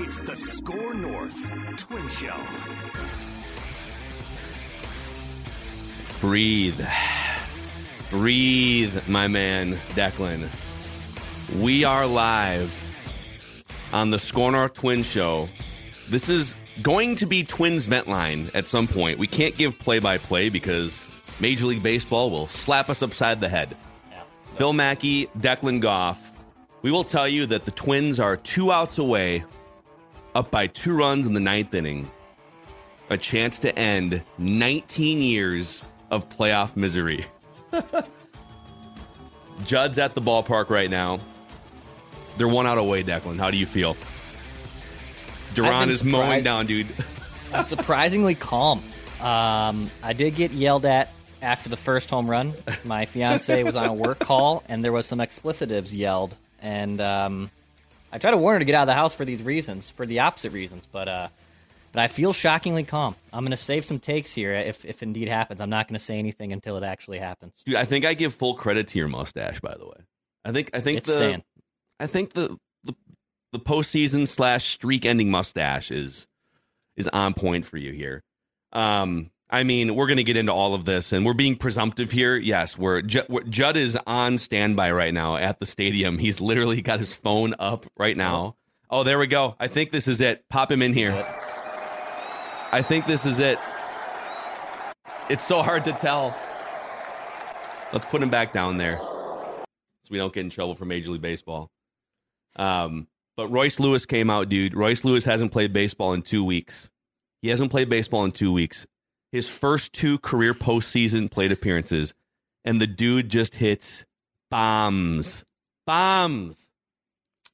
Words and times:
It's 0.00 0.20
the 0.20 0.36
SKOR 0.36 0.94
North 0.94 1.48
Twin 1.76 2.06
Show. 2.06 2.36
Breathe. 6.20 6.80
Breathe, 8.08 9.08
my 9.08 9.26
man, 9.26 9.72
Declan. 9.96 10.48
We 11.60 11.82
are 11.82 12.06
live 12.06 12.72
on 13.92 14.10
the 14.10 14.20
SKOR 14.20 14.52
North 14.52 14.74
Twin 14.74 15.02
Show. 15.02 15.48
This 16.08 16.28
is 16.28 16.54
going 16.80 17.16
to 17.16 17.26
be 17.26 17.42
Twins 17.42 17.86
vent 17.86 18.06
line 18.06 18.52
at 18.54 18.68
some 18.68 18.86
point. 18.86 19.18
We 19.18 19.26
can't 19.26 19.56
give 19.56 19.76
play 19.80 19.98
by 19.98 20.18
play 20.18 20.48
because 20.48 21.08
Major 21.40 21.66
League 21.66 21.82
Baseball 21.82 22.30
will 22.30 22.46
slap 22.46 22.88
us 22.88 23.02
upside 23.02 23.40
the 23.40 23.48
head. 23.48 23.76
Phil 24.50 24.72
Mackey, 24.72 25.26
Declan 25.40 25.80
Goff. 25.80 26.32
We 26.82 26.92
will 26.92 27.04
tell 27.04 27.26
you 27.26 27.46
that 27.46 27.64
the 27.64 27.72
Twins 27.72 28.20
are 28.20 28.36
two 28.36 28.70
outs 28.70 28.98
away, 28.98 29.44
up 30.34 30.50
by 30.50 30.66
two 30.66 30.96
runs 30.96 31.26
in 31.26 31.32
the 31.32 31.40
ninth 31.40 31.74
inning. 31.74 32.10
A 33.10 33.16
chance 33.16 33.58
to 33.60 33.76
end 33.78 34.22
19 34.38 35.20
years 35.20 35.84
of 36.10 36.28
playoff 36.28 36.76
misery. 36.76 37.24
Judd's 39.64 39.98
at 39.98 40.14
the 40.14 40.20
ballpark 40.20 40.70
right 40.70 40.90
now. 40.90 41.20
They're 42.36 42.48
one 42.48 42.66
out 42.66 42.78
away, 42.78 43.02
Declan. 43.02 43.38
How 43.38 43.50
do 43.50 43.56
you 43.56 43.66
feel? 43.66 43.96
Duran 45.54 45.90
is 45.90 46.04
mowing 46.04 46.44
down, 46.44 46.66
dude. 46.66 46.86
I'm 47.52 47.64
surprisingly 47.64 48.34
calm. 48.34 48.78
Um, 49.20 49.90
I 50.02 50.12
did 50.12 50.36
get 50.36 50.52
yelled 50.52 50.84
at 50.84 51.12
after 51.42 51.68
the 51.68 51.76
first 51.76 52.10
home 52.10 52.30
run. 52.30 52.52
My 52.84 53.06
fiance 53.06 53.62
was 53.64 53.74
on 53.74 53.86
a 53.88 53.94
work 53.94 54.18
call, 54.20 54.62
and 54.68 54.84
there 54.84 54.92
was 54.92 55.06
some 55.06 55.18
explicitives 55.18 55.96
yelled. 55.96 56.36
And 56.60 57.00
um, 57.00 57.50
I 58.12 58.18
tried 58.18 58.32
to 58.32 58.36
warn 58.36 58.54
her 58.54 58.58
to 58.58 58.64
get 58.64 58.74
out 58.74 58.82
of 58.82 58.86
the 58.86 58.94
house 58.94 59.14
for 59.14 59.24
these 59.24 59.42
reasons, 59.42 59.90
for 59.90 60.06
the 60.06 60.20
opposite 60.20 60.52
reasons. 60.52 60.86
But 60.90 61.08
uh, 61.08 61.28
but 61.92 62.00
I 62.00 62.08
feel 62.08 62.32
shockingly 62.32 62.84
calm. 62.84 63.16
I'm 63.32 63.44
going 63.44 63.50
to 63.50 63.56
save 63.56 63.84
some 63.84 63.98
takes 63.98 64.32
here 64.32 64.54
if 64.54 64.84
if 64.84 65.02
indeed 65.02 65.28
happens. 65.28 65.60
I'm 65.60 65.70
not 65.70 65.88
going 65.88 65.98
to 65.98 66.04
say 66.04 66.18
anything 66.18 66.52
until 66.52 66.76
it 66.76 66.84
actually 66.84 67.18
happens. 67.18 67.62
Dude, 67.64 67.76
I 67.76 67.84
think 67.84 68.04
I 68.04 68.14
give 68.14 68.34
full 68.34 68.54
credit 68.54 68.88
to 68.88 68.98
your 68.98 69.08
mustache. 69.08 69.60
By 69.60 69.74
the 69.76 69.86
way, 69.86 69.96
I 70.44 70.52
think 70.52 70.70
I 70.74 70.80
think 70.80 70.98
It's 70.98 71.06
the 71.06 71.14
staying. 71.14 71.44
I 72.00 72.06
think 72.06 72.32
the 72.32 72.56
the 72.84 72.94
the 73.52 73.58
postseason 73.58 74.26
slash 74.28 74.64
streak 74.64 75.04
ending 75.04 75.30
mustache 75.30 75.90
is 75.90 76.26
is 76.96 77.08
on 77.08 77.34
point 77.34 77.64
for 77.64 77.76
you 77.76 77.92
here. 77.92 78.22
Um, 78.72 79.30
I 79.50 79.62
mean, 79.62 79.94
we're 79.94 80.06
going 80.06 80.18
to 80.18 80.24
get 80.24 80.36
into 80.36 80.52
all 80.52 80.74
of 80.74 80.84
this, 80.84 81.12
and 81.12 81.24
we're 81.24 81.32
being 81.32 81.56
presumptive 81.56 82.10
here. 82.10 82.36
Yes, 82.36 82.76
we're, 82.76 83.00
Ju- 83.00 83.22
we're 83.28 83.44
Judd 83.44 83.76
is 83.76 83.96
on 84.06 84.36
standby 84.36 84.92
right 84.92 85.14
now 85.14 85.36
at 85.36 85.58
the 85.58 85.66
stadium. 85.66 86.18
He's 86.18 86.40
literally 86.40 86.82
got 86.82 86.98
his 86.98 87.14
phone 87.14 87.54
up 87.58 87.86
right 87.96 88.16
now. 88.16 88.56
Oh, 88.90 89.04
there 89.04 89.18
we 89.18 89.26
go. 89.26 89.56
I 89.58 89.68
think 89.68 89.90
this 89.90 90.06
is 90.06 90.20
it. 90.20 90.44
Pop 90.50 90.70
him 90.70 90.82
in 90.82 90.92
here. 90.92 91.12
I 92.72 92.82
think 92.82 93.06
this 93.06 93.24
is 93.24 93.38
it. 93.38 93.58
It's 95.30 95.46
so 95.46 95.62
hard 95.62 95.84
to 95.86 95.92
tell. 95.92 96.36
Let's 97.92 98.06
put 98.06 98.22
him 98.22 98.28
back 98.28 98.52
down 98.52 98.76
there 98.76 98.98
so 100.08 100.12
we 100.12 100.18
don't 100.18 100.32
get 100.32 100.40
in 100.40 100.50
trouble 100.50 100.74
for 100.74 100.84
Major 100.86 101.10
League 101.10 101.22
Baseball. 101.22 101.70
Um, 102.56 103.08
but 103.36 103.48
Royce 103.48 103.78
Lewis 103.78 104.06
came 104.06 104.30
out, 104.30 104.48
dude. 104.48 104.74
Royce 104.74 105.04
Lewis 105.04 105.24
hasn't 105.24 105.52
played 105.52 105.72
baseball 105.72 106.12
in 106.14 106.22
two 106.22 106.42
weeks. 106.42 106.90
He 107.42 107.48
hasn't 107.48 107.70
played 107.70 107.88
baseball 107.88 108.24
in 108.24 108.32
two 108.32 108.52
weeks. 108.52 108.86
His 109.32 109.48
first 109.48 109.92
two 109.92 110.18
career 110.18 110.54
postseason 110.54 111.30
plate 111.30 111.52
appearances, 111.52 112.14
and 112.64 112.80
the 112.80 112.86
dude 112.86 113.28
just 113.28 113.54
hits 113.54 114.06
bombs, 114.50 115.44
bombs. 115.86 116.70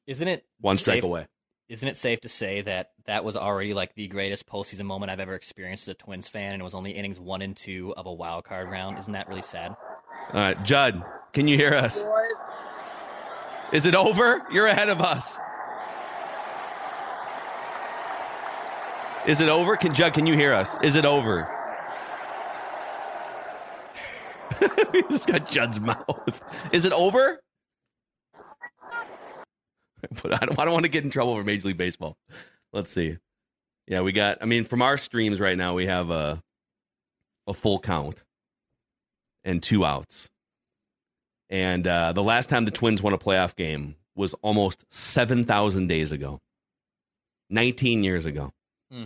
Isn't 0.07 0.29
it 0.29 0.45
One 0.61 0.79
strike 0.79 0.97
safe- 0.97 1.05
away. 1.05 1.27
Isn't 1.69 1.89
it 1.89 1.97
safe 1.97 2.21
to 2.21 2.29
say 2.29 2.61
that 2.61 2.91
that 3.07 3.25
was 3.25 3.37
already 3.37 3.73
like 3.73 3.95
the 3.95 4.07
greatest 4.07 4.47
postseason 4.47 4.84
moment 4.84 5.11
I've 5.11 5.19
ever 5.19 5.34
experienced 5.34 5.84
as 5.84 5.93
a 5.93 5.95
Twins 5.95 6.29
fan, 6.29 6.53
and 6.53 6.61
it 6.61 6.65
was 6.65 6.75
only 6.75 6.91
innings 6.93 7.19
one 7.19 7.41
and 7.41 7.57
two 7.57 7.95
of 7.97 8.05
a 8.07 8.13
wild 8.13 8.45
card 8.45 8.71
round? 8.71 8.99
Isn't 8.99 9.15
that 9.15 9.29
really 9.29 9.43
sad? 9.43 9.75
All 10.33 10.41
right, 10.41 10.63
Judd, 10.63 11.03
can 11.33 11.49
you 11.49 11.57
hear 11.57 11.73
us? 11.73 12.05
Is 13.73 13.87
it 13.87 13.95
over? 13.95 14.43
You're 14.53 14.67
ahead 14.67 14.91
of 14.91 15.01
us. 15.01 15.39
Is 19.27 19.41
it 19.41 19.48
over? 19.48 19.77
Can 19.78 19.95
Judd? 19.95 20.13
Can 20.13 20.27
you 20.27 20.34
hear 20.34 20.53
us? 20.53 20.77
Is 20.83 20.97
it 20.97 21.07
over? 21.07 21.48
we 24.92 25.03
just 25.03 25.27
got 25.27 25.48
Judd's 25.48 25.80
mouth. 25.80 26.42
Is 26.72 26.84
it 26.84 26.92
over? 26.92 27.41
But 30.22 30.34
I 30.34 30.47
don't. 30.47 30.59
I 30.59 30.65
don't 30.65 30.74
want 30.74 30.84
to 30.84 30.91
get 30.91 31.04
in 31.04 31.10
trouble 31.10 31.34
for 31.34 31.45
Major 31.45 31.68
League 31.68 31.78
Baseball. 31.78 32.16
Let's 32.72 32.91
see. 32.91 33.16
Yeah, 33.86 34.03
we 34.03 34.12
got. 34.12 34.39
I 34.42 34.45
mean, 34.45 34.65
from 34.65 34.83
our 34.83 34.98
streams 34.98 35.41
right 35.41 35.56
now, 35.56 35.74
we 35.74 35.86
have 35.86 36.10
a 36.10 36.42
a 37.47 37.54
full 37.54 37.78
count 37.78 38.24
and 39.45 39.62
two 39.62 39.84
outs. 39.84 40.30
And 41.50 41.86
uh, 41.86 42.12
the 42.12 42.22
last 42.22 42.48
time 42.48 42.65
the 42.65 42.71
Twins 42.71 43.03
won 43.03 43.12
a 43.12 43.18
playoff 43.18 43.54
game 43.54 43.95
was 44.16 44.34
almost 44.34 44.84
7,000 44.91 45.89
days 45.89 46.12
ago, 46.12 46.41
19 47.50 48.03
years 48.03 48.27
ago. 48.27 48.50
Hmm. 48.91 49.04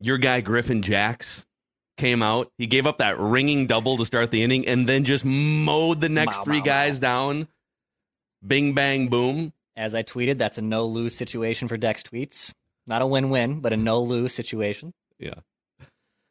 Your 0.00 0.18
guy, 0.18 0.40
Griffin 0.40 0.82
Jax, 0.82 1.46
came 1.96 2.22
out. 2.22 2.50
He 2.58 2.66
gave 2.66 2.86
up 2.86 2.98
that 2.98 3.18
ringing 3.18 3.66
double 3.66 3.96
to 3.98 4.04
start 4.04 4.30
the 4.30 4.42
inning 4.42 4.66
and 4.68 4.86
then 4.86 5.04
just 5.04 5.24
mowed 5.24 6.00
the 6.00 6.08
next 6.08 6.38
Mow, 6.38 6.44
three 6.44 6.58
mow, 6.58 6.64
guys 6.64 6.98
down. 6.98 7.48
Bing 8.46 8.74
bang 8.74 9.08
boom. 9.08 9.52
As 9.76 9.94
I 9.94 10.02
tweeted, 10.02 10.38
that's 10.38 10.58
a 10.58 10.62
no 10.62 10.86
lose 10.86 11.14
situation 11.14 11.68
for 11.68 11.76
Dex 11.76 12.02
tweets. 12.02 12.52
Not 12.86 13.02
a 13.02 13.06
win 13.06 13.30
win, 13.30 13.60
but 13.60 13.72
a 13.72 13.76
no 13.76 14.00
lose 14.00 14.32
situation. 14.32 14.92
Yeah. 15.18 15.34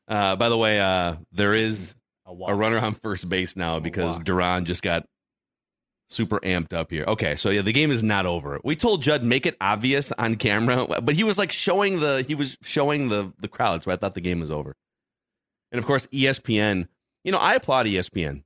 Uh, 0.07 0.35
by 0.35 0.49
the 0.49 0.57
way, 0.57 0.79
uh, 0.79 1.15
there 1.31 1.53
is 1.53 1.95
A, 2.25 2.31
a 2.31 2.55
runner 2.55 2.79
on 2.79 2.93
first 2.93 3.27
base 3.27 3.55
now 3.55 3.79
because. 3.79 4.19
Duran 4.19 4.65
just 4.65 4.81
got 4.81 5.05
super 6.09 6.39
amped 6.39 6.73
up 6.73 6.91
here. 6.91 7.03
Okay, 7.07 7.35
so 7.35 7.49
yeah, 7.49 7.61
the 7.61 7.73
game 7.73 7.91
is 7.91 8.03
not 8.03 8.25
over. 8.25 8.59
We 8.63 8.75
told 8.75 9.01
Judd 9.01 9.23
make 9.23 9.45
it 9.45 9.57
obvious 9.59 10.11
on 10.11 10.35
camera, 10.35 11.01
but 11.01 11.15
he 11.15 11.23
was 11.23 11.37
like 11.37 11.51
showing 11.51 11.99
the 11.99 12.23
he 12.27 12.35
was 12.35 12.57
showing 12.61 13.09
the 13.09 13.33
the 13.39 13.47
crowd, 13.47 13.83
so 13.83 13.91
I 13.91 13.95
thought 13.95 14.13
the 14.13 14.21
game 14.21 14.39
was 14.39 14.51
over. 14.51 14.75
And 15.75 15.79
of 15.83 15.85
course, 15.85 16.07
ESPN. 16.07 16.87
You 17.25 17.33
know, 17.33 17.37
I 17.37 17.55
applaud 17.55 17.85
ESPN. 17.85 18.43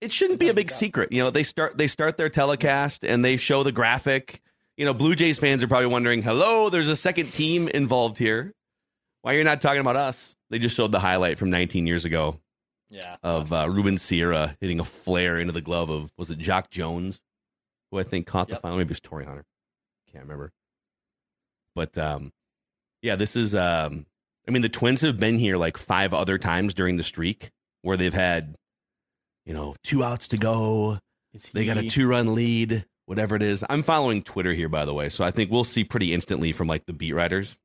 It 0.00 0.12
shouldn't 0.12 0.38
be 0.38 0.48
a 0.48 0.54
big 0.54 0.70
secret. 0.70 1.10
You 1.10 1.24
know, 1.24 1.30
they 1.30 1.42
start 1.42 1.76
they 1.76 1.88
start 1.88 2.16
their 2.16 2.28
telecast 2.28 3.04
and 3.04 3.24
they 3.24 3.36
show 3.36 3.64
the 3.64 3.72
graphic. 3.72 4.40
You 4.76 4.84
know, 4.84 4.94
Blue 4.94 5.16
Jays 5.16 5.40
fans 5.40 5.64
are 5.64 5.66
probably 5.66 5.88
wondering, 5.88 6.22
"Hello, 6.22 6.70
there's 6.70 6.86
a 6.86 6.94
second 6.94 7.32
team 7.32 7.66
involved 7.66 8.16
here. 8.16 8.54
Why 9.22 9.32
you're 9.32 9.42
not 9.42 9.60
talking 9.60 9.80
about 9.80 9.96
us?" 9.96 10.36
They 10.50 10.60
just 10.60 10.76
showed 10.76 10.92
the 10.92 11.00
highlight 11.00 11.36
from 11.36 11.50
19 11.50 11.88
years 11.88 12.04
ago 12.04 12.38
Yeah. 12.90 13.16
of 13.24 13.52
uh, 13.52 13.68
Ruben 13.68 13.98
Sierra 13.98 14.56
hitting 14.60 14.78
a 14.78 14.84
flare 14.84 15.40
into 15.40 15.52
the 15.52 15.60
glove 15.60 15.90
of 15.90 16.12
was 16.16 16.30
it 16.30 16.38
Jacque 16.38 16.70
Jones, 16.70 17.20
who 17.90 17.98
I 17.98 18.04
think 18.04 18.28
caught 18.28 18.46
the 18.46 18.52
Yep. 18.54 18.62
final. 18.62 18.78
Maybe 18.78 18.86
it 18.86 18.90
was 18.90 19.00
Torii 19.00 19.24
Hunter. 19.24 19.44
Can't 20.12 20.22
remember. 20.22 20.52
But 21.74 21.98
um, 21.98 22.32
yeah, 23.02 23.16
this 23.16 23.34
is. 23.34 23.52
Um, 23.56 24.06
I 24.50 24.52
mean, 24.52 24.62
the 24.62 24.68
Twins 24.68 25.02
have 25.02 25.16
been 25.16 25.38
here 25.38 25.56
like 25.56 25.76
five 25.76 26.12
other 26.12 26.36
times 26.36 26.74
during 26.74 26.96
the 26.96 27.04
streak 27.04 27.52
where 27.82 27.96
they've 27.96 28.12
had, 28.12 28.56
you 29.46 29.54
know, 29.54 29.76
two 29.84 30.02
outs 30.02 30.26
to 30.28 30.38
go. 30.38 30.98
Is 31.32 31.48
They 31.54 31.64
got 31.64 31.78
a 31.78 31.88
two-run 31.88 32.34
lead. 32.34 32.84
Whatever 33.06 33.36
it 33.36 33.42
is, 33.42 33.64
I'm 33.70 33.84
following 33.84 34.24
Twitter 34.24 34.52
here, 34.52 34.68
by 34.68 34.86
the 34.86 34.94
way, 34.94 35.08
so 35.08 35.22
I 35.22 35.30
think 35.30 35.52
we'll 35.52 35.62
see 35.62 35.84
pretty 35.84 36.12
instantly 36.12 36.50
from 36.50 36.66
like 36.66 36.84
the 36.86 36.92
beat 36.92 37.12
writers. 37.12 37.56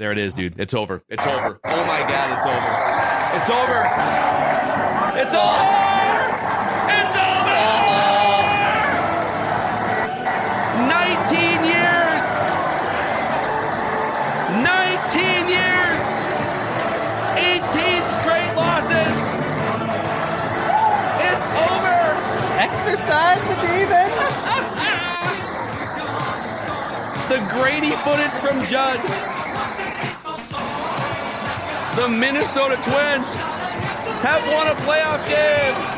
There 0.00 0.10
it 0.10 0.18
is, 0.18 0.34
dude. 0.34 0.58
It's 0.58 0.74
over. 0.74 1.04
It's 1.08 1.24
over. 1.24 1.60
Oh 1.64 1.86
my 1.86 2.00
god, 2.00 2.32
it's 2.34 2.46
over. 2.50 2.74
It's 3.38 3.50
over. 3.50 5.20
It's 5.20 5.34
over. 5.34 6.03
Exercise 22.86 23.40
the 23.48 23.54
demons. 23.62 24.20
The 27.30 27.40
Grady 27.54 27.92
footage 28.04 28.30
from 28.42 28.66
Judd. 28.66 29.00
The 31.96 32.08
Minnesota 32.08 32.76
Twins 32.84 33.36
have 34.20 34.44
won 34.52 34.66
a 34.68 34.74
playoff 34.84 35.26
game. 35.26 35.94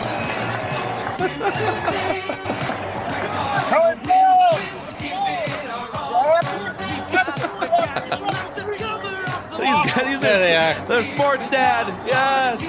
These 9.59 9.93
guys, 9.93 10.07
these 10.07 10.21
There 10.21 10.39
they 10.39 10.55
are, 10.57 10.75
are. 10.81 10.87
the 10.87 11.03
sports 11.03 11.49
dad. 11.49 11.87
Yes. 12.07 12.63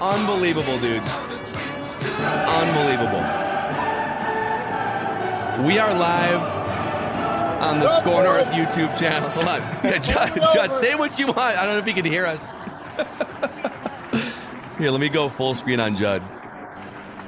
Unbelievable, 0.00 0.78
dude. 0.78 1.02
Unbelievable. 2.02 3.20
We 5.66 5.78
are 5.78 5.94
live 5.94 6.40
on 7.62 7.80
the 7.80 7.88
SKOR 7.98 8.24
North 8.24 8.46
YouTube 8.46 8.98
channel. 8.98 9.28
Hold 9.30 9.48
on. 9.48 9.60
Yeah, 9.84 9.98
Judd, 9.98 10.34
Judd, 10.54 10.72
say 10.72 10.94
what 10.94 11.18
you 11.18 11.26
want. 11.26 11.38
I 11.38 11.64
don't 11.66 11.74
know 11.74 11.78
if 11.78 11.86
you 11.86 11.92
can 11.94 12.04
hear 12.04 12.24
us. 12.26 12.52
Here, 14.78 14.90
let 14.90 15.00
me 15.00 15.08
go 15.10 15.28
full 15.28 15.52
screen 15.54 15.80
on 15.80 15.96
Judd. 15.96 16.22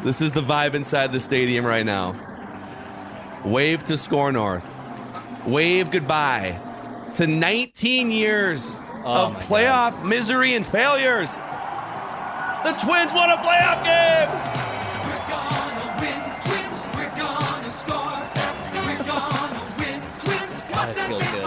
This 0.03 0.21
is 0.23 0.33
the 0.33 0.41
vibe 0.41 0.75
inside 0.75 1.13
the 1.13 1.21
stadium 1.21 1.67
right 1.67 1.85
now. 1.85 2.17
Wave 3.45 3.85
to 3.85 3.99
SKOR 3.99 4.33
North. 4.33 4.67
Wave 5.47 5.91
goodbye 5.91 6.59
to 7.15 7.27
19 7.27 8.11
years 8.11 8.75
Oh 9.05 9.27
of 9.27 9.35
playoff 9.45 10.07
misery 10.07 10.55
and 10.55 10.65
failures. 10.65 11.29
The 12.65 12.73
Twins 12.75 13.13
won 13.13 13.29
a 13.29 13.37
playoff 13.39 13.83
game. 13.83 14.29
God, 20.71 20.89
this 20.89 21.01
feels 21.03 21.23
good. 21.25 21.43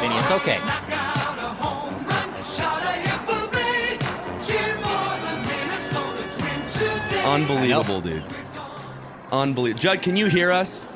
Vinny, 0.00 0.16
it's 0.16 0.30
okay. 0.32 0.58
Unbelievable, 7.24 8.00
dude. 8.00 8.24
Unbelievable. 9.30 9.80
Judd, 9.80 10.02
can 10.02 10.16
you 10.16 10.26
hear 10.26 10.50
us? 10.50 10.88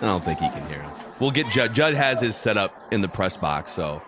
I 0.00 0.06
don't 0.06 0.24
think 0.24 0.38
he 0.38 0.48
can 0.48 0.66
hear 0.68 0.82
us. 0.84 1.04
We'll 1.18 1.30
get 1.30 1.46
Judd. 1.50 1.74
Judd 1.74 1.92
has 1.92 2.20
his 2.20 2.36
set 2.36 2.56
up 2.56 2.74
in 2.90 3.02
the 3.02 3.08
press 3.08 3.36
box, 3.36 3.70
so 3.72 4.00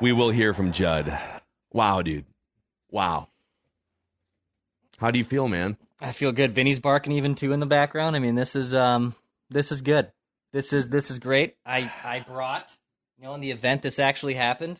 we 0.00 0.12
will 0.12 0.30
hear 0.30 0.52
from 0.52 0.72
Judd. 0.72 1.16
Wow, 1.72 2.02
dude. 2.02 2.24
Wow. 2.94 3.26
How 4.98 5.10
do 5.10 5.18
you 5.18 5.24
feel, 5.24 5.48
man? 5.48 5.76
I 6.00 6.12
feel 6.12 6.30
good. 6.30 6.54
Vinny's 6.54 6.78
barking 6.78 7.12
even 7.14 7.34
too 7.34 7.52
in 7.52 7.58
the 7.58 7.66
background. 7.66 8.14
I 8.14 8.20
mean, 8.20 8.36
this 8.36 8.54
is 8.54 8.72
um, 8.72 9.16
this 9.50 9.72
is 9.72 9.82
good. 9.82 10.12
This 10.52 10.72
is 10.72 10.88
this 10.90 11.10
is 11.10 11.18
great. 11.18 11.56
I 11.66 11.90
I 12.04 12.20
brought 12.20 12.70
you 13.18 13.24
know 13.24 13.34
in 13.34 13.40
the 13.40 13.50
event 13.50 13.82
this 13.82 13.98
actually 13.98 14.34
happened. 14.34 14.78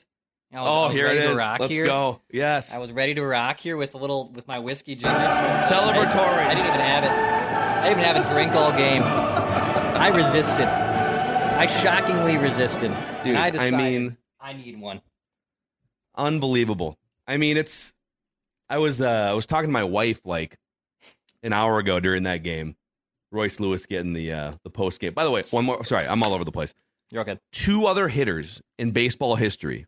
I 0.52 0.61
was, 0.61 0.69
I 0.69 0.72
oh, 0.72 0.88
here 0.90 1.08
it 1.08 1.37
rock 1.37 1.58
Let's 1.58 1.75
here. 1.75 1.87
go. 1.87 2.20
Yes. 2.31 2.72
I 2.72 2.78
was 2.78 2.93
ready 2.93 3.14
to 3.14 3.26
rock 3.26 3.58
here 3.58 3.76
with 3.76 3.96
a 3.96 3.99
little 3.99 4.31
with 4.31 4.46
my 4.46 4.61
whiskey 4.61 4.94
ginger. 4.94 5.08
Celebratory. 5.08 6.46
I, 6.46 6.55
didn't 6.55 6.69
even 6.69 6.78
have 6.81 7.02
it. 7.02 7.11
I 7.11 7.88
didn't 7.88 7.99
even 7.99 8.14
have 8.14 8.25
a 8.25 8.32
drink 8.32 8.52
all 8.52 8.70
game. 8.70 9.02
I 9.02 10.06
resisted. 10.14 10.66
I 10.69 11.66
shockingly 11.66 12.37
resisted. 12.37 12.93
Dude, 13.25 13.34
I 13.34 13.49
I 13.49 13.70
mean- 13.72 14.16
I 14.40 14.52
need 14.52 14.78
one. 14.81 15.00
unbelievable. 16.14 16.96
I 17.26 17.38
mean, 17.38 17.56
it's. 17.56 17.93
I 18.69 18.78
was 18.78 19.00
uh, 19.00 19.28
I 19.31 19.32
was 19.34 19.46
talking 19.46 19.69
to 19.69 19.72
my 19.72 19.84
wife 19.84 20.20
like 20.25 20.56
an 21.43 21.52
hour 21.52 21.78
ago 21.78 22.00
during 22.00 22.25
that 22.25 22.43
game. 22.43 22.76
Royce 23.31 23.58
Lewis 23.61 23.87
getting 23.87 24.12
the 24.12 24.33
uh, 24.33 24.52
the 24.62 24.71
post 24.71 25.00
game. 25.00 25.12
By 25.12 25.25
the 25.25 25.30
way, 25.30 25.42
one 25.50 25.64
more. 25.64 25.85
Sorry, 25.85 26.06
I'm 26.06 26.23
all 26.23 26.33
over 26.33 26.44
the 26.44 26.52
place. 26.52 26.75
You're 27.11 27.23
okay. 27.23 27.38
Two 27.52 27.87
other 27.87 28.09
hitters 28.09 28.62
in 28.78 28.92
baseball 28.92 29.37
history 29.37 29.87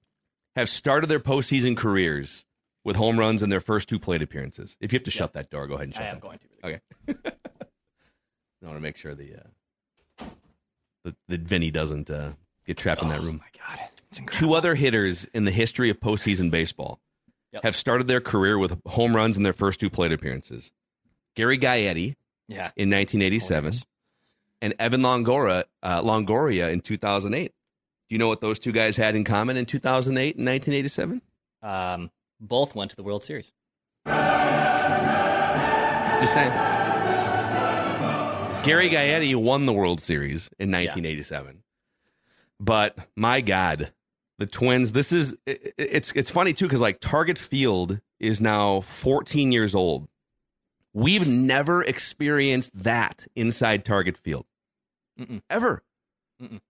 have 0.55 0.69
started 0.69 1.09
their 1.09 1.21
postseason 1.21 1.77
careers 1.77 2.45
with 2.85 2.97
home 2.97 3.19
runs 3.19 3.43
in 3.43 3.51
their 3.51 3.61
first 3.61 3.89
two 3.89 3.99
plate 3.99 4.23
appearances. 4.23 4.77
If 4.81 4.93
you 4.93 4.97
have 4.99 5.05
to 5.05 5.11
shut 5.11 5.33
that 5.35 5.51
door, 5.51 5.67
go 5.67 5.75
ahead 5.75 5.87
and 5.89 5.95
shut 5.95 6.05
I 6.05 6.07
am 6.09 6.15
that. 6.17 6.21
going 6.23 6.39
to. 6.39 6.67
Okay. 6.67 6.81
I 8.63 8.67
want 8.67 8.77
to 8.77 8.81
make 8.81 8.97
sure 8.97 9.15
the 9.15 9.37
uh, 10.21 10.25
the, 11.05 11.15
the 11.29 11.39
Vinny 11.39 11.71
doesn't 11.71 12.11
uh, 12.11 12.33
get 12.67 12.77
trapped 12.77 13.03
in 13.03 13.09
that 13.09 13.21
room. 13.21 13.41
Oh 13.43 13.45
my 13.45 13.77
god, 13.77 13.89
it's 14.09 14.19
incredible. 14.19 14.49
Two 14.49 14.55
other 14.55 14.75
hitters 14.75 15.25
in 15.27 15.45
the 15.45 15.51
history 15.53 15.91
of 15.91 16.01
postseason 16.01 16.51
baseball 16.51 17.01
Yep. 17.57 17.65
have 17.65 17.77
started 17.77 18.07
their 18.09 18.21
career 18.21 18.59
with 18.59 18.79
home 18.87 19.15
runs 19.17 19.37
in 19.37 19.43
their 19.43 19.53
first 19.53 19.81
two 19.81 19.89
plate 19.91 20.13
appearances. 20.13 20.73
Gary 21.35 21.59
Gaetti 21.59 22.15
Yeah. 22.49 22.71
in 22.77 22.91
1987 22.91 23.75
Oh, 23.75 23.79
and 24.63 24.75
Evan 24.79 25.01
Longoria, 25.03 25.65
uh, 25.83 26.01
Longoria 26.03 26.73
in 26.73 26.81
2008. 26.81 27.53
Do 28.09 28.15
you 28.15 28.19
know 28.19 28.29
what 28.29 28.41
those 28.41 28.59
two 28.59 28.73
guys 28.73 28.97
had 28.97 29.15
in 29.17 29.25
common 29.25 29.57
in 29.57 29.67
2008 29.67 30.37
and 30.37 30.45
1987? 30.47 31.21
Um, 31.63 32.11
both 32.41 32.75
went 32.75 32.91
to 32.91 32.97
the 32.97 33.03
World 33.03 33.25
Series. 33.25 33.51
Just 36.21 36.35
saying. 36.35 36.53
Gary 38.65 38.89
Gaetti 38.89 39.35
won 39.37 39.67
the 39.67 39.73
World 39.73 40.01
Series 40.01 40.49
in 40.59 40.71
1987. 40.71 41.63
But 42.59 42.97
my 43.15 43.41
God, 43.41 43.93
the 44.39 44.47
Twins. 44.47 44.93
This 44.93 45.13
is 45.13 45.37
it, 45.47 45.75
it's 45.79 46.13
it's 46.13 46.31
funny 46.31 46.53
too 46.53 46.67
because 46.67 46.81
like 46.81 47.01
Target 47.01 47.39
Field 47.39 48.01
is 48.21 48.41
now 48.41 48.81
14 48.83 49.53
years 49.53 49.75
old. 49.75 50.09
We've 50.95 51.27
never 51.29 51.83
experienced 51.83 52.73
that 52.85 53.27
inside 53.37 53.85
Target 53.85 54.17
Field 54.17 54.47
Mm-mm. 55.21 55.43
ever. 55.51 55.83
Mm-mm. 56.43 56.61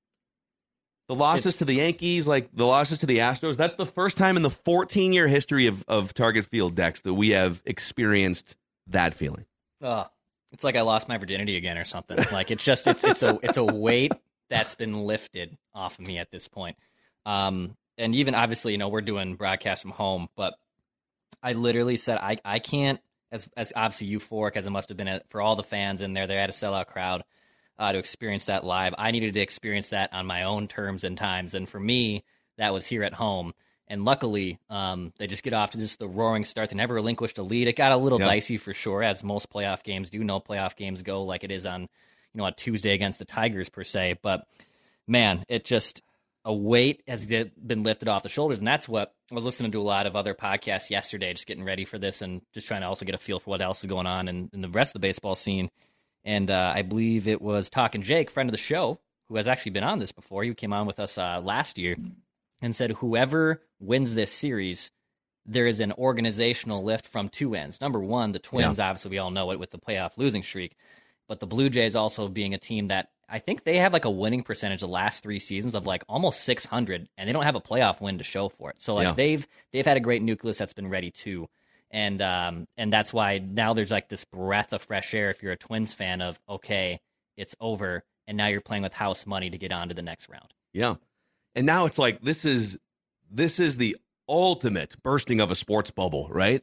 The 1.08 1.14
losses 1.14 1.46
It's- 1.46 1.58
to 1.58 1.64
the 1.64 1.74
Yankees, 1.74 2.26
like 2.26 2.48
the 2.52 2.66
losses 2.66 2.98
to 2.98 3.06
the 3.06 3.18
Astros, 3.18 3.56
that's 3.56 3.76
the 3.76 3.86
first 3.86 4.16
time 4.18 4.36
in 4.36 4.42
the 4.42 4.50
14 4.50 5.12
year 5.12 5.28
history 5.28 5.68
of, 5.68 5.84
of 5.86 6.12
Target 6.14 6.44
Field 6.44 6.74
Dex 6.74 7.02
that 7.02 7.14
we 7.14 7.30
have 7.30 7.62
experienced 7.64 8.56
that 8.88 9.14
feeling. 9.14 9.44
Uh, 9.80 10.04
it's 10.50 10.64
like 10.64 10.74
I 10.76 10.80
lost 10.80 11.08
my 11.08 11.18
virginity 11.18 11.56
again 11.56 11.78
or 11.78 11.84
something. 11.84 12.18
Like 12.32 12.50
it's 12.50 12.64
just 12.64 12.86
it's 12.88 13.04
it's 13.04 13.22
a 13.22 13.38
it's 13.42 13.56
a 13.58 13.64
weight 13.64 14.12
that's 14.50 14.74
been 14.74 15.00
lifted 15.04 15.56
off 15.74 15.98
of 15.98 16.06
me 16.06 16.18
at 16.18 16.30
this 16.30 16.48
point. 16.48 16.76
Um, 17.26 17.76
and 17.98 18.14
even 18.14 18.34
obviously, 18.34 18.72
you 18.72 18.78
know, 18.78 18.88
we're 18.88 19.02
doing 19.02 19.34
broadcast 19.34 19.82
from 19.82 19.90
home, 19.90 20.28
but 20.36 20.54
I 21.42 21.52
literally 21.52 21.96
said 21.96 22.18
I 22.18 22.38
I 22.44 22.60
can't 22.60 23.00
as 23.32 23.48
as 23.56 23.72
obviously 23.76 24.08
euphoric 24.08 24.56
as 24.56 24.66
it 24.66 24.70
must 24.70 24.88
have 24.88 24.96
been 24.96 25.20
for 25.28 25.42
all 25.42 25.56
the 25.56 25.62
fans 25.62 26.00
in 26.00 26.12
there. 26.12 26.26
They 26.26 26.36
had 26.36 26.50
a 26.50 26.54
sellout 26.54 26.86
crowd 26.86 27.24
uh, 27.78 27.92
to 27.92 27.98
experience 27.98 28.46
that 28.46 28.64
live. 28.64 28.94
I 28.96 29.10
needed 29.10 29.34
to 29.34 29.40
experience 29.40 29.90
that 29.90 30.12
on 30.14 30.26
my 30.26 30.44
own 30.44 30.68
terms 30.68 31.04
and 31.04 31.18
times, 31.18 31.54
and 31.54 31.68
for 31.68 31.80
me, 31.80 32.24
that 32.56 32.72
was 32.72 32.86
here 32.86 33.02
at 33.02 33.12
home. 33.12 33.52
And 33.88 34.04
luckily, 34.04 34.58
um, 34.68 35.12
they 35.16 35.28
just 35.28 35.44
get 35.44 35.52
off 35.52 35.70
to 35.70 35.78
just 35.78 36.00
the 36.00 36.08
roaring 36.08 36.44
start. 36.44 36.70
They 36.70 36.76
never 36.76 36.94
relinquished 36.94 37.38
a 37.38 37.44
lead. 37.44 37.68
It 37.68 37.76
got 37.76 37.92
a 37.92 37.96
little 37.96 38.18
yep. 38.18 38.28
dicey 38.28 38.56
for 38.56 38.74
sure, 38.74 39.02
as 39.02 39.22
most 39.22 39.48
playoff 39.48 39.84
games 39.84 40.10
do. 40.10 40.24
No 40.24 40.40
playoff 40.40 40.74
games 40.74 41.02
go 41.02 41.20
like 41.20 41.44
it 41.44 41.52
is 41.52 41.64
on, 41.64 41.82
you 41.82 41.88
know, 42.34 42.46
a 42.46 42.52
Tuesday 42.52 42.94
against 42.94 43.20
the 43.20 43.24
Tigers 43.24 43.68
per 43.68 43.84
se. 43.84 44.18
But 44.22 44.44
man, 45.06 45.44
it 45.48 45.64
just 45.64 46.02
a 46.46 46.54
weight 46.54 47.02
has 47.08 47.26
been 47.26 47.82
lifted 47.82 48.06
off 48.06 48.22
the 48.22 48.28
shoulders, 48.28 48.58
and 48.58 48.66
that's 48.66 48.88
what 48.88 49.12
I 49.32 49.34
was 49.34 49.44
listening 49.44 49.72
to 49.72 49.80
a 49.80 49.82
lot 49.82 50.06
of 50.06 50.14
other 50.14 50.32
podcasts 50.32 50.90
yesterday, 50.90 51.32
just 51.32 51.48
getting 51.48 51.64
ready 51.64 51.84
for 51.84 51.98
this 51.98 52.22
and 52.22 52.40
just 52.54 52.68
trying 52.68 52.82
to 52.82 52.86
also 52.86 53.04
get 53.04 53.16
a 53.16 53.18
feel 53.18 53.40
for 53.40 53.50
what 53.50 53.60
else 53.60 53.82
is 53.82 53.90
going 53.90 54.06
on 54.06 54.28
in, 54.28 54.48
in 54.52 54.60
the 54.60 54.68
rest 54.68 54.90
of 54.90 55.02
the 55.02 55.06
baseball 55.06 55.34
scene. 55.34 55.68
And 56.24 56.48
uh, 56.48 56.72
I 56.72 56.82
believe 56.82 57.26
it 57.26 57.42
was 57.42 57.68
Talking 57.68 58.02
Jake, 58.02 58.30
friend 58.30 58.48
of 58.48 58.52
the 58.52 58.58
show, 58.58 59.00
who 59.28 59.36
has 59.36 59.48
actually 59.48 59.72
been 59.72 59.82
on 59.82 59.98
this 59.98 60.12
before. 60.12 60.44
He 60.44 60.54
came 60.54 60.72
on 60.72 60.86
with 60.86 61.00
us 61.00 61.18
uh, 61.18 61.40
last 61.42 61.78
year 61.78 61.96
and 62.62 62.74
said 62.76 62.92
whoever 62.92 63.60
wins 63.80 64.14
this 64.14 64.30
series, 64.30 64.92
there 65.46 65.66
is 65.66 65.80
an 65.80 65.92
organizational 65.92 66.84
lift 66.84 67.08
from 67.08 67.28
two 67.28 67.56
ends. 67.56 67.80
Number 67.80 67.98
one, 67.98 68.30
the 68.30 68.38
Twins, 68.38 68.78
yeah. 68.78 68.88
obviously, 68.88 69.10
we 69.10 69.18
all 69.18 69.32
know 69.32 69.50
it 69.50 69.58
with 69.58 69.70
the 69.70 69.78
playoff 69.78 70.16
losing 70.16 70.44
streak, 70.44 70.76
but 71.26 71.40
the 71.40 71.46
Blue 71.48 71.70
Jays 71.70 71.96
also 71.96 72.28
being 72.28 72.54
a 72.54 72.58
team 72.58 72.86
that 72.86 73.08
I 73.28 73.38
think 73.38 73.64
they 73.64 73.78
have 73.78 73.92
like 73.92 74.04
a 74.04 74.10
winning 74.10 74.42
percentage 74.42 74.80
the 74.80 74.88
last 74.88 75.22
three 75.22 75.38
seasons 75.38 75.74
of 75.74 75.86
like 75.86 76.04
almost 76.08 76.42
600, 76.44 77.08
and 77.16 77.28
they 77.28 77.32
don't 77.32 77.42
have 77.42 77.56
a 77.56 77.60
playoff 77.60 78.00
win 78.00 78.18
to 78.18 78.24
show 78.24 78.48
for 78.48 78.70
it. 78.70 78.80
So 78.80 78.94
like 78.94 79.06
yeah. 79.06 79.12
they've 79.12 79.46
they've 79.72 79.86
had 79.86 79.96
a 79.96 80.00
great 80.00 80.22
nucleus 80.22 80.58
that's 80.58 80.72
been 80.72 80.88
ready 80.88 81.10
too, 81.10 81.48
and 81.90 82.22
um 82.22 82.68
and 82.76 82.92
that's 82.92 83.12
why 83.12 83.38
now 83.38 83.74
there's 83.74 83.90
like 83.90 84.08
this 84.08 84.24
breath 84.24 84.72
of 84.72 84.82
fresh 84.82 85.12
air 85.14 85.30
if 85.30 85.42
you're 85.42 85.52
a 85.52 85.56
Twins 85.56 85.92
fan 85.92 86.22
of 86.22 86.38
okay, 86.48 87.00
it's 87.36 87.56
over, 87.60 88.04
and 88.26 88.36
now 88.36 88.46
you're 88.46 88.60
playing 88.60 88.84
with 88.84 88.92
house 88.92 89.26
money 89.26 89.50
to 89.50 89.58
get 89.58 89.72
on 89.72 89.88
to 89.88 89.94
the 89.94 90.02
next 90.02 90.28
round. 90.28 90.54
Yeah, 90.72 90.94
and 91.54 91.66
now 91.66 91.86
it's 91.86 91.98
like 91.98 92.20
this 92.22 92.44
is 92.44 92.78
this 93.30 93.58
is 93.58 93.76
the 93.76 93.96
ultimate 94.28 95.00
bursting 95.02 95.40
of 95.40 95.50
a 95.50 95.56
sports 95.56 95.90
bubble, 95.90 96.28
right? 96.30 96.62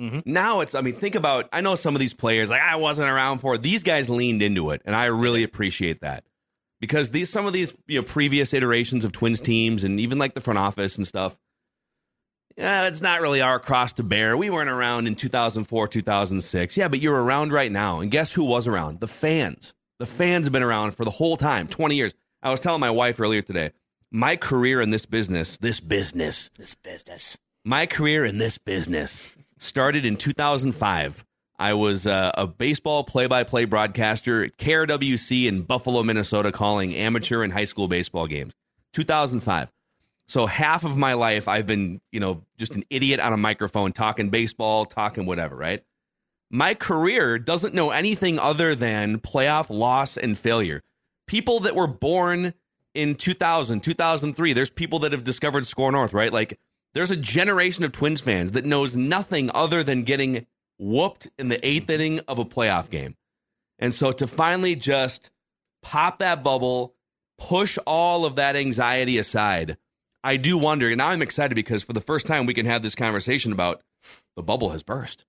Mm-hmm. 0.00 0.20
Now 0.24 0.60
it's, 0.60 0.74
I 0.74 0.80
mean, 0.80 0.94
think 0.94 1.14
about, 1.14 1.48
I 1.52 1.60
know 1.60 1.74
some 1.74 1.94
of 1.94 2.00
these 2.00 2.14
players, 2.14 2.50
like 2.50 2.62
I 2.62 2.76
wasn't 2.76 3.10
around 3.10 3.38
for 3.38 3.54
it. 3.54 3.62
These 3.62 3.82
guys 3.82 4.08
leaned 4.08 4.42
into 4.42 4.70
it, 4.70 4.82
and 4.84 4.96
I 4.96 5.06
really 5.06 5.42
appreciate 5.42 6.00
that 6.00 6.24
because 6.80 7.10
these, 7.10 7.30
some 7.30 7.46
of 7.46 7.52
these, 7.52 7.76
you 7.86 8.00
know, 8.00 8.04
previous 8.04 8.54
iterations 8.54 9.04
of 9.04 9.12
Twins 9.12 9.40
teams 9.40 9.84
and 9.84 10.00
even 10.00 10.18
like 10.18 10.34
the 10.34 10.40
front 10.40 10.58
office 10.58 10.96
and 10.96 11.06
stuff, 11.06 11.38
yeah, 12.56 12.88
it's 12.88 13.00
not 13.00 13.20
really 13.20 13.40
our 13.40 13.58
cross 13.58 13.94
to 13.94 14.02
bear. 14.02 14.36
We 14.36 14.50
weren't 14.50 14.68
around 14.68 15.06
in 15.06 15.14
2004, 15.14 15.88
2006. 15.88 16.76
Yeah, 16.76 16.88
but 16.88 17.00
you're 17.00 17.22
around 17.22 17.52
right 17.52 17.72
now. 17.72 18.00
And 18.00 18.10
guess 18.10 18.32
who 18.32 18.44
was 18.44 18.68
around? 18.68 19.00
The 19.00 19.08
fans. 19.08 19.72
The 19.98 20.06
fans 20.06 20.46
have 20.46 20.52
been 20.52 20.62
around 20.62 20.92
for 20.92 21.04
the 21.04 21.10
whole 21.10 21.36
time, 21.36 21.68
20 21.68 21.94
years. 21.94 22.14
I 22.42 22.50
was 22.50 22.60
telling 22.60 22.80
my 22.80 22.90
wife 22.90 23.20
earlier 23.20 23.40
today, 23.40 23.72
my 24.10 24.36
career 24.36 24.80
in 24.80 24.90
this 24.90 25.06
business, 25.06 25.58
this 25.58 25.80
business, 25.80 26.50
this 26.58 26.74
business, 26.74 27.38
my 27.64 27.86
career 27.86 28.24
in 28.24 28.38
this 28.38 28.58
business 28.58 29.32
started 29.62 30.04
in 30.04 30.16
2005. 30.16 31.24
I 31.58 31.74
was 31.74 32.06
uh, 32.06 32.32
a 32.34 32.46
baseball 32.46 33.04
play-by-play 33.04 33.66
broadcaster 33.66 34.44
at 34.44 34.56
KRWC 34.56 35.46
in 35.46 35.62
Buffalo, 35.62 36.02
Minnesota, 36.02 36.50
calling 36.50 36.94
amateur 36.96 37.42
and 37.42 37.52
high 37.52 37.64
school 37.64 37.86
baseball 37.86 38.26
games. 38.26 38.52
2005. 38.94 39.70
So 40.26 40.46
half 40.46 40.84
of 40.84 40.96
my 40.96 41.12
life, 41.14 41.46
I've 41.46 41.66
been, 41.66 42.00
you 42.10 42.18
know, 42.18 42.42
just 42.58 42.74
an 42.74 42.82
idiot 42.90 43.20
on 43.20 43.32
a 43.32 43.36
microphone 43.36 43.92
talking 43.92 44.30
baseball, 44.30 44.84
talking 44.84 45.26
whatever, 45.26 45.54
right? 45.54 45.84
My 46.50 46.74
career 46.74 47.38
doesn't 47.38 47.74
know 47.74 47.90
anything 47.90 48.38
other 48.38 48.74
than 48.74 49.18
playoff 49.18 49.70
loss 49.70 50.16
and 50.16 50.36
failure. 50.36 50.82
People 51.26 51.60
that 51.60 51.76
were 51.76 51.86
born 51.86 52.52
in 52.94 53.14
2000, 53.14 53.80
2003, 53.80 54.52
there's 54.52 54.70
people 54.70 55.00
that 55.00 55.12
have 55.12 55.24
discovered 55.24 55.66
SKOR 55.66 55.92
North, 55.92 56.12
right? 56.12 56.32
Like 56.32 56.58
there's 56.94 57.10
a 57.10 57.16
generation 57.16 57.84
of 57.84 57.92
Twins 57.92 58.20
fans 58.20 58.52
that 58.52 58.64
knows 58.64 58.96
nothing 58.96 59.50
other 59.54 59.82
than 59.82 60.02
getting 60.02 60.46
whooped 60.78 61.28
in 61.38 61.48
the 61.48 61.64
eighth 61.66 61.84
mm-hmm. 61.84 61.92
inning 61.92 62.20
of 62.28 62.38
a 62.38 62.44
playoff 62.44 62.90
game. 62.90 63.16
And 63.78 63.92
so 63.92 64.12
to 64.12 64.26
finally 64.26 64.76
just 64.76 65.30
pop 65.82 66.18
that 66.18 66.44
bubble, 66.44 66.94
push 67.38 67.78
all 67.86 68.24
of 68.24 68.36
that 68.36 68.56
anxiety 68.56 69.18
aside, 69.18 69.76
I 70.22 70.36
do 70.36 70.56
wonder. 70.58 70.88
And 70.88 70.98
now 70.98 71.08
I'm 71.08 71.22
excited 71.22 71.54
because 71.54 71.82
for 71.82 71.92
the 71.92 72.00
first 72.00 72.26
time 72.26 72.46
we 72.46 72.54
can 72.54 72.66
have 72.66 72.82
this 72.82 72.94
conversation 72.94 73.52
about 73.52 73.82
the 74.36 74.42
bubble 74.42 74.70
has 74.70 74.82
burst. 74.82 75.26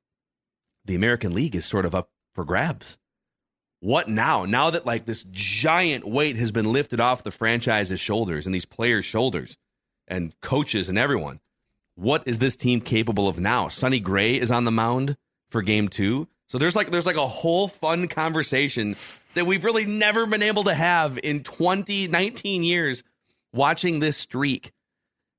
The 0.85 0.95
American 0.95 1.33
League 1.33 1.55
is 1.55 1.65
sort 1.65 1.85
of 1.85 1.95
up 1.95 2.09
for 2.35 2.45
grabs. 2.45 2.97
What 3.79 4.07
now? 4.07 4.45
Now 4.45 4.69
that 4.69 4.85
like 4.85 5.05
this 5.05 5.23
giant 5.31 6.05
weight 6.05 6.35
has 6.35 6.51
been 6.51 6.71
lifted 6.71 6.99
off 6.99 7.23
the 7.23 7.31
franchise's 7.31 7.99
shoulders 7.99 8.45
and 8.45 8.53
these 8.53 8.65
players' 8.65 9.05
shoulders 9.05 9.57
and 10.07 10.33
coaches 10.41 10.89
and 10.89 10.97
everyone 10.97 11.39
what 11.95 12.23
is 12.27 12.39
this 12.39 12.55
team 12.55 12.81
capable 12.81 13.27
of 13.27 13.39
now? 13.39 13.67
Sonny 13.67 13.99
Gray 13.99 14.33
is 14.33 14.51
on 14.51 14.65
the 14.65 14.71
mound 14.71 15.17
for 15.51 15.61
game 15.61 15.87
two. 15.87 16.27
So 16.47 16.57
there's 16.57 16.75
like 16.75 16.91
there's 16.91 17.05
like 17.05 17.15
a 17.15 17.27
whole 17.27 17.67
fun 17.67 18.07
conversation 18.07 18.95
that 19.33 19.45
we've 19.45 19.63
really 19.63 19.85
never 19.85 20.25
been 20.25 20.43
able 20.43 20.65
to 20.65 20.73
have 20.73 21.19
in 21.23 21.43
20, 21.43 22.07
19 22.07 22.63
years 22.63 23.03
watching 23.53 23.99
this 23.99 24.17
streak. 24.17 24.71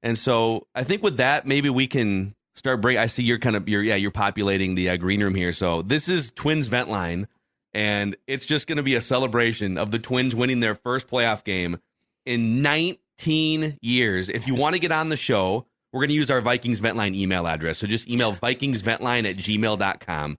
And 0.02 0.18
so 0.18 0.66
I 0.74 0.84
think 0.84 1.02
with 1.02 1.18
that, 1.18 1.46
maybe 1.46 1.70
we 1.70 1.86
can 1.86 2.34
start 2.54 2.80
break. 2.80 2.98
I 2.98 3.06
see 3.06 3.22
you're 3.22 3.38
kind 3.38 3.56
of 3.56 3.68
you're 3.68 3.82
yeah 3.82 3.96
you're 3.96 4.10
populating 4.10 4.74
the 4.74 4.90
uh, 4.90 4.96
green 4.96 5.22
room 5.22 5.34
here. 5.34 5.52
So 5.52 5.82
this 5.82 6.08
is 6.08 6.30
Twins 6.30 6.68
vent 6.68 6.88
line, 6.88 7.28
and 7.72 8.16
it's 8.26 8.46
just 8.46 8.66
going 8.66 8.76
to 8.76 8.82
be 8.82 8.94
a 8.94 9.00
celebration 9.00 9.78
of 9.78 9.90
the 9.90 9.98
Twins 9.98 10.34
winning 10.34 10.60
their 10.60 10.74
first 10.74 11.08
playoff 11.08 11.44
game 11.44 11.78
in 12.26 12.62
19 12.62 13.78
years. 13.80 14.28
If 14.28 14.46
you 14.46 14.54
want 14.54 14.74
to 14.74 14.80
get 14.80 14.92
on 14.92 15.08
the 15.08 15.16
show, 15.16 15.66
we're 15.94 16.00
going 16.00 16.08
to 16.08 16.14
use 16.14 16.28
our 16.28 16.40
Vikings 16.40 16.80
Ventline 16.80 17.14
email 17.14 17.46
address. 17.46 17.78
So 17.78 17.86
just 17.86 18.10
email 18.10 18.32
vikingsventline 18.32 19.30
at 19.30 19.36
gmail.com. 19.36 20.38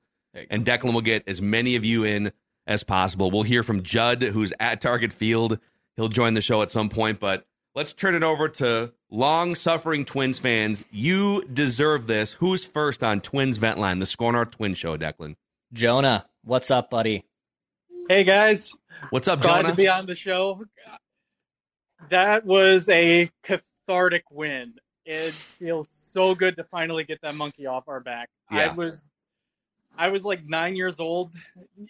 And 0.50 0.66
Declan 0.66 0.94
will 0.94 1.00
get 1.00 1.24
as 1.28 1.42
many 1.42 1.78
of 1.78 1.86
you 1.86 2.04
in 2.04 2.34
as 2.68 2.84
possible. 2.84 3.32
We'll 3.32 3.44
hear 3.44 3.64
from 3.64 3.82
Judd, 3.82 4.22
who's 4.22 4.52
at 4.60 4.82
Target 4.82 5.14
Field. 5.14 5.58
He'll 5.96 6.10
join 6.10 6.34
the 6.34 6.42
show 6.42 6.62
at 6.62 6.72
some 6.72 6.90
point. 6.90 7.22
But 7.22 7.46
let's 7.74 7.94
turn 7.94 8.16
it 8.16 8.24
over 8.24 8.50
to 8.50 8.92
long 9.10 9.56
suffering 9.56 10.04
Twins 10.04 10.40
fans. 10.40 10.84
You 10.92 11.46
deserve 11.54 12.06
this. 12.06 12.34
Who's 12.34 12.66
first 12.66 13.02
on 13.02 13.22
Twins 13.22 13.58
Ventline, 13.58 14.00
the 14.00 14.06
Score 14.06 14.34
North 14.34 14.52
Twin 14.52 14.74
Show, 14.74 14.98
Declan? 14.98 15.38
Jonah, 15.72 16.26
what's 16.44 16.70
up, 16.70 16.90
buddy? 16.90 17.24
Hey, 18.10 18.26
guys. 18.26 18.74
What's 19.10 19.30
up, 19.30 19.42
Glad 19.42 19.62
Jonah? 19.62 19.70
to 19.70 19.76
be 19.78 19.88
on 19.88 20.06
the 20.06 20.16
show. 20.16 20.66
That 22.10 22.46
was 22.46 22.90
a 22.90 23.30
cathartic 23.42 24.26
win. 24.30 24.74
It 25.06 25.34
feels 25.34 25.88
so 25.92 26.34
good 26.34 26.56
to 26.58 26.64
finally 26.64 27.04
get 27.04 27.22
that 27.22 27.36
monkey 27.36 27.68
off 27.68 27.88
our 27.88 28.00
back. 28.00 28.30
Yeah. 28.52 28.72
I 28.72 28.74
was 28.74 28.98
I 29.98 30.10
was 30.10 30.26
like 30.26 30.46
nine 30.46 30.76
years 30.76 31.00
old 31.00 31.32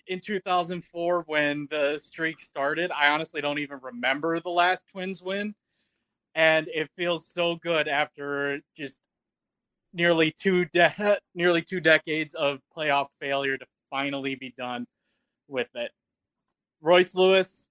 in 0.07 0.19
2004 0.19 1.23
when 1.27 1.67
the 1.71 1.99
streak 2.03 2.39
started. 2.39 2.91
I 2.91 3.09
honestly 3.09 3.41
don't 3.41 3.59
even 3.59 3.79
remember 3.81 4.39
the 4.39 4.49
last 4.49 4.85
Twins 4.91 5.21
win, 5.21 5.55
and 6.35 6.67
it 6.67 6.89
feels 6.95 7.27
so 7.33 7.55
good 7.55 7.87
after 7.87 8.59
just 8.77 8.99
nearly 9.93 10.31
two 10.31 10.65
de- 10.65 11.19
nearly 11.35 11.61
two 11.61 11.79
decades 11.79 12.35
of 12.35 12.59
playoff 12.75 13.07
failure 13.19 13.57
to 13.57 13.65
finally 13.89 14.35
be 14.35 14.53
done 14.57 14.85
with 15.47 15.69
it. 15.75 15.91
Royce 16.81 17.15
Lewis, 17.15 17.65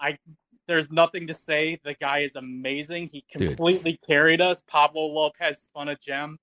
I 0.00 0.18
there's 0.66 0.90
nothing 0.90 1.26
to 1.26 1.34
say. 1.34 1.78
The 1.84 1.94
guy 1.94 2.20
is 2.20 2.36
amazing. 2.36 3.08
He 3.08 3.24
completely 3.30 3.92
Dude. 3.92 4.06
carried 4.06 4.40
us. 4.40 4.62
Pablo 4.66 5.06
Lopez 5.06 5.58
spun 5.60 5.88
a 5.88 5.96
gem. 5.96 6.38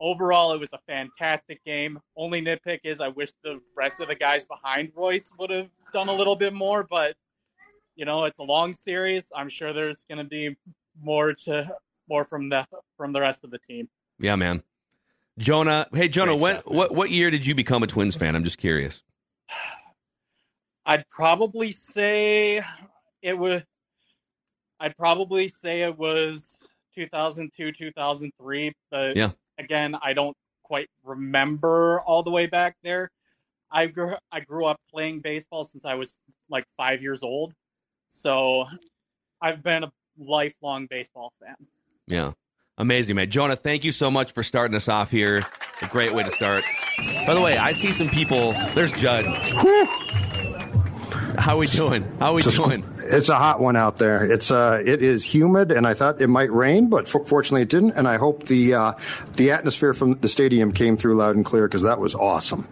Overall, 0.00 0.52
it 0.52 0.58
was 0.58 0.72
a 0.72 0.80
fantastic 0.86 1.64
game. 1.64 1.98
Only 2.16 2.42
nitpick 2.42 2.80
is 2.84 3.00
I 3.00 3.08
wish 3.08 3.32
the 3.44 3.60
rest 3.76 4.00
of 4.00 4.08
the 4.08 4.16
guys 4.16 4.44
behind 4.46 4.92
Royce 4.96 5.30
would 5.38 5.50
have 5.50 5.68
done 5.92 6.08
a 6.08 6.12
little 6.12 6.34
bit 6.34 6.52
more, 6.52 6.82
but 6.82 7.16
you 7.94 8.04
know, 8.04 8.24
it's 8.24 8.38
a 8.38 8.42
long 8.42 8.72
series. 8.72 9.24
I'm 9.34 9.48
sure 9.48 9.72
there's 9.72 10.04
going 10.08 10.18
to 10.18 10.24
be 10.24 10.56
more 11.00 11.34
to 11.44 11.70
more 12.08 12.24
from 12.24 12.48
the 12.48 12.66
from 12.96 13.12
the 13.12 13.20
rest 13.20 13.44
of 13.44 13.50
the 13.50 13.58
team. 13.58 13.88
Yeah, 14.18 14.36
man. 14.36 14.62
Jonah, 15.38 15.86
hey 15.94 16.08
Jonah, 16.08 16.36
what 16.36 16.70
what 16.70 16.92
what 16.92 17.10
year 17.10 17.30
did 17.30 17.46
you 17.46 17.54
become 17.54 17.82
a 17.82 17.86
Twins 17.86 18.16
fan? 18.16 18.34
I'm 18.34 18.44
just 18.44 18.58
curious. 18.58 19.02
I'd 20.84 21.08
probably 21.08 21.72
say 21.72 22.62
it 23.22 23.38
was 23.38 23.62
I'd 24.80 24.96
probably 24.96 25.48
say 25.48 25.82
it 25.82 25.96
was 25.96 26.66
2002, 26.96 27.72
2003, 27.72 28.72
but 28.90 29.16
yeah. 29.16 29.30
again, 29.58 29.96
I 30.02 30.12
don't 30.12 30.36
quite 30.64 30.88
remember 31.04 32.00
all 32.00 32.22
the 32.22 32.30
way 32.30 32.46
back 32.46 32.76
there. 32.82 33.10
I 33.70 33.86
grew 33.86 34.14
I 34.30 34.40
grew 34.40 34.66
up 34.66 34.80
playing 34.90 35.20
baseball 35.20 35.64
since 35.64 35.84
I 35.84 35.94
was 35.94 36.12
like 36.50 36.66
5 36.76 37.00
years 37.00 37.22
old. 37.22 37.54
So 38.08 38.66
I've 39.40 39.62
been 39.62 39.84
a 39.84 39.92
lifelong 40.18 40.86
baseball 40.86 41.32
fan. 41.40 41.56
Yeah. 42.06 42.32
Amazing, 42.78 43.16
man. 43.16 43.30
Jonah, 43.30 43.54
thank 43.54 43.84
you 43.84 43.92
so 43.92 44.10
much 44.10 44.32
for 44.32 44.42
starting 44.42 44.74
us 44.74 44.88
off 44.88 45.10
here. 45.10 45.44
A 45.82 45.86
great 45.86 46.12
way 46.12 46.22
to 46.22 46.30
start. 46.30 46.64
By 47.26 47.34
the 47.34 47.40
way, 47.40 47.56
I 47.56 47.72
see 47.72 47.92
some 47.92 48.08
people. 48.08 48.52
There's 48.74 48.92
Judd. 48.92 49.24
Whew. 49.60 49.88
How 51.42 51.58
we 51.58 51.66
doing? 51.66 52.04
How 52.20 52.34
we 52.34 52.42
doing? 52.42 52.84
It's 52.98 53.28
a 53.28 53.34
hot 53.34 53.58
one 53.58 53.74
out 53.74 53.96
there. 53.96 54.30
It's 54.30 54.52
uh, 54.52 54.80
it 54.86 55.02
is 55.02 55.24
humid, 55.24 55.72
and 55.72 55.88
I 55.88 55.94
thought 55.94 56.20
it 56.20 56.28
might 56.28 56.52
rain, 56.52 56.88
but 56.88 57.08
fortunately 57.08 57.62
it 57.62 57.68
didn't. 57.68 57.94
And 57.94 58.06
I 58.06 58.16
hope 58.16 58.44
the 58.44 58.74
uh, 58.74 58.92
the 59.32 59.50
atmosphere 59.50 59.92
from 59.92 60.20
the 60.20 60.28
stadium 60.28 60.70
came 60.70 60.96
through 60.96 61.16
loud 61.16 61.34
and 61.34 61.44
clear 61.44 61.66
because 61.66 61.82
that 61.82 61.98
was 61.98 62.14
awesome. 62.14 62.68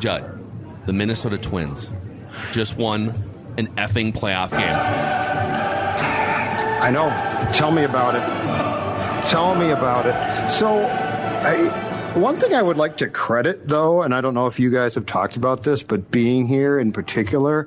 Judd, 0.00 0.38
the 0.84 0.92
Minnesota 0.92 1.38
Twins 1.38 1.94
just 2.52 2.76
won 2.76 3.08
an 3.56 3.68
effing 3.76 4.12
playoff 4.12 4.50
game. 4.50 4.76
I 6.82 6.90
know. 6.90 7.08
Tell 7.54 7.72
me 7.72 7.84
about 7.84 8.16
it. 8.16 9.24
Tell 9.30 9.54
me 9.54 9.70
about 9.70 10.04
it. 10.04 10.50
So, 10.50 10.84
I 10.84 11.89
one 12.14 12.36
thing 12.36 12.54
I 12.54 12.62
would 12.62 12.76
like 12.76 12.98
to 12.98 13.08
credit, 13.08 13.68
though, 13.68 14.02
and 14.02 14.14
I 14.14 14.20
don't 14.20 14.34
know 14.34 14.46
if 14.46 14.58
you 14.58 14.70
guys 14.70 14.94
have 14.96 15.06
talked 15.06 15.36
about 15.36 15.62
this, 15.62 15.82
but 15.82 16.10
being 16.10 16.46
here 16.46 16.78
in 16.78 16.92
particular, 16.92 17.66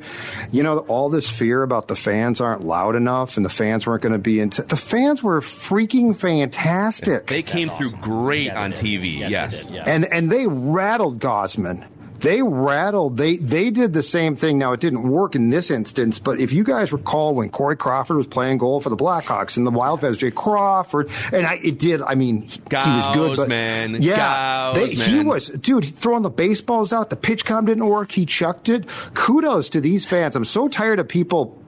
you 0.52 0.64
know, 0.64 0.80
all 0.80 1.10
this 1.10 1.30
fear 1.30 1.64
about 1.64 1.88
the 1.88 1.96
fans 1.96 2.42
aren't 2.42 2.64
loud 2.64 2.96
enough 2.96 3.38
and 3.38 3.46
the 3.46 3.50
fans 3.50 3.88
weren't 3.88 4.04
going 4.04 4.14
to 4.14 4.20
be 4.20 4.40
into 4.40 4.62
the 4.64 4.78
fans 4.78 5.24
were 5.24 5.42
freaking 5.42 6.16
fantastic. 6.16 7.28
They 7.28 7.44
came 7.44 7.70
through 7.70 7.92
great 7.94 8.48
yeah, 8.48 8.64
on 8.64 8.74
TV. 8.74 9.20
Yes, 9.20 9.32
yes. 9.32 9.70
yeah. 9.72 9.84
and 9.86 10.06
and 10.06 10.32
they 10.32 10.48
rattled 10.48 11.20
Gausman 11.20 11.86
they 12.24 12.42
rattled. 12.42 13.18
They 13.18 13.36
they 13.36 13.70
did 13.70 13.92
the 13.92 14.02
same 14.02 14.38
thing. 14.38 14.58
Now 14.58 14.72
it 14.72 14.80
didn't 14.80 15.04
work 15.04 15.36
in 15.36 15.50
this 15.50 15.70
instance, 15.70 16.20
but 16.20 16.40
if 16.40 16.54
you 16.54 16.64
guys 16.64 16.94
recall 16.94 17.36
when 17.36 17.50
Corey 17.50 17.76
Crawford 17.76 18.16
was 18.16 18.28
playing 18.28 18.60
goal 18.60 18.80
for 18.80 18.90
the 18.90 18.96
Blackhawks 18.96 19.58
and 19.58 19.68
the 19.68 19.72
Wildcats, 19.72 20.18
Jay 20.18 20.32
Crawford, 20.32 21.12
and 21.34 21.46
I, 21.46 21.56
it 21.56 21.78
did. 21.78 22.02
I 22.02 22.16
mean, 22.16 22.44
he, 22.44 22.62
he 22.70 22.76
was 22.76 23.16
good, 23.16 23.38
but 23.38 23.50
man. 23.50 24.02
yeah, 24.02 24.72
they, 24.74 24.96
man. 24.96 25.10
he 25.10 25.22
was 25.22 25.48
dude 25.50 25.94
throwing 25.94 26.24
the 26.24 26.30
baseballs 26.30 26.94
out. 26.94 27.10
The 27.10 27.18
pitch 27.18 27.46
com 27.46 27.66
didn't 27.66 27.86
work. 27.86 28.14
He 28.14 28.26
chucked 28.26 28.70
it. 28.70 28.88
Kudos 29.14 29.70
to 29.72 29.82
these 29.82 30.06
fans. 30.06 30.38
I'm 30.38 30.46
so 30.46 30.70
tired 30.70 31.00
of 31.00 31.10
people 31.10 31.60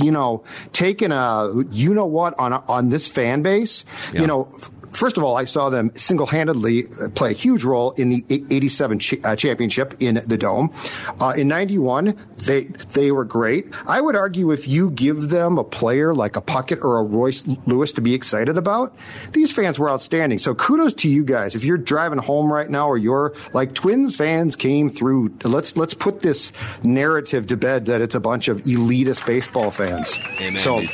you 0.00 0.12
know, 0.12 0.44
taking 0.72 1.12
a 1.12 1.52
you 1.70 1.92
know 1.92 2.06
what 2.06 2.38
on 2.38 2.52
on 2.52 2.88
this 2.88 3.08
fan 3.08 3.42
base. 3.42 3.84
Yeah. 4.12 4.22
You 4.22 4.26
know, 4.26 4.52
First 4.98 5.16
of 5.16 5.22
all, 5.22 5.36
I 5.36 5.44
saw 5.44 5.70
them 5.70 5.92
single 5.94 6.26
handedly 6.26 6.82
play 7.14 7.30
a 7.30 7.34
huge 7.34 7.62
role 7.62 7.92
in 7.92 8.10
the 8.10 8.24
87 8.28 8.98
ch- 8.98 9.14
uh, 9.22 9.36
championship 9.36 9.94
in 10.00 10.24
the 10.26 10.36
Dome. 10.36 10.74
Uh, 11.20 11.34
in 11.36 11.46
91, 11.46 12.18
they, 12.38 12.64
they 12.94 13.12
were 13.12 13.24
great. 13.24 13.68
I 13.86 14.00
would 14.00 14.16
argue 14.16 14.50
if 14.50 14.66
you 14.66 14.90
give 14.90 15.28
them 15.28 15.56
a 15.56 15.62
player 15.62 16.16
like 16.16 16.34
a 16.34 16.40
Puckett 16.42 16.82
or 16.82 16.98
a 16.98 17.04
Royce 17.04 17.46
Lewis 17.64 17.92
to 17.92 18.00
be 18.00 18.12
excited 18.12 18.58
about, 18.58 18.96
these 19.34 19.52
fans 19.52 19.78
were 19.78 19.88
outstanding. 19.88 20.40
So 20.40 20.56
kudos 20.56 20.94
to 20.94 21.08
you 21.08 21.22
guys. 21.24 21.54
If 21.54 21.62
you're 21.62 21.78
driving 21.78 22.18
home 22.18 22.52
right 22.52 22.68
now 22.68 22.88
or 22.88 22.98
you're 22.98 23.34
like 23.52 23.74
Twins 23.74 24.16
fans 24.16 24.56
came 24.56 24.90
through, 24.90 25.32
let's, 25.44 25.76
let's 25.76 25.94
put 25.94 26.18
this 26.20 26.50
narrative 26.82 27.46
to 27.46 27.56
bed 27.56 27.86
that 27.86 28.00
it's 28.00 28.16
a 28.16 28.20
bunch 28.20 28.48
of 28.48 28.62
elitist 28.62 29.24
baseball 29.24 29.70
fans. 29.70 30.12
Amen. 30.40 30.56
So, 30.56 30.80
yeah, 30.80 30.90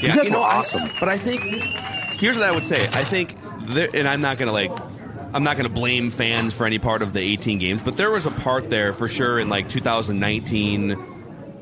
you 0.00 0.08
guys 0.08 0.24
you 0.24 0.30
know, 0.30 0.38
were 0.38 0.46
awesome. 0.46 0.84
I, 0.84 0.96
but 0.98 1.08
I 1.10 1.18
think 1.18 1.42
here's 2.18 2.36
what 2.36 2.46
I 2.46 2.52
would 2.52 2.64
say. 2.64 2.86
I 2.86 3.04
think, 3.04 3.36
there, 3.60 3.88
and 3.92 4.06
I'm 4.08 4.20
not 4.20 4.38
going 4.38 4.48
to 4.48 4.52
like, 4.52 4.72
I'm 5.32 5.44
not 5.44 5.56
going 5.56 5.68
to 5.68 5.74
blame 5.74 6.10
fans 6.10 6.54
for 6.54 6.66
any 6.66 6.78
part 6.78 7.02
of 7.02 7.12
the 7.12 7.20
18 7.20 7.58
games, 7.58 7.82
but 7.82 7.96
there 7.96 8.10
was 8.10 8.26
a 8.26 8.30
part 8.30 8.70
there 8.70 8.92
for 8.92 9.08
sure 9.08 9.38
in 9.38 9.48
like 9.48 9.68
2019. 9.68 11.14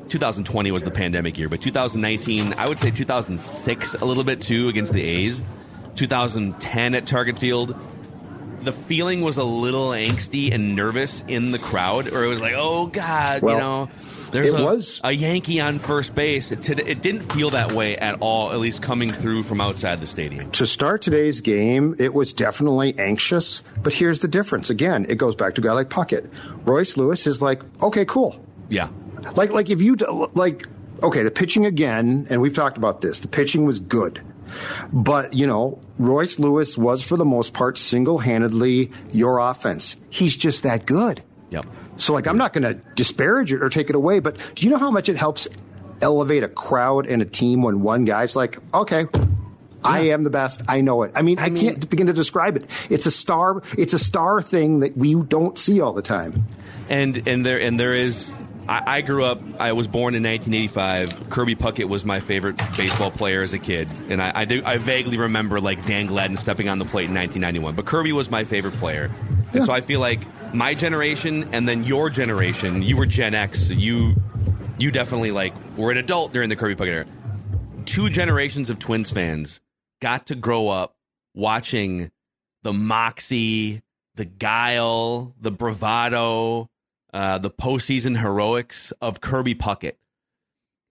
2020 0.07 0.71
was 0.71 0.83
the 0.83 0.91
pandemic 0.91 1.35
year, 1.37 1.49
but 1.49 1.61
2019, 1.61 2.53
I 2.53 2.67
would 2.67 2.77
say 2.77 2.91
2006 2.91 3.95
a 3.95 4.05
little 4.05 4.23
bit 4.23 4.39
too 4.39 4.69
against 4.69 4.93
the 4.93 5.01
A's. 5.01 5.41
2010 5.95 6.93
at 6.93 7.07
Target 7.07 7.39
Field, 7.39 7.75
the 8.61 8.71
feeling 8.71 9.21
was 9.21 9.37
a 9.37 9.43
little 9.43 9.89
angsty 9.89 10.53
and 10.53 10.75
nervous 10.75 11.23
in 11.27 11.51
the 11.51 11.57
crowd, 11.59 12.11
or 12.13 12.23
it 12.23 12.27
was 12.27 12.41
like, 12.41 12.53
oh 12.55 12.85
God, 12.85 13.41
well, 13.41 13.53
you 13.53 13.59
know, 13.59 13.89
there's 14.35 14.51
it 14.51 14.59
a, 14.59 14.63
was. 14.63 15.01
a 15.03 15.11
Yankee 15.11 15.59
on 15.59 15.79
first 15.79 16.13
base. 16.13 16.51
It, 16.51 16.67
it 16.69 17.01
didn't 17.01 17.21
feel 17.21 17.49
that 17.51 17.71
way 17.71 17.97
at 17.97 18.17
all, 18.19 18.51
at 18.51 18.59
least 18.59 18.81
coming 18.81 19.11
through 19.11 19.43
from 19.43 19.61
outside 19.61 19.99
the 19.99 20.07
stadium. 20.07 20.51
To 20.51 20.65
start 20.65 21.01
today's 21.01 21.41
game, 21.41 21.95
it 21.99 22.13
was 22.13 22.33
definitely 22.33 22.97
anxious, 22.99 23.63
but 23.81 23.93
here's 23.93 24.19
the 24.19 24.27
difference. 24.27 24.69
Again, 24.69 25.05
it 25.09 25.15
goes 25.15 25.35
back 25.35 25.55
to 25.55 25.61
a 25.61 25.63
guy 25.63 25.71
like 25.71 25.89
Puckett. 25.89 26.29
Royce 26.65 26.97
Lewis 26.97 27.27
is 27.27 27.41
like, 27.41 27.61
okay, 27.81 28.05
cool. 28.05 28.43
Yeah. 28.69 28.89
Like, 29.35 29.51
like 29.51 29.69
if 29.69 29.81
you, 29.81 29.95
like, 30.35 30.67
okay, 31.01 31.23
the 31.23 31.31
pitching 31.31 31.65
again, 31.65 32.27
and 32.29 32.41
we've 32.41 32.53
talked 32.53 32.77
about 32.77 33.01
this, 33.01 33.21
the 33.21 33.27
pitching 33.27 33.65
was 33.65 33.79
good. 33.79 34.21
But, 34.93 35.33
you 35.33 35.47
know, 35.47 35.81
Royce 35.97 36.39
Lewis 36.39 36.77
was 36.77 37.03
for 37.03 37.17
the 37.17 37.25
most 37.25 37.53
part 37.53 37.77
single 37.77 38.19
handedly 38.19 38.91
your 39.11 39.39
offense. 39.39 39.95
He's 40.09 40.37
just 40.37 40.63
that 40.63 40.85
good. 40.85 41.23
Yep. 41.49 41.65
So, 41.97 42.13
like, 42.13 42.27
I'm 42.27 42.37
not 42.37 42.53
going 42.53 42.63
to 42.63 42.73
disparage 42.95 43.53
it 43.53 43.61
or 43.61 43.69
take 43.69 43.89
it 43.89 43.95
away, 43.95 44.19
but 44.19 44.37
do 44.55 44.65
you 44.65 44.71
know 44.71 44.77
how 44.77 44.91
much 44.91 45.09
it 45.09 45.17
helps 45.17 45.47
elevate 46.01 46.43
a 46.43 46.47
crowd 46.47 47.07
and 47.07 47.21
a 47.21 47.25
team 47.25 47.61
when 47.61 47.81
one 47.81 48.05
guy's 48.05 48.35
like, 48.35 48.59
okay, 48.73 49.07
yeah. 49.13 49.25
I 49.83 49.99
am 50.07 50.23
the 50.23 50.29
best. 50.29 50.61
I 50.67 50.81
know 50.81 51.03
it. 51.03 51.11
I 51.15 51.21
mean, 51.21 51.39
I, 51.39 51.45
I 51.45 51.49
mean, 51.49 51.63
can't 51.63 51.89
begin 51.89 52.07
to 52.07 52.13
describe 52.13 52.57
it. 52.57 52.69
It's 52.89 53.05
a 53.05 53.11
star. 53.11 53.61
It's 53.77 53.93
a 53.93 53.99
star 53.99 54.41
thing 54.41 54.79
that 54.79 54.97
we 54.97 55.13
don't 55.15 55.57
see 55.57 55.79
all 55.79 55.93
the 55.93 56.01
time. 56.01 56.43
And 56.89 57.27
and 57.27 57.45
there 57.45 57.59
and 57.59 57.79
there 57.79 57.93
is. 57.93 58.35
I, 58.67 58.97
I 58.97 59.01
grew 59.01 59.23
up. 59.23 59.41
I 59.59 59.73
was 59.73 59.87
born 59.87 60.15
in 60.15 60.23
1985. 60.23 61.29
Kirby 61.29 61.55
Puckett 61.55 61.87
was 61.87 62.03
my 62.03 62.19
favorite 62.19 62.57
baseball 62.75 63.11
player 63.11 63.41
as 63.41 63.53
a 63.53 63.59
kid, 63.59 63.87
and 64.09 64.21
I, 64.21 64.31
I 64.33 64.45
do. 64.45 64.61
I 64.65 64.77
vaguely 64.77 65.17
remember 65.17 65.59
like 65.59 65.85
Dan 65.85 66.07
Gladden 66.07 66.37
stepping 66.37 66.69
on 66.69 66.79
the 66.79 66.85
plate 66.85 67.09
in 67.09 67.15
1991. 67.15 67.75
But 67.75 67.85
Kirby 67.85 68.11
was 68.11 68.29
my 68.29 68.43
favorite 68.43 68.73
player, 68.75 69.11
and 69.53 69.63
so 69.63 69.73
I 69.73 69.81
feel 69.81 69.99
like 69.99 70.21
my 70.53 70.73
generation 70.73 71.53
and 71.53 71.67
then 71.67 71.83
your 71.83 72.09
generation, 72.09 72.81
you 72.81 72.97
were 72.97 73.05
Gen 73.05 73.33
X, 73.33 73.69
you 73.69 74.15
you 74.77 74.91
definitely 74.91 75.31
like 75.31 75.53
were 75.77 75.91
an 75.91 75.97
adult 75.97 76.33
during 76.33 76.49
the 76.49 76.55
Kirby 76.55 76.75
Puckett 76.75 76.93
era. 76.93 77.05
Two 77.85 78.09
generations 78.09 78.69
of 78.69 78.79
Twins 78.79 79.11
fans 79.11 79.61
got 80.01 80.27
to 80.27 80.35
grow 80.35 80.69
up 80.69 80.95
watching 81.33 82.11
the 82.63 82.73
moxie, 82.73 83.83
the 84.15 84.25
guile, 84.25 85.35
the 85.39 85.51
bravado, 85.51 86.69
uh, 87.15 87.37
the 87.37 87.49
postseason 87.49 88.19
heroics 88.19 88.91
of 89.01 89.21
Kirby 89.21 89.55
Puckett. 89.55 89.93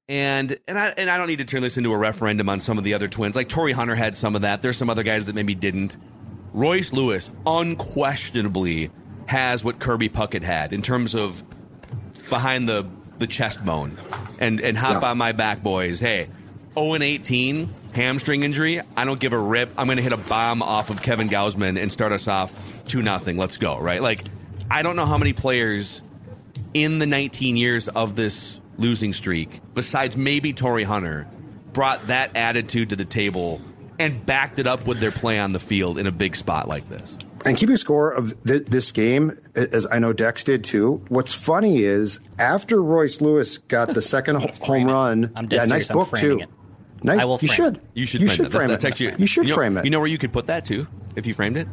And 0.09 0.59
and 0.67 0.79
I 0.79 0.89
and 0.97 1.11
I 1.11 1.19
don't 1.19 1.29
need 1.29 1.39
to 1.39 1.45
turn 1.45 1.61
this 1.61 1.77
into 1.77 1.93
a 1.93 1.97
referendum 1.97 2.49
on 2.49 2.61
some 2.61 2.79
of 2.79 2.85
the 2.85 2.95
other 2.95 3.09
twins. 3.09 3.37
Like 3.37 3.49
Torii 3.49 3.73
Hunter 3.73 3.95
had 3.95 4.17
some 4.17 4.35
of 4.35 4.43
that. 4.43 4.63
There's 4.63 4.77
some 4.77 4.91
other 4.91 5.03
guys 5.03 5.27
that 5.27 5.35
maybe 5.35 5.55
didn't. 5.55 5.97
Royce 6.53 6.93
Lewis 6.93 7.31
unquestionably 7.47 8.91
has 9.27 9.65
what 9.65 9.79
Kirby 9.79 10.09
Puckett 10.09 10.43
had 10.43 10.73
in 10.73 10.83
terms 10.83 11.15
of 11.15 11.43
behind 12.31 12.69
the 12.69 12.87
the 13.19 13.27
chest 13.27 13.65
bone 13.65 13.97
and 14.39 14.61
and 14.61 14.77
hop 14.79 15.03
yeah. 15.03 15.11
on 15.11 15.19
my 15.19 15.33
back 15.33 15.63
boys. 15.63 16.01
Hey, 16.01 16.29
0 16.75 16.95
and 16.95 17.03
18 17.03 17.69
hamstring 17.93 18.45
injury. 18.45 18.81
I 18.97 19.05
don't 19.05 19.21
give 19.21 19.35
a 19.35 19.39
rip. 19.39 19.71
I'm 19.77 19.87
going 19.87 19.97
to 19.97 20.03
hit 20.03 20.13
a 20.13 20.19
bomb 20.19 20.63
off 20.63 20.91
of 20.91 21.03
Kevin 21.03 21.29
Gausman 21.29 21.81
and 21.81 21.93
start 21.93 22.13
us 22.13 22.29
off 22.29 22.85
two 22.87 23.03
nothing. 23.03 23.37
Let's 23.37 23.59
go. 23.59 23.79
Right? 23.79 24.01
Like 24.03 24.23
I 24.71 24.83
don't 24.83 24.97
know 24.97 25.07
how 25.07 25.19
many 25.19 25.33
players 25.33 26.03
in 26.75 26.99
the 26.99 27.07
19 27.07 27.57
years 27.57 27.89
of 27.89 28.17
this 28.17 28.61
losing 28.77 29.13
streak, 29.13 29.61
besides 29.75 30.17
maybe 30.17 30.53
Torii 30.53 30.85
Hunter, 30.85 31.27
brought 31.73 32.09
that 32.09 32.37
attitude 32.37 32.91
to 32.91 32.97
the 32.97 33.05
table 33.05 33.61
and 33.99 34.25
backed 34.27 34.59
it 34.59 34.67
up 34.67 34.87
with 34.87 35.01
their 35.01 35.13
play 35.13 35.39
on 35.39 35.53
the 35.53 35.61
field 35.61 35.99
in 35.99 36.07
a 36.07 36.13
big 36.13 36.37
spot 36.37 36.69
like 36.69 36.89
this. 36.89 37.17
And 37.45 37.57
keeping 37.57 37.77
score 37.77 38.11
of 38.11 38.43
th- 38.45 38.65
this 38.67 38.91
game, 38.91 39.39
as 39.55 39.87
I 39.87 39.99
know 39.99 40.13
Dex 40.13 40.43
did 40.45 40.65
too. 40.65 41.05
What's 41.09 41.35
funny 41.35 41.83
is 41.83 42.21
after 42.39 42.83
Royce 42.83 43.21
Lewis 43.21 43.59
got 43.59 43.89
the 43.93 44.01
second 44.01 44.37
home 44.61 44.87
run, 44.87 45.31
I'm 45.37 45.47
dead 45.47 45.57
yeah, 45.57 45.65
serious. 45.67 45.89
nice 45.89 45.95
book 45.95 46.09
I'm 46.15 46.21
too. 46.21 46.39
It. 46.41 46.49
Nice, 47.03 47.21
I 47.21 47.25
will. 47.27 47.39
You 47.43 47.49
should. 47.49 47.77
It. 47.77 47.83
You 47.93 48.07
should. 48.07 48.23
You 48.23 48.29
frame 48.29 48.37
should 48.37 48.47
that. 48.47 48.53
frame 48.53 48.69
that's, 48.69 48.85
it. 48.85 48.87
That's 48.87 49.03
actually, 49.03 49.21
you 49.21 49.27
should 49.27 49.45
you 49.45 49.51
know, 49.51 49.57
frame 49.57 49.77
it. 49.77 49.85
You 49.85 49.91
know 49.91 50.01
where 50.01 50.09
you 50.09 50.17
could 50.17 50.33
put 50.33 50.47
that 50.47 50.65
too 50.65 50.87
if 51.17 51.27
you 51.27 51.35
framed 51.35 51.59
it. 51.59 51.69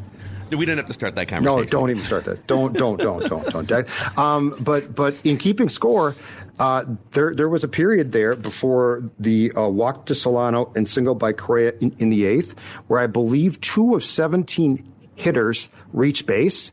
We 0.52 0.66
didn't 0.66 0.78
have 0.78 0.86
to 0.88 0.94
start 0.94 1.16
that 1.16 1.28
conversation. 1.28 1.64
No, 1.64 1.70
don't 1.70 1.90
even 1.90 2.04
start 2.04 2.26
that. 2.26 2.46
Don't, 2.48 2.74
don't, 2.74 3.00
don't, 3.00 3.28
don't, 3.28 3.68
don't. 3.68 4.18
Um, 4.18 4.56
but, 4.60 4.94
but 4.94 5.16
in 5.24 5.38
keeping 5.38 5.70
score, 5.70 6.16
uh, 6.60 6.86
there, 7.12 7.34
there 7.34 7.50
was 7.50 7.64
a 7.64 7.68
period 7.68 8.12
there 8.12 8.36
before 8.36 9.04
the 9.20 9.52
uh, 9.54 9.68
walk 9.68 10.08
to 10.08 10.16
Solano 10.16 10.72
and 10.76 10.88
single 10.88 11.16
by 11.16 11.34
Correa 11.34 11.74
in, 11.80 11.96
in 12.00 12.10
the 12.10 12.26
eighth, 12.26 12.56
where 12.88 13.00
I 13.00 13.08
believe 13.08 13.62
two 13.62 13.96
of 13.96 14.04
17 14.04 14.94
hitters 15.16 15.70
reached 15.94 16.26
base 16.26 16.72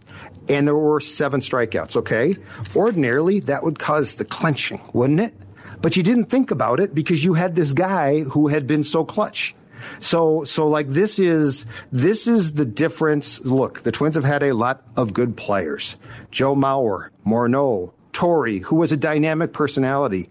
and 0.49 0.67
there 0.67 0.75
were 0.75 1.01
seven 1.01 1.41
strikeouts. 1.41 1.97
Okay. 1.97 2.37
Ordinarily, 2.75 3.41
that 3.41 3.62
would 3.62 3.79
cause 3.79 4.14
the 4.14 4.25
clenching, 4.25 4.81
wouldn't 4.93 5.21
it? 5.21 5.35
But 5.81 5.97
you 5.97 6.03
didn't 6.03 6.27
think 6.27 6.51
about 6.51 6.81
it 6.81 6.95
because 6.95 7.25
you 7.25 7.35
had 7.35 7.55
this 7.55 7.73
guy 7.73 8.21
who 8.23 8.49
had 8.49 8.67
been 8.67 8.83
so 8.83 9.05
clutch. 9.05 9.55
So, 10.01 10.44
so 10.44 10.68
like 10.68 10.88
this 10.88 11.18
is, 11.18 11.66
this 11.92 12.27
is 12.27 12.53
the 12.53 12.64
difference. 12.64 13.40
Look, 13.44 13.83
the 13.83 13.92
Twins 13.92 14.14
have 14.14 14.24
had 14.24 14.42
a 14.42 14.55
lot 14.55 14.83
of 14.96 15.12
good 15.12 15.37
players. 15.37 15.96
Joe 16.31 16.55
Mauer, 16.55 17.11
Morneau, 17.27 17.92
Torii, 18.12 18.59
who 18.59 18.77
was 18.77 18.90
a 18.90 18.96
dynamic 18.96 19.53
personality. 19.53 20.29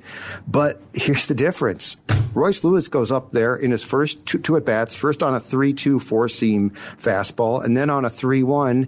But 0.48 0.82
here's 0.93 1.28
the 1.28 1.34
difference. 1.34 1.98
Royce 2.34 2.63
Lewis 2.63 2.89
goes 2.89 3.12
up 3.12 3.32
there 3.32 3.56
in 3.56 3.72
his 3.72 3.82
first 3.82 4.26
two, 4.26 4.39
two 4.39 4.58
at 4.58 4.65
bats, 4.65 4.93
first 4.93 5.24
on 5.24 5.34
a 5.34 5.39
3 5.39 5.74
2 5.74 6.00
four 6.00 6.28
seam 6.28 6.72
fastball, 7.02 7.63
and 7.63 7.78
then 7.78 7.89
on 7.89 8.04
a 8.04 8.10
3 8.10 8.43
1, 8.43 8.88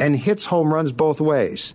and 0.00 0.16
hits 0.16 0.46
home 0.46 0.72
runs 0.72 0.92
both 0.92 1.20
ways. 1.20 1.74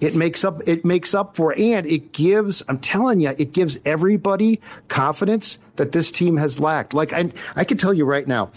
It 0.00 0.14
makes 0.14 0.44
up 0.44 0.66
it 0.66 0.84
makes 0.84 1.14
up 1.14 1.36
for 1.36 1.52
and 1.56 1.86
it 1.86 2.12
gives 2.12 2.62
I'm 2.68 2.78
telling 2.78 3.20
you 3.20 3.30
it 3.30 3.52
gives 3.52 3.78
everybody 3.84 4.60
confidence 4.88 5.58
that 5.76 5.92
this 5.92 6.10
team 6.10 6.36
has 6.36 6.58
lacked. 6.60 6.94
Like 6.94 7.12
I 7.12 7.32
I 7.56 7.64
can 7.64 7.78
tell 7.78 7.94
you 7.94 8.04
right 8.04 8.26
now, 8.26 8.50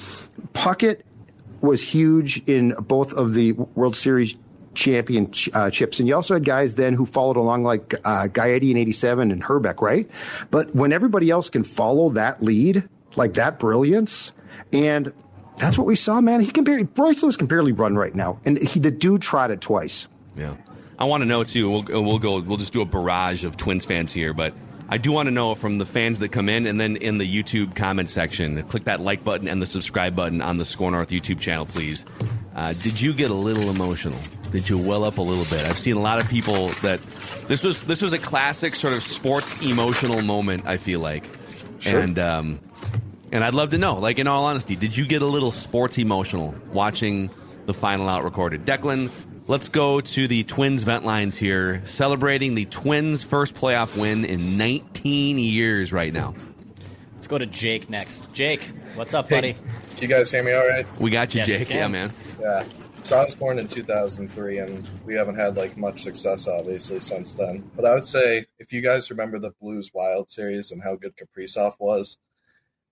Puckett 0.53 1.01
was 1.61 1.83
huge 1.83 2.43
in 2.47 2.71
both 2.79 3.13
of 3.13 3.33
the 3.33 3.53
World 3.53 3.95
Series 3.95 4.35
championships, 4.73 5.99
and 5.99 6.07
you 6.07 6.15
also 6.15 6.35
had 6.35 6.45
guys 6.45 6.75
then 6.75 6.93
who 6.93 7.05
followed 7.05 7.37
along 7.37 7.63
like 7.63 7.93
uh, 8.05 8.27
Gaetti 8.27 8.71
in 8.71 8.77
'87 8.77 9.31
and 9.31 9.43
Hrbek, 9.43 9.81
right? 9.81 10.09
But 10.49 10.73
when 10.75 10.91
everybody 10.91 11.29
else 11.29 11.49
can 11.49 11.63
follow 11.63 12.09
that 12.11 12.41
lead, 12.41 12.87
like 13.15 13.33
that 13.33 13.59
brilliance, 13.59 14.33
and 14.71 15.11
that's 15.57 15.77
what 15.77 15.87
we 15.87 15.95
saw, 15.95 16.21
man. 16.21 16.39
He 16.41 16.51
can 16.51 16.63
barely 16.63 16.87
Royce 16.95 17.21
Lewis 17.21 17.37
can 17.37 17.47
barely 17.47 17.71
run 17.71 17.95
right 17.95 18.15
now, 18.15 18.39
and 18.45 18.57
he 18.57 18.79
the 18.79 18.91
dude 18.91 19.21
tried 19.21 19.51
it 19.51 19.61
twice. 19.61 20.07
Yeah, 20.35 20.55
I 21.01 21.05
want 21.05 21.23
to 21.23 21.25
know 21.25 21.43
too. 21.43 21.67
We'll 21.67 22.03
we'll 22.03 22.19
go. 22.19 22.39
We'll 22.41 22.57
just 22.57 22.73
do 22.73 22.81
a 22.81 22.85
barrage 22.85 23.43
of 23.43 23.57
Twins 23.57 23.85
fans 23.85 24.13
here, 24.13 24.35
but 24.35 24.53
I 24.87 24.99
do 24.99 25.11
want 25.11 25.25
to 25.25 25.31
know 25.31 25.55
from 25.55 25.79
the 25.79 25.85
fans 25.87 26.19
that 26.19 26.29
come 26.29 26.47
in 26.47 26.67
and 26.67 26.79
then 26.79 26.95
in 26.95 27.17
the 27.17 27.25
YouTube 27.25 27.75
comment 27.75 28.07
section, 28.07 28.61
click 28.63 28.83
that 28.83 28.99
like 28.99 29.23
button 29.23 29.47
and 29.47 29.59
the 29.59 29.65
subscribe 29.65 30.15
button 30.15 30.43
on 30.43 30.57
the 30.57 30.63
SKOR 30.63 30.91
North 30.91 31.09
YouTube 31.09 31.39
channel, 31.39 31.65
please. 31.65 32.05
Uh, 32.55 32.73
did 32.83 33.01
you 33.01 33.13
get 33.13 33.31
a 33.31 33.33
little 33.33 33.71
emotional? 33.71 34.19
Did 34.51 34.69
you 34.69 34.77
well 34.77 35.03
up 35.03 35.17
a 35.17 35.23
little 35.23 35.45
bit? 35.45 35.65
I've 35.65 35.79
seen 35.79 35.95
a 35.95 36.01
lot 36.01 36.19
of 36.19 36.29
people 36.29 36.67
that 36.83 37.01
this 37.47 37.63
was 37.63 37.81
this 37.85 38.03
was 38.03 38.13
a 38.13 38.19
classic 38.19 38.75
sort 38.75 38.93
of 38.93 39.01
sports 39.01 39.59
emotional 39.65 40.21
moment. 40.21 40.67
I 40.67 40.77
feel 40.77 40.99
like, 40.99 41.23
sure. 41.79 41.99
and 41.99 42.19
um, 42.19 42.59
and 43.31 43.43
I'd 43.43 43.55
love 43.55 43.71
to 43.71 43.79
know, 43.79 43.95
like 43.95 44.19
in 44.19 44.27
all 44.27 44.45
honesty, 44.45 44.75
did 44.75 44.95
you 44.95 45.07
get 45.07 45.23
a 45.23 45.25
little 45.25 45.49
sports 45.49 45.97
emotional 45.97 46.53
watching 46.71 47.31
the 47.65 47.73
final 47.73 48.07
out 48.07 48.23
recorded? 48.23 48.65
Declan, 48.65 49.09
Let's 49.51 49.67
go 49.67 49.99
to 49.99 50.27
the 50.29 50.45
Twins 50.45 50.83
vent 50.83 51.03
lines 51.03 51.37
here, 51.37 51.85
celebrating 51.85 52.55
the 52.55 52.63
Twins' 52.63 53.21
first 53.21 53.53
playoff 53.53 53.99
win 53.99 54.23
in 54.23 54.57
19 54.57 55.37
years 55.37 55.91
right 55.91 56.13
now. 56.13 56.33
Let's 57.15 57.27
go 57.27 57.37
to 57.37 57.45
Jake 57.45 57.89
next. 57.89 58.31
Jake, 58.31 58.63
what's 58.95 59.13
up, 59.13 59.27
buddy? 59.27 59.51
Hey, 59.51 59.57
you 59.99 60.07
guys 60.07 60.31
hear 60.31 60.41
me 60.41 60.53
all 60.53 60.65
right? 60.65 60.85
We 61.01 61.11
got 61.11 61.35
you, 61.35 61.39
yes, 61.39 61.47
Jake. 61.47 61.69
Yeah, 61.69 61.89
man. 61.89 62.13
Yeah. 62.39 62.63
So 63.03 63.19
I 63.19 63.25
was 63.25 63.35
born 63.35 63.59
in 63.59 63.67
2003, 63.67 64.59
and 64.59 64.89
we 65.03 65.15
haven't 65.15 65.35
had 65.35 65.57
like 65.57 65.75
much 65.75 66.03
success, 66.03 66.47
obviously, 66.47 67.01
since 67.01 67.33
then. 67.33 67.69
But 67.75 67.83
I 67.83 67.93
would 67.93 68.05
say 68.05 68.45
if 68.57 68.71
you 68.71 68.79
guys 68.79 69.09
remember 69.09 69.37
the 69.37 69.51
Blues 69.59 69.91
Wild 69.93 70.31
series 70.31 70.71
and 70.71 70.81
how 70.81 70.95
good 70.95 71.15
Kaprizov 71.17 71.73
was, 71.77 72.19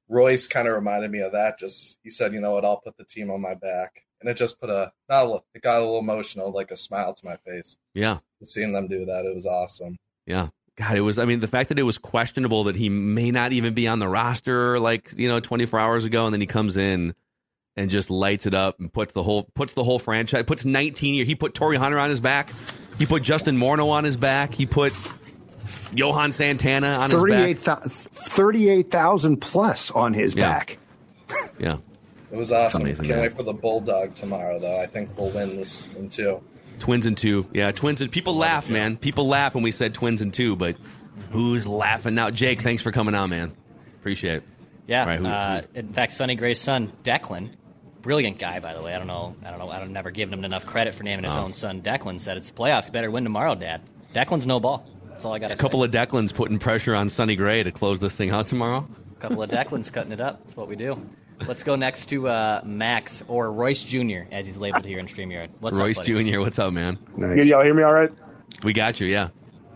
Royce 0.10 0.46
kind 0.46 0.68
of 0.68 0.74
reminded 0.74 1.10
me 1.10 1.20
of 1.20 1.32
that. 1.32 1.58
Just 1.58 2.00
he 2.04 2.10
said, 2.10 2.34
you 2.34 2.42
know 2.42 2.52
what, 2.52 2.66
I'll 2.66 2.82
put 2.82 2.98
the 2.98 3.06
team 3.06 3.32
on 3.32 3.40
my 3.40 3.56
back 3.56 4.04
and 4.22 4.30
it 4.30 4.38
just 4.38 4.60
put 4.60 4.70
a 4.70 4.92
not 5.10 5.26
a, 5.26 5.42
it 5.54 5.62
got 5.62 5.80
a 5.80 5.86
little 5.86 6.00
emotional, 6.00 6.52
like 6.52 6.72
a 6.72 6.78
smile 6.78 7.14
to 7.14 7.26
my 7.26 7.38
face. 7.38 7.78
Yeah, 7.94 8.20
seeing 8.44 8.74
them 8.74 8.88
do 8.88 9.06
that, 9.06 9.26
it 9.26 9.34
was 9.34 9.46
awesome. 9.46 9.98
Yeah, 10.26 10.50
God, 10.76 10.96
it 10.96 11.02
was. 11.02 11.20
I 11.20 11.26
mean, 11.26 11.40
the 11.40 11.48
fact 11.48 11.70
that 11.70 11.80
it 11.80 11.84
was 11.84 11.98
questionable 11.98 12.66
that 12.66 12.76
he 12.76 12.90
may 12.90 13.32
not 13.32 13.52
even 13.52 13.74
be 13.74 13.88
on 13.88 14.00
the 14.00 14.08
roster, 14.08 14.80
like 14.80 15.18
you 15.18 15.28
know, 15.28 15.40
24 15.40 15.80
hours 15.80 16.06
ago, 16.06 16.26
and 16.26 16.34
then 16.34 16.42
he 16.42 16.48
comes 16.48 16.78
in 16.78 17.14
and 17.76 17.90
just 17.90 18.10
lights 18.10 18.46
it 18.46 18.54
up 18.54 18.80
and 18.80 18.92
puts 18.92 19.14
the 19.14 19.24
whole 19.24 19.44
puts 19.54 19.74
the 19.74 19.84
whole 19.84 20.00
franchise 20.00 20.44
puts 20.44 20.66
19 20.66 21.16
years. 21.16 21.28
He 21.28 21.36
put 21.36 21.54
Torii 21.54 21.78
Hunter 21.78 22.00
on 22.00 22.10
his 22.10 22.22
back. 22.22 22.50
He 22.98 23.06
put 23.06 23.24
Justin 23.24 23.58
Morneau 23.58 23.90
on 23.90 24.04
his 24.04 24.18
back. 24.18 24.54
He 24.54 24.66
put 24.66 24.94
Johan 25.94 26.32
Santana 26.32 26.88
on 26.88 27.10
38, 27.10 27.58
his 27.58 27.66
back. 27.66 27.84
38,000 27.84 29.38
plus 29.38 29.92
on 29.92 30.14
his 30.14 30.36
yeah. 30.36 30.50
back. 30.50 30.78
Yeah. 31.60 31.78
It 32.32 32.38
was 32.38 32.52
awesome. 32.52 32.82
Amazing, 32.82 33.06
Can't 33.06 33.18
man. 33.18 33.28
wait 33.28 33.36
for 33.36 33.44
the 33.44 33.54
Bulldog 33.54 34.16
tomorrow, 34.16 34.60
though. 34.60 34.80
I 34.80 34.86
think 34.86 35.18
we'll 35.18 35.32
win 35.32 35.58
this 35.58 35.82
one 35.96 36.10
too. 36.10 36.42
Twins 36.78 37.06
and 37.06 37.18
two, 37.18 37.48
yeah, 37.54 37.72
twins 37.72 38.02
and 38.02 38.12
people 38.12 38.36
laugh, 38.36 38.70
man. 38.70 38.96
People 38.96 39.28
laugh 39.28 39.54
when 39.54 39.64
we 39.64 39.72
said 39.72 39.94
twins 39.94 40.22
and 40.22 40.34
two, 40.34 40.56
but 40.56 40.78
who's 41.32 41.68
laughing 41.68 42.16
now? 42.16 42.30
Jake, 42.30 42.62
thanks 42.62 42.82
for 42.82 42.92
coming 42.92 43.16
on, 43.16 43.32
man. 43.32 43.56
Appreciate 44.00 44.38
it. 44.38 44.44
Yeah. 44.88 45.06
Right, 45.06 45.20
who, 45.20 45.26
uh, 45.26 45.62
in 45.76 45.92
fact, 45.94 46.14
Sonny 46.14 46.36
Gray's 46.36 46.60
son, 46.60 46.94
Declan, 47.04 47.52
brilliant 48.02 48.40
guy, 48.40 48.60
by 48.60 48.74
the 48.74 48.82
way. 48.82 48.94
I 48.94 48.98
don't 48.98 49.08
know. 49.08 49.36
I 49.44 49.50
don't 49.50 49.60
know. 49.60 49.70
I 49.70 49.80
don't 49.80 49.92
never 49.92 50.10
given 50.10 50.34
him 50.40 50.46
enough 50.46 50.66
credit 50.66 50.96
for 50.96 51.04
naming 51.04 51.26
his 51.26 51.34
oh. 51.34 51.42
own 51.42 51.54
son. 51.54 51.82
Declan 51.82 52.20
said 52.20 52.38
it's 52.38 52.52
playoffs. 52.52 52.92
Better 52.92 53.12
win 53.12 53.24
tomorrow, 53.24 53.56
Dad. 53.56 53.82
Declan's 54.14 54.48
no 54.48 54.60
ball. 54.60 54.86
That's 55.10 55.26
all 55.26 55.34
I 55.34 55.40
got. 55.40 55.52
A 55.52 55.58
couple 55.58 55.84
of 55.84 55.92
Declans 55.92 56.34
putting 56.34 56.60
pressure 56.60 56.96
on 56.96 57.10
Sonny 57.10 57.36
Gray 57.36 57.62
to 57.62 57.72
close 57.72 58.00
this 58.00 58.16
thing 58.16 58.30
out 58.30 58.48
tomorrow. 58.48 58.88
A 59.18 59.20
couple 59.20 59.44
of 59.44 59.50
Declans 59.50 59.92
cutting 59.92 60.14
it 60.14 60.22
up. 60.22 60.40
That's 60.46 60.56
what 60.56 60.70
we 60.70 60.78
do. 60.78 61.00
Let's 61.48 61.64
go 61.64 61.76
next 61.76 62.08
to 62.10 62.28
uh, 62.28 62.62
Max 62.64 63.24
or 63.28 63.52
Royce 63.52 63.82
Jr. 63.82 64.22
as 64.32 64.46
he's 64.46 64.58
labeled 64.58 64.86
here 64.86 65.00
in 65.00 65.08
Streamyard. 65.08 65.50
What's 65.60 65.78
Royce 65.78 66.00
up, 66.00 66.06
Jr. 66.06 66.40
What's 66.40 66.60
up, 66.60 66.74
man? 66.74 66.98
Nice. 67.16 67.40
Can 67.40 67.48
y'all 67.48 67.64
hear 67.64 67.74
me 67.74 67.84
all 67.84 67.94
right? 67.94 68.12
We 68.64 68.74
got 68.74 69.00
you. 69.00 69.08
Yeah. 69.08 69.30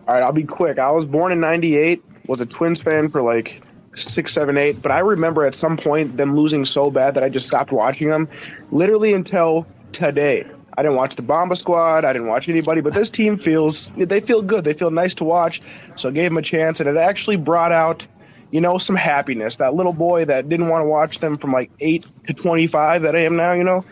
All 0.07 0.13
right, 0.13 0.23
I'll 0.23 0.33
be 0.33 0.43
quick. 0.43 0.79
I 0.79 0.91
was 0.91 1.05
born 1.05 1.31
in 1.31 1.39
'98. 1.39 2.03
Was 2.27 2.41
a 2.41 2.45
Twins 2.45 2.79
fan 2.79 3.09
for 3.09 3.21
like 3.21 3.61
six, 3.95 4.33
seven, 4.33 4.57
eight. 4.57 4.81
But 4.81 4.91
I 4.91 4.99
remember 4.99 5.45
at 5.45 5.55
some 5.55 5.77
point 5.77 6.17
them 6.17 6.35
losing 6.35 6.65
so 6.65 6.91
bad 6.91 7.15
that 7.15 7.23
I 7.23 7.29
just 7.29 7.47
stopped 7.47 7.71
watching 7.71 8.09
them, 8.09 8.27
literally 8.71 9.13
until 9.13 9.65
today. 9.91 10.45
I 10.75 10.81
didn't 10.81 10.97
watch 10.97 11.15
the 11.15 11.21
Bomba 11.21 11.55
Squad. 11.55 12.03
I 12.03 12.13
didn't 12.13 12.27
watch 12.27 12.49
anybody, 12.49 12.81
but 12.81 12.93
this 12.93 13.09
team 13.09 13.37
feels 13.37 13.91
they 13.95 14.19
feel 14.19 14.41
good. 14.41 14.63
They 14.63 14.73
feel 14.73 14.91
nice 14.91 15.15
to 15.15 15.23
watch. 15.23 15.61
So 15.95 16.09
I 16.09 16.11
gave 16.11 16.31
them 16.31 16.37
a 16.37 16.41
chance, 16.41 16.79
and 16.79 16.89
it 16.89 16.97
actually 16.97 17.35
brought 17.35 17.71
out 17.71 18.05
you 18.53 18.61
know, 18.61 18.77
some 18.77 18.95
happiness. 18.95 19.55
That 19.55 19.73
little 19.73 19.93
boy 19.93 20.25
that 20.25 20.47
didn't 20.47 20.69
want 20.69 20.83
to 20.83 20.87
watch 20.87 21.17
them 21.17 21.39
from 21.39 21.51
like 21.51 21.71
8 21.79 22.05
to 22.27 22.33
25 22.35 23.01
that 23.01 23.15
I 23.15 23.21
am 23.21 23.35
now, 23.35 23.53
you 23.53 23.63
know, 23.63 23.83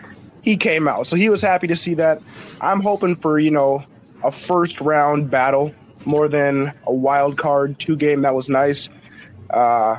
he 0.44 0.56
came 0.56 0.88
out. 0.88 1.08
So 1.08 1.16
he 1.16 1.30
was 1.30 1.42
happy 1.42 1.66
to 1.66 1.76
see 1.76 1.96
that. 1.96 2.22
I'm 2.62 2.80
hoping 2.80 3.16
for, 3.16 3.40
you 3.40 3.50
know, 3.50 3.84
a 4.24 4.32
first 4.32 4.80
round 4.80 5.32
battle 5.32 5.74
more 6.06 6.28
than 6.28 6.74
a 6.86 6.94
wild 6.94 7.40
card 7.40 7.80
two 7.80 7.96
game. 7.96 8.22
That 8.22 8.36
was 8.36 8.50
nice. 8.50 8.88
Uh, 9.50 9.98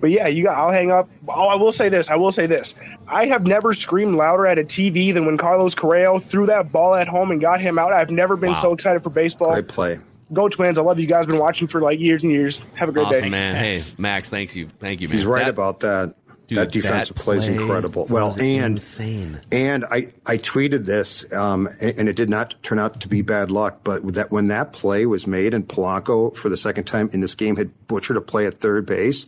but 0.00 0.10
yeah, 0.12 0.28
you 0.28 0.44
got. 0.44 0.56
I'll 0.56 0.70
hang 0.70 0.92
up. 0.92 1.08
Oh, 1.28 1.48
I 1.48 1.56
will 1.56 1.72
say 1.72 1.88
this. 1.88 2.08
I 2.08 2.14
will 2.14 2.32
say 2.32 2.46
this. 2.46 2.76
I 3.08 3.26
have 3.26 3.44
never 3.48 3.74
screamed 3.74 4.14
louder 4.14 4.46
at 4.46 4.60
a 4.60 4.64
TV 4.64 5.12
than 5.12 5.26
when 5.26 5.36
Carlos 5.38 5.74
Correa 5.74 6.20
threw 6.20 6.46
that 6.46 6.70
ball 6.70 6.94
at 6.94 7.08
home 7.08 7.32
and 7.32 7.40
got 7.40 7.60
him 7.60 7.80
out. 7.80 7.92
I've 7.92 8.10
never 8.10 8.36
been 8.36 8.52
wow. 8.52 8.62
so 8.62 8.72
excited 8.72 9.02
for 9.02 9.10
baseball. 9.10 9.54
Great 9.54 9.66
play. 9.66 9.98
Go 10.32 10.48
Twins! 10.48 10.78
I 10.78 10.82
love 10.82 10.98
you 10.98 11.06
guys. 11.06 11.26
Been 11.26 11.38
watching 11.38 11.68
for 11.68 11.80
like 11.80 12.00
years 12.00 12.22
and 12.22 12.32
years. 12.32 12.60
Have 12.74 12.88
a 12.88 12.92
great 12.92 13.06
awesome, 13.06 13.22
day, 13.22 13.28
man. 13.28 13.56
Hey, 13.56 13.82
Max, 13.98 14.30
thanks 14.30 14.56
you, 14.56 14.68
thank 14.78 15.00
you, 15.00 15.08
man. 15.08 15.16
He's 15.16 15.26
right 15.26 15.44
that, 15.44 15.50
about 15.50 15.80
that. 15.80 16.14
Dude, 16.48 16.58
that 16.58 16.72
defensive 16.72 17.16
that 17.16 17.22
play 17.22 17.36
is 17.36 17.46
incredible. 17.46 18.06
Well, 18.10 18.32
and 18.38 18.74
insane. 18.74 19.40
And 19.52 19.84
I 19.84 20.08
I 20.26 20.38
tweeted 20.38 20.84
this, 20.84 21.30
um, 21.32 21.68
and, 21.80 21.98
and, 21.98 22.08
it 22.08 22.16
did 22.16 22.28
not 22.28 22.60
turn 22.62 22.80
out 22.80 23.00
to 23.00 23.08
be 23.08 23.22
bad 23.22 23.50
luck. 23.50 23.80
But 23.84 24.14
that 24.14 24.32
when 24.32 24.48
that 24.48 24.72
play 24.72 25.06
was 25.06 25.26
made, 25.26 25.54
and 25.54 25.66
Polanco 25.66 26.36
for 26.36 26.48
the 26.48 26.56
second 26.56 26.84
time 26.84 27.10
in 27.12 27.20
this 27.20 27.36
game 27.36 27.56
had 27.56 27.70
butchered 27.86 28.16
a 28.16 28.20
play 28.20 28.46
at 28.46 28.58
third 28.58 28.86
base, 28.86 29.26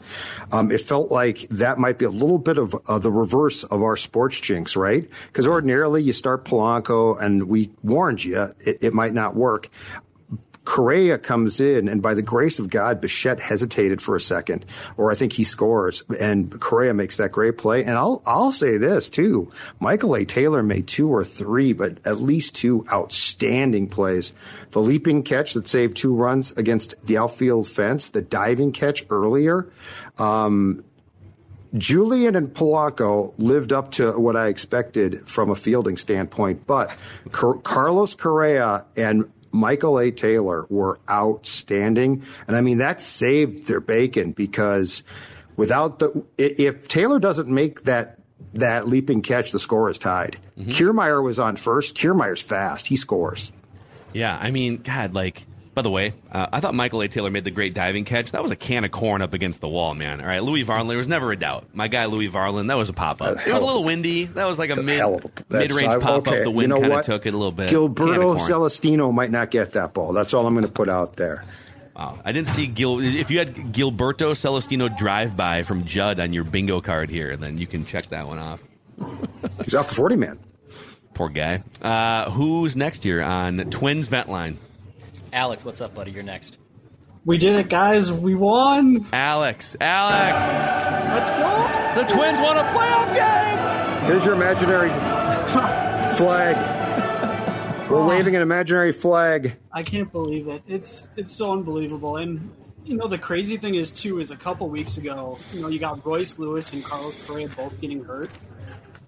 um, 0.51 0.73
it 0.73 0.81
felt 0.81 1.13
like 1.13 1.49
that 1.51 1.79
might 1.79 1.99
be 1.99 2.05
a 2.05 2.11
little 2.11 2.39
bit 2.39 2.59
of 2.59 2.75
uh, 2.89 2.99
the 2.99 3.13
reverse 3.13 3.63
of 3.65 3.83
our 3.83 3.97
sports 3.97 4.41
jinx, 4.41 4.77
right? 4.77 5.09
Because 5.29 5.47
ordinarily 5.47 6.03
you 6.03 6.13
start 6.13 6.45
Polanco, 6.45 7.19
and 7.23 7.45
we 7.45 7.71
warned 7.83 8.25
you 8.25 8.55
it, 8.59 8.79
it 8.83 8.93
might 8.93 9.15
not 9.15 9.37
work. 9.37 9.71
Correa 10.65 11.19
comes 11.19 11.61
in, 11.61 11.89
and 11.89 12.01
by 12.01 12.15
the 12.15 12.23
grace 12.23 12.59
of 12.59 12.71
God, 12.71 13.01
Bichette 13.01 13.39
hesitated 13.39 14.01
for 14.01 14.17
a 14.17 14.21
second, 14.21 14.65
or 14.97 15.11
I 15.11 15.15
think 15.15 15.35
he 15.35 15.45
scores, 15.45 16.03
and 16.19 16.59
Correa 16.61 16.95
makes 16.95 17.17
that 17.19 17.33
great 17.33 17.59
play. 17.59 17.85
And 17.85 17.99
I'll 17.99 18.23
I'll 18.25 18.53
say 18.53 18.79
this 18.79 19.11
too: 19.11 19.53
Michael 19.79 20.17
A. 20.17 20.25
Taylor 20.25 20.63
made 20.63 20.87
two 20.87 21.09
or 21.09 21.23
three, 21.23 21.73
but 21.75 21.99
at 22.07 22.21
least 22.21 22.55
two 22.55 22.87
outstanding 22.91 23.89
plays. 23.89 24.33
The 24.71 24.81
leaping 24.81 25.23
catch 25.23 25.53
that 25.53 25.69
saved 25.69 25.97
two 25.97 26.15
runs 26.15 26.53
against 26.53 26.95
the 27.05 27.19
outfield 27.19 27.69
fence, 27.69 28.09
the 28.09 28.23
diving 28.23 28.73
catch 28.73 29.05
earlier. 29.11 29.69
Um, 30.19 30.85
Julien 31.77 32.37
and 32.37 32.55
Polanco 32.55 33.35
lived 33.37 33.73
up 33.73 33.91
to 33.93 34.13
what 34.13 34.37
I 34.37 34.47
expected 34.47 35.29
from 35.29 35.51
a 35.51 35.57
fielding 35.57 35.97
standpoint, 35.97 36.67
but 36.67 36.97
Car- 37.33 37.59
Carlos 37.59 38.15
Correa 38.15 38.85
and 38.97 39.29
Michael 39.55 40.01
A. 40.01 40.11
Taylor 40.11 40.67
were 40.69 40.99
outstanding. 41.09 42.25
And 42.49 42.57
I 42.57 42.61
mean, 42.61 42.79
that 42.79 43.01
saved 43.01 43.69
their 43.69 43.81
bacon 43.81 44.33
because 44.33 45.05
without 45.57 46.01
the, 46.01 46.25
if 46.37 46.89
Taylor 46.89 47.21
doesn't 47.21 47.49
make 47.49 47.83
that, 47.85 48.19
that 48.55 48.89
leaping 48.89 49.23
catch, 49.23 49.53
the 49.53 49.59
score 49.59 49.89
is 49.89 49.99
tied. 49.99 50.39
mm 50.59 50.65
hmm 50.65 50.71
Kiermaier 50.73 51.23
was 51.23 51.39
on 51.39 51.57
first. 51.57 51.97
Kiermaier's 51.97 52.43
fast. 52.43 52.89
He 52.89 52.97
scores. 52.97 53.53
Yeah. 54.13 54.37
I 54.41 54.51
mean, 54.51 54.79
God, 54.79 55.15
like, 55.15 55.47
By 55.75 55.83
the 55.83 55.91
way, 55.91 56.13
uh, 56.31 56.47
I 56.53 56.61
thought 56.61 56.75
Michael 56.75 57.01
A. 57.03 57.09
Taylor 57.09 57.31
made 57.31 57.43
the 57.43 57.51
great 57.51 57.75
diving 57.75 58.05
catch. 58.05 58.31
That 58.31 58.43
was 58.43 58.53
a 58.53 58.57
can 58.57 58.85
of 58.85 58.93
corn 58.93 59.23
up 59.23 59.35
against 59.35 59.61
the 59.61 59.69
wall, 59.69 59.95
man. 59.95 60.21
All 60.21 60.27
right, 60.27 60.41
Louie 60.43 60.65
Varland, 60.65 60.89
There 60.89 60.97
was 60.97 61.09
never 61.09 61.33
a 61.33 61.37
doubt. 61.37 61.67
My 61.73 61.89
guy 61.89 62.05
Louie 62.07 62.29
Varland, 62.29 62.69
That 62.69 62.77
was 62.77 62.89
a 62.89 62.93
pop 62.93 63.21
up. 63.21 63.45
It 63.45 63.53
was 63.53 63.61
a 63.61 63.65
little 63.65 63.83
windy. 63.83 64.27
That 64.27 64.47
was 64.47 64.59
like 64.59 64.71
a 64.71 64.77
mid 64.77 65.03
mid 65.49 65.73
range 65.73 66.01
pop 66.01 66.29
up. 66.29 66.45
The 66.45 66.51
wind 66.51 66.69
you 66.71 66.75
know 66.77 66.81
kind 66.81 66.93
of 66.93 67.03
took 67.03 67.27
it 67.27 67.35
a 67.35 67.37
little 67.37 67.53
bit. 67.53 67.71
Gilberto. 67.71 68.39
Celestino 68.39 69.13
might 69.13 69.33
not 69.33 69.51
get 69.51 69.73
that 69.73 69.95
ball. 69.95 70.13
That's 70.13 70.33
all 70.33 70.47
I'm 70.47 70.55
going 70.55 70.67
to 70.67 70.73
put 70.73 70.89
out 70.89 71.17
there. 71.17 71.45
Wow. 71.97 72.19
I 72.25 72.33
didn't 72.33 72.49
see 72.49 72.67
Gil. 72.67 73.01
If 73.01 73.31
you 73.31 73.39
had 73.39 73.55
Gilberto 73.55 74.35
Celestino 74.35 74.97
drive 74.97 75.37
by 75.37 75.63
from 75.63 75.85
Judd 75.85 76.19
on 76.21 76.33
your 76.33 76.45
bingo 76.45 76.81
card 76.81 77.11
here, 77.11 77.37
then 77.37 77.59
you 77.59 77.67
can 77.67 77.85
check 77.85 78.07
that 78.09 78.27
one 78.27 78.39
off. 78.39 78.61
He's 79.65 79.75
off 79.75 79.89
the 79.89 79.95
40 79.95 80.17
man. 80.17 80.39
Poor 81.15 81.29
guy. 81.29 81.63
Uh, 81.81 82.31
who's 82.31 82.77
next 82.77 83.05
here 83.05 83.23
on 83.23 83.59
Twins 83.71 84.09
Vent 84.09 84.29
Line? 84.29 84.59
Alex, 85.35 85.65
what's 85.65 85.81
up, 85.81 85.93
buddy? 85.97 86.13
You're 86.13 86.23
next. 86.23 86.59
We 87.25 87.39
did 87.39 87.57
it, 87.57 87.69
guys. 87.69 88.13
We 88.13 88.37
won. 88.37 89.05
Alex. 89.13 89.77
Alex. 89.81 90.47
Let's 91.13 91.31
go. 91.31 92.01
The 92.01 92.07
Twins 92.09 92.39
won 92.39 92.57
a 92.57 92.63
playoff 92.71 93.13
game. 93.13 94.05
Here's 94.07 94.25
your 94.25 94.35
imaginary 94.35 94.91
flag. 96.17 97.91
We're 97.91 98.07
waving 98.07 98.37
an 98.37 98.43
imaginary 98.43 98.93
flag. 98.93 99.57
I 99.73 99.83
can't 99.83 100.13
believe 100.13 100.47
it. 100.47 100.63
It's 100.69 101.09
it's 101.17 101.35
so 101.35 101.53
unbelievable. 101.53 102.17
And 102.17 102.53
you 102.85 102.97
know 102.97 103.09
the 103.09 103.19
crazy 103.19 103.57
thing 103.57 103.75
is 103.75 103.93
too 103.93 104.21
is 104.21 104.31
a 104.31 104.37
couple 104.37 104.69
weeks 104.69 104.99
ago, 104.99 105.39
you 105.53 105.61
know, 105.61 105.69
you 105.69 105.81
got 105.81 106.07
Royce 106.07 106.39
Lewis 106.39 106.73
and 106.73 106.85
Carlos 106.85 107.15
Correa 107.27 107.49
both 107.49 107.81
getting 107.81 108.05
hurt. 108.05 108.31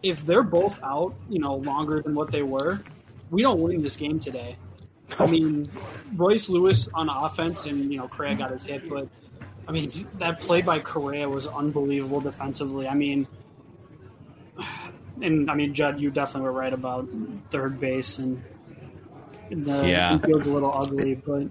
If 0.03 0.27
they're 0.27 0.43
both 0.43 0.83
out, 0.83 1.15
you 1.29 1.39
know, 1.39 1.55
longer 1.55 2.03
than 2.03 2.17
what 2.17 2.33
they 2.33 2.43
were, 2.43 2.83
we 3.31 3.43
don't 3.43 3.61
win 3.61 3.81
this 3.81 3.97
game 3.97 4.19
today. 4.19 4.57
I 5.19 5.27
mean, 5.27 5.71
Royce 6.15 6.49
Lewis 6.49 6.89
on 6.95 7.09
offense 7.09 7.67
and 7.67 7.91
you 7.93 7.99
know 7.99 8.09
Correa 8.09 8.35
got 8.35 8.51
his 8.51 8.65
hit, 8.65 8.89
but 8.89 9.09
I 9.69 9.73
mean 9.73 9.91
that 10.19 10.41
play 10.41 10.63
by 10.63 10.81
Correa 10.81 11.29
was 11.29 11.47
unbelievable 11.47 12.21
defensively. 12.21 12.89
I 12.89 12.95
mean, 12.95 13.27
and 15.23 15.51
I 15.51 15.55
mean 15.55 15.75
Judd, 15.75 16.01
you 16.01 16.11
definitely 16.11 16.43
were 16.43 16.53
right 16.53 16.73
about 16.73 17.09
third 17.51 17.79
base 17.81 18.19
and 18.19 18.43
the 19.51 19.89
Yeah. 19.89 20.13
infield's 20.15 20.47
a 20.47 20.53
little 20.53 20.73
ugly, 20.75 21.15
but 21.15 21.47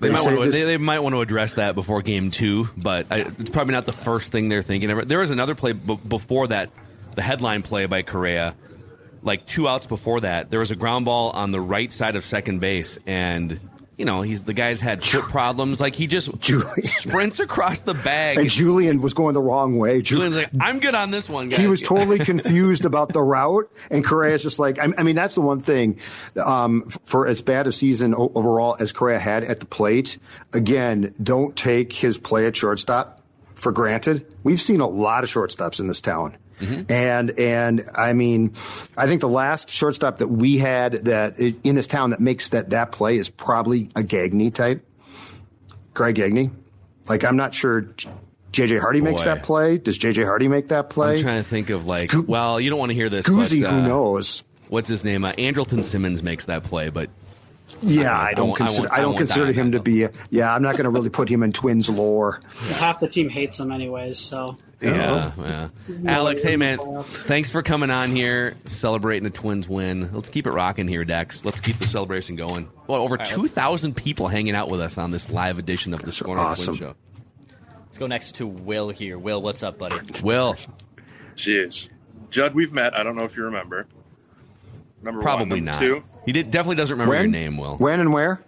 They 0.00 0.10
might, 0.10 0.22
want 0.22 0.44
to, 0.44 0.50
they, 0.50 0.62
they 0.62 0.78
might 0.78 1.00
want 1.00 1.14
to 1.14 1.20
address 1.20 1.54
that 1.54 1.74
before 1.74 2.00
game 2.02 2.30
two, 2.30 2.68
but 2.76 3.06
I, 3.10 3.18
it's 3.38 3.50
probably 3.50 3.74
not 3.74 3.84
the 3.86 3.92
first 3.92 4.32
thing 4.32 4.48
they're 4.48 4.62
thinking 4.62 4.90
of. 4.90 5.06
There 5.06 5.18
was 5.18 5.30
another 5.30 5.54
play 5.54 5.72
b- 5.72 5.98
before 6.08 6.46
that, 6.48 6.70
the 7.14 7.22
headline 7.22 7.62
play 7.62 7.84
by 7.86 8.00
Correa, 8.02 8.54
like 9.22 9.46
two 9.46 9.68
outs 9.68 9.86
before 9.86 10.20
that. 10.20 10.50
There 10.50 10.60
was 10.60 10.70
a 10.70 10.76
ground 10.76 11.04
ball 11.04 11.30
on 11.30 11.50
the 11.50 11.60
right 11.60 11.92
side 11.92 12.16
of 12.16 12.24
second 12.24 12.60
base, 12.60 12.98
and 13.06 13.58
you 13.96 14.04
know 14.04 14.22
he's 14.22 14.42
the 14.42 14.54
guy's 14.54 14.80
had 14.80 15.02
foot 15.02 15.24
problems. 15.24 15.80
Like 15.80 15.94
he 15.94 16.06
just 16.06 16.30
sprints 16.84 17.40
across 17.40 17.80
the 17.80 17.94
bag. 17.94 18.38
And 18.38 18.50
Julien 18.50 19.00
was 19.00 19.14
going 19.14 19.34
the 19.34 19.40
wrong 19.40 19.78
way. 19.78 20.02
Julien's 20.02 20.36
like, 20.36 20.50
I'm 20.60 20.80
good 20.80 20.94
on 20.94 21.10
this 21.10 21.28
one, 21.28 21.48
guys. 21.48 21.60
He 21.60 21.66
was 21.66 21.82
totally 21.82 22.18
confused 22.18 22.84
about 22.84 23.12
the 23.12 23.22
route, 23.22 23.70
and 23.90 24.04
Correa's 24.04 24.42
just 24.42 24.58
like, 24.58 24.78
I, 24.78 24.88
I 24.96 25.02
mean, 25.02 25.14
that's 25.14 25.34
the 25.34 25.40
one 25.40 25.60
thing. 25.60 25.98
Um, 26.36 26.90
for 27.04 27.26
as 27.26 27.40
bad 27.40 27.66
a 27.66 27.72
season 27.72 28.14
overall 28.14 28.76
as 28.80 28.92
Correa 28.92 29.18
had 29.18 29.44
at 29.44 29.60
the 29.60 29.66
plate, 29.66 30.18
again, 30.52 31.14
don't 31.22 31.56
take 31.56 31.92
his 31.92 32.18
play 32.18 32.46
at 32.46 32.56
shortstop 32.56 33.20
for 33.54 33.70
granted. 33.70 34.26
We've 34.42 34.60
seen 34.60 34.80
a 34.80 34.88
lot 34.88 35.22
of 35.22 35.30
shortstops 35.30 35.78
in 35.78 35.86
this 35.86 36.00
town. 36.00 36.36
And 36.88 37.30
and 37.38 37.90
I 37.94 38.12
mean, 38.12 38.54
I 38.96 39.06
think 39.06 39.20
the 39.20 39.28
last 39.28 39.70
shortstop 39.70 40.18
that 40.18 40.28
we 40.28 40.58
had 40.58 41.06
that 41.06 41.38
in 41.38 41.74
this 41.74 41.86
town 41.86 42.10
that 42.10 42.20
makes 42.20 42.50
that 42.50 42.70
that 42.70 42.92
play 42.92 43.16
is 43.16 43.28
probably 43.28 43.88
a 43.96 44.02
Gagne 44.02 44.50
type, 44.52 44.86
Greg 45.94 46.14
Gagne. 46.14 46.50
Like 47.08 47.24
I'm 47.24 47.36
not 47.36 47.54
sure 47.54 47.94
JJ 48.52 48.80
Hardy 48.80 49.00
makes 49.00 49.22
that 49.22 49.42
play. 49.42 49.78
Does 49.78 49.98
JJ 49.98 50.24
Hardy 50.24 50.46
make 50.46 50.68
that 50.68 50.90
play? 50.90 51.16
I'm 51.16 51.22
trying 51.22 51.42
to 51.42 51.48
think 51.48 51.70
of 51.70 51.86
like, 51.86 52.12
well, 52.26 52.60
you 52.60 52.70
don't 52.70 52.78
want 52.78 52.90
to 52.90 52.94
hear 52.94 53.08
this. 53.08 53.26
Goozy, 53.26 53.62
but, 53.62 53.70
who 53.70 53.78
uh, 53.78 53.86
knows? 53.86 54.44
What's 54.68 54.88
his 54.88 55.04
name? 55.04 55.24
Uh, 55.24 55.32
Andrelton 55.32 55.82
Simmons 55.82 56.22
makes 56.22 56.46
that 56.46 56.62
play, 56.62 56.90
but 56.90 57.10
Yeah, 57.80 58.16
I 58.16 58.28
I 58.28 58.34
don't 58.34 58.54
consider. 58.54 58.92
I, 58.92 58.98
I 58.98 59.00
don't 59.00 59.16
consider 59.16 59.52
him 59.52 59.72
to 59.72 59.80
be. 59.80 60.04
A, 60.04 60.12
yeah, 60.30 60.54
I'm 60.54 60.62
not 60.62 60.72
going 60.72 60.84
to 60.84 60.90
really 60.90 61.10
put 61.10 61.28
him 61.28 61.42
in 61.42 61.52
Twins 61.52 61.88
lore. 61.88 62.40
half 62.74 63.00
the 63.00 63.08
team 63.08 63.30
hates 63.30 63.58
him 63.58 63.72
anyways. 63.72 64.18
So 64.18 64.58
Yeah, 64.82 65.32
yeah. 65.38 65.68
Alex, 66.06 66.42
hey 66.42 66.56
man, 66.56 66.78
thanks 67.04 67.50
for 67.50 67.62
coming 67.62 67.90
on 67.90 68.10
here, 68.10 68.54
celebrating 68.66 69.24
the 69.24 69.30
Twins 69.30 69.68
win. 69.68 70.12
Let's 70.12 70.28
keep 70.28 70.46
it 70.46 70.50
rocking 70.50 70.88
here, 70.88 71.04
Dex. 71.04 71.44
Let's 71.44 71.60
keep 71.60 71.78
the 71.78 71.86
celebration 71.86 72.36
going. 72.36 72.68
Well, 72.86 73.00
over 73.02 73.16
right, 73.16 73.24
two 73.26 73.46
thousand 73.46 73.96
people 73.96 74.28
hanging 74.28 74.54
out 74.54 74.68
with 74.70 74.80
us 74.80 74.98
on 74.98 75.10
this 75.10 75.30
live 75.30 75.58
edition 75.58 75.94
of 75.94 76.02
the 76.02 76.10
SKOR 76.10 76.36
North 76.36 76.48
awesome. 76.48 76.76
Twin 76.76 76.90
Show. 76.90 76.94
Let's 77.84 77.98
go 77.98 78.06
next 78.06 78.34
to 78.36 78.46
Will 78.46 78.88
here. 78.88 79.18
Will, 79.18 79.40
what's 79.40 79.62
up, 79.62 79.78
buddy? 79.78 80.00
Will, 80.22 80.56
Jeez. 81.36 81.88
Judd, 82.30 82.54
we've 82.54 82.72
met. 82.72 82.94
I 82.94 83.02
don't 83.02 83.16
know 83.16 83.24
if 83.24 83.36
you 83.36 83.44
remember. 83.44 83.86
Number 85.02 85.20
probably 85.20 85.58
one. 85.60 85.64
not. 85.66 85.80
Two, 85.80 86.02
He 86.24 86.32
did, 86.32 86.50
definitely 86.50 86.76
doesn't 86.76 86.94
remember 86.94 87.10
When? 87.10 87.22
your 87.22 87.30
name, 87.30 87.56
Will. 87.58 87.76
When 87.76 88.00
and 88.00 88.12
where? 88.12 88.42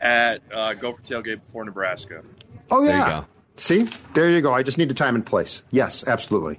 at 0.00 0.42
uh, 0.52 0.74
Gopher 0.74 1.00
Tailgate 1.02 1.40
before 1.46 1.64
Nebraska. 1.64 2.22
Oh 2.70 2.84
There 2.84 2.92
you 2.94 2.98
yeah. 2.98 3.24
Go. 3.56 3.60
See, 3.60 3.88
there 4.14 4.30
you 4.30 4.40
go. 4.40 4.52
I 4.52 4.62
just 4.62 4.78
need 4.78 4.88
the 4.90 4.94
time 4.94 5.14
and 5.14 5.24
place. 5.24 5.62
Yes, 5.70 6.06
absolutely. 6.06 6.58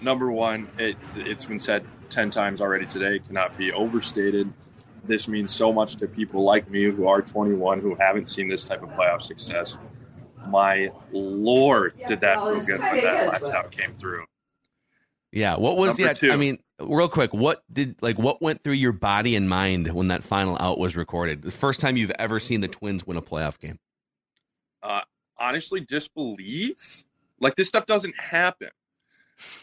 Number 0.00 0.30
one, 0.30 0.68
it, 0.78 0.96
it's 1.16 1.44
been 1.44 1.60
said 1.60 1.84
10 2.10 2.30
times 2.30 2.60
already 2.60 2.86
today, 2.86 3.18
cannot 3.18 3.56
be 3.56 3.72
overstated. 3.72 4.52
This 5.04 5.26
means 5.26 5.52
so 5.52 5.72
much 5.72 5.96
to 5.96 6.06
people 6.06 6.44
like 6.44 6.70
me 6.70 6.84
who 6.84 7.08
are 7.08 7.20
21 7.22 7.80
who 7.80 7.94
haven't 7.96 8.28
seen 8.28 8.48
this 8.48 8.64
type 8.64 8.82
of 8.82 8.90
playoff 8.90 9.22
success. 9.22 9.76
My 10.46 10.90
lord, 11.12 11.94
did 12.06 12.20
that 12.20 12.36
feel 12.38 12.60
good 12.60 12.80
when 12.80 13.02
that 13.02 13.26
last 13.28 13.44
out 13.44 13.70
came 13.72 13.94
through. 13.98 14.24
Yeah. 15.32 15.56
What 15.56 15.76
was 15.76 15.98
Number 15.98 16.02
yeah? 16.02 16.12
two. 16.12 16.30
I 16.30 16.36
mean, 16.36 16.58
real 16.80 17.08
quick, 17.08 17.32
what 17.32 17.62
did 17.72 17.96
like 18.02 18.18
what 18.18 18.42
went 18.42 18.62
through 18.62 18.74
your 18.74 18.92
body 18.92 19.34
and 19.34 19.48
mind 19.48 19.88
when 19.92 20.08
that 20.08 20.22
final 20.22 20.56
out 20.60 20.78
was 20.78 20.94
recorded? 20.96 21.42
The 21.42 21.50
first 21.50 21.80
time 21.80 21.96
you've 21.96 22.12
ever 22.18 22.38
seen 22.38 22.60
the 22.60 22.68
Twins 22.68 23.06
win 23.06 23.16
a 23.16 23.22
playoff 23.22 23.58
game. 23.58 23.78
uh, 24.82 25.00
honestly 25.42 25.80
disbelieve. 25.80 27.04
Like 27.40 27.56
this 27.56 27.68
stuff 27.68 27.86
doesn't 27.86 28.18
happen. 28.18 28.70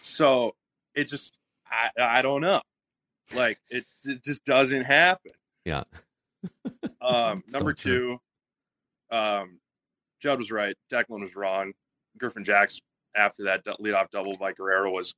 So 0.04 0.56
it 0.94 1.06
just 1.06 1.38
I 1.66 2.20
I 2.20 2.22
don't 2.22 2.42
know. 2.42 2.62
Like 3.34 3.60
it, 3.70 3.86
it 4.04 4.24
just 4.24 4.44
doesn't 4.46 4.84
happen. 4.84 5.32
Yeah. 5.66 5.84
Um, 7.02 7.44
number 7.54 7.72
true. 7.74 8.20
two, 9.10 9.18
um, 9.18 9.60
Judd 10.22 10.38
was 10.38 10.52
right. 10.52 10.76
Declan 10.92 11.22
was 11.22 11.34
wrong. 11.34 11.72
Griffin 12.18 12.44
Jax 12.44 12.80
after 13.16 13.46
that 13.46 13.64
du- 13.64 13.76
leadoff 13.80 14.10
double 14.12 14.36
by 14.36 14.52
Guerrero 14.52 14.92
was 14.92 15.16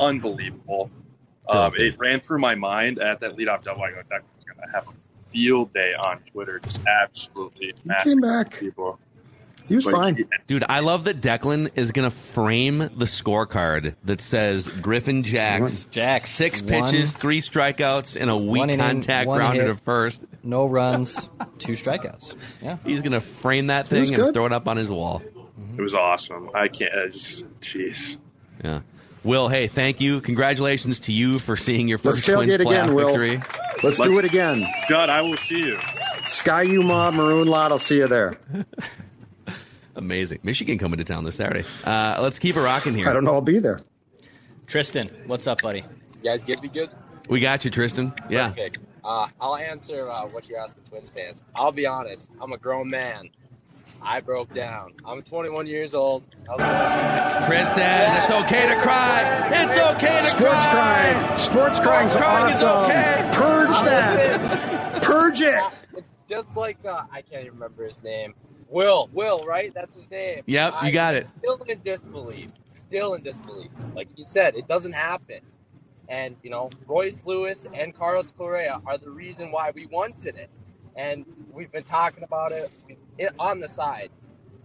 unbelievable. 0.00 0.90
Um, 1.48 1.72
it 1.76 1.96
ran 1.98 2.20
through 2.20 2.40
my 2.40 2.56
mind 2.56 2.98
at 2.98 3.20
that 3.20 3.36
leadoff 3.36 3.62
double. 3.62 3.82
I 3.84 3.92
go, 3.92 3.98
Declan's 3.98 4.44
going 4.44 4.66
to 4.66 4.72
have 4.72 4.88
a 4.88 4.92
field 5.32 5.72
day 5.72 5.94
on 5.94 6.18
Twitter. 6.32 6.58
Just 6.58 6.84
absolutely 6.86 7.72
came 8.02 8.20
back. 8.20 8.58
people. 8.58 8.98
He 9.68 9.74
was 9.74 9.84
But 9.84 9.92
fine. 9.94 10.28
Dude, 10.46 10.64
I 10.68 10.80
love 10.80 11.04
that 11.04 11.20
Declan 11.20 11.70
is 11.74 11.90
going 11.90 12.08
to 12.08 12.16
frame 12.16 12.78
the 12.78 13.04
scorecard 13.04 13.94
that 14.04 14.20
says 14.20 14.68
Griffin 14.68 15.22
Jax, 15.24 15.86
Jax, 15.86 16.28
six 16.30 16.62
one- 16.62 16.84
pitches, 16.84 17.12
three 17.14 17.40
strikouts, 17.40 18.20
and 18.20 18.30
a 18.30 18.36
weak 18.36 18.62
inning, 18.62 18.78
contact 18.78 19.26
one 19.28 19.38
grounded 19.38 19.68
at 19.68 19.80
first. 19.80 20.24
No 20.44 20.66
runs, 20.66 21.28
two 21.58 21.72
strikeouts. 21.72 22.36
Yeah. 22.62 22.76
He's 22.84 23.02
going 23.02 23.12
to 23.12 23.20
frame 23.20 23.66
that 23.68 23.88
thing 23.88 24.14
and 24.14 24.32
throw 24.32 24.46
it 24.46 24.52
up 24.52 24.68
on 24.68 24.76
his 24.76 24.90
wall. 24.90 25.22
It 25.76 25.82
was 25.82 25.94
awesome. 25.94 26.48
I 26.54 26.68
can't. 26.68 26.94
I 26.94 27.06
just, 27.08 27.44
jeez. 27.60 28.16
Yeah. 28.64 28.80
Will, 29.24 29.48
hey, 29.48 29.66
thank 29.66 30.00
you. 30.00 30.20
Congratulations 30.20 31.00
to 31.00 31.12
you 31.12 31.40
for 31.40 31.56
seeing 31.56 31.88
your 31.88 31.98
first 31.98 32.16
Let's 32.16 32.26
first 32.26 32.36
Twins 32.36 32.52
tailgate 32.52 32.60
again, 32.60 32.88
playoff 32.90 32.94
Will. 32.94 33.06
victory. 33.08 33.42
Let's, 33.82 33.98
do 33.98 34.18
it 34.20 34.24
again. 34.24 34.64
God, 34.88 35.10
I 35.10 35.20
will 35.22 35.36
see 35.36 35.58
you. 35.58 35.78
Sky 36.28 36.62
Yuma 36.62 37.10
Maroon 37.10 37.48
Lot. 37.48 37.72
I'll 37.72 37.78
see 37.80 37.96
you 37.96 38.06
there. 38.06 38.38
Amazing. 39.96 40.40
Michigan 40.42 40.78
coming 40.78 40.98
to 40.98 41.04
town 41.04 41.24
this 41.24 41.36
Saturday. 41.36 41.64
Uh, 41.84 42.18
let's 42.22 42.38
keep 42.38 42.56
it 42.56 42.60
rocking 42.60 42.94
here. 42.94 43.08
I 43.08 43.12
don't 43.12 43.24
know. 43.24 43.34
I'll 43.34 43.40
be 43.40 43.58
there. 43.58 43.80
Tristan, 44.66 45.08
what's 45.26 45.46
up, 45.46 45.62
buddy? 45.62 45.78
You 46.16 46.22
guys 46.22 46.44
get 46.44 46.62
me 46.62 46.68
good? 46.68 46.90
We 47.28 47.40
got 47.40 47.64
you, 47.64 47.70
Tristan. 47.70 48.12
Yeah. 48.28 48.48
Perfect. 48.50 48.78
Uh, 49.04 49.28
I'll 49.40 49.56
answer 49.56 50.10
uh, 50.10 50.26
what 50.26 50.48
you're 50.48 50.58
asking, 50.58 50.82
Twins 50.84 51.08
fans. 51.08 51.42
I'll 51.54 51.72
be 51.72 51.86
honest. 51.86 52.30
I'm 52.40 52.52
a 52.52 52.58
grown 52.58 52.88
man. 52.90 53.30
I 54.02 54.20
broke 54.20 54.52
down. 54.52 54.92
I'm 55.04 55.22
21 55.22 55.66
years 55.66 55.94
old. 55.94 56.22
Tristan, 57.46 58.22
it's 58.22 58.30
okay 58.30 58.68
to 58.68 58.80
cry. 58.80 59.48
It's 59.52 59.78
okay 59.78 60.18
to 60.22 60.24
Sports 60.26 60.42
cry. 60.52 60.70
crying. 60.72 61.36
Sports 61.38 61.80
crying's 61.80 62.12
crying 62.14 62.54
is 62.54 62.62
awesome. 62.62 62.90
okay. 62.90 63.30
Purge 63.32 63.70
I'm 63.70 63.84
that. 63.86 65.02
Purge 65.02 65.40
it. 65.40 65.62
Just 66.28 66.56
like 66.56 66.78
uh, 66.84 67.02
I 67.10 67.22
can't 67.22 67.42
even 67.46 67.54
remember 67.54 67.84
his 67.86 68.02
name. 68.02 68.34
Will, 68.68 69.10
Will, 69.12 69.44
right? 69.46 69.72
That's 69.74 69.94
his 69.94 70.10
name. 70.10 70.42
Yep, 70.46 70.74
you 70.82 70.88
I'm 70.88 70.92
got 70.92 71.14
it. 71.14 71.28
Still 71.38 71.62
in 71.68 71.80
disbelief. 71.84 72.50
Still 72.66 73.14
in 73.14 73.22
disbelief. 73.22 73.70
Like 73.94 74.08
you 74.16 74.26
said, 74.26 74.56
it 74.56 74.68
doesn't 74.68 74.92
happen. 74.94 75.40
And 76.08 76.36
you 76.42 76.50
know, 76.50 76.70
Royce 76.86 77.22
Lewis 77.26 77.66
and 77.74 77.94
Carlos 77.94 78.32
Correa 78.36 78.80
are 78.86 78.98
the 78.98 79.10
reason 79.10 79.52
why 79.52 79.72
we 79.74 79.86
won 79.86 80.14
today. 80.14 80.48
and 80.96 81.26
we've 81.52 81.72
been 81.72 81.84
talking 81.84 82.24
about 82.24 82.52
it, 82.52 82.70
it 83.18 83.32
on 83.38 83.60
the 83.60 83.68
side. 83.68 84.10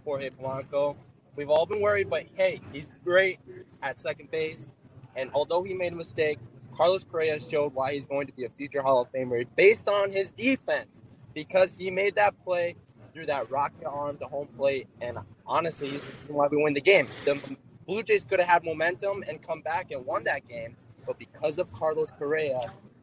Jorge 0.04 0.30
Polanco. 0.30 0.96
We've 1.36 1.50
all 1.50 1.66
been 1.66 1.80
worried, 1.82 2.10
but 2.10 2.24
hey, 2.34 2.60
he's 2.72 2.90
great 3.04 3.40
at 3.82 3.98
second 3.98 4.30
base. 4.30 4.68
And 5.16 5.30
although 5.34 5.62
he 5.62 5.74
made 5.74 5.92
a 5.92 5.96
mistake, 5.96 6.38
Carlos 6.74 7.04
Correa 7.04 7.40
showed 7.40 7.74
why 7.74 7.94
he's 7.94 8.06
going 8.06 8.26
to 8.26 8.32
be 8.34 8.44
a 8.44 8.50
future 8.50 8.82
Hall 8.82 9.02
of 9.02 9.12
Famer 9.12 9.46
based 9.56 9.88
on 9.88 10.12
his 10.12 10.32
defense 10.32 11.04
because 11.34 11.76
he 11.76 11.90
made 11.90 12.16
that 12.16 12.34
play 12.44 12.76
through 13.12 13.26
that 13.26 13.50
rocket 13.50 13.86
arm 13.86 14.16
to 14.18 14.26
home 14.26 14.48
plate. 14.56 14.86
And 15.00 15.18
honestly, 15.46 15.88
he's 15.90 16.00
the 16.02 16.06
reason 16.20 16.34
why 16.34 16.46
we 16.48 16.62
win 16.62 16.74
the 16.74 16.80
game. 16.80 17.06
The 17.24 17.56
Blue 17.86 18.02
Jays 18.02 18.24
could 18.24 18.40
have 18.40 18.48
had 18.48 18.64
momentum 18.64 19.24
and 19.28 19.40
come 19.42 19.60
back 19.60 19.90
and 19.90 20.04
won 20.06 20.24
that 20.24 20.46
game, 20.48 20.76
but 21.06 21.18
because 21.18 21.58
of 21.58 21.70
Carlos 21.72 22.10
Correa, 22.18 22.56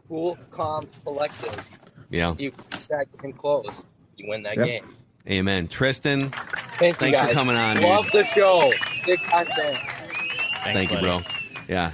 cool, 0.08 0.38
calm, 0.52 0.88
collected, 1.04 1.52
Yeah. 2.10 2.34
he 2.38 2.52
that 2.90 3.08
game 3.22 3.34
close. 3.34 3.86
You 4.18 4.30
win 4.30 4.44
that 4.44 4.58
Yep. 4.58 4.66
game. 4.66 4.96
Amen. 5.30 5.68
Tristan, 5.68 6.30
Thank 6.80 6.96
you 6.96 7.12
thanks 7.12 7.20
for 7.20 7.32
coming 7.34 7.56
on. 7.56 7.82
Love 7.82 8.06
dude. 8.06 8.14
the 8.14 8.24
show. 8.26 8.72
Big 9.06 9.22
time 9.24 9.46
fan. 9.46 9.78
Thank 10.64 10.92
you, 10.92 10.98
bro. 11.00 11.22
Yeah. 11.68 11.94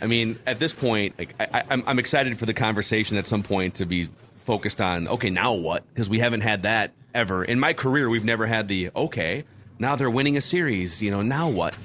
I 0.00 0.06
mean, 0.06 0.38
at 0.46 0.58
this 0.58 0.72
point, 0.72 1.18
like, 1.18 1.34
I, 1.38 1.60
I, 1.60 1.64
I'm, 1.70 1.82
I'm 1.86 1.98
excited 1.98 2.38
for 2.38 2.46
the 2.46 2.54
conversation 2.54 3.16
at 3.16 3.26
some 3.26 3.42
point 3.42 3.76
to 3.76 3.86
be 3.86 4.08
focused 4.44 4.80
on, 4.80 5.08
okay, 5.08 5.30
now 5.30 5.54
what? 5.54 5.86
Because 5.88 6.08
we 6.08 6.18
haven't 6.18 6.40
had 6.40 6.62
that 6.62 6.92
ever. 7.14 7.44
In 7.44 7.60
my 7.60 7.72
career, 7.72 8.08
we've 8.08 8.24
never 8.24 8.46
had 8.46 8.68
the, 8.68 8.90
okay, 8.96 9.44
now 9.78 9.96
they're 9.96 10.10
winning 10.10 10.36
a 10.36 10.40
series, 10.40 11.02
you 11.02 11.10
know, 11.10 11.22
now 11.22 11.48
what? 11.50 11.76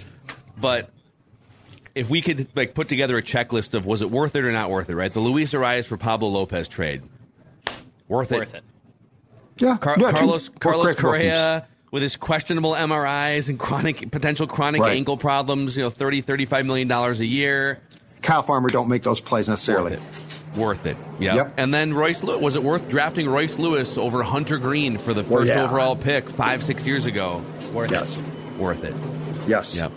But 0.58 0.89
if 1.94 2.10
we 2.10 2.22
could 2.22 2.48
like 2.56 2.74
put 2.74 2.88
together 2.88 3.18
a 3.18 3.24
checklist 3.24 3.74
of 3.74 3.86
was 3.86 4.02
it 4.02 4.10
worth 4.10 4.36
it 4.36 4.46
or 4.46 4.52
not 4.52 4.70
worth 4.70 4.89
it, 4.89 4.96
right? 4.96 5.12
The 5.12 5.20
Luis 5.20 5.54
Arraez 5.54 5.88
for 5.88 5.98
Pablo 5.98 6.30
Lopez 6.30 6.68
trade, 6.68 7.02
worth 8.08 8.32
it. 8.32 8.39
Worth 8.39 8.56
it. 8.56 8.63
Yeah, 9.58 9.78
Car- 9.78 9.96
yeah, 10.00 10.12
Carlos 10.12 10.50
Carlos. 10.50 10.96
Correa 10.96 11.68
with 11.95 12.03
his 12.03 12.17
questionable 12.17 12.73
MRIs 12.73 13.47
and 13.47 13.58
chronic 13.58 14.12
potential 14.12 14.47
chronic 14.47 14.81
Right. 14.81 14.97
ankle 14.97 15.15
problems, 15.15 15.77
you 15.77 15.84
know, 15.84 15.89
30 15.89 16.19
35 16.19 16.65
million 16.65 16.89
dollars 16.89 17.21
a 17.21 17.25
year. 17.25 17.79
Kyle 18.21 18.43
Farmer 18.43 18.67
don't 18.67 18.89
make 18.89 19.01
those 19.03 19.21
plays 19.21 19.47
necessarily. 19.47 19.97
Worth 20.58 20.86
it. 20.86 20.97
yeah. 21.19 21.36
Yep. 21.36 21.53
And 21.55 21.73
then 21.73 21.93
Royce 21.93 22.21
Lewis, 22.21 22.41
was 22.41 22.55
it 22.55 22.63
worth 22.63 22.89
drafting 22.89 23.29
Royce 23.29 23.58
Lewis 23.60 23.97
over 23.97 24.23
Hunter 24.23 24.58
Greene 24.58 24.97
for 24.97 25.13
the 25.13 25.21
Well, 25.23 25.39
first 25.39 25.53
yeah. 25.53 25.63
overall 25.63 25.95
pick 25.95 26.29
5 26.29 26.62
6 26.63 26.86
years 26.86 27.05
ago? 27.05 27.41
Worth 27.73 27.91
it. 27.91 27.95
yes. 27.95 28.17
it. 28.19 28.58
Worth 28.58 28.84
it. 28.84 28.93
Yes. 29.47 29.75
Yep. 29.77 29.91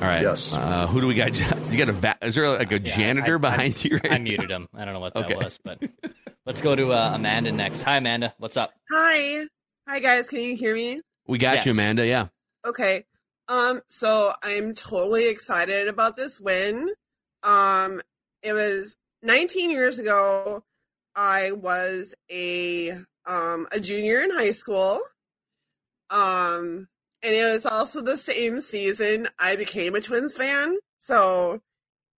All 0.00 0.08
right. 0.08 0.22
Yes. 0.22 0.52
Uh, 0.52 0.86
who 0.88 1.00
do 1.00 1.06
we 1.06 1.14
got? 1.14 1.30
You 1.70 1.78
got 1.78 1.88
a 1.88 1.92
va- 1.92 2.18
is 2.22 2.34
there 2.34 2.48
like 2.48 2.72
a 2.72 2.80
janitor 2.80 3.36
I- 3.36 3.38
behind 3.38 3.74
I, 3.84 3.88
you? 3.88 3.94
Right 4.02 4.12
I 4.12 4.16
now? 4.18 4.24
muted 4.24 4.50
him. 4.50 4.68
I 4.74 4.84
don't 4.84 4.94
know 4.94 4.98
what 5.00 5.14
that 5.14 5.26
Okay. 5.26 5.36
was, 5.36 5.56
but 5.62 5.78
let's 6.46 6.60
go 6.62 6.74
to 6.74 6.90
uh, 6.90 7.12
Amanda 7.14 7.52
next. 7.52 7.82
Hi, 7.82 7.96
Amanda. 7.98 8.34
What's 8.38 8.56
up? 8.56 8.72
Hi. 8.90 9.46
Hi 9.90 9.98
guys, 9.98 10.28
can 10.28 10.38
you 10.38 10.54
hear 10.54 10.72
me? 10.72 11.00
We 11.26 11.36
got 11.36 11.56
Yes. 11.56 11.66
you, 11.66 11.72
Amanda. 11.72 12.06
Yeah. 12.06 12.28
Okay. 12.64 13.06
Um 13.48 13.82
so 13.88 14.32
I'm 14.40 14.72
totally 14.76 15.26
excited 15.26 15.88
about 15.88 16.16
this 16.16 16.40
win. 16.40 16.90
Um 17.42 18.00
it 18.40 18.52
was 18.52 18.96
19 19.22 19.68
years 19.68 19.98
ago 19.98 20.62
I 21.16 21.50
was 21.50 22.14
a 22.30 22.90
um 23.26 23.66
a 23.72 23.80
junior 23.80 24.20
in 24.20 24.30
high 24.30 24.52
school. 24.52 25.00
Um 26.08 26.86
and 27.24 27.34
it 27.34 27.52
was 27.52 27.66
also 27.66 28.00
the 28.00 28.16
same 28.16 28.60
season 28.60 29.26
I 29.40 29.56
became 29.56 29.96
a 29.96 30.00
Twins 30.00 30.36
fan. 30.36 30.78
So 31.00 31.60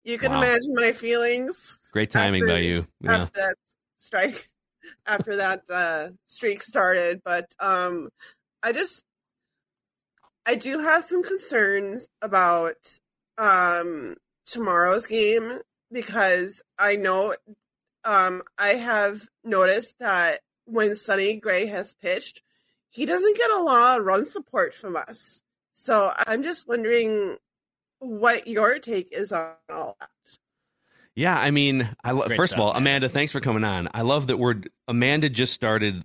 you 0.05 0.19
can 0.19 0.33
Wow. 0.33 0.43
imagine 0.43 0.75
my 0.75 0.93
feelings 0.93 1.79
Great 1.91 2.11
timing 2.11 2.43
after- 2.43 2.53
by 2.55 2.61
you. 2.61 2.87
Yeah. 3.01 3.13
after 3.23 3.41
that 3.41 3.55
strike 3.97 4.51
after 5.07 5.37
that 5.37 5.63
uh 5.71 6.09
streak 6.27 6.63
started 6.63 7.21
but 7.25 7.47
um 7.61 8.09
i 8.63 8.73
just 8.73 9.05
i 10.47 10.55
do 10.55 10.79
have 10.79 11.05
some 11.05 11.23
concerns 11.23 12.09
about 12.21 12.77
um 13.39 14.15
tomorrow's 14.47 15.07
game 15.07 15.59
because 15.91 16.63
i 16.79 16.97
know 16.97 17.35
um 18.05 18.43
i 18.59 18.69
have 18.69 19.23
noticed 19.45 19.95
that 19.99 20.41
when 20.65 20.95
Sonny 20.95 21.37
Gray 21.37 21.67
has 21.67 21.95
pitched 21.95 22.43
he 22.89 23.07
doesn't 23.07 23.37
get 23.37 23.51
a 23.51 23.63
lot 23.63 23.99
of 23.99 24.07
run 24.07 24.27
support 24.27 24.75
from 24.75 24.97
us. 24.97 25.43
So 25.75 26.13
i'm 26.27 26.43
just 26.43 26.69
wondering 26.69 27.39
what 27.99 28.47
your 28.47 28.79
take 28.79 29.09
is 29.13 29.33
on 29.33 29.55
all 29.73 29.97
that 30.01 30.09
Yeah, 31.15 31.39
I 31.39 31.51
mean, 31.51 31.89
I 32.03 32.13
lo- 32.13 32.27
Great 32.27 32.37
first 32.37 32.55
of 32.55 32.57
stuff, 32.57 32.69
all, 32.69 32.75
Amanda, 32.75 33.09
thanks 33.09 33.33
for 33.33 33.41
coming 33.41 33.65
on. 33.65 33.89
I 33.93 34.03
love 34.03 34.29
that 34.29 34.39
we're 34.39 34.63
Amanda 34.89 35.29
just 35.29 35.53
started 35.53 36.03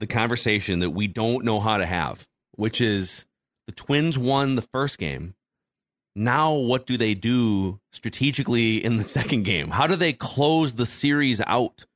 the 0.00 0.06
conversation 0.06 0.80
that 0.80 0.90
we 0.90 1.06
don't 1.06 1.44
know 1.44 1.60
how 1.60 1.78
to 1.78 1.86
have, 1.86 2.26
which 2.56 2.80
is 2.80 3.26
the 3.66 3.74
Twins 3.74 4.18
won 4.18 4.56
the 4.56 4.62
first 4.62 4.98
game. 4.98 5.34
Now, 6.16 6.54
what 6.54 6.86
do 6.86 6.96
they 6.96 7.14
do 7.14 7.78
strategically 7.92 8.84
in 8.84 8.96
the 8.96 9.04
second 9.18 9.44
game? 9.44 9.68
How 9.68 9.86
do 9.86 9.96
they 9.96 10.12
close 10.12 10.74
the 10.74 10.86
series 10.86 11.40
out? 11.40 11.86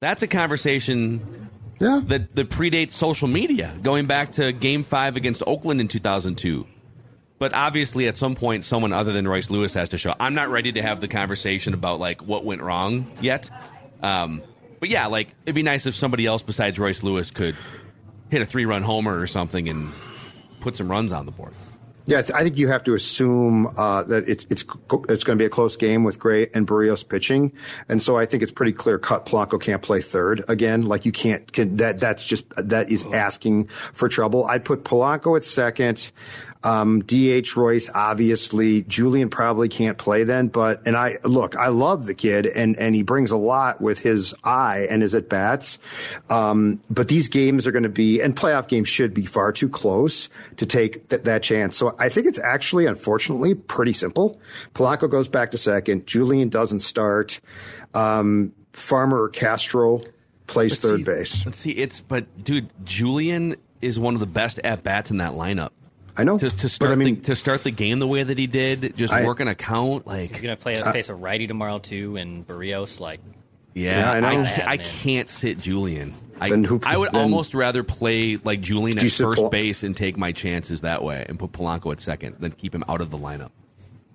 That's 0.00 0.22
a 0.22 0.28
conversation 0.28 1.48
yeah. 1.80 2.02
that, 2.04 2.36
that 2.36 2.50
predates 2.50 2.92
social 2.92 3.26
media, 3.26 3.72
going 3.82 4.06
back 4.06 4.32
to 4.32 4.52
game 4.52 4.82
five 4.82 5.16
against 5.16 5.42
Oakland 5.46 5.80
in 5.80 5.88
2002. 5.88 6.66
But 7.44 7.52
obviously, 7.52 8.08
at 8.08 8.16
some 8.16 8.34
point, 8.36 8.64
someone 8.64 8.94
other 8.94 9.12
than 9.12 9.28
Royce 9.28 9.50
Lewis 9.50 9.74
has 9.74 9.90
to 9.90 9.98
show. 9.98 10.14
I'm 10.18 10.32
not 10.32 10.48
ready 10.48 10.72
to 10.72 10.80
have 10.80 11.00
the 11.00 11.08
conversation 11.08 11.74
about 11.74 12.00
like 12.00 12.22
what 12.22 12.42
went 12.42 12.62
wrong 12.62 13.12
yet. 13.20 13.50
Um, 14.02 14.40
but 14.80 14.88
yeah, 14.88 15.08
like 15.08 15.34
it'd 15.44 15.54
be 15.54 15.62
nice 15.62 15.84
if 15.84 15.94
somebody 15.94 16.24
else 16.24 16.42
besides 16.42 16.78
Royce 16.78 17.02
Lewis 17.02 17.30
could 17.30 17.54
hit 18.30 18.40
a 18.40 18.46
three 18.46 18.64
run 18.64 18.80
homer 18.80 19.20
or 19.20 19.26
something 19.26 19.68
and 19.68 19.92
put 20.60 20.78
some 20.78 20.90
runs 20.90 21.12
on 21.12 21.26
the 21.26 21.32
board. 21.32 21.52
Yeah, 22.06 22.22
I, 22.34 22.42
think 22.42 22.58
you 22.58 22.68
have 22.68 22.84
to 22.84 22.94
assume 22.94 23.66
uh, 23.78 24.04
that 24.04 24.26
it's 24.26 24.46
it's 24.48 24.64
it's 25.08 25.24
going 25.24 25.36
to 25.38 25.42
be 25.42 25.44
a 25.44 25.50
close 25.50 25.76
game 25.76 26.02
with 26.02 26.18
Gray 26.18 26.48
and 26.54 26.66
Berrios 26.66 27.06
pitching, 27.06 27.52
and 27.90 28.02
so 28.02 28.16
I 28.16 28.24
think 28.24 28.42
it's 28.42 28.52
pretty 28.52 28.72
clear 28.72 28.98
cut. 28.98 29.26
Polanco 29.26 29.60
can't 29.60 29.82
play 29.82 30.00
third 30.00 30.44
again. 30.48 30.84
Like 30.84 31.04
you 31.04 31.12
can't 31.12 31.50
can, 31.50 31.76
that 31.76 31.98
that's 31.98 32.24
just 32.26 32.44
that 32.56 32.90
is 32.90 33.04
asking 33.04 33.68
for 33.94 34.08
trouble. 34.08 34.46
I'd 34.46 34.64
put 34.64 34.84
Polanco 34.84 35.36
at 35.36 35.44
second. 35.46 36.10
Um, 36.64 37.02
DH 37.02 37.54
Royce, 37.56 37.90
obviously, 37.94 38.82
Julien 38.84 39.28
probably 39.28 39.68
can't 39.68 39.98
play 39.98 40.24
then, 40.24 40.48
but, 40.48 40.86
and 40.86 40.96
I, 40.96 41.18
look, 41.22 41.56
I 41.56 41.68
love 41.68 42.06
the 42.06 42.14
kid 42.14 42.46
and, 42.46 42.76
and 42.78 42.94
he 42.94 43.02
brings 43.02 43.30
a 43.30 43.36
lot 43.36 43.80
with 43.82 43.98
his 43.98 44.34
eye 44.42 44.86
and 44.90 45.02
his 45.02 45.14
at 45.14 45.28
bats. 45.28 45.78
Um, 46.30 46.80
but 46.88 47.08
these 47.08 47.28
games 47.28 47.66
are 47.66 47.72
going 47.72 47.82
to 47.82 47.88
be, 47.90 48.20
and 48.22 48.34
playoff 48.34 48.66
games 48.66 48.88
should 48.88 49.12
be 49.12 49.26
far 49.26 49.52
too 49.52 49.68
close 49.68 50.30
to 50.56 50.64
take 50.66 51.08
th- 51.10 51.22
that 51.24 51.42
chance. 51.42 51.76
So 51.76 51.94
I 51.98 52.08
think 52.08 52.26
it's 52.26 52.38
actually, 52.38 52.86
unfortunately, 52.86 53.54
pretty 53.54 53.92
simple. 53.92 54.40
Polanco 54.74 55.08
goes 55.10 55.28
back 55.28 55.50
to 55.50 55.58
second. 55.58 56.06
Julien 56.06 56.48
doesn't 56.48 56.80
start. 56.80 57.40
Um, 57.92 58.52
Farmer 58.72 59.20
or 59.22 59.28
Castro 59.28 60.00
plays 60.46 60.80
But 60.80 60.88
third 60.88 60.98
see- 61.00 61.04
base. 61.04 61.46
Let's 61.46 61.58
see, 61.58 61.72
it's 61.72 62.00
but 62.00 62.42
dude, 62.42 62.68
Julien 62.84 63.54
is 63.82 63.98
one 64.00 64.14
of 64.14 64.20
the 64.20 64.26
best 64.26 64.58
at 64.64 64.82
bats 64.82 65.10
in 65.10 65.18
that 65.18 65.32
lineup. 65.32 65.70
I 66.16 66.24
know 66.24 66.38
to, 66.38 66.48
to 66.48 66.68
start 66.68 66.98
the, 66.98 67.16
to 67.16 67.34
start 67.34 67.64
the 67.64 67.70
game 67.72 67.98
the 67.98 68.06
way 68.06 68.22
that 68.22 68.38
he 68.38 68.46
did, 68.46 68.96
just 68.96 69.12
I- 69.12 69.24
working 69.24 69.48
a 69.48 69.54
count 69.54 70.06
like 70.06 70.30
He's 70.32 70.40
gonna 70.40 70.56
play 70.56 70.80
Uh, 70.80 70.92
face 70.92 71.08
a 71.08 71.14
righty 71.14 71.46
tomorrow 71.46 71.78
too, 71.78 72.16
and 72.16 72.46
Berrios 72.46 73.00
like. 73.00 73.20
Yeah, 73.74 73.98
Yeah, 73.98 74.12
I 74.12 74.20
know. 74.36 74.42
I, 74.46 74.64
I 74.68 74.76
can't 74.76 75.28
sit 75.28 75.58
Julien. 75.58 76.14
I, 76.40 76.48
who- 76.50 76.80
I 76.84 76.96
would 76.96 77.10
then- 77.10 77.20
almost 77.22 77.54
rather 77.54 77.82
play 77.82 78.36
like 78.44 78.60
Julien 78.60 78.98
at 78.98 79.10
first 79.10 79.40
Pol- 79.42 79.50
base 79.50 79.82
and 79.82 79.96
take 79.96 80.16
my 80.16 80.30
chances 80.30 80.82
that 80.82 81.02
way, 81.02 81.26
and 81.28 81.38
put 81.38 81.50
Polanco 81.52 81.90
at 81.90 82.00
second, 82.00 82.36
than 82.36 82.52
keep 82.52 82.72
him 82.74 82.84
out 82.88 83.00
of 83.00 83.10
the 83.10 83.18
lineup. 83.18 83.50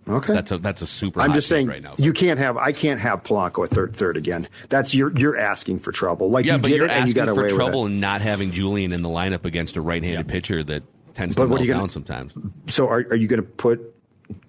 Okay. 0.08 0.34
That's 0.34 0.52
a 0.54 0.58
that's 0.58 0.82
a 0.82 0.88
super. 0.88 1.20
I'm 1.22 1.34
just 1.34 1.48
saying 1.50 1.68
right 1.68 1.84
now. 1.84 1.94
you 1.98 2.14
can't 2.14 2.40
have 2.40 2.58
I 2.58 2.72
can't 2.72 3.00
have 3.00 3.24
Polanco 3.24 3.64
at 3.66 3.70
third 3.70 3.96
third 3.96 4.18
again. 4.18 4.48
That's 4.70 4.96
you're 4.96 5.12
you're 5.20 5.38
asking 5.38 5.80
for 5.82 5.92
trouble. 5.92 6.32
Like 6.32 6.46
yeah, 6.46 6.56
you 6.56 6.62
but 6.62 6.68
did 6.70 6.78
you're 6.78 6.86
it 6.86 6.92
and 6.92 7.00
you 7.14 7.22
asking 7.22 7.26
got 7.26 7.36
for 7.36 7.48
trouble 7.50 7.84
with 7.84 7.92
and 7.92 8.02
not 8.02 8.22
having 8.22 8.52
Julien 8.52 8.92
in 8.92 9.02
the 9.04 9.10
lineup 9.10 9.46
against 9.46 9.76
a 9.78 9.82
right-handed 9.82 10.28
pitcher 10.28 10.64
that 10.64 10.82
tends 11.20 11.36
But 11.36 11.44
to 11.46 11.50
what 11.50 11.62
are 11.62 11.64
you 11.64 11.70
gonna- 11.70 11.82
down 11.84 11.90
sometimes. 11.90 12.34
So 12.70 12.88
are 12.88 13.06
are 13.10 13.16
you 13.16 13.28
going 13.28 13.42
to 13.42 13.48
put 13.48 13.96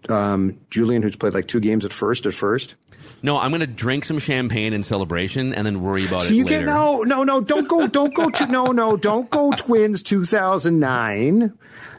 um, 0.09 0.59
Julien, 0.71 1.03
who's 1.03 1.17
played 1.17 1.33
like 1.35 1.47
two 1.49 1.61
games 1.61 1.85
at 1.85 1.93
first. 1.93 2.27
At 2.27 2.35
first, 2.35 2.75
No, 3.23 3.39
I'm 3.39 3.51
going 3.51 3.61
to 3.61 3.67
drink 3.67 4.05
some 4.05 4.19
champagne 4.19 4.73
in 4.75 4.83
celebration 4.83 5.55
and 5.55 5.67
then 5.67 5.81
worry 5.81 6.07
about 6.07 6.23
it. 6.23 6.27
so 6.27 6.33
it 6.35 6.37
you 6.37 6.45
later. 6.45 6.59
get 6.61 6.67
no, 6.67 7.03
no, 7.03 7.23
no. 7.25 7.41
Don't 7.41 7.67
go, 7.69 7.87
don't 7.87 8.15
go 8.15 8.29
to 8.31 8.47
no, 8.47 8.65
no. 8.67 8.97
Don't 8.97 9.31
go 9.31 9.53
Twins 9.53 10.03
2009. 10.03 11.53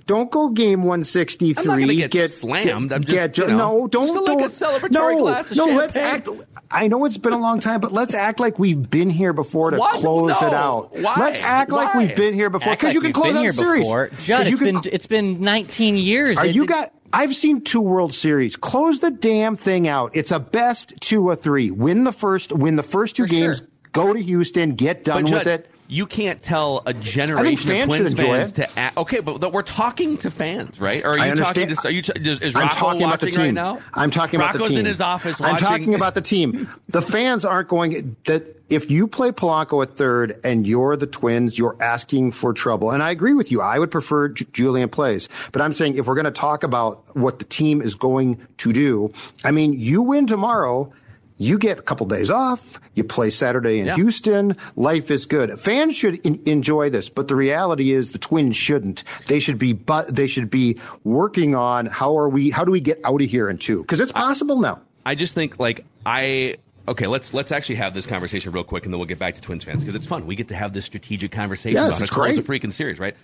Don't 0.07 0.31
go 0.31 0.49
game 0.49 0.83
163. 0.83 1.61
I'm 1.61 1.67
not 1.79 1.79
gonna 1.87 2.07
get 2.07 2.29
slammed. 2.31 2.91
I'm 2.91 3.03
just, 3.03 3.37
you 3.37 3.47
know, 3.47 3.57
no, 3.81 3.87
don't 3.87 4.01
just 4.01 4.15
like 4.15 4.37
a 4.37 4.41
don't- 4.41 4.51
celebratory 4.51 4.91
no, 4.91 5.17
glass 5.19 5.51
of 5.51 5.57
no. 5.57 5.65
Let's 5.65 5.95
act. 5.97 6.27
I 6.71 6.87
know 6.87 7.03
it's 7.05 7.17
been 7.17 7.33
a 7.33 7.37
long 7.39 7.59
time, 7.59 7.79
but 7.81 7.91
let's 7.91 8.13
act 8.13 8.39
like 8.39 8.57
we've 8.57 8.89
been 8.89 9.09
here 9.09 9.33
before 9.33 9.71
to 9.71 9.77
What? 9.77 9.99
close 10.01 10.29
No. 10.41 10.47
it 10.47 10.53
out. 10.53 10.89
Why? 10.97 11.15
Let's 11.19 11.39
act 11.41 11.71
like 11.71 11.93
we've 11.95 12.15
been 12.15 12.33
here 12.33 12.49
before 12.49 12.71
because 12.73 12.87
like 12.89 12.93
you 12.95 13.01
can 13.01 13.13
close 13.13 13.27
been 13.27 13.37
out 13.37 13.41
here 13.41 13.51
a 13.51 13.53
series. 13.53 13.85
before. 13.85 14.07
'Cause 14.07 14.25
Judd, 14.25 14.45
you 14.47 14.51
it's 14.53 14.61
can 14.61 14.75
been 14.81 14.93
it's 14.93 15.07
been 15.07 15.41
19 15.41 15.97
years. 15.97 16.37
Are 16.37 16.45
It- 16.45 16.55
you 16.55 16.65
got? 16.65 16.91
I've 17.13 17.35
seen 17.35 17.59
two 17.61 17.81
World 17.81 18.13
Series. 18.13 18.55
Close 18.55 18.99
the 18.99 19.11
damn 19.11 19.57
thing 19.57 19.85
out. 19.87 20.11
It's 20.13 20.31
a 20.31 20.39
best 20.39 20.93
two 21.01 21.27
or 21.27 21.35
three. 21.35 21.69
Win 21.69 22.05
the 22.05 22.13
first. 22.13 22.53
Win 22.53 22.77
the 22.77 22.83
first 22.83 23.17
two 23.17 23.23
For 23.23 23.27
sure. 23.33 23.39
games. 23.47 23.63
Go 23.91 24.13
to 24.13 24.21
Houston. 24.21 24.71
Get 24.75 25.03
done 25.03 25.23
But 25.23 25.31
with 25.33 25.43
Judd, 25.43 25.47
it. 25.47 25.70
You 25.91 26.05
can't 26.05 26.41
tell 26.41 26.83
a 26.85 26.93
generation 26.93 27.69
of 27.69 27.83
Twins 27.83 28.13
fans 28.13 28.53
to 28.53 28.79
act. 28.79 28.95
Okay, 28.95 29.19
but 29.19 29.51
we're 29.51 29.61
talking 29.61 30.17
to 30.19 30.31
fans, 30.31 30.79
right? 30.79 31.03
Or 31.03 31.19
are 31.19 31.27
you 31.27 31.35
talking 31.35 31.67
to? 31.67 31.87
Are 31.87 31.91
you? 31.91 32.01
T- 32.01 32.13
is 32.15 32.55
I'm 32.55 32.61
Rocco 32.63 32.75
talking 32.75 33.03
about 33.03 33.19
the 33.19 33.25
watching 33.25 33.29
team 33.31 33.39
right 33.41 33.53
now? 33.53 33.81
I'm 33.93 34.09
talking 34.09 34.39
about 34.39 34.53
the 34.53 34.69
team. 34.69 34.79
in 34.79 34.85
his 34.85 35.01
office 35.01 35.41
I'm 35.41 35.57
talking 35.57 35.93
about 35.93 36.13
the 36.15 36.21
team. 36.21 36.69
The 36.87 37.01
fans 37.01 37.43
aren't 37.43 37.67
going 37.67 38.15
that 38.25 38.61
if 38.69 38.89
you 38.89 39.05
play 39.05 39.31
Polanco 39.31 39.83
at 39.83 39.97
third 39.97 40.39
and 40.45 40.65
you're 40.65 40.95
the 40.95 41.07
Twins, 41.07 41.57
you're 41.57 41.75
asking 41.81 42.31
for 42.31 42.53
trouble. 42.53 42.91
And 42.91 43.03
I 43.03 43.11
agree 43.11 43.33
with 43.33 43.51
you. 43.51 43.59
I 43.59 43.77
would 43.77 43.91
prefer 43.91 44.29
J- 44.29 44.45
Julien 44.53 44.87
plays, 44.87 45.27
but 45.51 45.61
I'm 45.61 45.73
saying 45.73 45.97
if 45.97 46.07
we're 46.07 46.15
going 46.15 46.23
to 46.23 46.31
talk 46.31 46.63
about 46.63 47.17
what 47.17 47.39
the 47.39 47.45
team 47.45 47.81
is 47.81 47.95
going 47.95 48.47
to 48.59 48.71
do, 48.71 49.13
I 49.43 49.51
mean, 49.51 49.73
you 49.73 50.01
win 50.01 50.25
tomorrow. 50.25 50.89
You 51.41 51.57
get 51.57 51.79
a 51.79 51.81
couple 51.81 52.05
days 52.05 52.29
off. 52.29 52.79
You 52.93 53.03
play 53.03 53.31
Saturday 53.31 53.79
in 53.79 53.87
Yeah. 53.87 53.95
Houston. 53.95 54.55
Life 54.75 55.09
is 55.09 55.25
good. 55.25 55.59
Fans 55.59 55.95
should 55.95 56.23
in- 56.23 56.39
enjoy 56.45 56.91
this, 56.91 57.09
but 57.09 57.27
the 57.27 57.35
reality 57.35 57.93
is 57.93 58.11
the 58.11 58.19
Twins 58.19 58.55
shouldn't. 58.55 59.03
They 59.25 59.39
should 59.39 59.57
be, 59.57 59.73
but 59.73 60.13
they 60.15 60.27
should 60.27 60.51
be 60.51 60.77
working 61.03 61.55
on 61.55 61.87
how 61.87 62.15
are 62.15 62.29
we? 62.29 62.51
How 62.51 62.63
do 62.63 62.71
we 62.71 62.79
get 62.79 62.99
out 63.03 63.23
of 63.23 63.27
here 63.27 63.49
in 63.49 63.57
two? 63.57 63.81
Because 63.81 63.99
it's 63.99 64.11
possible 64.11 64.59
now. 64.59 64.81
I 65.03 65.15
just 65.15 65.33
think 65.33 65.59
like 65.59 65.83
I 66.05 66.57
okay. 66.87 67.07
Let's 67.07 67.33
let's 67.33 67.51
actually 67.51 67.75
have 67.77 67.95
this 67.95 68.05
conversation 68.05 68.51
real 68.51 68.63
quick, 68.63 68.85
and 68.85 68.93
then 68.93 68.99
we'll 68.99 69.07
get 69.07 69.17
back 69.17 69.33
to 69.33 69.41
Twins 69.41 69.63
fans 69.63 69.81
because 69.83 69.95
it's 69.95 70.05
fun. 70.05 70.27
We 70.27 70.35
get 70.35 70.47
to 70.49 70.55
have 70.55 70.73
this 70.73 70.85
strategic 70.85 71.31
conversation 71.31 71.75
Yes, 71.77 71.87
about 71.87 72.01
it's 72.03 72.11
it. 72.11 72.13
Close 72.13 72.35
the 72.35 72.43
freaking 72.43 72.71
series, 72.71 72.99
right? 72.99 73.15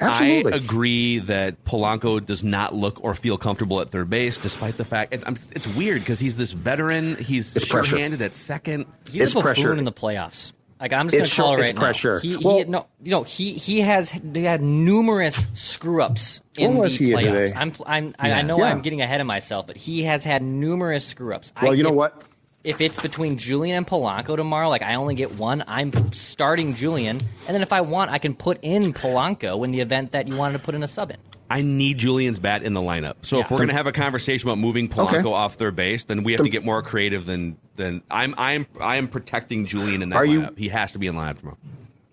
Absolutely. 0.00 0.52
I 0.52 0.56
agree 0.56 1.18
that 1.20 1.64
Polanco 1.64 2.24
does 2.24 2.42
not 2.42 2.74
look 2.74 3.02
or 3.04 3.14
feel 3.14 3.38
comfortable 3.38 3.80
at 3.80 3.90
third 3.90 4.10
base, 4.10 4.38
despite 4.38 4.76
the 4.76 4.84
fact 4.84 5.14
it, 5.14 5.22
it's 5.26 5.68
weird 5.68 6.00
because 6.00 6.18
he's 6.18 6.36
this 6.36 6.52
veteran. 6.52 7.16
He's 7.16 7.54
It's 7.54 7.66
sure-handed 7.66 8.20
at 8.22 8.34
second. 8.34 8.86
He's 9.10 9.22
It's 9.22 9.34
a 9.36 9.40
pressure. 9.40 9.72
in 9.74 9.84
the 9.84 9.92
playoffs. 9.92 10.52
Like 10.80 10.92
I'm 10.92 11.08
just 11.08 11.16
going 11.16 11.28
to 11.30 11.36
call 11.36 11.54
it 11.54 11.60
right 11.60 11.70
it's 11.70 11.78
pressure. 11.78 12.14
now. 12.16 12.20
He, 12.20 12.36
Well- 12.36 12.58
he, 12.58 12.64
no, 12.64 12.86
you 13.02 13.12
know, 13.12 13.22
he 13.22 13.52
he 13.52 13.80
has 13.82 14.10
he 14.10 14.42
had 14.42 14.60
numerous 14.60 15.46
screw 15.54 16.02
ups 16.02 16.40
in 16.56 16.74
was 16.76 16.98
the 16.98 17.06
he 17.06 17.12
playoffs. 17.12 17.22
today? 17.48 17.52
I'm 17.56 17.72
I'm 17.86 18.06
Yeah. 18.24 18.36
I 18.38 18.42
know 18.42 18.58
Yeah. 18.58 18.64
I'm 18.64 18.82
getting 18.82 19.00
ahead 19.00 19.20
of 19.20 19.26
myself, 19.28 19.66
but 19.68 19.76
he 19.76 20.02
has 20.02 20.24
had 20.24 20.42
numerous 20.42 21.06
screw 21.06 21.32
ups. 21.34 21.52
Well, 21.62 21.74
you 21.74 21.84
know 21.84 21.90
if, 21.90 21.94
what? 21.94 22.22
If 22.64 22.80
it's 22.80 22.98
between 23.00 23.36
Julien 23.36 23.76
and 23.76 23.86
Polanco 23.86 24.36
tomorrow, 24.36 24.70
like 24.70 24.80
I 24.82 24.94
only 24.94 25.14
get 25.14 25.32
one, 25.36 25.62
I'm 25.68 25.92
starting 26.12 26.74
Julien, 26.74 27.18
and 27.46 27.54
then 27.54 27.60
if 27.60 27.74
I 27.74 27.82
want, 27.82 28.10
I 28.10 28.16
can 28.18 28.34
put 28.34 28.58
in 28.62 28.94
Polanco 28.94 29.62
in 29.66 29.70
the 29.70 29.80
event 29.80 30.12
that 30.12 30.26
you 30.28 30.34
wanted 30.36 30.54
to 30.54 30.64
put 30.64 30.74
in 30.74 30.82
a 30.82 30.88
sub 30.88 31.10
in. 31.10 31.18
I 31.50 31.60
need 31.60 31.98
Julien's 31.98 32.38
bat 32.38 32.62
in 32.62 32.72
the 32.72 32.80
lineup. 32.80 33.16
So 33.20 33.38
if 33.38 33.50
we're 33.50 33.58
going 33.58 33.68
to 33.68 33.74
have 33.74 33.86
a 33.86 33.92
conversation 33.92 34.48
about 34.48 34.56
moving 34.58 34.88
Polanco 34.88 35.18
Okay. 35.20 35.28
off 35.28 35.54
third 35.54 35.76
base, 35.76 36.04
then 36.04 36.24
we 36.24 36.32
have 36.32 36.42
to 36.42 36.48
get 36.48 36.64
more 36.64 36.82
creative 36.82 37.26
than 37.26 37.58
than 37.76 38.02
I'm 38.10 38.34
I'm 38.38 38.66
I 38.80 38.96
am 38.96 39.08
protecting 39.08 39.66
Julien 39.66 40.00
in 40.00 40.08
that 40.08 40.16
Are 40.16 40.24
you- 40.24 40.40
lineup. 40.40 40.58
He 40.58 40.68
has 40.70 40.92
to 40.92 40.98
be 40.98 41.06
in 41.06 41.16
lineup 41.16 41.38
tomorrow. 41.40 41.58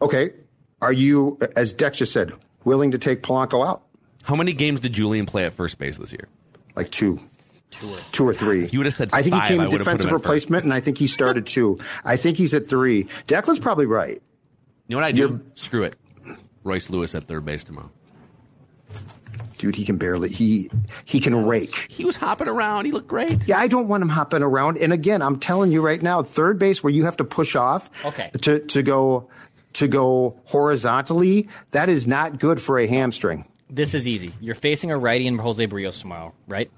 Okay. 0.01 0.31
Are 0.81 0.91
you, 0.91 1.37
as 1.55 1.71
Dex 1.71 1.99
just 1.99 2.11
said, 2.11 2.33
willing 2.65 2.91
to 2.91 2.97
take 2.97 3.23
Polanco 3.23 3.65
out? 3.65 3.83
How 4.23 4.35
many 4.35 4.51
games 4.51 4.81
did 4.81 4.91
Julien 4.93 5.25
play 5.25 5.45
at 5.45 5.53
first 5.53 5.77
base 5.79 5.97
this 5.97 6.11
year? 6.11 6.27
Like 6.75 6.89
two. 6.91 7.21
Two 8.11 8.27
or 8.27 8.33
three. 8.33 8.67
You 8.67 8.79
would 8.79 8.85
have 8.85 8.93
said 8.93 9.09
I 9.13 9.21
think 9.23 9.33
five, 9.35 9.43
he 9.43 9.47
came 9.55 9.57
would've 9.63 9.71
defensive 9.79 10.09
him 10.09 10.15
at 10.15 10.19
first. 10.19 10.23
replacement, 10.25 10.63
and 10.65 10.73
I 10.73 10.79
think 10.81 10.97
he 10.97 11.07
started 11.07 11.47
two. 11.47 11.79
I 12.05 12.17
think 12.17 12.37
he's 12.37 12.53
at 12.53 12.67
three. 12.69 13.05
Declan's 13.27 13.59
probably 13.59 13.85
right. 13.85 14.21
You 14.87 14.95
know 14.95 14.97
what 14.97 15.05
I 15.05 15.11
do? 15.11 15.41
Screw 15.55 15.83
it. 15.83 15.95
Royce 16.63 16.89
Lewis 16.89 17.15
at 17.15 17.23
third 17.23 17.45
base 17.45 17.63
tomorrow. 17.63 17.89
Dude, 19.57 19.75
he 19.75 19.85
can 19.85 19.97
barely 19.97 20.29
he 20.29 20.69
he 21.05 21.19
can 21.19 21.45
rake. 21.45 21.87
He 21.89 22.03
was 22.03 22.15
hopping 22.15 22.47
around. 22.47 22.85
He 22.85 22.91
looked 22.91 23.07
great. 23.07 23.47
Yeah, 23.47 23.59
I 23.59 23.67
don't 23.67 23.87
want 23.87 24.01
him 24.01 24.09
hopping 24.09 24.41
around. 24.41 24.77
And 24.79 24.91
again, 24.91 25.21
I'm 25.21 25.39
telling 25.39 25.71
you 25.71 25.81
right 25.81 26.01
now, 26.01 26.23
third 26.23 26.57
base 26.59 26.83
where 26.83 26.91
you 26.91 27.05
have 27.05 27.17
to 27.17 27.23
push 27.23 27.55
off 27.55 27.89
Okay. 28.03 28.31
to 28.41 28.59
to 28.59 28.81
go 28.83 29.29
to 29.73 29.87
go 29.87 30.35
horizontally, 30.45 31.47
that 31.71 31.89
is 31.89 32.05
not 32.07 32.39
good 32.39 32.59
for 32.61 32.77
a 32.79 32.87
hamstring. 32.87 33.45
This 33.69 33.93
is 33.93 34.07
easy. 34.07 34.33
You're 34.41 34.55
facing 34.55 34.91
a 34.91 34.97
righty 34.97 35.27
in 35.27 35.37
Jose 35.37 35.65
Berrios 35.67 36.01
tomorrow, 36.01 36.33
right? 36.47 36.69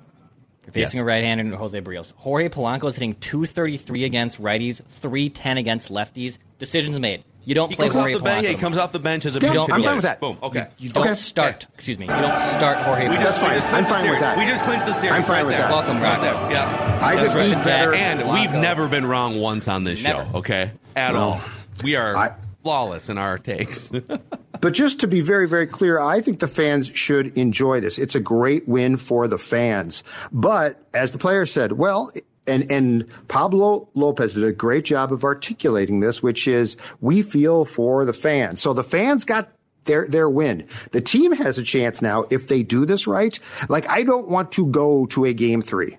You're 0.65 0.73
facing 0.73 0.97
Yes. 0.97 1.01
a 1.01 1.05
right-hander 1.05 1.55
Jose 1.57 1.79
Berrios. 1.81 2.13
Jorge 2.15 2.49
Polanco 2.49 2.85
is 2.87 2.95
hitting 2.95 3.15
233 3.15 4.05
against 4.05 4.41
righties, 4.41 4.81
310 5.01 5.57
against 5.57 5.89
lefties. 5.91 6.37
Decisions 6.59 6.99
made. 6.99 7.23
You 7.45 7.55
don't 7.55 7.69
He 7.69 7.75
play 7.75 7.87
comes 7.87 7.95
off 7.97 8.01
Jorge 8.03 8.13
the 8.13 8.19
bench. 8.21 8.43
Yeah, 8.45 8.49
he 8.51 8.55
comes 8.55 8.77
off 8.77 8.93
the 8.93 8.99
bench 8.99 9.25
as 9.25 9.35
a 9.35 9.41
Yeah, 9.41 9.51
pinch 9.51 9.63
I'm 9.69 9.81
hitter. 9.81 9.83
fine 9.83 9.95
with 9.97 10.03
that. 10.03 10.21
Boom. 10.21 10.37
Okay. 10.41 10.67
You 10.77 10.89
don't 10.89 11.03
Okay. 11.03 11.15
start. 11.15 11.67
Excuse 11.73 11.99
me. 11.99 12.05
You 12.05 12.11
don't 12.13 12.39
start 12.39 12.77
Jorge. 12.77 13.09
We 13.09 13.15
Polanco. 13.17 13.21
just, 13.21 13.41
we 13.41 13.47
just 13.49 13.73
I'm 13.73 13.85
fine 13.85 14.09
with 14.09 14.19
that. 14.21 14.37
We 14.37 14.45
just 14.45 14.63
clinched 14.63 14.85
the 14.85 14.93
series. 14.93 15.11
I'm 15.11 15.23
fine 15.23 15.31
right 15.37 15.45
with 15.47 15.55
there. 15.55 15.63
that. 15.63 15.71
Welcome, 15.71 15.99
right 16.01 16.17
Rocco. 16.19 16.23
there. 16.23 16.51
Yeah. 16.53 16.99
I 17.01 17.11
That's 17.15 17.23
just 17.23 17.35
right. 17.35 17.49
need 17.49 17.63
better. 17.65 17.93
And 17.93 18.29
we've 18.29 18.53
never 18.53 18.87
been 18.87 19.05
wrong 19.05 19.41
once 19.41 19.67
on 19.67 19.83
this 19.83 19.99
show. 19.99 20.25
Okay, 20.35 20.71
at 20.95 21.11
No. 21.13 21.19
all. 21.19 21.41
We 21.83 21.97
are 21.97 22.15
I- 22.15 22.31
flawless 22.63 23.09
in 23.09 23.17
our 23.17 23.37
takes. 23.37 23.91
But 24.61 24.73
just 24.73 24.99
to 24.99 25.07
be 25.07 25.21
very, 25.21 25.47
very 25.47 25.67
clear, 25.67 25.99
I 25.99 26.21
think 26.21 26.39
the 26.39 26.47
fans 26.47 26.87
should 26.87 27.37
enjoy 27.37 27.79
this. 27.81 27.97
It's 27.97 28.15
a 28.15 28.19
great 28.19 28.67
win 28.67 28.97
for 28.97 29.27
the 29.27 29.37
fans. 29.39 30.03
But 30.31 30.79
as 30.93 31.11
the 31.11 31.17
player 31.17 31.45
said, 31.45 31.73
well, 31.73 32.11
and, 32.45 32.71
and 32.71 33.05
Pablo 33.27 33.89
Lopez 33.93 34.33
did 34.33 34.43
a 34.43 34.51
great 34.51 34.85
job 34.85 35.11
of 35.11 35.23
articulating 35.23 36.01
this, 36.01 36.21
which 36.21 36.47
is 36.47 36.77
we 37.01 37.21
feel 37.21 37.65
for 37.65 38.05
the 38.05 38.13
fans. 38.13 38.61
So 38.61 38.73
the 38.73 38.83
fans 38.83 39.25
got 39.25 39.49
their 39.85 40.07
their 40.07 40.29
win. 40.29 40.67
The 40.91 41.01
team 41.01 41.31
has 41.33 41.57
a 41.57 41.63
chance 41.63 42.01
now 42.01 42.25
if 42.29 42.47
they 42.47 42.63
do 42.63 42.85
this 42.85 43.07
right. 43.07 43.37
Like 43.69 43.87
I 43.89 44.03
don't 44.03 44.29
want 44.29 44.51
to 44.53 44.67
go 44.67 45.05
to 45.07 45.25
a 45.25 45.33
game 45.33 45.61
three. 45.61 45.97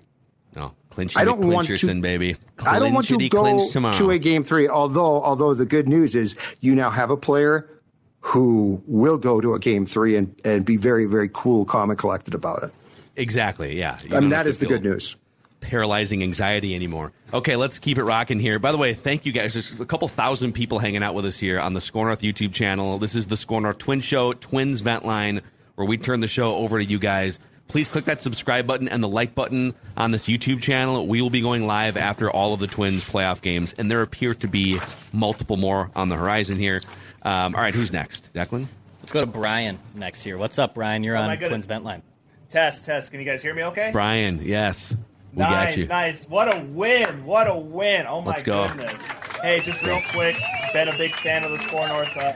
no, 0.55 0.73
clinch 0.89 1.15
I 1.17 1.23
don't 1.25 1.41
want 1.47 1.67
to- 1.67 2.01
baby. 2.01 2.35
I 2.65 2.79
don't 2.79 2.93
want 2.93 3.07
to 3.09 3.29
go 3.29 3.91
to 3.93 4.09
a 4.11 4.17
game 4.17 4.43
three. 4.43 4.67
Although, 4.67 5.21
although 5.23 5.53
the 5.53 5.65
good 5.65 5.87
news 5.87 6.15
is 6.15 6.35
you 6.61 6.73
now 6.73 6.89
have 6.89 7.09
a 7.11 7.17
player 7.17 7.69
who 8.25 8.81
will 8.87 9.17
go 9.19 9.39
to 9.39 9.53
a 9.53 9.59
game 9.59 9.85
three 9.85 10.15
and, 10.15 10.35
and 10.43 10.65
be 10.65 10.77
very, 10.77 11.05
very 11.05 11.29
cool, 11.31 11.63
calm, 11.63 11.91
and 11.91 11.99
collected 11.99 12.33
about 12.33 12.63
it. 12.63 12.73
Exactly. 13.15 13.77
Yeah. 13.77 13.99
You 14.01 14.17
I 14.17 14.19
mean, 14.19 14.31
that 14.31 14.47
is 14.47 14.57
the 14.57 14.65
good 14.65 14.83
news. 14.83 15.15
Paralyzing 15.61 16.23
anxiety 16.23 16.73
anymore. 16.73 17.11
Okay, 17.31 17.55
let's 17.55 17.77
keep 17.77 17.99
it 17.99 18.03
rocking 18.03 18.39
here. 18.39 18.57
By 18.57 18.71
the 18.71 18.79
way, 18.79 18.95
thank 18.95 19.27
you 19.27 19.31
guys. 19.31 19.53
There's 19.53 19.79
a 19.79 19.85
couple 19.85 20.07
thousand 20.07 20.53
people 20.53 20.79
hanging 20.79 21.03
out 21.03 21.13
with 21.13 21.25
us 21.25 21.37
here 21.37 21.59
on 21.59 21.75
the 21.75 21.81
SKOR 21.81 22.05
North 22.05 22.21
YouTube 22.21 22.51
channel. 22.51 22.97
This 22.97 23.13
is 23.13 23.27
the 23.27 23.37
SKOR 23.37 23.61
North 23.61 23.77
Twin 23.77 24.01
Show, 24.01 24.33
Twins 24.33 24.81
Vent 24.81 25.05
Line, 25.05 25.41
where 25.75 25.87
we 25.87 25.97
turn 25.99 26.19
the 26.19 26.27
show 26.27 26.55
over 26.55 26.79
to 26.79 26.85
you 26.85 26.97
guys. 26.97 27.37
Please 27.67 27.89
click 27.89 28.05
that 28.05 28.21
subscribe 28.21 28.65
button 28.65 28.87
and 28.87 29.03
the 29.03 29.07
like 29.07 29.35
button 29.35 29.75
on 29.97 30.09
this 30.09 30.25
YouTube 30.25 30.61
channel. 30.63 31.05
We 31.07 31.21
will 31.21 31.29
be 31.29 31.41
going 31.41 31.67
live 31.67 31.95
after 31.95 32.29
all 32.29 32.53
of 32.53 32.59
the 32.59 32.67
Twins 32.67 33.03
playoff 33.03 33.41
games, 33.41 33.73
and 33.73 33.89
there 33.89 34.01
appear 34.01 34.33
to 34.33 34.47
be 34.47 34.79
multiple 35.13 35.57
more 35.57 35.91
on 35.95 36.09
the 36.09 36.15
horizon 36.15 36.57
here. 36.57 36.81
Um, 37.25 37.55
all 37.55 37.61
right, 37.61 37.73
who's 37.75 37.91
next? 37.91 38.31
Declan? 38.33 38.67
Let's 39.01 39.11
go 39.11 39.19
to 39.21 39.27
Brian 39.27 39.77
next 39.95 40.23
here. 40.23 40.37
What's 40.37 40.57
up, 40.59 40.73
Brian? 40.75 41.03
You're 41.03 41.17
Oh, 41.17 41.23
my 41.25 41.33
on. 41.35 41.37
Twins 41.39 41.65
Vent 41.65 41.83
Line. 41.83 42.01
Test, 42.49 42.85
test. 42.85 43.11
Can 43.11 43.19
you 43.19 43.25
guys 43.25 43.41
hear 43.41 43.53
me 43.53 43.63
okay? 43.65 43.89
Brian, 43.91 44.39
yes. 44.41 44.95
We 45.33 45.39
nice, 45.39 45.75
got 45.75 45.77
you. 45.77 45.87
nice. 45.87 46.29
What 46.29 46.55
a 46.55 46.61
win. 46.63 47.25
What 47.25 47.47
a 47.49 47.55
win. 47.57 48.05
Oh, 48.07 48.21
my 48.21 48.27
Let's 48.31 48.43
go. 48.43 48.67
goodness. 48.69 49.01
Hey, 49.41 49.59
just 49.59 49.83
real 49.83 49.99
quick, 50.11 50.37
been 50.71 50.87
a 50.87 50.97
big 50.97 51.11
fan 51.15 51.43
of 51.43 51.51
the 51.51 51.57
SKOR 51.57 51.87
North 51.89 52.15
uh, 52.15 52.33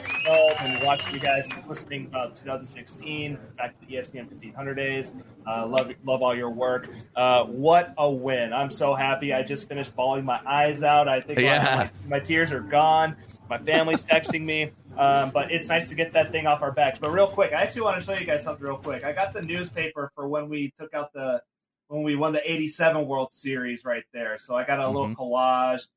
and 0.60 0.84
watching 0.86 1.14
you 1.14 1.20
guys 1.20 1.50
listening 1.68 2.08
about 2.08 2.36
2016, 2.36 3.38
back 3.58 3.80
to 3.80 3.86
the 3.88 3.94
ESPN 3.96 4.28
1500 4.28 4.74
days. 4.76 5.14
Uh, 5.48 5.66
love, 5.66 5.92
love 6.04 6.22
all 6.22 6.36
your 6.36 6.50
work. 6.50 6.90
Uh, 7.16 7.46
what 7.46 7.94
a 7.98 8.10
win. 8.12 8.52
I'm 8.54 8.70
so 8.70 8.94
happy. 8.96 9.34
I 9.34 9.44
just 9.44 9.70
finished 9.70 9.96
bawling 9.96 10.26
my 10.26 10.42
eyes 10.46 10.84
out. 10.84 11.08
I 11.08 11.22
think 11.22 11.40
Yeah. 11.40 11.90
my, 12.08 12.18
my 12.18 12.20
tears 12.20 12.52
are 12.52 12.60
gone. 12.60 13.16
My 13.50 13.58
family's 13.60 14.04
texting 14.04 14.42
me. 14.44 14.72
Um, 14.98 15.30
but 15.32 15.52
it's 15.52 15.68
nice 15.70 15.90
to 15.90 15.96
get 15.96 16.14
that 16.14 16.32
thing 16.32 16.48
off 16.48 16.62
our 16.62 16.72
backs. 16.72 17.00
But 17.00 17.12
real 17.12 17.28
quick, 17.28 17.54
I 17.54 17.62
actually 17.62 17.84
want 17.84 18.00
to 18.00 18.06
show 18.06 18.20
you 18.20 18.26
guys 18.26 18.44
something 18.44 18.66
real 18.66 18.78
quick. 18.78 19.04
I 19.04 19.12
got 19.14 19.34
the 19.34 19.42
newspaper 19.42 20.12
for 20.16 20.28
when 20.28 20.50
we 20.50 20.74
took 20.78 20.94
out 20.94 21.14
the 21.14 21.42
when 21.88 22.04
we 22.04 22.16
won 22.16 22.34
the 22.34 22.52
'87 22.52 23.08
World 23.08 23.34
Series 23.34 23.84
right 23.86 24.04
there. 24.14 24.38
So 24.38 24.56
I 24.56 24.64
got 24.66 24.80
a 24.80 24.88
little 24.88 25.08
Mhm. 25.10 25.16
collage 25.16 25.88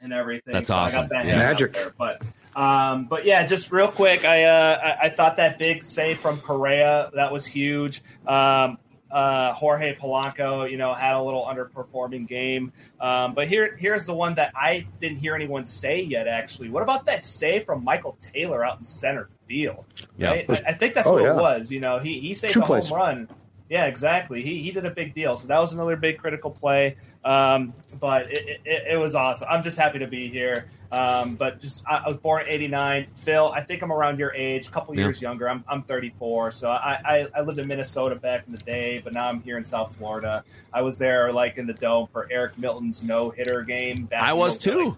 and 0.00 0.12
everything. 0.12 0.52
That's 0.52 0.68
so 0.68 0.74
I 0.74 0.78
awesome. 0.86 1.02
got 1.02 1.10
that 1.10 1.26
Yeah. 1.26 1.36
Magic. 1.36 1.72
there. 1.72 1.94
But 1.98 2.22
um, 2.56 3.04
but 3.06 3.24
yeah, 3.24 3.46
just 3.46 3.70
real 3.72 3.88
quick, 3.88 4.24
I, 4.24 4.44
uh, 4.44 4.78
I 5.00 5.06
I 5.06 5.08
thought 5.10 5.36
that 5.38 5.58
big 5.58 5.82
save 5.84 6.20
from 6.20 6.40
Correa 6.40 7.10
that 7.14 7.32
was 7.32 7.46
huge. 7.46 8.02
Um, 8.26 8.78
uh, 9.12 9.52
Jorge 9.52 9.94
Polanco, 9.94 10.68
you 10.70 10.78
know, 10.78 10.94
had 10.94 11.14
a 11.14 11.22
little 11.22 11.44
underperforming 11.44 12.26
game. 12.26 12.72
Um, 13.00 13.34
but 13.34 13.46
here, 13.46 13.76
here's 13.76 14.06
the 14.06 14.14
one 14.14 14.34
that 14.36 14.52
I 14.56 14.86
didn't 15.00 15.18
hear 15.18 15.34
anyone 15.34 15.66
say 15.66 16.00
yet. 16.02 16.26
Actually, 16.26 16.70
what 16.70 16.82
about 16.82 17.04
that 17.06 17.24
save 17.24 17.64
from 17.64 17.84
Michael 17.84 18.16
Taylor 18.20 18.64
out 18.64 18.78
in 18.78 18.84
center 18.84 19.28
field? 19.46 19.84
Yeah. 20.16 20.30
Right? 20.30 20.50
I, 20.50 20.70
I 20.70 20.72
think 20.74 20.94
that's 20.94 21.06
Oh, 21.06 21.12
what 21.12 21.22
yeah. 21.22 21.36
it 21.36 21.40
was. 21.40 21.70
You 21.70 21.80
know, 21.80 21.98
he 21.98 22.18
he 22.20 22.32
saved 22.34 22.54
Two 22.54 22.62
a 22.62 22.64
plays. 22.64 22.88
home 22.88 22.98
run. 22.98 23.28
Yeah, 23.68 23.86
exactly. 23.86 24.42
He 24.42 24.58
he 24.62 24.70
did 24.70 24.84
a 24.86 24.90
big 24.90 25.14
deal. 25.14 25.36
So 25.36 25.46
that 25.46 25.58
was 25.58 25.72
another 25.72 25.96
big 25.96 26.18
critical 26.18 26.50
play. 26.50 26.96
Um, 27.24 27.72
but 28.00 28.30
it, 28.32 28.60
it, 28.64 28.84
it 28.92 28.96
was 28.98 29.14
awesome. 29.14 29.46
I'm 29.50 29.62
just 29.62 29.78
happy 29.78 30.00
to 30.00 30.06
be 30.08 30.28
here. 30.28 30.68
Um, 30.90 31.36
but 31.36 31.60
just 31.60 31.82
I, 31.86 31.98
I 31.98 32.08
was 32.08 32.16
born 32.18 32.42
in 32.42 32.48
'89. 32.48 33.06
Phil, 33.14 33.50
I 33.50 33.62
think 33.62 33.80
I'm 33.82 33.90
around 33.92 34.18
your 34.18 34.34
age, 34.34 34.68
a 34.68 34.70
couple 34.70 34.94
Yeah. 34.94 35.04
years 35.06 35.22
younger. 35.22 35.48
I'm 35.48 35.64
I'm 35.68 35.82
34. 35.84 36.50
So 36.50 36.70
I, 36.70 37.00
I 37.04 37.28
I 37.34 37.40
lived 37.42 37.58
in 37.58 37.66
Minnesota 37.68 38.14
back 38.16 38.44
in 38.46 38.52
the 38.52 38.62
day, 38.62 39.00
but 39.02 39.12
now 39.14 39.28
I'm 39.28 39.40
here 39.42 39.56
in 39.56 39.64
South 39.64 39.94
Florida. 39.96 40.44
I 40.72 40.82
was 40.82 40.98
there 40.98 41.32
like 41.32 41.56
in 41.56 41.66
the 41.66 41.72
dome 41.72 42.08
for 42.12 42.28
Eric 42.30 42.58
Milton's 42.58 43.02
no 43.02 43.30
hitter 43.30 43.62
game. 43.62 44.04
Back 44.04 44.22
I 44.22 44.32
was 44.34 44.58
too. 44.58 44.96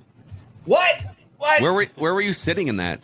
What? 0.64 1.00
What? 1.38 1.60
Where 1.62 1.72
were 1.72 1.86
Where 1.96 2.14
were 2.14 2.22
you 2.22 2.32
sitting 2.32 2.68
in 2.68 2.78
that? 2.78 3.00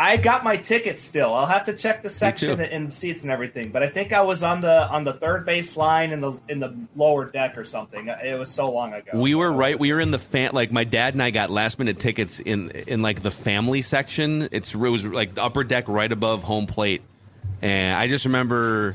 I 0.00 0.16
got 0.16 0.44
my 0.44 0.56
ticket 0.56 1.00
still. 1.00 1.34
I'll 1.34 1.46
have 1.46 1.64
to 1.64 1.72
check 1.72 2.04
the 2.04 2.08
section 2.08 2.60
and 2.60 2.90
seats 2.90 3.24
and 3.24 3.32
everything. 3.32 3.72
But 3.72 3.82
I 3.82 3.88
think 3.88 4.12
I 4.12 4.20
was 4.20 4.44
on 4.44 4.60
the 4.60 4.88
on 4.88 5.02
the 5.02 5.12
third 5.12 5.44
base 5.44 5.76
line 5.76 6.12
in 6.12 6.20
the 6.20 6.34
in 6.48 6.60
the 6.60 6.72
lower 6.94 7.24
deck 7.24 7.58
or 7.58 7.64
something. 7.64 8.06
It 8.06 8.38
was 8.38 8.48
so 8.48 8.70
long 8.70 8.94
ago. 8.94 9.10
We 9.14 9.34
were 9.34 9.52
right. 9.52 9.76
We 9.76 9.92
were 9.92 10.00
in 10.00 10.12
the 10.12 10.20
fan. 10.20 10.52
Like 10.52 10.70
my 10.70 10.84
dad 10.84 11.14
and 11.14 11.22
I 11.22 11.30
got 11.30 11.50
last 11.50 11.80
minute 11.80 11.98
tickets 11.98 12.38
in 12.38 12.70
in 12.70 13.02
like 13.02 13.22
the 13.22 13.32
family 13.32 13.82
section. 13.82 14.48
It's 14.52 14.72
it 14.72 14.78
was 14.78 15.04
like 15.04 15.34
the 15.34 15.42
upper 15.42 15.64
deck 15.64 15.88
right 15.88 16.12
above 16.12 16.44
home 16.44 16.66
plate, 16.66 17.02
and 17.60 17.96
I 17.96 18.06
just 18.06 18.24
remember 18.24 18.94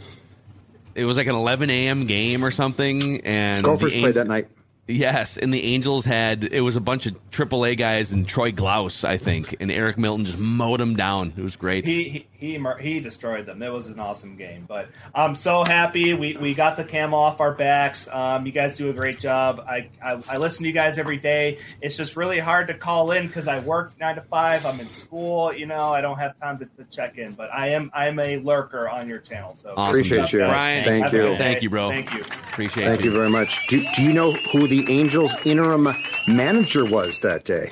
it 0.96 1.04
was 1.04 1.18
like 1.18 1.28
an 1.28 1.36
11 1.36 1.70
a.m. 1.70 2.06
game 2.06 2.46
or 2.46 2.52
something. 2.52 3.20
And 3.26 3.66
Gophers 3.66 3.92
the 3.92 4.00
played 4.00 4.14
that 4.14 4.28
night. 4.28 4.48
Yes, 4.86 5.38
and 5.38 5.54
the 5.54 5.64
Angels 5.64 6.04
had 6.04 6.44
it 6.44 6.60
was 6.60 6.76
a 6.76 6.82
bunch 6.82 7.06
of 7.06 7.18
AAA 7.32 7.78
guys 7.78 8.12
and 8.12 8.28
Troy 8.28 8.52
Glaus, 8.52 9.06
I 9.06 9.18
think, 9.18 9.56
and 9.62 9.72
Eric 9.72 9.98
Milton 9.98 10.26
just 10.26 10.38
mowed 10.38 10.82
them 10.82 10.96
down. 10.96 11.34
It 11.38 11.42
was 11.42 11.56
great. 11.56 11.86
He 11.86 12.04
he 12.04 12.28
he, 12.44 12.62
he 12.82 13.00
destroyed 13.00 13.46
them. 13.46 13.62
It 13.64 13.72
was 13.72 13.88
an 13.88 14.02
awesome 14.02 14.36
game. 14.36 14.66
But 14.68 14.90
I'm 15.16 15.38
so 15.38 15.64
happy 15.64 16.14
we, 16.14 16.36
we 16.36 16.54
got 16.54 16.76
the 16.76 16.84
cam 16.84 17.14
off 17.14 17.40
our 17.40 17.54
backs. 17.54 18.10
Um, 18.12 18.46
you 18.46 18.52
guys 18.52 18.76
do 18.76 18.90
a 18.90 18.94
great 18.94 19.20
job. 19.20 19.64
I, 19.66 19.88
I 20.04 20.22
I 20.30 20.38
listen 20.38 20.64
to 20.64 20.68
you 20.68 20.74
guys 20.74 20.98
every 20.98 21.18
day. 21.18 21.60
It's 21.82 21.96
just 21.96 22.18
really 22.18 22.40
hard 22.40 22.68
to 22.68 22.74
call 22.74 23.12
in 23.12 23.28
because 23.28 23.48
I 23.48 23.60
work 23.60 23.98
nine 24.02 24.16
to 24.16 24.22
five. 24.22 24.66
I'm 24.66 24.82
in 24.82 24.90
school. 24.90 25.54
You 25.54 25.66
know, 25.66 25.94
I 25.94 26.02
don't 26.02 26.18
have 26.20 26.38
time 26.42 26.60
to, 26.60 26.66
to 26.66 26.84
check 26.92 27.18
in. 27.18 27.32
But 27.32 27.54
I 27.54 27.70
am 27.70 27.90
I 27.94 28.08
am 28.08 28.20
a 28.20 28.38
lurker 28.40 28.90
on 28.90 29.08
your 29.08 29.20
channel. 29.20 29.56
So 29.56 29.74
Awesome. 29.78 29.92
Appreciate 29.92 30.34
you. 30.34 30.40
Guys, 30.40 30.50
Brian, 30.50 30.84
Thank 30.84 31.06
have 31.06 31.14
a 31.14 31.18
you. 31.18 31.38
Thank 31.38 31.62
you, 31.64 31.70
bro. 31.70 31.90
Thank 31.90 32.14
you. 32.14 32.22
Appreciate 32.22 32.84
you. 32.84 32.90
Thank 32.90 33.06
you 33.06 33.12
very 33.12 33.30
much. 33.30 33.66
Do, 33.68 33.82
do 33.96 34.04
you 34.04 34.12
know 34.12 34.34
who 34.52 34.68
the 34.68 34.73
Angels' 34.90 35.34
interim 35.46 35.90
manager 36.28 36.86
was 36.86 37.20
that 37.22 37.44
day? 37.46 37.72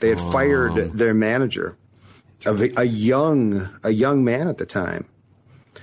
They 0.00 0.10
had 0.10 0.20
fired 0.20 0.92
their 0.92 1.12
manager, 1.14 1.76
a, 2.46 2.54
v- 2.54 2.72
a 2.76 2.84
young 2.84 3.68
a 3.82 3.90
young 3.90 4.24
man 4.24 4.46
at 4.48 4.58
the 4.58 4.66
time. 4.66 5.06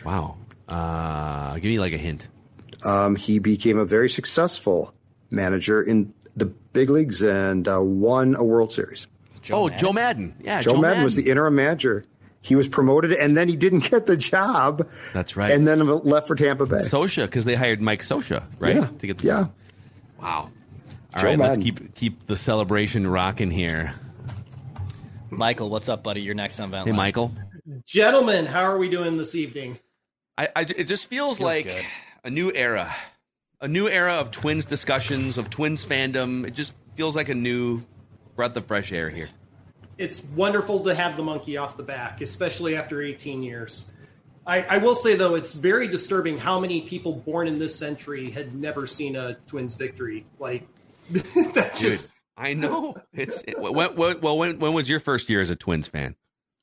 Wow. 0.06 0.38
Uh, 0.68 1.54
give 1.56 1.66
me 1.66 1.80
like 1.80 1.94
a 1.94 1.98
hint. 1.98 2.30
Um, 2.84 3.16
he 3.16 3.40
became 3.40 3.78
a 3.78 3.86
very 3.86 4.10
successful 4.10 4.94
manager 5.32 5.82
in 5.82 6.14
the 6.36 6.46
big 6.46 6.90
leagues 6.90 7.22
and 7.22 7.68
uh, 7.68 7.82
won 7.82 8.36
a 8.36 8.44
World 8.44 8.72
Series. 8.72 9.08
oh, 9.52 9.70
Joe 9.70 9.92
Maddon. 9.92 10.36
Yeah, 10.42 10.62
Joe, 10.62 10.78
Maddon, 10.78 11.04
was 11.04 11.16
the 11.16 11.30
interim 11.30 11.56
manager. 11.56 12.06
He 12.42 12.56
was 12.56 12.68
promoted, 12.68 13.12
and 13.12 13.36
then 13.36 13.50
he 13.50 13.56
didn't 13.56 13.90
get 13.90 14.06
the 14.06 14.16
job. 14.16 14.88
That's 15.14 15.36
right. 15.36 15.52
And 15.52 15.68
then 15.68 15.86
left 15.88 16.28
for 16.28 16.36
Tampa 16.36 16.66
Bay. 16.68 16.78
Scioscia 16.78 17.26
because 17.26 17.44
they 17.46 17.56
hired 17.56 17.82
Mike 17.82 18.02
Scioscia, 18.02 18.44
right? 18.60 18.76
Yeah. 18.76 18.88
To 19.00 19.08
get 19.08 19.18
the 19.18 19.28
yeah. 19.28 19.48
Wow. 20.22 20.50
All 21.16 21.22
Joe 21.22 21.28
right, 21.28 21.40
let's 21.40 21.58
keep 21.58 21.94
keep 21.96 22.26
the 22.28 22.36
celebration 22.36 23.08
rocking 23.08 23.50
here. 23.52 23.94
Michael, 25.30 25.70
what's 25.70 25.90
up, 25.90 26.04
buddy? 26.04 26.22
You're 26.22 26.36
next 26.36 26.60
on 26.60 26.72
Vent 26.72 26.86
Hey, 26.86 26.92
Line. 26.92 26.98
Michael. 26.98 27.32
Gentlemen, 27.86 28.46
how 28.46 28.62
are 28.62 28.78
we 28.78 28.90
doing 28.90 29.18
this 29.18 29.36
evening? 29.36 29.80
I, 30.38 30.50
I 30.56 30.62
it 30.62 30.86
just 30.86 31.10
feels, 31.10 31.40
like 31.40 31.68
good. 31.68 31.86
a 32.26 32.30
new 32.30 32.52
era, 32.54 32.94
a 33.62 33.68
new 33.68 33.88
era 33.88 34.14
of 34.14 34.32
Twins 34.32 34.66
discussions 34.66 35.38
of 35.38 35.50
Twins 35.50 35.86
fandom. 35.86 36.46
It 36.46 36.54
just 36.54 36.74
feels 36.96 37.16
like 37.16 37.30
a 37.30 37.36
new 37.36 37.82
breath 38.36 38.56
of 38.56 38.66
fresh 38.66 38.92
air 38.92 39.10
here. 39.10 39.30
It's 39.98 40.24
wonderful 40.24 40.84
to 40.84 40.94
have 40.94 41.16
the 41.16 41.24
monkey 41.24 41.56
off 41.56 41.78
the 41.78 41.84
back, 41.84 42.20
especially 42.22 42.76
after 42.76 43.02
18 43.02 43.42
years. 43.42 43.92
I, 44.48 44.62
I 44.64 44.78
will 44.78 44.96
say, 44.96 45.16
though, 45.16 45.36
it's 45.36 45.54
very 45.54 45.88
disturbing 45.88 46.38
how 46.38 46.60
many 46.60 46.82
people 46.82 47.14
born 47.14 47.48
in 47.48 47.58
this 47.60 47.76
century 47.76 48.30
had 48.30 48.54
never 48.56 48.86
seen 48.86 49.16
a 49.16 49.36
Twins 49.48 49.74
victory. 49.74 50.26
Like, 50.40 50.68
that's 51.12 51.80
Dude, 51.80 51.92
just. 51.92 52.10
I 52.38 52.54
know 52.54 52.96
it's 53.14 53.44
it, 53.48 53.60
when, 53.60 53.74
when, 53.96 54.20
well. 54.20 54.38
When 54.38 54.60
when 54.60 54.74
was 54.74 54.90
your 54.90 55.00
first 55.00 55.30
year 55.30 55.40
as 55.42 55.50
a 55.50 55.56
Twins 55.56 55.88
fan? 55.88 56.16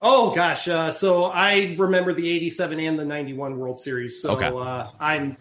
Oh 0.02 0.34
gosh, 0.34 0.68
uh, 0.68 0.92
so 0.92 1.24
I 1.24 1.74
remember 1.78 2.12
the 2.12 2.28
'87 2.30 2.78
and 2.80 2.98
the 2.98 3.04
'91 3.06 3.58
World 3.58 3.78
Series. 3.78 4.20
So 4.20 4.32
Okay. 4.32 4.48
uh, 4.48 4.88
I'm 5.00 5.36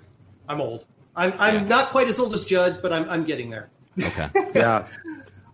I'm 0.47 0.61
old. 0.61 0.85
I'm 1.15 1.33
I'm 1.37 1.67
not 1.67 1.89
quite 1.89 2.07
as 2.07 2.17
old 2.17 2.33
as 2.33 2.45
Judd, 2.45 2.81
but 2.81 2.93
I'm 2.93 3.09
I'm 3.09 3.23
getting 3.25 3.49
there. 3.49 3.69
Okay. 4.01 4.27
Yeah. 4.55 4.87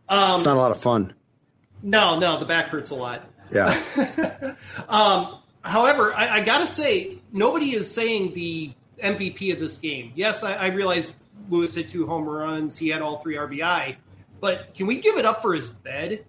Um, 0.10 0.36
it's 0.36 0.46
not 0.46 0.56
a 0.56 0.60
lot 0.60 0.72
of 0.72 0.80
fun. 0.80 1.14
No, 1.82 2.20
no, 2.20 2.38
the 2.40 2.46
back 2.46 2.68
hurts 2.68 2.92
a 2.92 2.96
lot. 2.96 3.28
Yeah. 3.52 3.76
Um, 4.90 5.40
however, 5.68 6.14
I, 6.14 6.36
I 6.36 6.42
got 6.42 6.60
to 6.60 6.68
say, 6.68 7.20
nobody 7.32 7.76
is 7.76 7.90
saying 7.90 8.34
the 8.34 8.72
MVP 9.04 9.54
of 9.54 9.60
this 9.60 9.78
game. 9.78 10.12
Yes, 10.16 10.44
I, 10.44 10.56
I 10.56 10.68
realize 10.68 11.14
Lewis 11.50 11.76
hit 11.76 11.90
two 11.90 12.08
home 12.08 12.26
runs. 12.26 12.78
He 12.78 12.90
had 12.90 13.02
all 13.02 13.18
three 13.18 13.36
RBI. 13.36 13.96
But 14.40 14.74
can 14.76 14.88
we 14.88 15.00
give 15.00 15.18
it 15.18 15.26
up 15.26 15.42
for 15.42 15.54
his 15.54 15.70
bed? 15.70 16.26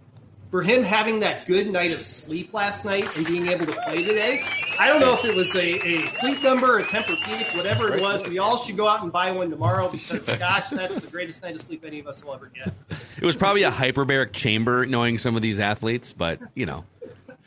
For 0.50 0.62
him 0.62 0.82
having 0.82 1.20
that 1.20 1.46
good 1.46 1.70
night 1.70 1.92
of 1.92 2.02
sleep 2.02 2.54
last 2.54 2.86
night 2.86 3.14
and 3.18 3.26
being 3.26 3.48
able 3.48 3.66
to 3.66 3.72
play 3.82 4.02
today? 4.02 4.42
I 4.78 4.88
don't 4.88 4.98
know 4.98 5.12
if 5.12 5.22
it 5.22 5.34
was 5.34 5.54
a, 5.54 5.78
a 5.86 6.06
sleep 6.06 6.42
number, 6.42 6.78
a 6.78 6.84
Tempur-Pedic, 6.84 7.54
whatever 7.54 7.94
it 7.94 8.00
was. 8.00 8.26
We 8.26 8.38
all 8.38 8.56
should 8.56 8.78
go 8.78 8.88
out 8.88 9.02
and 9.02 9.12
buy 9.12 9.30
one 9.30 9.50
tomorrow 9.50 9.90
because, 9.90 10.24
gosh, 10.38 10.70
that's 10.70 10.98
the 10.98 11.06
greatest 11.06 11.42
night 11.42 11.54
of 11.54 11.60
sleep 11.60 11.84
any 11.84 12.00
of 12.00 12.06
us 12.06 12.24
will 12.24 12.32
ever 12.32 12.46
get. 12.46 12.72
It 13.18 13.26
was 13.26 13.36
probably 13.36 13.64
a 13.64 13.70
hyperbaric 13.70 14.32
chamber, 14.32 14.86
knowing 14.86 15.18
some 15.18 15.36
of 15.36 15.42
these 15.42 15.58
athletes, 15.58 16.14
but 16.14 16.40
you 16.54 16.64
know, 16.64 16.82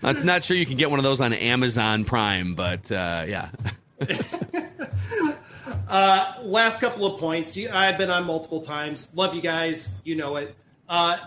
not, 0.02 0.24
not 0.24 0.44
sure 0.44 0.56
you 0.58 0.66
can 0.66 0.78
get 0.78 0.90
one 0.90 1.00
of 1.00 1.04
those 1.04 1.22
on 1.22 1.34
Amazon 1.34 2.04
Prime, 2.06 2.56
but 2.56 2.92
uh, 2.92 3.26
yeah. 3.28 3.50
Uh, 5.88 6.36
last 6.44 6.80
couple 6.80 7.06
of 7.06 7.20
points. 7.20 7.58
I've 7.72 7.98
been 7.98 8.10
on 8.10 8.26
multiple 8.26 8.62
times. 8.62 9.10
Love 9.14 9.36
you 9.36 9.42
guys. 9.42 9.92
You 10.06 10.16
know 10.16 10.38
it. 10.38 10.56
Uh, 10.88 11.18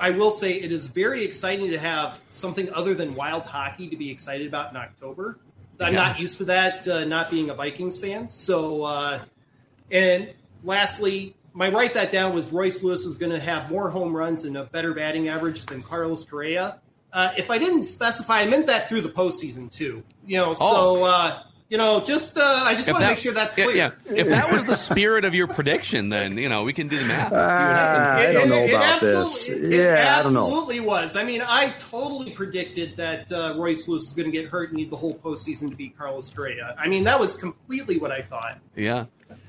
I 0.00 0.10
will 0.10 0.30
say 0.30 0.52
it 0.54 0.70
is 0.70 0.86
very 0.86 1.24
exciting 1.24 1.70
to 1.70 1.78
have 1.78 2.18
something 2.30 2.72
other 2.72 2.94
than 2.94 3.16
wild 3.16 3.42
hockey 3.42 3.88
to 3.88 3.96
be 3.96 4.10
excited 4.10 4.46
about 4.46 4.70
in 4.70 4.76
October. 4.76 5.38
I'm 5.80 5.92
Yeah. 5.92 6.02
not 6.02 6.20
used 6.20 6.38
to 6.38 6.44
that, 6.44 6.86
uh, 6.86 7.04
not 7.04 7.30
being 7.32 7.50
a 7.50 7.54
Vikings 7.54 7.98
fan. 7.98 8.28
So, 8.28 8.84
uh, 8.84 9.18
and 9.90 10.32
lastly, 10.62 11.34
my 11.52 11.68
write 11.68 11.94
that 11.94 12.12
down 12.12 12.32
was 12.32 12.52
Royce 12.52 12.82
Lewis 12.84 13.04
was 13.04 13.16
going 13.16 13.32
to 13.32 13.40
have 13.40 13.70
more 13.70 13.90
home 13.90 14.16
runs 14.16 14.44
and 14.44 14.56
a 14.56 14.64
better 14.64 14.94
batting 14.94 15.28
average 15.28 15.66
than 15.66 15.82
Carlos 15.82 16.24
Correa. 16.24 16.78
Uh, 17.12 17.30
if 17.38 17.50
I 17.50 17.58
didn't 17.58 17.84
specify, 17.84 18.40
I 18.40 18.46
meant 18.46 18.66
that 18.66 18.88
through 18.88 19.00
the 19.02 19.08
postseason 19.08 19.70
too. 19.70 20.02
You 20.26 20.38
know, 20.38 20.54
so 20.54 20.64
Oh. 20.64 21.04
uh, 21.04 21.38
you 21.68 21.78
know, 21.78 22.00
just 22.00 22.36
uh, 22.38 22.42
I 22.64 22.74
just 22.76 22.88
want 22.88 23.02
to 23.02 23.08
make 23.08 23.18
sure 23.18 23.32
that's 23.32 23.54
clear. 23.56 23.74
Yeah, 23.74 23.90
if 24.08 24.28
that 24.28 24.52
was 24.52 24.64
the 24.66 24.76
spirit 24.76 25.24
of 25.24 25.34
your 25.34 25.48
prediction, 25.48 26.10
then 26.10 26.36
you 26.38 26.48
know 26.48 26.62
we 26.62 26.72
can 26.72 26.86
do 26.86 26.96
the 26.98 27.04
math. 27.06 27.32
and 27.32 27.32
see 27.32 27.36
what 27.36 27.76
happens. 27.76 28.28
I 28.28 28.32
don't 28.32 28.48
know 28.48 28.54
It- 28.56 28.70
it 28.70 28.74
about 28.74 29.00
this. 29.00 29.16
absolutely- 29.48 29.76
it 29.76 29.80
Yeah, 29.82 30.16
I 30.18 30.22
don't 30.22 30.32
know. 30.34 30.44
absolutely 30.46 30.80
was. 30.80 31.16
I 31.16 31.24
mean, 31.24 31.42
I 31.44 31.70
totally 31.78 32.30
predicted 32.30 32.96
that 32.98 33.32
uh, 33.32 33.54
Royce 33.56 33.88
Lewis 33.88 34.02
is 34.04 34.12
going 34.12 34.30
to 34.30 34.36
get 34.36 34.46
hurt 34.48 34.68
and 34.68 34.76
need 34.76 34.90
the 34.90 34.96
whole 34.96 35.14
postseason 35.16 35.68
to 35.70 35.74
beat 35.76 35.96
Carlos 35.98 36.30
Correa. 36.30 36.76
I 36.78 36.86
mean, 36.86 37.02
that 37.04 37.18
was 37.18 37.34
completely 37.36 37.98
what 37.98 38.12
I 38.12 38.22
thought. 38.22 38.58
Yeah, 38.76 39.06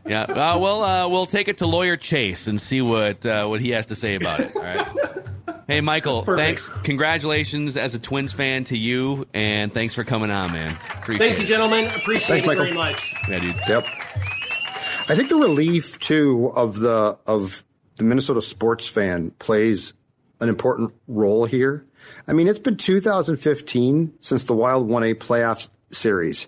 yeah. 0.08 0.22
Uh, 0.24 0.58
well, 0.58 0.84
uh, 0.84 1.08
we'll 1.08 1.28
take 1.28 1.48
it 1.50 1.60
to 1.60 1.68
lawyer 1.68 1.98
Chase 1.98 2.48
and 2.48 2.60
see 2.60 2.82
what 2.82 3.24
uh, 3.28 3.46
what 3.46 3.62
he 3.62 3.70
has 3.72 3.86
to 3.88 3.96
say 3.96 4.16
about 4.16 4.40
it. 4.40 4.56
All 4.56 4.64
right. 4.64 4.88
Hey, 5.68 5.82
Michael. 5.82 6.24
Thanks. 6.24 6.70
Congratulations 6.84 7.76
as 7.76 7.94
a 7.94 8.00
Twins 8.00 8.32
fan 8.32 8.64
to 8.66 8.78
you, 8.78 9.28
and 9.34 9.72
thanks 9.74 9.94
for 9.94 10.06
coming 10.06 10.32
on, 10.32 10.54
man. 10.54 10.78
Appreciate 10.96 11.28
Thank 11.28 11.38
you, 11.40 11.44
it. 11.44 11.48
gentlemen. 11.48 11.86
Appreciate 11.94 12.28
Thanks, 12.42 12.44
it 12.44 12.48
Michael. 12.48 12.64
very 12.64 12.76
much. 12.76 13.14
Yeah, 13.30 13.40
dude. 13.40 13.56
Yep. 13.68 13.86
I 15.10 15.16
think 15.16 15.28
the 15.28 15.36
relief 15.36 16.00
too 16.00 16.52
of 16.56 16.80
the 16.80 17.20
of 17.28 17.64
the 17.98 18.06
Minnesota 18.06 18.42
sports 18.42 18.88
fan 18.88 19.32
plays 19.40 19.94
an 20.40 20.48
important 20.48 20.94
role 21.08 21.46
here. 21.46 21.86
I 22.28 22.34
mean, 22.34 22.48
it's 22.48 22.60
been 22.60 22.78
2015 22.78 24.14
since 24.20 24.44
the 24.46 24.54
Wild 24.54 24.88
won 24.88 25.04
a 25.04 25.14
playoff 25.16 25.68
series. 25.90 26.48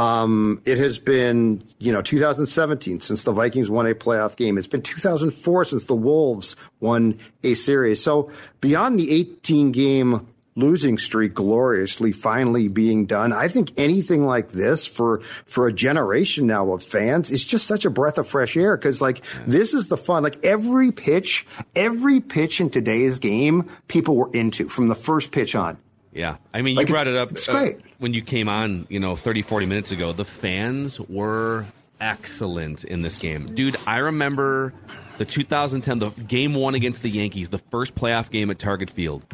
Um, 0.00 0.62
it 0.64 0.78
has 0.78 0.98
been, 0.98 1.62
you 1.78 1.92
know, 1.92 2.00
2017 2.00 3.02
since 3.02 3.22
the 3.22 3.32
Vikings 3.32 3.68
won 3.68 3.86
a 3.86 3.94
playoff 3.94 4.34
game. 4.34 4.56
It's 4.56 4.66
been 4.66 4.80
2004 4.80 5.66
since 5.66 5.84
the 5.84 5.94
Wolves 5.94 6.56
won 6.80 7.18
a 7.44 7.52
series. 7.52 8.02
So 8.02 8.30
beyond 8.62 8.98
the 8.98 9.10
18 9.10 9.72
game 9.72 10.26
losing 10.56 10.96
streak 10.96 11.34
gloriously 11.34 12.12
finally 12.12 12.66
being 12.66 13.04
done. 13.04 13.34
I 13.34 13.48
think 13.48 13.72
anything 13.76 14.24
like 14.24 14.52
this 14.52 14.86
for 14.86 15.20
for 15.44 15.68
a 15.68 15.72
generation 15.72 16.46
now 16.46 16.72
of 16.72 16.82
fans 16.82 17.30
is 17.30 17.44
just 17.44 17.66
such 17.66 17.84
a 17.84 17.90
breath 17.90 18.16
of 18.16 18.26
fresh 18.26 18.56
air 18.56 18.78
because 18.78 19.02
like 19.02 19.22
this 19.46 19.74
is 19.74 19.88
the 19.88 19.98
fun. 19.98 20.22
Like 20.22 20.42
every 20.42 20.92
pitch, 20.92 21.46
every 21.76 22.20
pitch 22.20 22.60
in 22.60 22.70
today's 22.70 23.18
game, 23.18 23.68
people 23.86 24.16
were 24.16 24.30
into 24.32 24.68
from 24.70 24.88
the 24.88 24.94
first 24.94 25.30
pitch 25.30 25.54
on. 25.54 25.78
Yeah. 26.12 26.36
I 26.52 26.62
mean, 26.62 26.76
Like, 26.76 26.88
you 26.88 26.94
brought 26.94 27.06
it 27.06 27.16
up 27.16 27.30
it's 27.32 27.48
uh, 27.48 27.52
great. 27.52 27.80
when 27.98 28.14
you 28.14 28.22
came 28.22 28.48
on, 28.48 28.86
you 28.88 28.98
know, 29.00 29.14
30, 29.16 29.42
40 29.42 29.66
minutes 29.66 29.90
ago. 29.92 30.12
The 30.12 30.24
fans 30.24 31.00
were 31.00 31.64
excellent 32.00 32.84
in 32.84 33.02
this 33.02 33.18
game. 33.18 33.54
Dude, 33.54 33.76
I 33.86 33.98
remember 33.98 34.72
the 35.18 35.24
2010, 35.24 35.98
the 35.98 36.10
game 36.22 36.54
one 36.54 36.74
against 36.74 37.02
the 37.02 37.10
Yankees, 37.10 37.48
the 37.50 37.58
first 37.70 37.94
playoff 37.94 38.30
game 38.30 38.50
at 38.50 38.58
Target 38.58 38.90
Field. 38.90 39.24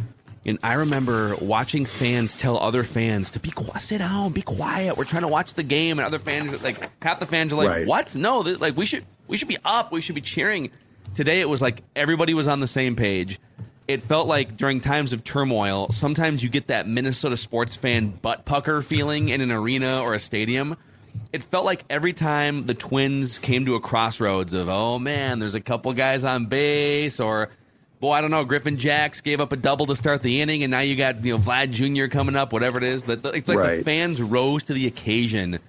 And 0.45 0.59
I 0.63 0.75
remember 0.75 1.35
watching 1.41 1.87
fans 1.87 2.35
tell 2.35 2.59
other 2.59 2.85
fans 2.85 3.31
to 3.31 3.41
be 3.41 3.51
quiet, 3.51 3.81
sit 3.81 3.99
down, 3.99 4.31
be 4.33 4.43
quiet. 4.43 4.97
We're 4.97 5.03
trying 5.05 5.23
to 5.23 5.29
watch 5.29 5.55
the 5.55 5.65
game, 5.65 5.99
and 5.99 6.07
other 6.07 6.21
fans, 6.21 6.63
like 6.63 6.79
half 7.03 7.19
the 7.19 7.27
fans 7.27 7.53
are 7.53 7.57
like, 7.57 7.69
Right. 7.69 7.87
"What? 7.87 8.15
No, 8.15 8.39
like 8.41 8.77
we 8.77 8.87
should, 8.87 9.05
we 9.27 9.37
should 9.39 9.49
be 9.49 9.57
up. 9.65 9.91
We 9.91 10.01
should 10.01 10.15
be 10.15 10.21
cheering." 10.21 10.71
Today 11.15 11.41
it 11.41 11.49
was 11.49 11.61
like 11.61 11.83
everybody 11.97 12.33
was 12.33 12.47
on 12.47 12.61
the 12.61 12.69
same 12.69 12.95
page. 12.95 13.41
It 13.89 14.03
felt 14.03 14.27
like 14.27 14.57
during 14.57 14.81
times 14.81 15.13
of 15.13 15.23
turmoil, 15.23 15.93
sometimes 15.93 16.43
you 16.43 16.49
get 16.49 16.69
that 16.69 16.89
Minnesota 16.89 17.37
sports 17.37 17.77
fan 17.77 18.09
butt 18.09 18.45
pucker 18.45 18.83
feeling 18.83 19.29
in 19.29 19.41
an 19.41 19.53
arena 19.53 20.01
or 20.01 20.15
a 20.15 20.19
stadium. 20.19 20.77
It 21.33 21.45
felt 21.45 21.65
like 21.65 21.85
every 21.89 22.13
time 22.13 22.63
the 22.63 22.75
Twins 22.75 23.39
came 23.39 23.65
to 23.67 23.77
a 23.77 23.81
crossroads 23.81 24.55
of, 24.55 24.69
oh 24.69 24.99
man, 24.99 25.39
there's 25.39 25.55
a 25.55 25.61
couple 25.61 25.93
guys 25.93 26.25
on 26.25 26.47
base, 26.47 27.21
or 27.21 27.49
boy, 28.01 28.13
I 28.13 28.21
don't 28.21 28.31
know, 28.33 28.45
Griffin 28.45 28.77
Jax 28.77 29.21
gave 29.21 29.41
up 29.41 29.53
a 29.53 29.57
double 29.57 29.87
to 29.87 29.97
start 29.97 30.21
the 30.23 30.41
inning, 30.41 30.65
and 30.65 30.71
now 30.71 30.81
you 30.81 30.97
got 30.97 31.25
you 31.25 31.33
know 31.35 31.39
Vlad 31.39 31.71
Jr. 31.71 32.09
coming 32.13 32.37
up, 32.37 32.53
whatever 32.53 32.79
it 32.79 32.85
is. 32.85 33.05
That 33.05 33.25
it's 33.25 33.49
like 33.49 33.59
the 33.79 33.85
fans 33.85 34.21
rose 34.21 34.65
to 34.65 34.73
the 34.73 34.87
occasion 34.89 35.61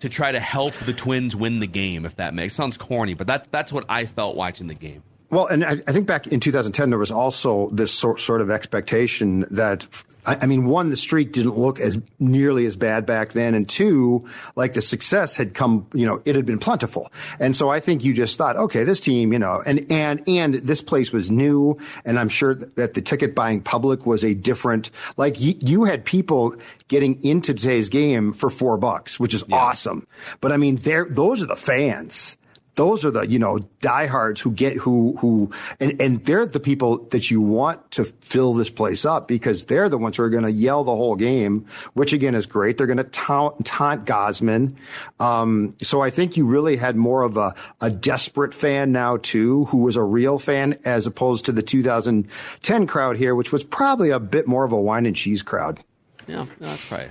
to 0.00 0.08
try 0.08 0.32
to 0.32 0.40
help 0.40 0.74
the 0.74 0.92
Twins 0.92 1.36
win 1.36 1.58
the 1.58 1.66
game. 1.66 2.06
If 2.06 2.16
that 2.16 2.34
makes 2.34 2.54
sounds 2.54 2.76
corny, 2.76 3.14
but 3.14 3.26
that's 3.26 3.48
that's 3.48 3.72
what 3.72 3.84
I 3.88 4.06
felt 4.06 4.34
watching 4.34 4.66
the 4.66 4.74
game. 4.74 5.02
Well, 5.36 5.48
and 5.48 5.66
I, 5.66 5.72
I 5.86 5.92
think 5.92 6.06
back 6.06 6.28
in 6.28 6.40
2010, 6.40 6.88
there 6.88 6.98
was 6.98 7.12
also 7.12 7.68
this 7.68 7.92
sort, 7.92 8.20
sort 8.20 8.40
of 8.40 8.50
expectation 8.50 9.44
that, 9.50 9.86
I, 10.24 10.38
I 10.40 10.46
mean, 10.46 10.64
one, 10.64 10.88
the 10.88 10.96
streak 10.96 11.32
didn't 11.32 11.58
look 11.58 11.78
as 11.78 11.98
nearly 12.18 12.64
as 12.64 12.74
bad 12.78 13.04
back 13.04 13.32
then, 13.32 13.52
and 13.52 13.68
two, 13.68 14.26
like 14.54 14.72
the 14.72 14.80
success 14.80 15.36
had 15.36 15.52
come, 15.52 15.88
you 15.92 16.06
know, 16.06 16.22
it 16.24 16.36
had 16.36 16.46
been 16.46 16.58
plentiful, 16.58 17.12
and 17.38 17.54
so 17.54 17.68
I 17.68 17.80
think 17.80 18.02
you 18.02 18.14
just 18.14 18.38
thought, 18.38 18.56
okay, 18.56 18.82
this 18.82 18.98
team, 18.98 19.30
you 19.30 19.38
know, 19.38 19.62
and 19.66 19.92
and 19.92 20.26
and 20.26 20.54
this 20.54 20.80
place 20.80 21.12
was 21.12 21.30
new, 21.30 21.76
and 22.06 22.18
I'm 22.18 22.30
sure 22.30 22.54
that 22.54 22.94
the 22.94 23.02
ticket 23.02 23.34
buying 23.34 23.60
public 23.60 24.06
was 24.06 24.24
a 24.24 24.32
different, 24.32 24.90
like 25.18 25.38
you, 25.38 25.54
you 25.60 25.84
had 25.84 26.06
people 26.06 26.56
getting 26.88 27.22
into 27.22 27.52
today's 27.52 27.90
game 27.90 28.32
for 28.32 28.48
four 28.48 28.78
bucks, 28.78 29.20
which 29.20 29.34
is 29.34 29.44
awesome, 29.52 30.06
but 30.40 30.50
I 30.50 30.56
mean, 30.56 30.76
there, 30.76 31.04
those 31.04 31.42
are 31.42 31.46
the 31.46 31.56
fans 31.56 32.38
those 32.76 33.04
are 33.04 33.10
the 33.10 33.22
you 33.22 33.38
know 33.38 33.58
diehards 33.80 34.40
who 34.40 34.52
get 34.52 34.76
who 34.76 35.16
who 35.18 35.50
and 35.80 36.00
and 36.00 36.24
they're 36.24 36.46
the 36.46 36.60
people 36.60 36.98
that 37.10 37.30
you 37.30 37.40
want 37.40 37.90
to 37.90 38.04
fill 38.04 38.54
this 38.54 38.70
place 38.70 39.04
up 39.04 39.26
because 39.26 39.64
they're 39.64 39.88
the 39.88 39.98
ones 39.98 40.16
who 40.16 40.22
are 40.22 40.30
going 40.30 40.44
to 40.44 40.50
yell 40.50 40.84
the 40.84 40.94
whole 40.94 41.16
game, 41.16 41.66
which 41.94 42.12
again 42.12 42.34
is 42.34 42.46
great. 42.46 42.78
They're 42.78 42.86
going 42.86 42.96
to 42.98 43.04
taunt, 43.04 43.64
taunt 43.66 44.04
Gausman. 44.04 44.76
Um, 45.18 45.74
so 45.82 46.02
I 46.02 46.10
think 46.10 46.36
you 46.36 46.46
really 46.46 46.76
had 46.76 46.96
more 46.96 47.22
of 47.22 47.36
a 47.36 47.54
a 47.80 47.90
desperate 47.90 48.54
fan 48.54 48.92
now 48.92 49.16
too, 49.16 49.64
who 49.66 49.78
was 49.78 49.96
a 49.96 50.02
real 50.02 50.38
fan 50.38 50.78
as 50.84 51.06
opposed 51.06 51.46
to 51.46 51.52
the 51.52 51.62
2010 51.62 52.86
crowd 52.86 53.16
here, 53.16 53.34
which 53.34 53.52
was 53.52 53.64
probably 53.64 54.10
a 54.10 54.20
bit 54.20 54.46
more 54.46 54.64
of 54.64 54.72
a 54.72 54.80
wine 54.80 55.06
and 55.06 55.16
cheese 55.16 55.42
crowd. 55.42 55.82
Yeah, 56.28 56.46
that's 56.60 56.92
right. 56.92 57.10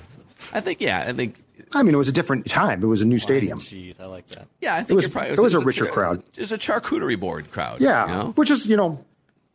I 0.53 0.61
think 0.61 0.81
yeah, 0.81 1.05
I 1.07 1.13
think 1.13 1.35
I 1.75 1.83
mean, 1.83 1.93
it 1.93 1.97
was 1.97 2.07
a 2.07 2.11
different 2.13 2.47
time. 2.47 2.81
It 2.81 2.87
was 2.87 3.01
a 3.01 3.05
new 3.05 3.19
stadium. 3.19 3.59
Jeez, 3.59 3.99
I 3.99 4.05
like 4.05 4.27
that. 4.27 4.47
yeah, 4.61 4.75
I 4.75 4.77
think 4.79 4.91
It 4.91 4.93
was- 4.95 5.03
you're 5.05 5.11
probably, 5.11 5.31
it 5.31 5.39
was 5.39 5.53
a 5.53 5.57
it's 5.57 5.65
richer 5.65 5.85
char- 5.85 5.93
crowd. 5.93 6.23
It's 6.37 6.51
a 6.51 6.57
charcuterie 6.57 7.19
board 7.19 7.51
crowd. 7.51 7.81
Yeah, 7.81 8.07
you 8.07 8.13
know? 8.13 8.31
which 8.35 8.49
is 8.49 8.65
you 8.67 8.77
know, 8.77 9.03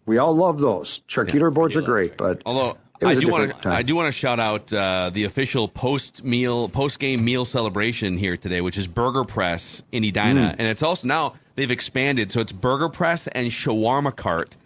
we 0.06 0.18
all 0.18 0.34
love 0.36 0.60
those. 0.60 1.00
Charcuterie 1.08 1.52
boards 1.54 1.76
are 1.76 1.82
great, 1.82 2.16
but 2.16 2.42
Although 2.46 2.76
it 3.00 3.06
was 3.06 3.18
I 3.18 3.20
a 3.20 3.24
do 3.24 3.30
want 3.32 3.42
different 3.44 3.62
to, 3.62 3.68
time. 3.70 3.78
I 3.78 3.82
do 3.82 3.94
want 3.96 4.06
to 4.06 4.12
shout 4.12 4.38
out 4.40 4.72
uh, 4.72 5.10
the 5.12 5.24
official 5.24 5.68
post 5.68 6.22
meal, 6.24 6.68
post 6.68 6.98
game 6.98 7.24
meal 7.24 7.44
celebration 7.44 8.16
here 8.18 8.36
today, 8.36 8.60
which 8.60 8.76
is 8.76 8.86
Burger 8.86 9.24
Press 9.24 9.82
in 9.92 10.04
Edina, 10.04 10.50
Mm. 10.52 10.56
and 10.58 10.68
it's 10.68 10.82
also 10.82 11.06
now 11.08 11.34
they've 11.54 11.70
expanded, 11.70 12.30
so 12.32 12.40
it's 12.40 12.52
Burger 12.52 12.88
Press 12.88 13.26
and 13.28 13.48
Shawarma 13.50 14.14
Cart 14.14 14.56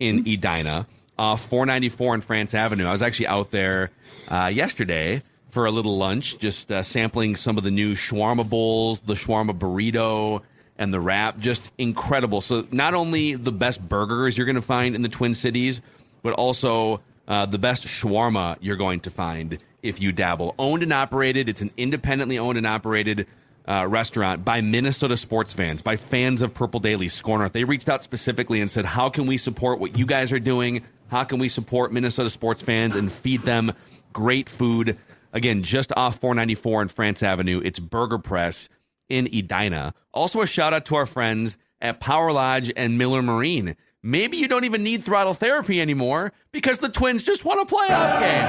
in. 0.00 0.20
Edina, 0.26 0.86
uh, 1.18 1.36
494 1.36 2.14
in 2.16 2.20
France 2.20 2.54
Avenue. 2.54 2.86
I 2.86 2.92
was 2.92 3.02
actually 3.02 3.28
out 3.28 3.50
there 3.50 3.90
uh, 4.28 4.50
yesterday 4.52 5.22
for 5.56 5.64
a 5.64 5.70
little 5.70 5.96
lunch, 5.96 6.36
just 6.36 6.70
uh, 6.70 6.82
sampling 6.82 7.34
some 7.34 7.56
of 7.56 7.64
the 7.64 7.70
new 7.70 7.94
shawarma 7.94 8.46
bowls, 8.46 9.00
the 9.00 9.14
shawarma 9.14 9.58
burrito, 9.58 10.42
and 10.76 10.92
the 10.92 11.00
wrap. 11.00 11.38
Just 11.38 11.72
incredible. 11.78 12.42
So 12.42 12.66
not 12.70 12.92
only 12.92 13.36
the 13.36 13.52
best 13.52 13.80
burgers 13.80 14.36
you're 14.36 14.44
going 14.44 14.56
to 14.56 14.60
find 14.60 14.94
in 14.94 15.00
the 15.00 15.08
Twin 15.08 15.34
Cities, 15.34 15.80
but 16.22 16.34
also 16.34 17.00
uh, 17.26 17.46
the 17.46 17.56
best 17.56 17.86
shawarma 17.86 18.58
you're 18.60 18.76
going 18.76 19.00
to 19.00 19.10
find 19.10 19.56
if 19.82 19.98
you 19.98 20.12
dabble. 20.12 20.54
Owned 20.58 20.82
and 20.82 20.92
operated. 20.92 21.48
It's 21.48 21.62
an 21.62 21.70
independently 21.78 22.38
owned 22.38 22.58
and 22.58 22.66
operated 22.66 23.26
uh, 23.66 23.86
restaurant 23.88 24.44
by 24.44 24.60
Minnesota 24.60 25.16
sports 25.16 25.54
fans, 25.54 25.80
by 25.80 25.96
fans 25.96 26.42
of 26.42 26.52
Purple 26.52 26.80
Daily, 26.80 27.08
SKOR 27.08 27.38
North. 27.38 27.54
They 27.54 27.64
reached 27.64 27.88
out 27.88 28.04
specifically 28.04 28.60
and 28.60 28.70
said, 28.70 28.84
"How 28.84 29.08
can 29.08 29.26
we 29.26 29.38
support 29.38 29.80
what 29.80 29.96
you 29.96 30.04
guys 30.04 30.34
are 30.34 30.38
doing? 30.38 30.82
How 31.08 31.24
can 31.24 31.38
we 31.38 31.48
support 31.48 31.94
Minnesota 31.94 32.28
sports 32.28 32.60
fans 32.60 32.94
and 32.94 33.10
feed 33.10 33.40
them 33.40 33.72
great 34.12 34.50
food?" 34.50 34.98
Again, 35.36 35.62
just 35.62 35.92
off 35.96 36.18
494 36.18 36.82
in 36.82 36.88
France 36.88 37.22
Avenue, 37.22 37.60
it's 37.62 37.78
Burger 37.78 38.18
Press 38.18 38.70
in 39.10 39.26
Edina. 39.26 39.92
Also, 40.14 40.40
a 40.40 40.46
shout 40.46 40.72
out 40.72 40.86
to 40.86 40.94
our 40.96 41.04
friends 41.04 41.58
at 41.82 42.00
Power 42.00 42.32
Lodge 42.32 42.72
and 42.74 42.96
Miller 42.96 43.20
Marine. 43.20 43.76
Maybe 44.02 44.38
you 44.38 44.48
don't 44.48 44.64
even 44.64 44.82
need 44.82 45.04
throttle 45.04 45.34
therapy 45.34 45.78
anymore 45.78 46.32
because 46.52 46.78
the 46.78 46.88
Twins 46.88 47.22
just 47.22 47.44
won 47.44 47.58
a 47.58 47.66
playoff 47.66 48.18
game. 48.20 48.46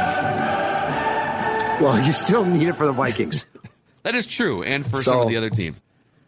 well, 1.83 2.01
you 2.05 2.13
still 2.13 2.45
need 2.45 2.69
it 2.69 2.73
for 2.77 2.85
the 2.85 2.93
Vikings. 2.93 3.45
That 4.03 4.15
is 4.15 4.25
true, 4.25 4.63
and 4.63 4.85
for 4.85 5.03
some 5.03 5.15
So- 5.15 5.21
of 5.23 5.27
the 5.27 5.35
other 5.35 5.49
teams. 5.49 5.81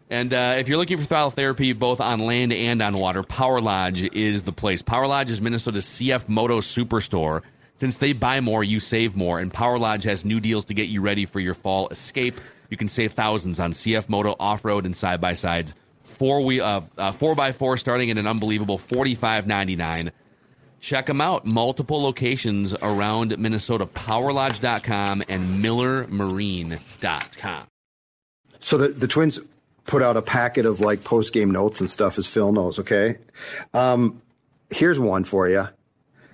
And 0.09 0.33
uh, 0.33 0.55
if 0.57 0.67
you're 0.67 0.77
looking 0.77 0.97
for 0.97 1.05
throttle 1.05 1.31
therapy 1.31 1.71
both 1.71 2.01
on 2.01 2.19
land 2.19 2.51
and 2.51 2.81
on 2.81 2.97
water, 2.97 3.23
Power 3.23 3.61
Lodge 3.61 4.01
is 4.03 4.43
the 4.43 4.51
place. 4.51 4.81
Power 4.81 5.07
Lodge 5.07 5.31
is 5.31 5.39
Minnesota's 5.39 5.85
CF 5.85 6.27
Moto 6.27 6.59
Superstore. 6.59 7.41
Since 7.79 7.97
they 7.97 8.11
buy 8.11 8.41
more, 8.41 8.61
you 8.61 8.81
save 8.81 9.15
more, 9.15 9.39
and 9.39 9.53
Power 9.53 9.79
Lodge 9.79 10.03
has 10.03 10.25
new 10.25 10.41
deals 10.41 10.65
to 10.65 10.73
get 10.73 10.89
you 10.89 11.01
ready 11.01 11.23
for 11.23 11.39
your 11.39 11.53
fall 11.53 11.87
escape. 11.87 12.41
You 12.69 12.75
can 12.75 12.89
save 12.89 13.13
thousands 13.13 13.61
on 13.61 13.71
CF 13.71 14.09
Moto 14.09 14.35
off 14.37 14.65
road 14.65 14.85
and 14.85 14.93
side 14.93 15.21
by 15.21 15.31
sides. 15.31 15.73
Four 16.03 16.43
we 16.43 16.59
uh, 16.59 16.81
uh, 16.97 17.13
four 17.13 17.35
by 17.35 17.53
four 17.53 17.77
starting 17.77 18.11
at 18.11 18.17
an 18.17 18.27
unbelievable 18.27 18.77
forty 18.77 19.15
five 19.15 19.47
ninety 19.47 19.77
nine. 19.77 20.11
Check 20.81 21.05
them 21.05 21.21
out. 21.21 21.45
Multiple 21.45 22.01
locations 22.01 22.73
around 22.73 23.37
Minnesota. 23.37 23.85
PowerLodge.com 23.85 25.23
and 25.29 25.63
MillerMarine.com. 25.63 27.67
So 28.59 28.77
the, 28.77 28.89
the 28.89 29.07
Twins 29.07 29.39
put 29.85 30.01
out 30.01 30.17
a 30.17 30.21
packet 30.21 30.65
of 30.65 30.81
like 30.81 31.05
post 31.05 31.31
game 31.31 31.51
notes 31.51 31.79
and 31.79 31.89
stuff, 31.89 32.17
as 32.17 32.27
Phil 32.27 32.51
knows. 32.51 32.79
Okay, 32.79 33.15
um, 33.73 34.21
here's 34.69 34.99
one 34.99 35.23
for 35.23 35.47
you. 35.47 35.69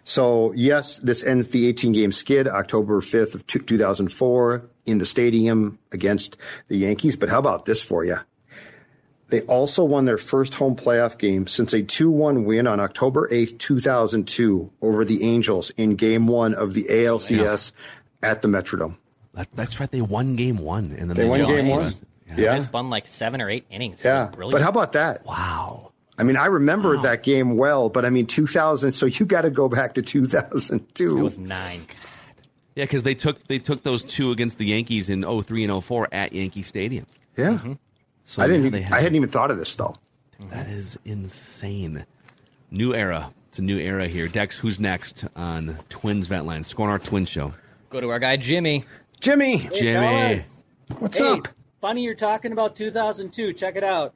So 0.07 0.53
yes, 0.55 0.99
this 0.99 1.23
ends 1.23 1.49
the 1.49 1.67
18 1.67 1.91
game 1.91 2.11
skid, 2.11 2.47
October 2.47 3.01
5th 3.01 3.33
of 3.35 3.45
2004 3.47 4.69
in 4.85 4.99
the 4.99 5.05
stadium 5.05 5.79
against 5.91 6.37
the 6.67 6.77
Yankees. 6.77 7.15
But 7.17 7.29
how 7.29 7.39
about 7.39 7.65
this 7.65 7.81
for 7.81 8.05
you? 8.05 8.19
They 9.29 9.41
also 9.41 9.83
won 9.83 10.05
their 10.05 10.19
first 10.19 10.53
home 10.53 10.75
playoff 10.75 11.17
game 11.17 11.47
since 11.47 11.73
a 11.73 11.81
2 11.81 12.11
1 12.11 12.45
win 12.45 12.67
on 12.67 12.79
October 12.79 13.27
8th, 13.29 13.57
2002 13.57 14.71
over 14.83 15.03
the 15.03 15.23
Angels 15.23 15.71
in 15.71 15.95
game 15.95 16.27
one 16.27 16.53
of 16.53 16.75
the 16.75 16.83
ALCS 16.83 17.71
at 18.21 18.43
the 18.43 18.47
Metrodome. 18.47 18.97
That, 19.33 19.47
that's 19.55 19.79
right. 19.79 19.89
They 19.89 20.01
won 20.01 20.35
game 20.35 20.59
one. 20.59 20.91
And 20.97 21.09
then 21.09 21.17
They 21.17 21.27
won 21.27 21.39
game 21.45 21.67
one. 21.69 21.91
They 22.35 22.43
Yeah. 22.43 22.57
just 22.57 22.71
won 22.71 22.91
like 22.91 23.07
seven 23.07 23.41
or 23.41 23.49
eight 23.49 23.65
innings. 23.71 24.01
Yeah, 24.05 24.27
brilliant. 24.27 24.51
but 24.53 24.61
how 24.61 24.69
about 24.69 24.93
that? 24.93 25.25
Wow. 25.25 25.91
I 26.17 26.23
mean, 26.23 26.37
I 26.37 26.45
remember 26.45 26.97
that 27.01 27.23
game 27.23 27.57
well, 27.57 27.89
but 27.89 28.05
I 28.05 28.09
mean, 28.09 28.25
2000. 28.25 28.93
So 28.93 29.05
you 29.05 29.25
got 29.25 29.41
to 29.41 29.49
go 29.49 29.67
back 29.67 29.93
to 29.95 30.01
2002. 30.01 31.17
It 31.17 31.21
was 31.21 31.37
nine. 31.37 31.85
Yeah, 32.75 32.83
because 32.85 33.03
they 33.03 33.15
took 33.15 33.45
they 33.47 33.59
took 33.59 33.83
those 33.83 34.03
two 34.03 34.31
against 34.31 34.57
the 34.57 34.65
Yankees 34.65 35.09
in 35.09 35.23
03 35.23 35.63
and 35.65 35.83
04 35.83 36.09
at 36.11 36.33
Yankee 36.33 36.61
Stadium. 36.61 37.05
Yeah. 37.37 37.59
So 38.25 38.41
I 38.43 38.47
didn't. 38.47 38.63
yeah, 38.63 38.67
even- 38.67 38.81
had- 38.83 38.93
I 38.97 39.01
hadn't 39.01 39.15
even 39.15 39.29
thought 39.29 39.51
of 39.51 39.57
this 39.57 39.75
though. 39.75 39.95
Mm-hmm. 40.41 40.49
That 40.49 40.67
is 40.67 40.97
insane. 41.05 42.05
New 42.71 42.93
era. 42.93 43.31
It's 43.49 43.59
a 43.59 43.61
new 43.61 43.77
era 43.79 44.07
here. 44.07 44.27
Dex, 44.27 44.57
who's 44.57 44.79
next 44.81 45.25
on 45.37 45.77
Twins 45.87 46.27
Vent 46.27 46.45
Line? 46.45 46.63
SKOR 46.63 46.87
North 46.87 47.05
Twin 47.05 47.25
Show. 47.25 47.53
Go 47.89 48.01
to 48.01 48.09
our 48.09 48.19
guy 48.19 48.35
Jimmy. 48.35 48.83
Jimmy. 49.21 49.57
Hey, 49.57 49.69
Jimmy. 49.79 50.07
fellas. 50.07 50.63
What's 50.99 51.17
Hey, 51.17 51.31
up? 51.31 51.47
Funny 51.79 52.03
you're 52.03 52.15
talking 52.15 52.51
about 52.51 52.75
2002. 52.75 53.53
Check 53.53 53.77
it 53.77 53.83
out. 53.85 54.13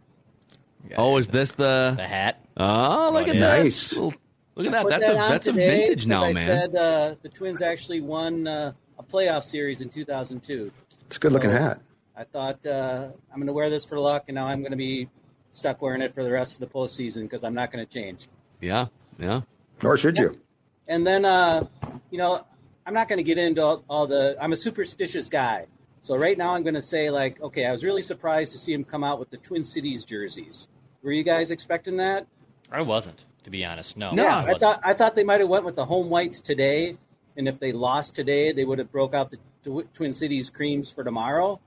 Oh, 0.98 1.18
is 1.18 1.28
this 1.28 1.52
the 1.54 1.94
the 1.98 2.08
hat? 2.08 2.44
Oh, 2.58 3.10
look 3.14 3.28
Oh, 3.28 3.30
at 3.32 3.36
it 3.36 3.40
this 3.40 3.92
is. 3.92 3.94
little, 3.94 4.14
Look 4.56 4.66
at 4.68 4.72
that. 4.74 4.82
put 4.84 4.90
That's 4.90 5.08
a 5.08 5.14
that's 5.14 5.48
a 5.48 5.52
vintage 5.54 6.06
now, 6.08 6.28
because 6.28 6.44
I 6.48 6.48
man. 6.48 6.60
said 6.72 6.76
uh, 6.76 7.16
the 7.22 7.30
Twins 7.30 7.62
actually 7.62 8.02
won 8.02 8.48
uh, 8.48 8.74
a 8.98 9.04
playoff 9.04 9.44
series 9.44 9.82
in 9.82 9.90
2002. 9.90 10.72
It's 11.08 11.18
a 11.18 11.20
good 11.20 11.32
looking 11.32 11.52
So- 11.52 11.58
hat. 11.58 11.82
I 12.18 12.24
thought 12.26 12.66
uh, 12.66 13.08
I'm 13.32 13.38
going 13.38 13.48
to 13.48 13.54
wear 13.54 13.70
this 13.70 13.86
for 13.86 13.98
luck, 13.98 14.26
and 14.28 14.36
now 14.36 14.46
I'm 14.48 14.60
going 14.60 14.72
to 14.72 14.78
be 14.78 15.08
stuck 15.52 15.82
wearing 15.82 16.02
it 16.02 16.14
for 16.14 16.22
the 16.24 16.32
rest 16.32 16.62
of 16.62 16.68
the 16.70 16.74
postseason 16.74 17.22
because 17.24 17.46
I'm 17.46 17.54
not 17.54 17.72
going 17.72 17.86
to 17.86 17.90
change. 17.90 18.28
Yeah, 18.60 18.88
yeah. 19.18 19.42
Nor 19.82 19.96
should 19.96 20.18
you. 20.18 20.38
And 20.90 21.08
then, 21.08 21.24
uh, 21.24 21.66
you 22.12 22.18
know, 22.18 22.46
I'm 22.86 22.94
not 22.94 23.08
going 23.08 23.20
to 23.20 23.24
get 23.24 23.38
into 23.38 23.62
all, 23.64 23.86
all 23.90 24.06
the. 24.06 24.36
I'm 24.42 24.52
a 24.52 24.58
superstitious 24.58 25.30
guy, 25.30 25.68
so 26.02 26.16
right 26.18 26.38
now 26.38 26.52
I'm 26.56 26.64
going 26.64 26.76
to 26.76 26.82
say 26.82 27.10
like, 27.10 27.42
okay, 27.42 27.66
I 27.66 27.72
was 27.72 27.84
really 27.84 28.02
surprised 28.02 28.52
to 28.54 28.58
see 28.58 28.74
him 28.74 28.84
come 28.84 29.04
out 29.04 29.20
with 29.20 29.30
the 29.30 29.38
Twin 29.38 29.64
Cities 29.64 30.06
jerseys. 30.06 30.68
Were 31.04 31.12
you 31.12 31.24
guys 31.24 31.52
expecting 31.52 31.98
that? 31.98 32.28
I 32.72 32.82
wasn't, 32.82 33.26
to 33.44 33.50
be 33.50 33.66
honest. 33.66 33.98
No. 33.98 34.12
yeah, 34.14 34.44
I 34.48 34.52
I 34.52 34.54
thought 34.56 34.80
I 34.86 34.94
thought 34.94 35.16
they 35.16 35.24
might 35.24 35.40
have 35.40 35.50
went 35.50 35.66
with 35.66 35.76
the 35.76 35.86
home 35.86 36.10
whites 36.10 36.40
today, 36.42 36.98
and 37.38 37.48
if 37.48 37.60
they 37.60 37.72
lost 37.72 38.16
today, 38.16 38.52
they 38.52 38.66
would 38.66 38.80
have 38.80 38.92
broke 38.92 39.14
out 39.14 39.32
the 39.32 39.38
Tw- 39.64 39.94
Twin 39.94 40.14
Cities 40.14 40.50
creams 40.50 40.92
for 40.92 41.04
tomorrow. 41.04 41.60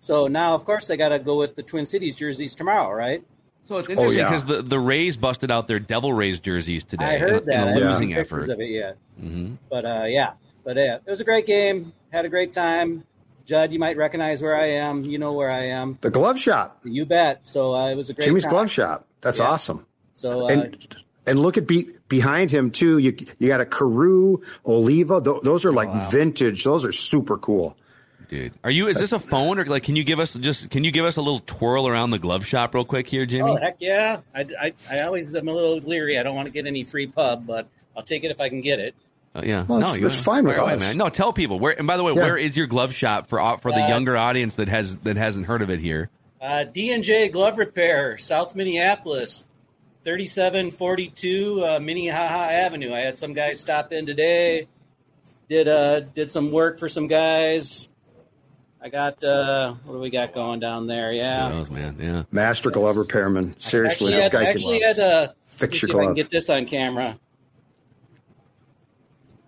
So 0.00 0.26
now, 0.26 0.54
of 0.54 0.64
course, 0.64 0.86
they 0.88 0.96
got 0.96 1.10
to 1.10 1.18
go 1.20 1.38
with 1.38 1.54
the 1.54 1.62
Twin 1.62 1.86
Cities 1.86 2.16
jerseys 2.16 2.54
tomorrow, 2.56 2.92
right? 2.92 3.22
So 3.62 3.78
it's 3.78 3.88
interesting 3.88 4.24
because 4.24 4.44
the, 4.44 4.60
the 4.60 4.78
Rays 4.80 5.16
busted 5.16 5.50
out 5.52 5.68
their 5.68 5.78
Devil 5.78 6.12
Rays 6.12 6.40
jerseys 6.40 6.82
today. 6.82 7.04
I 7.04 7.18
heard 7.18 7.42
in, 7.42 7.46
that. 7.46 7.54
in 7.54 7.60
I 7.60 7.62
a 7.62 7.66
haven't 7.74 7.88
losing 7.88 8.08
seen 8.08 8.16
pictures 8.16 8.44
effort. 8.48 8.52
of 8.52 8.60
it 8.60 8.70
yet. 8.70 8.96
hmm 9.18 9.54
But 9.70 9.84
uh, 9.84 10.04
yeah, 10.08 10.32
but 10.64 10.76
yeah, 10.76 10.96
it 10.96 11.06
was 11.06 11.20
a 11.20 11.24
great 11.24 11.46
game. 11.46 11.92
Had 12.12 12.24
a 12.24 12.28
great 12.28 12.52
time. 12.52 13.04
Judd, 13.44 13.72
you 13.72 13.78
might 13.78 13.96
recognize 13.96 14.42
where 14.42 14.56
I 14.56 14.66
am. 14.66 15.02
You 15.04 15.18
know 15.18 15.32
where 15.32 15.50
I 15.50 15.66
am. 15.66 15.98
The 16.00 16.10
glove 16.10 16.38
shop. 16.38 16.80
You 16.84 17.06
bet. 17.06 17.46
So 17.46 17.74
uh, 17.74 17.88
it 17.88 17.96
was 17.96 18.10
a 18.10 18.14
great. 18.14 18.26
Jimmy's 18.26 18.44
time. 18.44 18.50
glove 18.50 18.70
shop. 18.70 19.06
That's 19.20 19.38
Yeah. 19.38 19.46
awesome. 19.46 19.86
So 20.12 20.46
uh, 20.46 20.48
and 20.48 20.96
and 21.26 21.40
look 21.40 21.56
at 21.56 21.66
be, 21.66 21.88
behind 22.08 22.50
him 22.50 22.70
too. 22.70 22.98
You 22.98 23.16
you 23.38 23.48
got 23.48 23.60
a 23.60 23.66
Carew, 23.66 24.38
Oliva. 24.66 25.20
Th- 25.20 25.40
those 25.42 25.64
are 25.64 25.72
like 25.72 25.88
wow. 25.88 26.08
vintage. 26.10 26.64
Those 26.64 26.84
are 26.84 26.92
super 26.92 27.38
cool. 27.38 27.76
Dude, 28.28 28.52
are 28.64 28.70
you? 28.70 28.86
Is 28.86 28.98
this 28.98 29.12
a 29.12 29.18
phone 29.18 29.58
or 29.58 29.64
like? 29.66 29.82
Can 29.82 29.94
you 29.94 30.04
give 30.04 30.18
us 30.18 30.34
just? 30.34 30.70
Can 30.70 30.84
you 30.84 30.90
give 30.90 31.04
us 31.04 31.16
a 31.16 31.20
little 31.20 31.40
twirl 31.40 31.86
around 31.86 32.10
the 32.10 32.18
glove 32.18 32.46
shop 32.46 32.74
real 32.74 32.84
quick 32.84 33.06
here, 33.06 33.26
Jimmy? 33.26 33.50
Oh 33.50 33.56
heck 33.56 33.76
yeah! 33.78 34.20
I, 34.34 34.46
I, 34.58 34.72
I 34.90 35.00
always 35.00 35.34
am 35.34 35.48
a 35.48 35.52
little 35.52 35.76
leery. 35.78 36.18
I 36.18 36.22
don't 36.22 36.34
want 36.34 36.46
to 36.46 36.52
get 36.52 36.66
any 36.66 36.82
free 36.82 37.06
pub, 37.06 37.46
but 37.46 37.68
I'll 37.96 38.02
take 38.02 38.24
it 38.24 38.30
if 38.30 38.40
I 38.40 38.48
can 38.48 38.62
get 38.62 38.78
it. 38.78 38.94
Uh, 39.34 39.40
yeah, 39.44 39.64
Well, 39.66 39.78
no, 39.80 39.86
it's- 39.88 40.00
you 40.00 40.06
it's 40.08 40.16
fine 40.16 40.44
with 40.44 40.56
fire 40.56 40.64
away, 40.64 40.74
us. 40.74 40.80
man. 40.80 40.98
No, 40.98 41.08
tell 41.08 41.32
people 41.32 41.58
where. 41.58 41.76
And 41.76 41.86
by 41.86 41.96
the 41.96 42.04
way, 42.04 42.12
Yeah. 42.14 42.20
where 42.22 42.36
is 42.36 42.56
your 42.56 42.66
glove 42.66 42.92
shop 42.94 43.28
for 43.28 43.40
uh, 43.40 43.56
for 43.56 43.70
the 43.70 43.82
Uh, 43.84 43.88
younger 43.88 44.16
audience 44.16 44.56
that 44.56 44.68
has 44.68 44.98
that 44.98 45.16
hasn't 45.16 45.46
heard 45.46 45.62
of 45.62 45.70
it 45.70 45.80
here? 45.80 46.10
Uh, 46.40 46.64
D 46.64 46.90
and 46.92 47.02
J 47.02 47.28
Glove 47.28 47.56
Repair, 47.56 48.18
South 48.18 48.54
Minneapolis, 48.54 49.46
thirty-seven 50.04 50.70
forty-two 50.72 51.64
uh, 51.64 51.78
Minnehaha 51.80 52.50
Avenue. 52.52 52.92
I 52.92 53.00
had 53.00 53.16
some 53.16 53.32
guys 53.32 53.58
stop 53.60 53.90
in 53.92 54.04
today. 54.04 54.66
Did 55.48 55.66
uh 55.68 56.00
did 56.00 56.30
some 56.30 56.50
work 56.52 56.78
for 56.78 56.88
some 56.88 57.06
guys. 57.06 57.88
I 58.82 58.88
got 58.90 59.22
uh 59.24 59.74
what 59.84 59.94
do 59.94 59.98
we 60.00 60.10
got 60.10 60.32
going 60.34 60.60
down 60.60 60.86
there? 60.88 61.12
Yeah. 61.12 61.50
Those 61.50 61.70
man, 61.70 61.96
yeah. 62.00 62.24
Master 62.30 62.70
glove 62.70 62.96
repairman. 62.96 63.54
Seriously, 63.58 64.12
actually 64.12 64.14
this 64.14 64.22
had, 64.24 64.32
guy 64.32 64.44
actually 64.44 64.80
can 64.80 64.88
had 64.94 64.98
uh 64.98 65.28
fix 65.46 65.74
let 65.74 65.82
your 65.82 65.88
see 65.90 65.96
if 65.96 66.02
I 66.02 66.04
can 66.06 66.14
get 66.14 66.30
this 66.30 66.50
on 66.50 66.66
camera. 66.66 67.18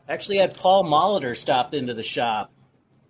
Actually 0.08 0.38
had 0.38 0.54
Paul 0.54 0.84
Molitor 0.84 1.36
stop 1.36 1.72
into 1.72 1.94
the 1.94 2.02
shop, 2.02 2.50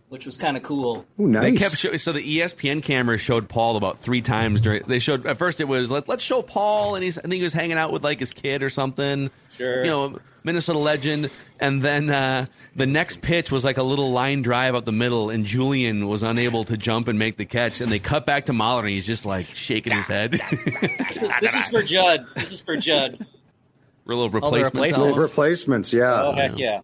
which 0.09 0.27
was 0.27 0.37
kind 0.37 0.57
of 0.57 0.63
cool. 0.63 1.05
Ooh, 1.19 1.27
nice. 1.27 1.43
They 1.43 1.53
kept 1.53 1.77
show, 1.77 1.97
so 1.97 2.13
the 2.13 2.39
ESPN 2.39 2.83
camera 2.83 3.19
showed 3.19 3.49
Paul 3.49 3.77
about 3.77 3.99
three 3.99 4.21
times 4.21 4.61
during. 4.61 4.83
They 4.87 5.01
showed 5.01 5.27
at 5.27 5.37
first 5.37 5.61
it 5.61 5.69
was 5.69 5.91
let 5.91 6.09
let's 6.09 6.23
show 6.23 6.43
Paul 6.43 6.95
and 6.95 7.03
he's 7.03 7.19
I 7.19 7.23
think 7.23 7.35
he 7.35 7.43
was 7.43 7.53
hanging 7.53 7.79
out 7.79 7.93
with 7.93 8.05
like 8.05 8.21
his 8.21 8.33
kid 8.33 8.63
or 8.63 8.71
something. 8.71 9.31
Sure. 9.51 9.85
You 9.85 9.91
know 9.91 10.19
Minnesota 10.45 10.79
legend, 10.79 11.31
and 11.59 11.81
then 11.81 12.11
uh, 12.11 12.45
the 12.77 12.87
next 12.87 13.23
pitch 13.23 13.51
was 13.51 13.65
like 13.65 13.79
a 13.79 13.83
little 13.83 14.13
line 14.13 14.43
drive 14.43 14.75
up 14.75 14.85
the 14.85 14.93
middle, 14.93 15.31
and 15.31 15.47
Julien 15.47 16.07
was 16.07 16.23
unable 16.23 16.65
to 16.65 16.77
jump 16.77 17.09
and 17.09 17.19
make 17.19 17.39
the 17.39 17.47
catch, 17.47 17.81
and 17.81 17.91
they 17.91 17.99
cut 17.99 18.27
back 18.27 18.45
to 18.47 18.53
Mahler 18.53 18.81
and 18.81 18.91
he's 18.91 19.07
just 19.07 19.25
like 19.25 19.47
shaking 19.47 19.95
his 19.97 20.07
head. 20.07 20.33
This 20.33 20.43
is, 21.23 21.31
this 21.41 21.55
is 21.55 21.69
for 21.71 21.83
Judd. 21.83 22.27
This 22.35 22.53
is 22.53 22.61
for 22.61 22.77
Judd. 22.77 23.27
Little 24.07 24.25
Oh, 24.25 24.29
replacements. 24.29 24.65
replacements. 24.75 24.99
Little 24.99 25.23
replacements, 25.23 25.93
yeah. 25.93 26.23
Oh 26.25 26.33
heck 26.33 26.59
yeah! 26.59 26.81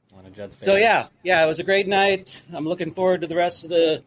So 0.58 0.76
yeah, 0.76 1.06
yeah, 1.22 1.44
it 1.44 1.46
was 1.46 1.58
a 1.58 1.64
great 1.64 1.86
night. 1.86 2.42
I'm 2.52 2.64
looking 2.66 2.90
forward 2.90 3.20
to 3.22 3.26
the 3.26 3.36
rest 3.36 3.64
of 3.64 3.70
the 3.70 4.02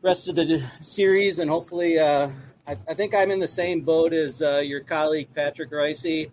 rest 0.00 0.28
of 0.28 0.36
the 0.36 0.58
series, 0.80 1.38
and 1.38 1.50
hopefully, 1.50 1.98
uh, 1.98 2.30
I, 2.66 2.76
I 2.88 2.94
think 2.94 3.14
I'm 3.14 3.30
in 3.30 3.38
the 3.40 3.48
same 3.48 3.82
boat 3.82 4.12
as 4.14 4.40
uh, 4.40 4.58
your 4.58 4.80
colleague 4.80 5.28
Patrick 5.34 5.70
Reusse. 5.70 6.30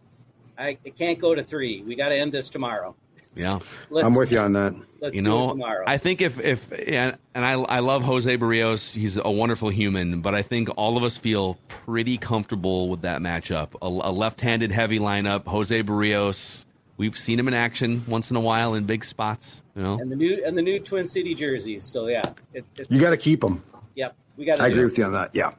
I 0.58 0.78
it 0.86 0.98
can't 0.98 1.20
go 1.20 1.36
to 1.36 1.44
three. 1.44 1.82
We 1.82 1.96
got 1.96 2.10
to 2.10 2.16
end 2.16 2.32
this 2.32 2.50
tomorrow. 2.50 2.96
Yeah, 3.36 3.60
Let's- 3.90 4.08
I'm 4.08 4.16
with 4.16 4.32
you 4.32 4.40
on 4.40 4.54
that. 4.54 4.74
Let's 5.02 5.16
you 5.16 5.22
know. 5.22 5.58
I 5.88 5.98
think 5.98 6.22
if 6.22 6.42
if 6.42 6.72
and, 6.74 7.18
and 7.34 7.46
I 7.46 7.54
I 7.54 7.80
love 7.80 8.04
Jose 8.04 8.38
Berrios. 8.38 8.94
He's 8.94 9.18
a 9.18 9.32
wonderful 9.32 9.70
human, 9.70 10.20
but 10.20 10.36
I 10.36 10.42
think 10.42 10.68
all 10.76 10.98
of 10.98 11.04
us 11.04 11.18
feel 11.18 11.58
pretty 11.70 12.18
comfortable 12.18 12.90
with 12.90 13.04
that 13.04 13.22
matchup. 13.22 13.70
A, 13.82 13.86
a 13.88 14.12
left-handed 14.12 14.74
heavy 14.74 15.00
lineup. 15.00 15.46
Jose 15.48 15.84
Berrios. 15.84 16.66
We've 16.98 17.16
seen 17.16 17.40
him 17.40 17.48
in 17.48 17.54
action 17.54 18.04
once 18.10 18.30
in 18.30 18.36
a 18.36 18.42
while 18.42 18.74
in 18.74 18.84
big 18.84 19.06
spots. 19.06 19.64
You 19.74 19.84
know, 19.84 20.00
and 20.02 20.12
the 20.12 20.18
new 20.18 20.44
and 20.46 20.58
the 20.58 20.62
new 20.62 20.82
Twin 20.82 21.08
City 21.08 21.34
jerseys. 21.34 21.86
So 21.86 22.08
yeah, 22.08 22.24
it, 22.54 22.66
it's, 22.76 22.92
You 22.92 23.00
got 23.00 23.12
to 23.12 23.18
keep 23.18 23.40
them. 23.40 23.64
yep, 23.96 24.18
we 24.36 24.44
got. 24.44 24.60
I 24.60 24.68
agree 24.68 24.84
with 24.84 24.98
you 24.98 25.06
on 25.06 25.14
that. 25.14 25.30
Yeah. 25.34 25.52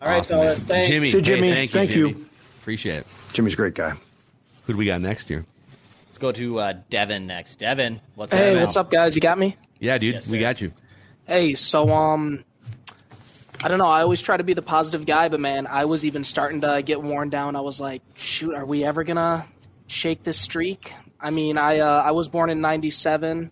All 0.00 0.08
right, 0.08 0.20
Awesome, 0.20 0.38
man. 0.38 0.46
fellas. 0.46 0.64
Thanks. 0.64 0.86
Jimmy, 0.88 1.10
See 1.10 1.18
you, 1.18 1.18
hey, 1.18 1.22
Jimmy. 1.24 1.50
thank, 1.52 1.70
Thank 1.70 1.90
you, 1.90 2.08
you. 2.08 2.26
Appreciate 2.62 2.98
it. 3.00 3.06
Jimmy's 3.34 3.52
a 3.52 3.56
great 3.56 3.74
guy. 3.74 3.92
Who 4.64 4.72
do 4.72 4.78
we 4.78 4.86
got 4.86 5.02
next 5.02 5.28
year? 5.28 5.44
Let's 6.16 6.22
go 6.22 6.32
to 6.32 6.58
uh, 6.60 6.72
Devin 6.88 7.26
next. 7.26 7.58
Devin, 7.58 8.00
what's 8.14 8.32
Hey, 8.32 8.52
up? 8.52 8.56
Hey, 8.56 8.62
what's 8.62 8.76
up, 8.76 8.90
guys? 8.90 9.14
You 9.14 9.20
got 9.20 9.38
me? 9.38 9.54
Yeah, 9.78 9.98
dude, 9.98 10.26
we 10.28 10.38
got 10.38 10.62
you. 10.62 10.72
Hey, 11.26 11.52
so 11.52 11.92
um, 11.92 12.42
I 13.62 13.68
don't 13.68 13.76
know. 13.76 13.84
I 13.86 14.00
always 14.00 14.22
try 14.22 14.38
to 14.38 14.42
be 14.42 14.54
the 14.54 14.62
positive 14.62 15.04
guy, 15.04 15.28
but 15.28 15.40
man, 15.40 15.66
I 15.66 15.84
was 15.84 16.06
even 16.06 16.24
starting 16.24 16.62
to 16.62 16.82
get 16.82 17.02
worn 17.02 17.28
down. 17.28 17.54
I 17.54 17.60
was 17.60 17.82
like, 17.82 18.00
shoot, 18.14 18.54
are 18.54 18.64
we 18.64 18.82
ever 18.82 19.04
gonna 19.04 19.44
shake 19.88 20.22
this 20.22 20.40
streak? 20.40 20.90
I 21.20 21.28
mean, 21.28 21.58
I 21.58 21.80
uh, 21.80 22.02
I 22.02 22.12
was 22.12 22.30
born 22.30 22.48
in 22.48 22.62
'97. 22.62 23.50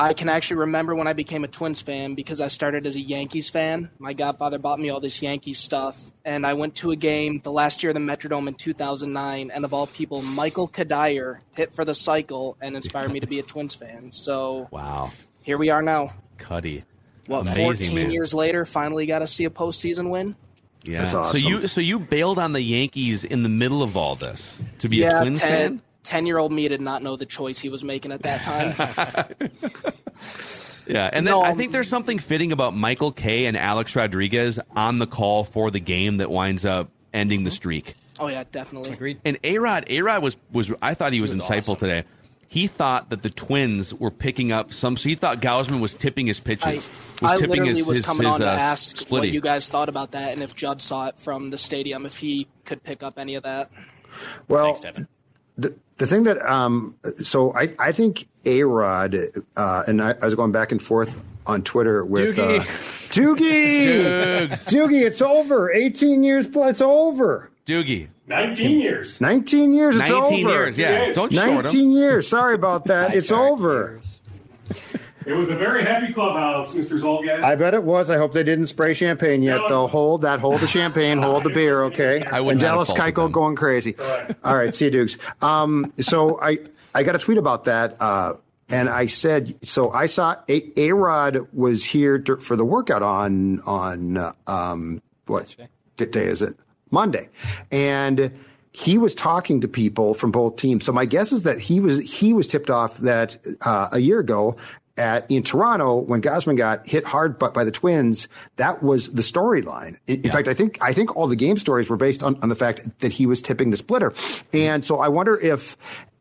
I 0.00 0.14
can 0.14 0.28
actually 0.28 0.58
remember 0.58 0.94
when 0.94 1.08
I 1.08 1.12
became 1.12 1.42
a 1.42 1.48
Twins 1.48 1.82
fan 1.82 2.14
because 2.14 2.40
I 2.40 2.46
started 2.46 2.86
as 2.86 2.94
a 2.94 3.00
Yankees 3.00 3.50
fan. 3.50 3.90
My 3.98 4.12
godfather 4.12 4.58
bought 4.58 4.78
me 4.78 4.90
all 4.90 5.00
this 5.00 5.20
Yankees 5.20 5.58
stuff, 5.58 6.12
and 6.24 6.46
I 6.46 6.54
went 6.54 6.76
to 6.76 6.92
a 6.92 6.96
game 6.96 7.40
the 7.40 7.50
last 7.50 7.82
year 7.82 7.90
of 7.90 7.94
the 7.94 8.00
Metrodome 8.00 8.46
in 8.46 8.54
2009, 8.54 9.50
and 9.50 9.64
of 9.64 9.74
all 9.74 9.88
people, 9.88 10.22
Michael 10.22 10.68
Cuddyer 10.68 11.40
hit 11.56 11.72
for 11.72 11.84
the 11.84 11.94
cycle 11.94 12.56
and 12.60 12.76
inspired 12.76 13.10
me 13.10 13.18
to 13.18 13.26
be 13.26 13.40
a 13.40 13.42
Twins 13.42 13.74
fan. 13.74 14.12
So 14.12 14.68
Wow, 14.70 15.10
here 15.42 15.58
we 15.58 15.68
are 15.70 15.82
now. 15.82 16.10
Cuddy. 16.36 16.84
What, 17.26 17.42
Amazing, 17.42 17.64
14 17.64 17.94
man. 17.94 18.10
years 18.12 18.32
later, 18.32 18.64
finally 18.64 19.04
got 19.04 19.18
to 19.18 19.26
see 19.26 19.46
a 19.46 19.50
postseason 19.50 20.10
win? 20.10 20.36
Yeah. 20.84 21.02
That's 21.02 21.14
awesome. 21.14 21.40
So 21.40 21.48
you 21.48 21.66
so 21.66 21.80
you 21.80 21.98
bailed 21.98 22.38
on 22.38 22.52
the 22.52 22.62
Yankees 22.62 23.24
in 23.24 23.42
the 23.42 23.48
middle 23.48 23.82
of 23.82 23.96
all 23.96 24.14
this 24.14 24.62
to 24.78 24.88
be 24.88 24.98
yeah, 24.98 25.18
a 25.18 25.22
Twins 25.22 25.40
10, 25.40 25.48
fan. 25.48 25.82
10 26.04 26.26
year 26.26 26.38
old 26.38 26.52
me 26.52 26.68
did 26.68 26.80
not 26.80 27.02
know 27.02 27.16
the 27.16 27.26
choice 27.26 27.58
he 27.58 27.68
was 27.68 27.84
making 27.84 28.12
at 28.12 28.22
that 28.22 28.42
time. 28.42 28.74
Yeah, 30.88 31.10
and 31.12 31.26
then 31.26 31.32
No, 31.32 31.42
I 31.42 31.50
um, 31.50 31.58
think 31.58 31.72
there's 31.72 31.88
something 31.88 32.18
fitting 32.18 32.50
about 32.50 32.74
Michael 32.74 33.12
Kay 33.12 33.44
and 33.44 33.56
Alex 33.56 33.94
Rodriguez 33.94 34.58
on 34.74 34.98
the 34.98 35.06
call 35.06 35.44
for 35.44 35.70
the 35.70 35.80
game 35.80 36.16
that 36.16 36.30
winds 36.30 36.64
up 36.64 36.88
ending 37.12 37.44
the 37.44 37.50
streak. 37.50 37.94
oh, 38.18 38.28
yeah, 38.28 38.44
definitely. 38.50 38.92
Agreed. 38.92 39.20
And 39.24 39.38
A 39.44 39.58
Rod, 39.58 39.84
A 39.88 40.00
Rod 40.00 40.22
was 40.22 40.38
was 40.50 40.72
I 40.80 40.94
thought 40.94 41.12
he 41.12 41.20
was, 41.20 41.34
was 41.34 41.44
insightful 41.44 41.76
today. 41.76 42.04
He 42.46 42.66
thought 42.66 43.10
that 43.10 43.22
the 43.22 43.28
Twins 43.28 43.92
were 43.92 44.10
picking 44.10 44.50
up 44.52 44.72
some. 44.72 44.96
So 44.96 45.10
he 45.10 45.14
thought 45.14 45.42
Gausman 45.42 45.82
was 45.82 45.92
tipping 45.92 46.26
his 46.26 46.40
pitches. 46.40 46.66
I, 46.66 46.74
was 46.76 47.32
I 47.32 47.36
tipping 47.36 47.50
literally 47.50 47.74
his, 47.74 47.86
was 47.86 47.98
his, 47.98 48.06
coming 48.06 48.24
his, 48.24 48.34
on 48.36 48.40
to 48.40 48.48
uh, 48.48 48.56
ask 48.56 48.96
splitty. 48.96 49.10
what 49.10 49.28
you 49.28 49.42
guys 49.42 49.68
thought 49.68 49.90
about 49.90 50.12
that 50.12 50.32
and 50.32 50.42
if 50.42 50.56
Judd 50.56 50.80
saw 50.80 51.08
it 51.08 51.18
from 51.18 51.48
the 51.48 51.58
stadium, 51.58 52.06
if 52.06 52.16
he 52.16 52.48
could 52.64 52.82
pick 52.82 53.02
up 53.02 53.18
any 53.18 53.34
of 53.34 53.42
that. 53.42 53.70
Well, 54.48 54.64
Thanks, 54.72 54.80
Devin. 54.80 55.08
the, 55.58 55.74
the 55.98 56.06
thing 56.06 56.24
that 56.24 56.40
um, 56.42 56.94
so 57.22 57.54
I 57.54 57.74
I 57.78 57.92
think 57.92 58.26
A 58.44 58.62
Rod 58.64 59.16
uh, 59.56 59.82
and 59.86 60.02
I, 60.02 60.14
I 60.20 60.24
was 60.24 60.34
going 60.34 60.52
back 60.52 60.72
and 60.72 60.82
forth 60.82 61.22
on 61.46 61.62
Twitter 61.62 62.04
with 62.04 62.36
Doogie. 62.36 62.60
Uh, 62.60 62.62
Doogie, 63.10 63.82
Doogs. 63.84 64.68
Doogie, 64.68 65.06
it's 65.06 65.22
over. 65.22 65.70
Eighteen 65.72 66.22
years 66.22 66.46
plus, 66.48 66.72
it's 66.72 66.80
over. 66.80 67.50
Doogie. 67.66 68.08
19 68.28 68.80
years. 68.80 69.20
Nineteen 69.20 69.72
years, 69.72 69.96
it's 69.96 70.08
19 70.10 70.46
over. 70.46 70.54
years, 70.54 70.76
yeah. 70.78 70.90
Yes. 70.90 71.14
Don't 71.14 71.32
short 71.32 71.48
him. 71.48 71.54
Nineteen 71.62 71.92
years. 71.92 72.28
Sorry 72.28 72.54
about 72.54 72.84
that. 72.86 73.14
it's 73.14 73.32
over. 73.32 74.00
It 75.28 75.34
was 75.34 75.50
a 75.50 75.56
very 75.56 75.84
happy 75.84 76.12
clubhouse, 76.12 76.74
Mr. 76.74 76.98
Zulgad. 76.98 77.42
I 77.44 77.54
bet 77.54 77.74
it 77.74 77.82
was. 77.82 78.08
I 78.08 78.16
hope 78.16 78.32
they 78.32 78.42
didn't 78.42 78.68
spray 78.68 78.94
champagne 78.94 79.42
yet. 79.42 79.58
No. 79.58 79.68
They'll 79.68 79.88
hold 79.88 80.22
that. 80.22 80.40
Hold 80.40 80.60
the 80.60 80.66
champagne. 80.66 81.18
hold 81.18 81.44
the 81.44 81.50
beer. 81.50 81.82
Okay. 81.88 82.24
I 82.24 82.40
would 82.40 82.52
and 82.52 82.60
not 82.62 82.68
Dallas 82.68 82.88
faulted 82.88 83.14
Keuchel 83.14 83.24
them. 83.24 83.32
going 83.32 83.56
crazy. 83.56 83.94
All 83.98 84.06
right. 84.06 84.36
All 84.44 84.56
right. 84.56 84.74
See 84.74 84.86
you, 84.86 84.90
Dukes. 84.90 85.18
Um, 85.42 85.92
so 86.00 86.40
I 86.40 86.58
I 86.94 87.02
got 87.02 87.14
a 87.14 87.18
tweet 87.18 87.38
about 87.38 87.64
that. 87.64 88.00
Uh, 88.00 88.34
and 88.68 88.88
I 88.88 89.06
said, 89.06 89.54
so 89.62 89.90
I 89.92 90.06
saw 90.06 90.36
A 90.48 90.92
Rod 90.92 91.48
was 91.52 91.84
here 91.84 92.18
to, 92.18 92.36
for 92.36 92.56
the 92.56 92.64
workout 92.64 93.02
on 93.02 93.60
on 93.60 94.16
uh, 94.16 94.32
um, 94.46 95.02
what 95.26 95.54
day 95.96 96.24
is 96.26 96.42
it? 96.42 96.56
Monday, 96.90 97.28
and 97.70 98.32
he 98.72 98.98
was 98.98 99.14
talking 99.14 99.60
to 99.62 99.68
people 99.68 100.14
from 100.14 100.30
both 100.30 100.56
teams. 100.56 100.84
So 100.84 100.92
my 100.92 101.04
guess 101.04 101.32
is 101.32 101.42
that 101.42 101.60
he 101.60 101.80
was 101.80 101.98
he 101.98 102.32
was 102.32 102.46
tipped 102.46 102.70
off 102.70 102.98
that 102.98 103.38
uh, 103.62 103.88
a 103.92 103.98
year 103.98 104.20
ago 104.20 104.56
at 104.98 105.30
in 105.30 105.42
Toronto 105.42 105.96
when 105.96 106.20
Gausman 106.20 106.56
got 106.56 106.86
hit 106.86 107.04
hard 107.06 107.38
but 107.38 107.54
by 107.54 107.64
the 107.64 107.70
Twins, 107.70 108.28
that 108.56 108.82
was 108.82 109.12
the 109.12 109.22
storyline. 109.22 109.96
In, 110.06 110.22
in 110.22 110.30
fact, 110.30 110.48
I 110.48 110.54
think 110.54 110.78
I 110.80 110.92
think 110.92 111.16
all 111.16 111.28
the 111.28 111.36
game 111.36 111.56
stories 111.58 111.88
were 111.88 111.96
based 111.96 112.22
on, 112.22 112.38
on 112.42 112.48
the 112.48 112.56
fact 112.56 113.00
that 113.00 113.12
he 113.12 113.26
was 113.26 113.40
tipping 113.42 113.70
the 113.70 113.76
splitter. 113.76 114.12
And 114.52 114.84
so 114.84 114.98
I 114.98 115.08
wonder 115.08 115.38
if 115.38 115.76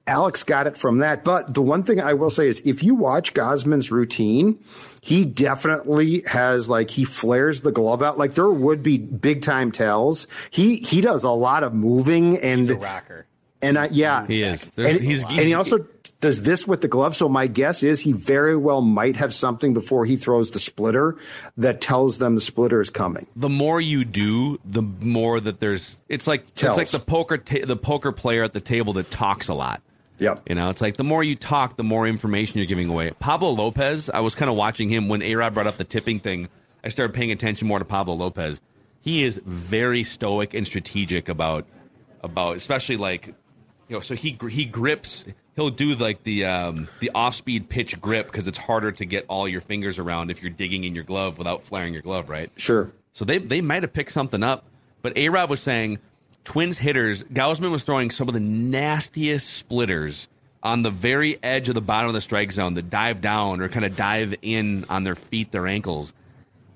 Alex 0.05 0.43
got 0.43 0.67
it 0.67 0.77
from 0.77 0.99
that. 0.99 1.23
But 1.25 1.53
the 1.53 1.61
one 1.61 1.83
thing 1.83 1.99
I 1.99 2.13
will 2.13 2.29
say 2.29 2.47
is 2.47 2.61
if 2.63 2.81
you 2.83 2.95
watch 2.95 3.33
Gausman's 3.33 3.91
routine, 3.91 4.57
he 5.01 5.25
definitely 5.25 6.21
has 6.27 6.69
like 6.69 6.89
he 6.91 7.03
flares 7.03 7.61
the 7.61 7.71
glove 7.71 8.01
out. 8.03 8.17
Like 8.17 8.33
there 8.35 8.49
would 8.49 8.83
be 8.83 8.97
big 8.97 9.41
time 9.41 9.71
tells. 9.71 10.27
He 10.49 10.77
he 10.77 11.01
does 11.01 11.23
a 11.23 11.29
lot 11.29 11.63
of 11.63 11.73
moving 11.73 12.37
and 12.39 12.61
He's 12.61 12.69
a 12.69 12.75
rocker. 12.75 13.25
and 13.61 13.77
I, 13.77 13.87
yeah, 13.91 14.25
He 14.27 14.43
is. 14.43 14.71
And, 14.77 14.99
he's- 15.01 15.23
and 15.23 15.31
he 15.41 15.53
also 15.53 15.79
does 16.19 16.43
this 16.43 16.67
with 16.67 16.81
the 16.81 16.87
glove. 16.87 17.15
So 17.15 17.29
my 17.29 17.47
guess 17.47 17.83
is 17.83 18.01
he 18.01 18.11
very 18.11 18.55
well 18.57 18.81
might 18.81 19.15
have 19.17 19.33
something 19.33 19.73
before 19.73 20.05
he 20.05 20.17
throws 20.17 20.51
the 20.51 20.59
splitter 20.59 21.15
that 21.57 21.79
tells 21.81 22.17
them 22.17 22.35
the 22.35 22.41
splitter 22.41 22.81
is 22.81 22.89
coming. 22.89 23.27
the 23.35 23.49
more 23.49 23.79
you 23.79 24.03
do, 24.03 24.59
the 24.65 24.81
more 24.81 25.39
that 25.39 25.59
there's. 25.59 25.99
It's 26.09 26.25
like 26.27 26.53
Tells. 26.55 26.77
it's 26.77 26.93
like 26.93 27.01
the 27.01 27.05
poker 27.05 27.37
ta- 27.37 27.65
the 27.65 27.75
poker 27.77 28.11
player 28.11 28.43
at 28.43 28.53
the 28.53 28.61
table 28.61 28.93
that 28.93 29.11
talks 29.11 29.47
a 29.47 29.53
lot. 29.53 29.81
Yep. 30.19 30.49
You 30.49 30.55
know, 30.55 30.71
it's 30.71 30.81
like 30.81 30.97
the 30.97 31.03
more 31.03 31.23
you 31.23 31.35
talk, 31.35 31.77
the 31.77 31.83
more 31.83 32.07
information 32.07 32.57
you're 32.57 32.65
giving 32.65 32.89
away. 32.89 33.11
Pablo 33.19 33.51
Lopez, 33.51 34.09
I 34.09 34.21
was 34.21 34.33
kind 34.33 34.49
of 34.49 34.57
watching 34.57 34.89
him 34.89 35.09
when 35.09 35.21
A 35.21 35.35
Rod 35.35 35.53
brought 35.53 35.67
up 35.67 35.77
the 35.77 35.83
tipping 35.83 36.19
thing. 36.19 36.49
I 36.83 36.89
started 36.89 37.13
paying 37.13 37.31
attention 37.31 37.67
more 37.67 37.77
to 37.77 37.85
Pablo 37.85 38.15
Lopez. 38.15 38.59
He 39.01 39.23
is 39.23 39.39
very 39.45 40.03
stoic 40.03 40.55
and 40.55 40.65
strategic 40.65 41.29
about 41.29 41.67
about 42.23 42.57
especially 42.57 42.97
like 42.97 43.27
you 43.27 43.33
know. 43.89 43.99
So 43.99 44.15
he 44.15 44.35
he 44.49 44.65
grips. 44.65 45.23
He'll 45.57 45.71
do 45.71 45.95
like 45.95 46.23
the 46.23 46.45
um, 46.45 46.87
the 46.99 47.11
off 47.15 47.33
speed 47.33 47.67
pitch 47.67 47.99
grip 47.99 48.27
because 48.27 48.47
it's 48.47 48.59
harder 48.59 48.91
to 48.93 49.05
get 49.05 49.25
all 49.27 49.47
your 49.47 49.59
fingers 49.59 49.97
around 49.97 50.29
if 50.29 50.43
you're 50.43 50.51
digging 50.51 50.83
in 50.83 50.93
your 50.93 51.03
glove 51.03 51.39
without 51.39 51.63
flaring 51.63 51.93
your 51.93 52.03
glove, 52.03 52.29
right? 52.29 52.51
Sure. 52.57 52.91
So 53.13 53.25
they 53.25 53.39
they 53.39 53.61
might 53.61 53.81
have 53.81 53.91
picked 53.91 54.11
something 54.11 54.43
up, 54.43 54.65
but 55.01 55.17
A 55.17 55.29
Rod 55.29 55.49
was 55.49 55.59
saying 55.59 55.97
Twins 56.43 56.77
hitters. 56.77 57.23
Gausman 57.23 57.71
was 57.71 57.83
throwing 57.83 58.11
some 58.11 58.27
of 58.27 58.35
the 58.35 58.39
nastiest 58.39 59.49
splitters 59.49 60.29
on 60.61 60.83
the 60.83 60.91
very 60.91 61.39
edge 61.41 61.69
of 61.69 61.75
the 61.75 61.81
bottom 61.81 62.07
of 62.07 62.13
the 62.13 62.21
strike 62.21 62.51
zone 62.51 62.75
that 62.75 62.91
dive 62.91 63.19
down 63.19 63.59
or 63.59 63.67
kind 63.67 63.85
of 63.85 63.95
dive 63.95 64.35
in 64.43 64.85
on 64.89 65.03
their 65.03 65.15
feet, 65.15 65.51
their 65.51 65.65
ankles. 65.65 66.13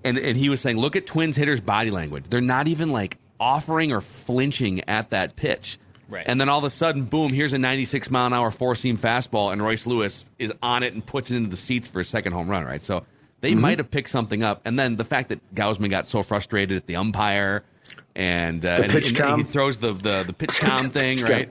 And 0.03 0.17
and 0.17 0.35
he 0.35 0.49
was 0.49 0.59
saying, 0.59 0.77
look 0.77 0.95
at 0.95 1.05
Twins 1.05 1.35
hitters' 1.35 1.61
body 1.61 1.91
language. 1.91 2.25
They're 2.29 2.41
not 2.41 2.67
even 2.67 2.91
like 2.91 3.19
offering 3.39 3.91
or 3.91 4.01
flinching 4.01 4.89
at 4.89 5.11
that 5.11 5.35
pitch. 5.35 5.77
Right. 6.11 6.25
And 6.27 6.39
then 6.39 6.49
all 6.49 6.59
of 6.59 6.65
a 6.65 6.69
sudden, 6.69 7.05
boom, 7.05 7.31
here's 7.31 7.53
a 7.53 7.57
96 7.57 8.11
mile 8.11 8.27
an 8.27 8.33
hour 8.33 8.51
four 8.51 8.75
seam 8.75 8.97
fastball, 8.97 9.53
and 9.53 9.61
Royce 9.61 9.87
Lewis 9.87 10.25
is 10.37 10.53
on 10.61 10.83
it 10.83 10.93
and 10.93 11.05
puts 11.05 11.31
it 11.31 11.37
into 11.37 11.49
the 11.49 11.55
seats 11.55 11.87
for 11.87 11.99
a 12.01 12.03
second 12.03 12.33
home 12.33 12.49
run, 12.49 12.65
right? 12.65 12.81
So 12.81 13.05
they 13.39 13.51
Mm-hmm. 13.53 13.61
might 13.61 13.77
have 13.79 13.89
picked 13.89 14.09
something 14.09 14.43
up. 14.43 14.61
And 14.65 14.77
then 14.77 14.97
the 14.97 15.03
fact 15.05 15.29
that 15.29 15.39
Gausman 15.55 15.89
got 15.89 16.07
so 16.07 16.21
frustrated 16.21 16.77
at 16.77 16.85
the 16.85 16.97
umpire 16.97 17.63
and, 18.15 18.63
uh, 18.65 18.75
The 18.77 18.83
and, 18.83 18.91
pitch 18.91 19.17
and 19.19 19.37
he 19.37 19.43
throws 19.43 19.77
the, 19.77 19.93
the, 19.93 20.23
the 20.27 20.33
pitch 20.33 20.59
com 20.59 20.89
thing, 20.91 21.17
Pitch 21.17 21.23
right? 21.27 21.49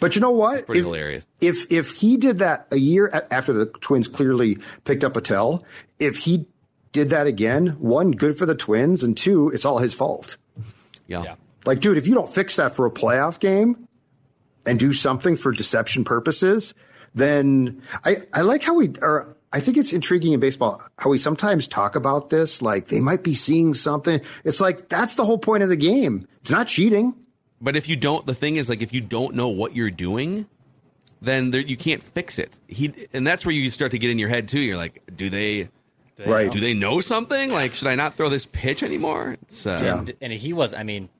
But 0.00 0.14
you 0.16 0.20
know 0.20 0.30
what? 0.30 0.66
Pretty 0.66 0.80
If- 0.80 0.86
hilarious. 0.86 1.26
If 1.40 1.70
if 1.70 1.92
he 1.92 2.16
did 2.16 2.38
that 2.38 2.66
a 2.70 2.76
year 2.78 3.26
after 3.30 3.52
the 3.52 3.66
Twins 3.66 4.08
clearly 4.08 4.58
picked 4.84 5.04
up 5.04 5.16
a 5.16 5.20
tell, 5.20 5.64
if 5.98 6.18
he 6.18 6.46
did 6.92 7.10
that 7.10 7.26
again, 7.28 7.68
one, 7.78 8.10
good 8.12 8.36
for 8.38 8.46
the 8.46 8.54
Twins, 8.56 9.02
and 9.04 9.16
two, 9.16 9.48
it's 9.50 9.64
all 9.64 9.78
his 9.78 9.94
fault. 9.94 10.36
Yeah. 11.06 11.36
Like, 11.64 11.80
dude, 11.80 11.96
if 11.98 12.06
you 12.06 12.14
don't 12.14 12.32
fix 12.32 12.56
that 12.56 12.74
for 12.74 12.86
a 12.86 12.90
playoff 12.90 13.38
game 13.40 13.86
and 14.66 14.78
do 14.78 14.92
something 14.92 15.36
for 15.36 15.52
deception 15.52 16.04
purposes, 16.04 16.74
then 17.14 17.82
I, 18.04 18.22
I 18.32 18.40
like 18.42 18.62
how 18.62 18.74
we 18.74 18.90
or 19.02 19.36
I 19.52 19.60
think 19.60 19.76
it's 19.76 19.92
intriguing 19.92 20.32
in 20.32 20.40
baseball 20.40 20.80
how 20.96 21.10
we 21.10 21.18
sometimes 21.18 21.66
talk 21.68 21.96
about 21.96 22.30
this, 22.30 22.62
like 22.62 22.88
they 22.88 23.00
might 23.00 23.22
be 23.22 23.34
seeing 23.34 23.74
something. 23.74 24.20
It's 24.44 24.60
like 24.60 24.88
that's 24.88 25.16
the 25.16 25.24
whole 25.24 25.38
point 25.38 25.62
of 25.62 25.68
the 25.68 25.76
game. 25.76 26.26
It's 26.42 26.50
not 26.50 26.68
cheating. 26.68 27.14
But 27.60 27.76
if 27.76 27.88
you 27.88 27.96
don't, 27.96 28.24
the 28.24 28.34
thing 28.34 28.56
is, 28.56 28.70
like, 28.70 28.80
if 28.80 28.94
you 28.94 29.02
don't 29.02 29.34
know 29.34 29.48
what 29.48 29.76
you're 29.76 29.90
doing, 29.90 30.46
then 31.20 31.50
there, 31.50 31.60
you 31.60 31.76
can't 31.76 32.02
fix 32.02 32.38
it. 32.38 32.58
He 32.68 32.94
and 33.12 33.26
that's 33.26 33.44
where 33.44 33.54
you 33.54 33.68
start 33.68 33.90
to 33.90 33.98
get 33.98 34.10
in 34.10 34.18
your 34.18 34.30
head 34.30 34.48
too. 34.48 34.60
You're 34.60 34.78
like, 34.78 35.02
do 35.14 35.28
they, 35.28 35.68
they 36.16 36.24
Right. 36.24 36.46
know? 36.46 36.52
Do 36.52 36.60
they 36.60 36.72
know 36.72 37.00
something? 37.00 37.50
Like, 37.52 37.74
should 37.74 37.88
I 37.88 37.96
not 37.96 38.14
throw 38.14 38.28
this 38.30 38.46
pitch 38.46 38.82
anymore? 38.82 39.36
It's 39.42 39.66
uh, 39.66 39.78
and, 39.82 40.14
and 40.22 40.32
he 40.32 40.52
was. 40.54 40.72
I 40.72 40.84
mean, 40.84 41.10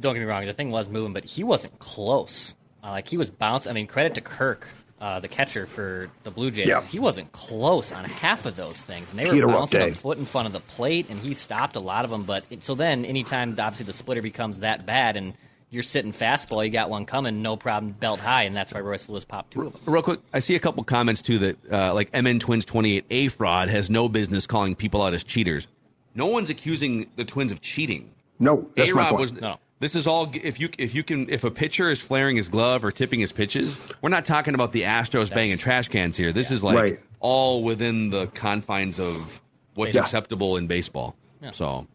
don't 0.00 0.14
get 0.14 0.20
me 0.20 0.26
wrong. 0.26 0.44
The 0.46 0.52
thing 0.52 0.70
was 0.70 0.88
moving, 0.88 1.12
but 1.12 1.24
he 1.24 1.44
wasn't 1.44 1.78
close. 1.78 2.54
Uh, 2.82 2.90
like 2.90 3.08
he 3.08 3.16
was 3.16 3.30
bouncing. 3.30 3.70
I 3.70 3.74
mean, 3.74 3.86
credit 3.86 4.14
to 4.14 4.20
Kirk, 4.20 4.66
uh, 5.00 5.20
the 5.20 5.28
catcher 5.28 5.66
for 5.66 6.10
the 6.22 6.30
Blue 6.30 6.50
Jays. 6.50 6.66
Yeah. 6.66 6.82
He 6.82 6.98
wasn't 6.98 7.30
close 7.32 7.92
on 7.92 8.04
half 8.04 8.46
of 8.46 8.56
those 8.56 8.80
things, 8.80 9.10
and 9.10 9.18
they 9.18 9.24
He 9.24 9.30
were 9.30 9.34
had 9.36 9.44
a 9.44 9.58
bouncing 9.58 9.82
a 9.82 9.90
foot 9.92 10.18
in 10.18 10.24
front 10.26 10.46
of 10.46 10.52
the 10.52 10.60
plate, 10.60 11.06
and 11.10 11.18
he 11.20 11.34
stopped 11.34 11.76
a 11.76 11.80
lot 11.80 12.04
of 12.04 12.10
them. 12.10 12.22
But 12.24 12.44
it, 12.50 12.62
so 12.62 12.74
then, 12.74 13.04
anytime 13.04 13.50
obviously 13.50 13.86
the 13.86 13.92
splitter 13.92 14.22
becomes 14.22 14.60
that 14.60 14.86
bad, 14.86 15.16
and 15.16 15.34
you're 15.70 15.82
sitting 15.82 16.12
fastball, 16.12 16.64
you 16.64 16.70
got 16.70 16.90
one 16.90 17.04
coming, 17.06 17.42
no 17.42 17.56
problem, 17.56 17.92
belt 17.92 18.18
high, 18.18 18.42
and 18.44 18.56
that's 18.56 18.72
why 18.72 18.80
Royce 18.80 19.08
Lewis 19.08 19.24
popped 19.24 19.52
two 19.52 19.66
of 19.66 19.72
them. 19.72 19.82
Real 19.84 20.02
quick, 20.02 20.20
I 20.32 20.38
see 20.38 20.54
a 20.56 20.58
couple 20.58 20.82
comments 20.84 21.22
too 21.22 21.38
that 21.38 21.72
uh, 21.72 21.94
like 21.94 22.12
MN 22.12 22.38
Twins 22.40 22.64
28A 22.64 23.30
fraud 23.36 23.68
has 23.68 23.90
no 23.90 24.08
business 24.08 24.46
calling 24.46 24.74
people 24.74 25.02
out 25.02 25.12
as 25.14 25.22
cheaters. 25.22 25.68
No 26.14 26.26
one's 26.26 26.50
accusing 26.50 27.06
the 27.16 27.24
Twins 27.24 27.52
of 27.52 27.60
cheating. 27.60 28.10
No, 28.40 28.68
that's 28.74 28.90
A 28.90 28.94
my 28.94 29.02
Rod 29.02 29.10
point. 29.10 29.20
was. 29.20 29.58
This 29.80 29.94
is 29.94 30.06
all 30.06 30.30
if 30.34 30.60
you 30.60 30.68
if 30.78 30.94
you 30.94 31.02
can 31.02 31.28
if 31.30 31.42
a 31.44 31.50
pitcher 31.50 31.90
is 31.90 32.02
flaring 32.02 32.36
his 32.36 32.50
glove 32.50 32.84
or 32.84 32.92
tipping 32.92 33.18
his 33.18 33.32
pitches, 33.32 33.78
we're 34.02 34.10
not 34.10 34.26
talking 34.26 34.54
about 34.54 34.72
the 34.72 34.82
Astros 34.82 35.32
banging 35.34 35.56
trash 35.56 35.88
cans 35.88 36.18
here. 36.18 36.32
This 36.32 36.50
is 36.50 36.62
like 36.62 36.76
Right. 36.76 37.00
all 37.18 37.62
within 37.64 38.10
the 38.10 38.26
confines 38.28 39.00
of 39.00 39.40
what's 39.74 39.94
Yeah. 39.94 40.02
acceptable 40.02 40.58
in 40.58 40.66
baseball. 40.66 41.16
Yeah. 41.42 41.52
So, 41.52 41.86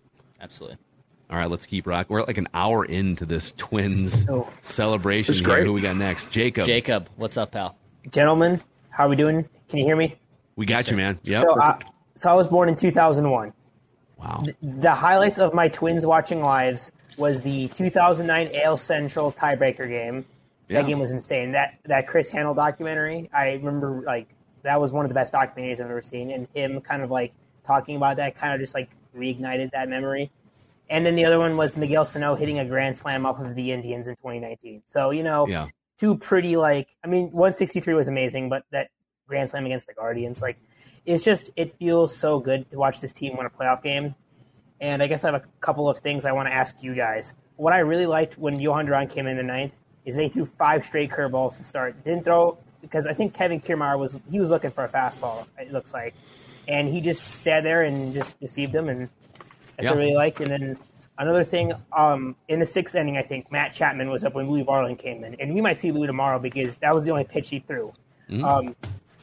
Absolutely. 0.42 0.80
all 1.30 1.38
right, 1.38 1.50
let's 1.50 1.68
keep 1.68 1.86
rock. 1.86 2.08
We're 2.10 2.24
like 2.24 2.40
an 2.40 2.48
hour 2.56 2.86
into 2.86 3.24
this 3.24 3.52
Twins 3.52 4.28
Oh. 4.32 4.48
celebration. 4.64 5.36
That's 5.36 5.46
here. 5.46 5.64
Who 5.64 5.74
we 5.74 5.82
got 5.82 5.96
next? 5.96 6.32
Jacob. 6.32 6.66
Jacob, 6.66 7.08
what's 7.18 7.38
up, 7.38 7.52
pal? 7.52 7.76
Gentlemen, 8.12 8.62
how 8.90 9.06
are 9.06 9.10
we 9.10 9.16
doing? 9.16 9.48
Can 9.70 9.78
you 9.78 9.86
hear 9.86 9.96
me? 9.96 10.16
We 10.56 10.66
got 10.66 10.90
you, 10.90 10.98
man. 10.98 11.20
Yep. 11.22 11.42
So, 11.44 11.60
uh, 11.62 11.78
so 12.16 12.32
I 12.32 12.34
was 12.34 12.48
born 12.48 12.68
in 12.68 12.76
2001. 12.76 13.54
Wow. 14.18 14.44
The 14.64 14.92
highlights 14.92 15.38
of 15.38 15.54
my 15.54 15.68
twins 15.68 16.04
watching 16.04 16.42
lives 16.42 16.92
was 17.18 17.42
the 17.42 17.68
2009 17.70 18.52
AL 18.56 18.78
Central 18.78 19.32
tiebreaker 19.32 19.88
game. 19.88 20.26
Yeah. 20.68 20.82
That 20.82 20.88
game 20.88 21.00
was 21.00 21.12
insane. 21.12 21.52
That 21.52 21.78
that 21.86 22.08
Chris 22.08 22.30
Handel 22.30 22.54
documentary, 22.54 23.30
I 23.34 23.54
remember 23.54 24.02
like 24.06 24.28
that 24.64 24.82
was 24.82 24.92
one 24.92 25.06
of 25.06 25.10
the 25.10 25.16
best 25.16 25.32
documentaries 25.34 25.74
I've 25.80 25.92
ever 25.92 26.02
seen, 26.02 26.32
and 26.32 26.48
him 26.54 26.82
kind 26.82 27.04
of 27.04 27.12
like 27.12 27.34
talking 27.64 27.96
about 27.96 28.18
that 28.18 28.36
kind 28.36 28.54
of 28.54 28.60
just 28.60 28.74
like 28.74 28.90
reignited 29.16 29.72
that 29.72 29.90
memory. 29.90 30.32
And 30.90 31.06
then 31.06 31.16
the 31.16 31.26
other 31.26 31.40
one 31.40 31.56
was 31.58 31.78
Miguel 31.78 32.06
Sano 32.06 32.36
hitting 32.36 32.60
a 32.60 32.66
grand 32.66 32.96
slam 32.98 33.26
off 33.26 33.40
of 33.40 33.56
the 33.56 33.72
Indians 33.72 34.08
in 34.08 34.16
2019. 34.18 34.82
So 34.86 35.12
you 35.12 35.24
know, 35.24 35.48
Yeah. 35.48 35.68
two 36.00 36.18
pretty 36.18 36.58
like 36.58 36.90
I 37.04 37.08
mean, 37.08 37.26
163 37.32 37.94
was 37.94 38.08
amazing, 38.08 38.50
but 38.50 38.64
that 38.72 38.90
grand 39.28 39.50
slam 39.52 39.66
against 39.66 39.88
the 39.88 39.94
Guardians, 39.94 40.42
like 40.42 40.58
it's 41.06 41.24
just 41.24 41.52
it 41.56 41.76
feels 41.78 42.16
so 42.16 42.40
good 42.40 42.70
to 42.72 42.78
watch 42.78 43.02
this 43.02 43.14
team 43.14 43.38
win 43.38 43.46
a 43.46 43.50
playoff 43.52 43.84
game. 43.84 44.16
And 44.82 45.02
I 45.02 45.08
guess 45.08 45.24
I 45.24 45.32
have 45.32 45.42
a 45.42 45.46
couple 45.62 45.90
of 45.90 46.00
things 46.00 46.26
I 46.26 46.32
want 46.32 46.48
to 46.48 46.54
ask 46.54 46.84
you 46.84 46.96
guys. 46.96 47.34
What 47.56 47.74
I 47.74 47.80
really 47.80 48.06
liked 48.06 48.38
when 48.38 48.60
Jhoan 48.60 48.86
Duran 48.86 49.08
came 49.08 49.28
in 49.28 49.38
the 49.38 49.44
ninth 49.44 49.74
is 50.06 50.16
they 50.16 50.30
threw 50.30 50.46
five 50.46 50.86
straight 50.86 51.10
curveballs 51.10 51.58
to 51.58 51.64
start. 51.64 52.04
Didn't 52.04 52.26
throw 52.26 52.58
because 52.82 53.08
I 53.08 53.14
think 53.14 53.34
Kevin 53.34 53.60
Kiermaier 53.60 53.98
was 53.98 54.22
he 54.30 54.40
was 54.40 54.50
looking 54.50 54.72
for 54.72 54.86
a 54.86 54.90
fastball. 54.90 55.48
It 55.58 55.72
looks 55.72 55.94
like, 55.94 56.14
and 56.68 56.88
he 56.88 57.02
just 57.02 57.26
sat 57.26 57.64
there 57.64 57.82
and 57.82 58.14
just 58.14 58.40
deceived 58.40 58.74
them, 58.74 58.90
and 58.90 59.10
that's 59.76 59.90
what 59.90 59.98
I 59.98 60.02
really 60.02 60.16
liked. 60.16 60.40
And 60.40 60.52
then 60.52 60.78
another 61.18 61.44
thing, 61.44 61.74
um, 61.92 62.36
in 62.48 62.60
the 62.60 62.66
sixth 62.66 62.96
inning, 62.96 63.18
I 63.18 63.24
think 63.24 63.52
Matt 63.52 63.74
Chapman 63.74 64.10
was 64.10 64.24
up 64.24 64.36
when 64.36 64.50
Louie 64.50 64.64
Varland 64.64 65.00
came 65.00 65.24
in, 65.24 65.36
and 65.36 65.54
we 65.54 65.62
might 65.62 65.78
see 65.78 65.92
Louie 65.92 66.08
tomorrow 66.08 66.40
because 66.40 66.78
that 66.78 66.94
was 66.94 67.06
the 67.06 67.12
only 67.12 67.24
pitch 67.24 67.50
he 67.50 67.60
threw. 67.60 67.92
Mm. 68.30 68.44
Um, 68.44 68.76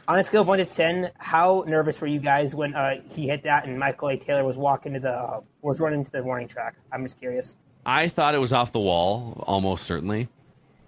on 0.08 0.18
a 0.18 0.24
scale 0.24 0.42
of 0.42 0.48
one 0.48 0.58
to 0.58 0.64
ten, 0.64 1.10
how 1.18 1.64
nervous 1.66 2.00
were 2.00 2.06
you 2.06 2.18
guys 2.20 2.54
when 2.54 2.74
uh, 2.74 3.00
he 3.10 3.28
hit 3.28 3.44
that 3.44 3.66
and 3.66 3.78
Michael 3.78 4.08
A. 4.08 4.16
Taylor 4.16 4.44
was 4.44 4.56
walking 4.56 4.94
to 4.94 5.00
the 5.00 5.10
uh, 5.12 5.40
was 5.62 5.80
running 5.80 6.04
to 6.04 6.10
the 6.12 6.22
warning 6.22 6.48
track? 6.48 6.74
I'm 6.92 7.02
just 7.04 7.18
curious. 7.18 7.56
I 7.84 8.08
thought 8.08 8.34
it 8.34 8.38
was 8.38 8.52
off 8.52 8.72
the 8.72 8.80
wall, 8.80 9.42
almost 9.46 9.84
certainly. 9.84 10.28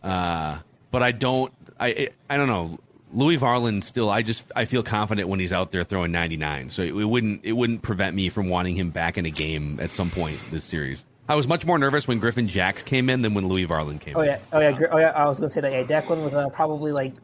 Uh, 0.03 0.59
but 0.91 1.03
I 1.03 1.13
don't. 1.13 1.53
I 1.81 2.09
I 2.29 2.37
don't 2.37 2.49
know. 2.49 2.79
Louie 3.13 3.37
Varland 3.37 3.85
still. 3.85 4.11
I 4.11 4.23
just 4.23 4.51
I 4.57 4.65
feel 4.65 4.83
confident 4.83 5.29
when 5.29 5.39
he's 5.41 5.53
out 5.53 5.71
there 5.71 5.85
throwing 5.85 6.11
99. 6.13 6.71
So 6.71 6.83
it, 6.83 6.89
it 6.89 7.05
wouldn't 7.05 7.41
it 7.45 7.53
wouldn't 7.53 7.83
prevent 7.83 8.15
me 8.17 8.29
from 8.29 8.49
wanting 8.49 8.75
him 8.77 8.91
back 8.91 9.17
in 9.19 9.25
a 9.27 9.31
game 9.31 9.79
at 9.81 9.93
some 9.93 10.11
point 10.11 10.39
this 10.51 10.65
series. 10.65 11.07
I 11.29 11.37
was 11.37 11.49
much 11.49 11.65
more 11.65 11.79
nervous 11.79 12.07
when 12.07 12.19
Griffin 12.19 12.49
Jax 12.49 12.83
came 12.83 13.09
in 13.09 13.23
than 13.23 13.33
when 13.33 13.49
Louie 13.49 13.67
Varland 13.67 14.01
came 14.01 14.15
Oh 14.17 14.21
in. 14.21 14.27
yeah, 14.27 14.39
oh 14.53 14.61
yeah, 14.61 14.79
oh 14.91 14.99
yeah. 14.99 15.11
I 15.11 15.25
was 15.27 15.39
going 15.39 15.49
to 15.49 15.53
say 15.55 15.61
that. 15.63 15.73
Yeah, 15.73 15.85
Declan 15.85 16.23
was 16.23 16.35
uh, 16.35 16.51
probably 16.51 16.93
like 16.93 17.15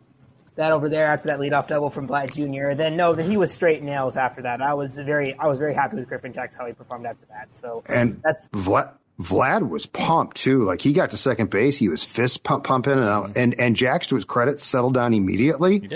that 0.60 0.72
over 0.72 0.88
there 0.88 1.06
after 1.06 1.26
that 1.28 1.40
leadoff 1.40 1.68
double 1.68 1.90
from 1.90 2.06
Vlad 2.06 2.32
Jr. 2.32 2.74
Then 2.74 2.96
no, 2.96 3.14
then 3.14 3.28
he 3.28 3.36
was 3.36 3.52
straight 3.52 3.82
nails 3.82 4.16
after 4.16 4.42
that. 4.42 4.62
I 4.62 4.74
was 4.74 4.98
very 4.98 5.34
I 5.38 5.46
was 5.46 5.58
very 5.58 5.74
happy 5.74 5.96
with 5.96 6.08
Griffin 6.08 6.32
Jax 6.32 6.54
how 6.54 6.66
he 6.66 6.72
performed 6.72 7.06
after 7.06 7.26
that. 7.30 7.52
So 7.52 7.82
And 7.86 8.20
that's 8.22 8.48
Vlad, 8.50 8.92
Vlad 9.20 9.68
was 9.68 9.86
pumped 9.86 10.36
too. 10.36 10.62
Like 10.64 10.80
he 10.80 10.92
got 10.92 11.10
to 11.10 11.16
second 11.16 11.50
base, 11.50 11.78
he 11.78 11.88
was 11.88 12.04
fist 12.04 12.42
pump, 12.42 12.64
pumping, 12.64 12.98
and 12.98 13.36
and 13.36 13.58
and 13.58 13.76
Jax, 13.76 14.06
to 14.08 14.14
his 14.14 14.24
credit, 14.24 14.60
settled 14.60 14.94
down 14.94 15.14
immediately 15.14 15.88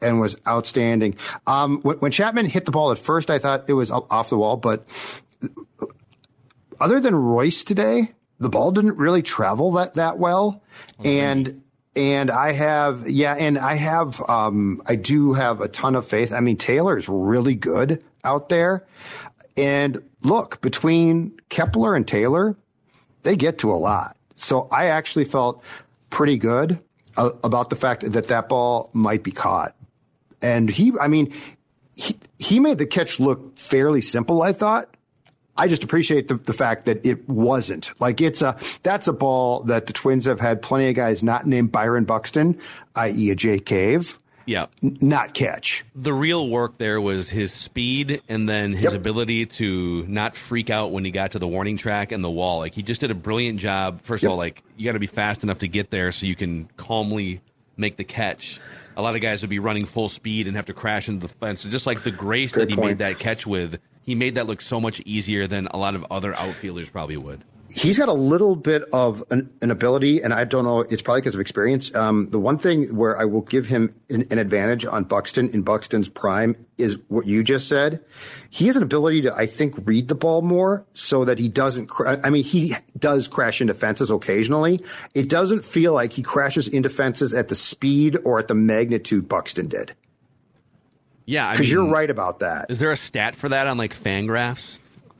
and 0.00 0.20
was 0.20 0.36
outstanding. 0.46 1.16
Um, 1.46 1.80
when, 1.82 1.96
when 1.98 2.12
Chapman 2.12 2.46
hit 2.46 2.66
the 2.66 2.70
ball 2.70 2.92
at 2.92 2.98
first, 2.98 3.30
I 3.30 3.38
thought 3.38 3.64
it 3.68 3.74
was 3.74 3.90
off 3.90 4.30
the 4.30 4.38
wall, 4.38 4.56
but 4.56 4.86
other 6.80 7.00
than 7.00 7.14
Royce 7.14 7.64
today, 7.64 8.12
the 8.38 8.48
ball 8.48 8.70
didn't 8.70 8.96
really 8.96 9.22
travel 9.22 9.72
that 9.72 9.94
that 9.94 10.18
well, 10.18 10.62
and 11.02 11.62
and 11.96 12.30
I 12.30 12.52
have 12.52 13.08
yeah, 13.08 13.34
and 13.34 13.58
I 13.58 13.74
have 13.74 14.20
um, 14.28 14.82
I 14.86 14.96
do 14.96 15.32
have 15.32 15.60
a 15.60 15.68
ton 15.68 15.94
of 15.94 16.06
faith. 16.06 16.32
I 16.32 16.40
mean, 16.40 16.56
Taylor 16.56 16.98
is 16.98 17.08
really 17.08 17.54
good 17.54 18.02
out 18.24 18.48
there, 18.48 18.84
and 19.56 20.02
look 20.22 20.60
between 20.60 21.38
Kepler 21.48 21.94
and 21.94 22.06
Taylor, 22.06 22.56
they 23.22 23.36
get 23.36 23.58
to 23.58 23.72
a 23.72 23.76
lot. 23.76 24.16
So 24.34 24.68
I 24.72 24.86
actually 24.86 25.26
felt 25.26 25.62
pretty 26.10 26.36
good 26.36 26.80
uh, 27.16 27.30
about 27.44 27.70
the 27.70 27.76
fact 27.76 28.10
that 28.10 28.28
that 28.28 28.48
ball 28.48 28.90
might 28.92 29.22
be 29.22 29.30
caught, 29.30 29.76
and 30.42 30.68
he, 30.68 30.92
I 31.00 31.08
mean, 31.08 31.32
he, 31.94 32.18
he 32.38 32.58
made 32.58 32.78
the 32.78 32.86
catch 32.86 33.20
look 33.20 33.56
fairly 33.58 34.00
simple. 34.00 34.42
I 34.42 34.52
thought. 34.52 34.93
I 35.56 35.68
just 35.68 35.84
appreciate 35.84 36.28
the, 36.28 36.34
the 36.34 36.52
fact 36.52 36.84
that 36.86 37.04
it 37.06 37.28
wasn't 37.28 37.92
like 38.00 38.20
it's 38.20 38.42
a 38.42 38.56
that's 38.82 39.06
a 39.08 39.12
ball 39.12 39.60
that 39.64 39.86
the 39.86 39.92
Twins 39.92 40.24
have 40.26 40.40
had 40.40 40.60
plenty 40.62 40.88
of 40.88 40.96
guys 40.96 41.22
not 41.22 41.46
named 41.46 41.70
Byron 41.72 42.04
Buxton, 42.04 42.58
i.e. 42.96 43.30
a 43.30 43.34
Jake 43.36 43.64
Cave, 43.64 44.18
Yeah. 44.46 44.66
n- 44.82 44.98
not 45.00 45.32
catch. 45.32 45.84
The 45.94 46.12
real 46.12 46.48
work 46.50 46.78
there 46.78 47.00
was 47.00 47.30
his 47.30 47.52
speed 47.52 48.20
and 48.28 48.48
then 48.48 48.72
his 48.72 48.84
Yep. 48.84 48.94
ability 48.94 49.46
to 49.46 50.04
not 50.08 50.34
freak 50.34 50.70
out 50.70 50.90
when 50.90 51.04
he 51.04 51.12
got 51.12 51.30
to 51.32 51.38
the 51.38 51.46
warning 51.48 51.76
track 51.76 52.10
and 52.10 52.24
the 52.24 52.30
wall. 52.30 52.58
Like 52.58 52.74
he 52.74 52.82
just 52.82 53.00
did 53.00 53.12
a 53.12 53.14
brilliant 53.14 53.60
job. 53.60 54.00
First 54.02 54.24
Yep. 54.24 54.28
of 54.28 54.32
all, 54.32 54.38
like 54.38 54.62
you 54.76 54.84
got 54.86 54.92
to 54.94 54.98
be 54.98 55.06
fast 55.06 55.44
enough 55.44 55.58
to 55.58 55.68
get 55.68 55.90
there 55.90 56.10
so 56.10 56.26
you 56.26 56.34
can 56.34 56.68
calmly 56.76 57.40
make 57.76 57.96
the 57.96 58.04
catch. 58.04 58.60
A 58.96 59.02
lot 59.02 59.14
of 59.14 59.20
guys 59.20 59.40
would 59.42 59.50
be 59.50 59.58
running 59.60 59.86
full 59.86 60.08
speed 60.08 60.46
and 60.48 60.56
have 60.56 60.66
to 60.66 60.74
crash 60.74 61.08
into 61.08 61.26
the 61.26 61.32
fence. 61.32 61.60
So 61.62 61.68
just 61.68 61.86
like 61.86 62.02
the 62.02 62.10
grace 62.12 62.52
Good 62.52 62.62
that 62.62 62.70
he 62.70 62.76
point. 62.76 62.86
made 62.88 62.98
that 62.98 63.18
catch 63.18 63.46
with, 63.46 63.78
he 64.04 64.14
made 64.14 64.34
that 64.36 64.46
look 64.46 64.60
so 64.60 64.80
much 64.80 65.00
easier 65.00 65.46
than 65.46 65.66
a 65.68 65.76
lot 65.76 65.94
of 65.94 66.06
other 66.10 66.34
outfielders 66.34 66.90
probably 66.90 67.16
would. 67.16 67.44
He's 67.70 67.98
got 67.98 68.08
a 68.08 68.12
little 68.12 68.54
bit 68.54 68.84
of 68.92 69.24
an, 69.32 69.50
an 69.60 69.72
ability, 69.72 70.22
and 70.22 70.32
I 70.32 70.44
don't 70.44 70.64
know. 70.64 70.82
It's 70.82 71.02
probably 71.02 71.22
because 71.22 71.34
of 71.34 71.40
experience. 71.40 71.92
Um, 71.92 72.28
the 72.30 72.38
one 72.38 72.56
thing 72.56 72.94
where 72.94 73.18
I 73.18 73.24
will 73.24 73.40
give 73.40 73.66
him 73.66 73.92
an, 74.08 74.28
an 74.30 74.38
advantage 74.38 74.86
on 74.86 75.02
Buxton 75.02 75.48
in 75.48 75.62
Buxton's 75.62 76.08
prime 76.08 76.54
is 76.78 76.98
what 77.08 77.26
you 77.26 77.42
just 77.42 77.66
said. 77.66 78.04
He 78.48 78.68
has 78.68 78.76
an 78.76 78.84
ability 78.84 79.22
to, 79.22 79.34
I 79.34 79.46
think, 79.46 79.74
read 79.86 80.06
the 80.06 80.14
ball 80.14 80.40
more 80.42 80.86
so 80.92 81.24
that 81.24 81.40
he 81.40 81.48
doesn't. 81.48 81.88
Cra- 81.88 82.20
I 82.22 82.30
mean, 82.30 82.44
he 82.44 82.76
does 82.96 83.26
crash 83.26 83.60
into 83.60 83.74
fences 83.74 84.08
occasionally. 84.08 84.80
It 85.12 85.28
doesn't 85.28 85.64
feel 85.64 85.94
like 85.94 86.12
he 86.12 86.22
crashes 86.22 86.68
into 86.68 86.88
fences 86.88 87.34
at 87.34 87.48
the 87.48 87.56
speed 87.56 88.18
or 88.22 88.38
at 88.38 88.46
the 88.46 88.54
magnitude 88.54 89.28
Buxton 89.28 89.66
did. 89.66 89.96
Yeah, 91.26 91.52
Because 91.52 91.70
you're 91.70 91.88
right 91.88 92.10
about 92.10 92.40
that. 92.40 92.70
Is 92.70 92.78
there 92.78 92.92
a 92.92 92.96
stat 92.96 93.34
for 93.34 93.48
that 93.48 93.66
on 93.66 93.78
like 93.78 93.94
Fangraphs? 93.94 94.78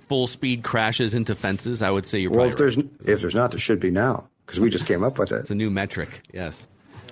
Full 0.08 0.26
speed 0.26 0.62
crashes 0.62 1.14
into 1.14 1.34
fences. 1.34 1.80
I 1.80 1.90
would 1.90 2.04
say 2.04 2.18
you're 2.18 2.30
right. 2.30 2.48
Well, 2.48 2.50
probably 2.50 2.66
if 2.66 2.74
there's 3.00 3.16
if 3.16 3.20
there's 3.22 3.34
not, 3.34 3.50
there 3.52 3.58
should 3.58 3.80
be 3.80 3.90
now 3.90 4.28
because 4.44 4.60
we 4.60 4.68
just 4.68 4.86
came 4.86 5.02
up 5.02 5.18
with 5.18 5.32
it. 5.32 5.36
It's 5.36 5.50
a 5.50 5.54
new 5.54 5.70
metric. 5.70 6.22
Yes. 6.32 6.68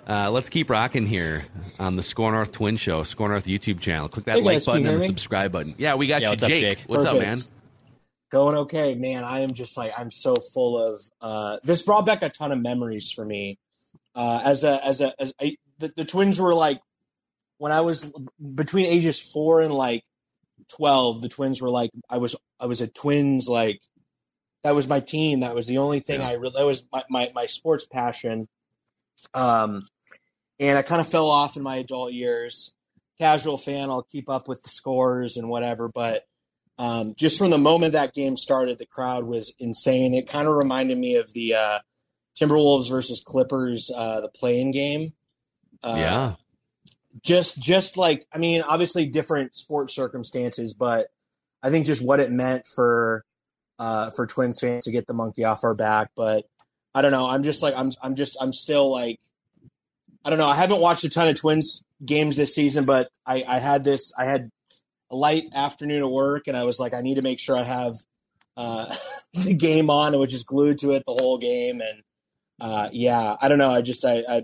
Uh, 0.06 0.30
let's 0.30 0.48
keep 0.48 0.68
rocking 0.68 1.06
here 1.06 1.44
on 1.78 1.96
the 1.96 2.02
SKOR 2.02 2.32
North 2.32 2.52
Twin 2.52 2.76
Show, 2.76 3.02
SKOR 3.02 3.28
North 3.28 3.46
YouTube 3.46 3.80
channel. 3.80 4.08
Click 4.08 4.26
that 4.26 4.36
Hey, 4.36 4.42
like 4.42 4.56
guys, 4.56 4.64
can 4.64 4.74
button 4.74 4.86
and 4.88 5.00
the 5.00 5.06
subscribe 5.06 5.52
button. 5.52 5.74
Yeah, 5.78 5.94
we 5.94 6.06
got 6.06 6.20
Yeah, 6.20 6.28
you, 6.28 6.32
what's 6.32 6.42
up, 6.42 6.48
Jake. 6.48 6.60
Jake? 6.60 6.78
What's 6.86 7.04
up, 7.04 7.18
man? 7.18 7.38
Going 8.30 8.56
okay, 8.56 8.94
man. 8.94 9.24
I 9.24 9.40
am 9.40 9.54
just 9.54 9.76
like 9.76 9.92
I'm 9.96 10.10
so 10.10 10.36
full 10.36 10.76
of. 10.78 11.00
Uh, 11.20 11.58
this 11.64 11.82
brought 11.82 12.04
back 12.04 12.22
a 12.22 12.28
ton 12.28 12.50
of 12.50 12.60
memories 12.60 13.10
for 13.10 13.24
me. 13.24 13.58
Uh, 14.14 14.42
as 14.44 14.64
a 14.64 14.84
as 14.84 15.00
a 15.00 15.14
as 15.20 15.32
I, 15.40 15.56
the, 15.78 15.92
the 15.96 16.04
twins 16.04 16.40
were 16.40 16.54
like 16.54 16.80
when 17.62 17.70
I 17.70 17.82
was 17.82 18.12
between 18.56 18.86
ages 18.86 19.22
four 19.22 19.60
and 19.60 19.72
like 19.72 20.02
twelve. 20.68 21.22
The 21.22 21.28
twins 21.28 21.62
were 21.62 21.70
like 21.70 21.92
I 22.10 22.18
was 22.18 22.34
I 22.58 22.66
was 22.66 22.80
a 22.80 22.88
twins 22.88 23.48
like 23.48 23.80
that 24.64 24.74
was 24.74 24.88
my 24.88 24.98
team. 24.98 25.40
That 25.40 25.54
was 25.54 25.68
the 25.68 25.78
only 25.78 26.00
thing 26.00 26.20
I 26.20 26.32
really 26.32 26.54
that 26.56 26.66
was 26.66 26.88
my, 26.92 27.04
my 27.08 27.30
my 27.36 27.46
sports 27.46 27.86
passion. 27.86 28.48
Um, 29.32 29.82
and 30.58 30.76
I 30.76 30.82
kind 30.82 31.00
of 31.00 31.06
fell 31.06 31.28
off 31.28 31.56
in 31.56 31.62
my 31.62 31.76
adult 31.76 32.12
years. 32.12 32.74
Casual 33.20 33.58
fan, 33.58 33.90
I'll 33.90 34.02
keep 34.02 34.28
up 34.28 34.48
with 34.48 34.64
the 34.64 34.68
scores 34.68 35.36
and 35.36 35.48
whatever, 35.48 35.86
but 35.86 36.24
um, 36.78 37.14
just 37.14 37.38
from 37.38 37.50
the 37.50 37.58
moment 37.58 37.92
that 37.92 38.12
game 38.12 38.36
started, 38.36 38.78
the 38.78 38.86
crowd 38.86 39.22
was 39.22 39.54
insane. 39.60 40.14
It 40.14 40.26
kind 40.26 40.48
of 40.48 40.56
reminded 40.56 40.98
me 40.98 41.14
of 41.14 41.32
the 41.32 41.54
uh, 41.54 41.78
Timberwolves 42.36 42.90
versus 42.90 43.22
Clippers, 43.24 43.88
uh, 43.94 44.20
the 44.20 44.30
playing 44.30 44.72
game. 44.72 45.12
Uh, 45.80 45.94
yeah. 45.96 46.34
Just 47.22 47.60
just 47.60 47.96
like 47.96 48.26
I 48.32 48.38
mean, 48.38 48.62
obviously 48.62 49.06
different 49.06 49.54
sports 49.54 49.94
circumstances, 49.94 50.74
but 50.74 51.08
I 51.62 51.70
think 51.70 51.86
just 51.86 52.04
what 52.04 52.20
it 52.20 52.30
meant 52.30 52.66
for 52.66 53.24
uh, 53.78 54.10
for 54.10 54.26
Twins 54.26 54.60
fans 54.60 54.84
to 54.84 54.92
get 54.92 55.06
the 55.06 55.14
monkey 55.14 55.44
off 55.44 55.64
our 55.64 55.74
back. 55.74 56.10
But 56.16 56.46
I 56.94 57.02
don't 57.02 57.12
know. 57.12 57.26
I'm 57.26 57.42
just 57.42 57.62
like 57.62 57.74
I'm 57.76 57.92
I'm 58.02 58.14
just 58.14 58.36
I'm 58.40 58.52
still 58.52 58.90
like 58.90 59.20
I 60.24 60.30
don't 60.30 60.38
know. 60.38 60.46
I 60.46 60.54
haven't 60.54 60.80
watched 60.80 61.04
a 61.04 61.10
ton 61.10 61.28
of 61.28 61.36
Twins 61.36 61.82
games 62.04 62.36
this 62.36 62.54
season, 62.54 62.84
but 62.84 63.10
I, 63.26 63.44
I 63.46 63.58
had 63.58 63.84
this. 63.84 64.12
I 64.16 64.24
had 64.24 64.50
a 65.10 65.16
light 65.16 65.44
afternoon 65.54 66.02
of 66.02 66.10
work, 66.10 66.46
and 66.46 66.56
I 66.56 66.64
was 66.64 66.78
like, 66.78 66.94
I 66.94 67.00
need 67.00 67.16
to 67.16 67.22
make 67.22 67.40
sure 67.40 67.56
I 67.56 67.64
have 67.64 67.96
uh, 68.56 68.94
the 69.34 69.54
game 69.54 69.90
on, 69.90 70.12
and 70.12 70.20
was 70.20 70.30
just 70.30 70.46
glued 70.46 70.78
to 70.80 70.92
it 70.92 71.04
the 71.04 71.12
whole 71.12 71.38
game. 71.38 71.80
And 71.80 72.02
uh, 72.60 72.88
yeah, 72.92 73.36
I 73.40 73.48
don't 73.48 73.58
know. 73.58 73.70
I 73.70 73.82
just 73.82 74.04
I, 74.04 74.24
I 74.28 74.42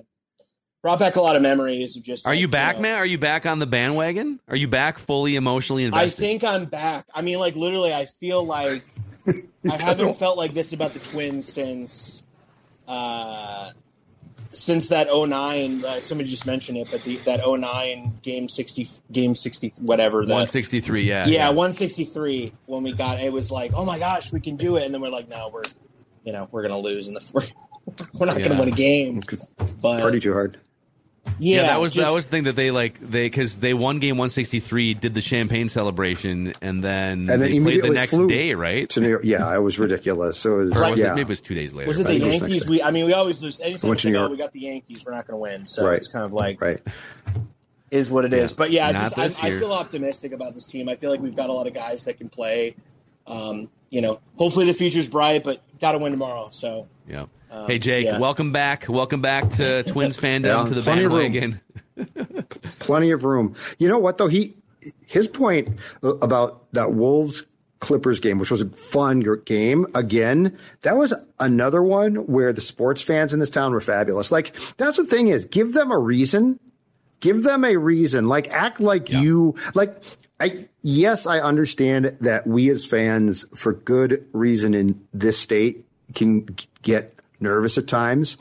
brought 0.83 0.99
back 0.99 1.17
a 1.17 1.21
lot 1.21 1.37
of 1.37 1.43
memories 1.43 1.97
of 1.97 2.03
just. 2.03 2.27
Are 2.27 2.33
like, 2.33 2.41
you 2.41 2.49
back, 2.49 2.77
know, 2.77 2.83
man? 2.83 2.97
Are 2.99 3.07
you 3.07 3.19
back 3.19 3.47
on 3.47 3.59
the 3.59 3.67
bandwagon? 3.67 4.41
Are 4.49 4.57
you 4.57 4.69
back 4.69 4.99
fully 4.99 5.37
emotionally 5.37 5.85
invested? 5.85 6.23
I 6.23 6.27
think 6.27 6.45
I'm 6.45 6.65
back. 6.67 7.05
I 7.15 7.23
mean, 7.23 7.39
like 7.39 7.57
literally, 7.57 7.93
I 7.93 8.05
feel 8.07 8.45
like 8.45 8.83
I 9.71 9.77
haven't 9.83 10.19
felt 10.19 10.37
like 10.39 10.55
this 10.55 10.73
about 10.73 10.93
the 10.95 11.01
Twins 11.01 11.53
since 11.53 12.23
uh, 12.87 13.71
since 14.53 14.89
that 14.89 15.09
09 15.13 15.85
uh, 15.85 16.01
somebody 16.01 16.29
just 16.29 16.47
mentioned 16.47 16.79
it 16.79 16.89
but 16.91 17.05
the 17.05 17.17
that 17.19 17.41
09 17.47 18.19
game 18.23 18.49
60 18.49 18.89
game 19.13 19.35
60 19.35 19.75
whatever 19.79 20.25
that 20.25 20.33
163, 20.33 21.03
yeah. 21.03 21.27
yeah 21.27 21.49
163 21.49 22.53
when 22.65 22.83
we 22.83 22.93
got 22.95 23.21
it 23.21 23.31
was 23.31 23.51
like 23.53 23.73
oh 23.75 23.85
my 23.85 23.99
gosh 23.99 24.33
we 24.33 24.41
can 24.41 24.57
do 24.57 24.77
it 24.77 24.85
and 24.85 24.95
then 24.95 25.03
we're 25.03 25.11
like 25.11 25.29
no 25.29 25.51
we're 25.53 25.65
you 26.25 26.33
know 26.33 26.49
we're 26.51 26.63
gonna 26.63 26.79
lose 26.79 27.09
in 27.09 27.15
the 27.15 27.31
we're, 27.35 27.43
we're 28.15 28.27
not 28.27 28.41
Yeah. 28.41 28.49
gonna 28.49 28.61
win 28.61 28.71
a 28.71 28.77
game 28.77 29.21
but 29.83 30.01
Party 30.01 30.19
too 30.19 30.33
hard. 30.33 30.59
Yeah, 31.39 31.63
that 31.63 31.81
was 31.81 31.95
that 31.95 32.13
was 32.13 32.25
the 32.27 32.31
thing 32.31 32.45
that 32.45 32.57
they 32.57 32.71
like 32.71 32.99
they 33.01 33.27
because 33.27 33.59
they 33.59 33.75
won 33.75 33.99
game 33.99 34.17
163, 34.17 34.95
did 34.95 35.15
the 35.15 35.21
champagne 35.21 35.69
celebration, 35.69 36.53
and 36.61 36.83
then, 36.83 37.21
And 37.21 37.29
then 37.29 37.41
they 37.41 37.61
played 37.61 37.83
the 37.83 37.91
next 37.91 38.19
day, 38.27 38.55
right? 38.55 38.89
To 38.91 39.01
New 39.01 39.09
York. 39.11 39.23
Yeah, 39.25 39.55
it 39.55 39.59
was 39.61 39.79
ridiculous. 39.79 40.39
So 40.39 40.61
it 40.61 40.65
was, 40.65 40.77
Or 40.77 40.91
was 40.91 41.01
it- 41.01 41.05
yeah. 41.05 41.11
maybe 41.11 41.23
it 41.23 41.29
was 41.29 41.41
two 41.41 41.55
days 41.55 41.75
later. 41.75 41.89
was 41.89 41.99
it 41.99 42.07
the 42.07 42.19
think 42.19 42.25
it 42.25 42.41
Yankees? 42.41 42.69
We, 42.69 42.83
I 42.83 42.91
mean, 42.91 43.07
we 43.07 43.13
always 43.13 43.43
lose. 43.43 43.61
Anytime 43.61 43.89
Went 43.89 43.99
it's 43.99 44.03
to 44.03 44.09
like, 44.09 44.13
New 44.15 44.27
oh, 44.27 44.29
we 44.31 44.37
got 44.37 44.53
the 44.53 44.61
Yankees, 44.61 45.05
we're 45.05 45.13
not 45.13 45.27
going 45.27 45.35
to 45.35 45.41
win. 45.59 45.67
So 45.67 45.87
Right. 45.87 45.97
it's 45.97 46.09
kind 46.09 46.25
of 46.25 46.33
like, 46.33 46.61
right. 46.61 46.81
is 47.91 48.11
what 48.11 48.25
it 48.25 48.33
is. 48.33 48.53
Yeah. 48.53 48.55
But 48.59 48.71
yeah, 48.71 48.91
Not 48.93 49.15
just 49.17 49.45
I, 49.45 49.49
I 49.49 49.59
feel 49.59 49.73
optimistic 49.73 50.33
about 50.33 50.55
this 50.55 50.67
team. 50.67 50.89
I 50.89 50.97
feel 50.97 51.11
like 51.11 51.21
we've 51.21 51.37
got 51.37 51.51
a 51.51 51.53
lot 51.53 51.67
of 51.67 51.75
guys 51.75 52.05
that 52.05 52.19
can 52.19 52.29
play. 52.29 52.75
Um, 53.27 53.71
you 53.91 54.01
know, 54.01 54.21
hopefully 54.37 54.67
the 54.67 54.75
future's 54.75 55.09
bright, 55.09 55.45
but 55.45 55.63
got 55.81 55.93
to 55.93 55.99
win 55.99 56.13
tomorrow. 56.13 56.49
So 56.53 56.87
Yeah. 57.09 57.27
Um, 57.51 57.67
hey 57.67 57.79
Jake, 57.79 58.07
yeah. 58.07 58.19
welcome 58.19 58.53
back. 58.53 58.87
Welcome 58.89 59.21
back 59.23 59.49
to 59.51 59.83
Twins 59.87 60.17
fandom 60.19 60.45
Yeah, 60.45 60.65
to 60.67 60.75
the 60.75 60.83
plenty 60.83 61.05
of 61.05 61.13
room. 61.13 61.33
bandwagon. 61.33 61.61
Plenty 62.79 63.11
of 63.11 63.25
room. 63.25 63.55
You 63.79 63.89
know 63.89 63.99
what 63.99 64.19
though? 64.19 64.29
He 64.29 64.55
his 65.07 65.27
point 65.27 65.69
about 66.03 66.71
that 66.73 66.93
Wolves 66.95 67.45
Clippers 67.81 68.21
game, 68.21 68.39
which 68.39 68.51
was 68.53 68.63
a 68.63 68.69
fun 68.69 69.21
game. 69.45 69.87
Again, 69.95 70.57
that 70.83 70.97
was 70.97 71.13
another 71.41 71.83
one 71.83 72.15
where 72.27 72.53
the 72.53 72.61
sports 72.61 73.03
fans 73.03 73.33
in 73.33 73.41
this 73.41 73.51
town 73.51 73.73
were 73.73 73.81
fabulous. 73.81 74.31
Like 74.31 74.55
that's 74.77 74.97
the 74.97 75.05
thing 75.05 75.29
is, 75.29 75.45
give 75.45 75.73
them 75.73 75.91
a 75.91 75.99
reason. 75.99 76.61
Give 77.21 77.43
them 77.43 77.65
a 77.65 77.77
reason. 77.77 78.27
Like 78.27 78.49
act 78.51 78.79
like 78.81 79.11
you 79.11 79.57
like. 79.75 79.97
I 80.41 80.69
yes, 80.83 81.27
I 81.27 81.41
understand 81.41 82.17
that 82.21 82.47
we 82.47 82.69
as 82.71 82.87
fans, 82.87 83.45
for 83.57 83.73
good 83.73 84.25
reason 84.33 84.73
in 84.73 85.05
this 85.13 85.37
state, 85.37 85.85
can 86.15 86.47
get 86.83 87.18
nervous 87.41 87.79
at 87.79 87.87
times. 87.87 88.37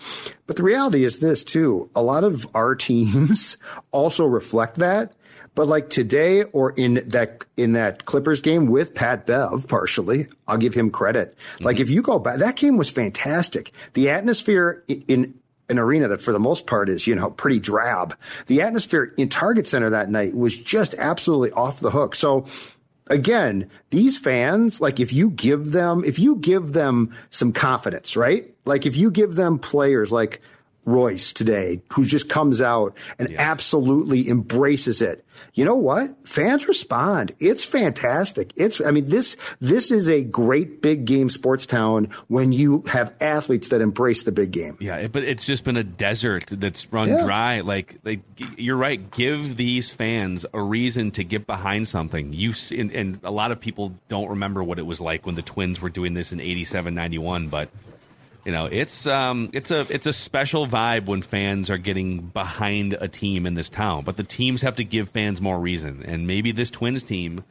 But 0.46 0.56
the 0.56 0.64
reality 0.64 1.04
is 1.04 1.20
this 1.20 1.44
too. 1.44 1.90
A 1.96 2.02
lot 2.02 2.24
of 2.24 2.48
our 2.54 2.76
teams 2.76 3.58
also 3.92 4.26
reflect 4.26 4.76
that. 4.78 5.14
But 5.56 5.68
like 5.68 5.90
today 5.90 6.44
or 6.44 6.70
in 6.72 7.04
that 7.08 7.44
in 7.58 7.74
that 7.74 8.06
Clippers 8.06 8.42
game 8.42 8.68
with 8.68 8.94
Pat 8.94 9.26
Bev, 9.26 9.68
partially, 9.68 10.28
I'll 10.48 10.58
give 10.60 10.76
him 10.76 10.92
credit. 10.92 11.36
Like 11.60 11.80
if 11.80 11.90
you 11.90 12.04
go 12.04 12.20
back, 12.20 12.38
that 12.40 12.58
game 12.58 12.78
was 12.78 12.90
fantastic. 12.92 13.72
The 13.94 14.10
atmosphere 14.12 14.84
i- 14.88 15.02
in 15.08 15.34
an 15.70 15.80
arena 15.80 16.08
that 16.10 16.22
for 16.22 16.32
the 16.32 16.40
most 16.40 16.68
part 16.68 16.90
is, 16.90 17.08
you 17.08 17.16
know, 17.16 17.32
pretty 17.32 17.60
drab. 17.60 18.16
The 18.46 18.62
atmosphere 18.62 19.14
in 19.18 19.30
Target 19.30 19.66
Center 19.68 19.90
that 19.90 20.12
night 20.12 20.36
was 20.36 20.56
just 20.56 20.94
absolutely 20.94 21.52
off 21.52 21.80
the 21.80 21.90
hook. 21.90 22.14
So 22.14 22.46
again, 23.10 23.70
these 23.90 24.18
fans, 24.18 24.82
like 24.82 25.00
if 25.00 25.12
you 25.14 25.30
give 25.30 25.72
them, 25.72 26.04
if 26.06 26.20
you 26.20 26.36
give 26.38 26.74
them 26.74 27.16
some 27.30 27.52
confidence, 27.54 28.16
right? 28.16 28.54
Like 28.66 28.86
if 28.86 28.96
you 28.96 29.12
give 29.12 29.36
them 29.36 29.60
players 29.60 30.12
like 30.12 30.42
Royce 30.88 31.34
today, 31.34 31.82
who 31.92 32.06
just 32.06 32.30
comes 32.30 32.62
out 32.62 32.96
and 33.20 33.36
absolutely 33.38 34.28
embraces 34.30 35.02
it. 35.02 35.24
You 35.54 35.66
know 35.66 35.76
what? 35.76 36.28
Fans 36.28 36.68
respond. 36.68 37.34
It's 37.40 37.64
fantastic. 37.64 38.52
It's, 38.56 38.80
I 38.84 38.92
mean, 38.92 39.10
this, 39.10 39.36
this 39.60 39.92
is 39.92 40.08
a 40.08 40.24
great 40.24 40.82
big 40.82 41.06
game 41.06 41.30
sports 41.30 41.66
town 41.66 42.10
when 42.28 42.52
you 42.52 42.84
have 42.88 43.14
athletes 43.22 43.70
that 43.70 43.82
embrace 43.82 44.24
the 44.24 44.32
big 44.32 44.52
game. 44.52 44.78
Yeah, 44.80 45.08
but 45.08 45.24
it's 45.24 45.46
just 45.46 45.64
been 45.64 45.78
a 45.78 45.84
desert 45.84 46.46
that's 46.48 46.92
run 46.94 47.10
Yeah. 47.10 47.24
dry. 47.24 47.60
Like, 47.62 47.98
like 48.04 48.22
you're 48.58 48.78
right. 48.78 49.12
Give 49.12 49.56
these 49.58 49.92
fans 49.92 50.46
a 50.54 50.62
reason 50.62 51.12
to 51.12 51.24
get 51.24 51.46
behind 51.46 51.88
something. 51.88 52.34
You 52.34 52.54
and, 52.76 52.92
and 52.92 53.20
a 53.24 53.32
lot 53.32 53.52
of 53.52 53.60
people 53.60 53.94
don't 54.08 54.30
remember 54.30 54.64
what 54.64 54.80
it 54.80 54.86
was 54.86 55.02
like 55.02 55.26
when 55.26 55.36
the 55.36 55.42
Twins 55.44 55.82
were 55.82 55.90
doing 55.90 56.14
this 56.14 56.32
in 56.32 56.40
87, 56.40 56.96
91, 56.96 57.50
but 57.50 57.70
you 58.48 58.54
know, 58.54 58.66
it's 58.66 59.06
um, 59.06 59.50
it's 59.52 59.72
a 59.72 59.86
it's 59.90 60.06
a 60.06 60.14
special 60.14 60.66
vibe 60.68 61.08
when 61.08 61.22
fans 61.22 61.70
are 61.70 61.78
getting 61.78 62.22
behind 62.22 62.94
a 62.94 63.10
team 63.10 63.46
in 63.46 63.56
this 63.56 63.68
town. 63.68 64.06
But 64.06 64.16
the 64.16 64.24
teams 64.24 64.62
have 64.62 64.78
to 64.78 64.86
give 64.86 65.10
fans 65.10 65.42
more 65.42 65.60
reason, 65.60 66.02
and 66.06 66.26
maybe 66.28 66.54
this 66.54 66.72
Twins 66.72 67.04
team. 67.04 67.44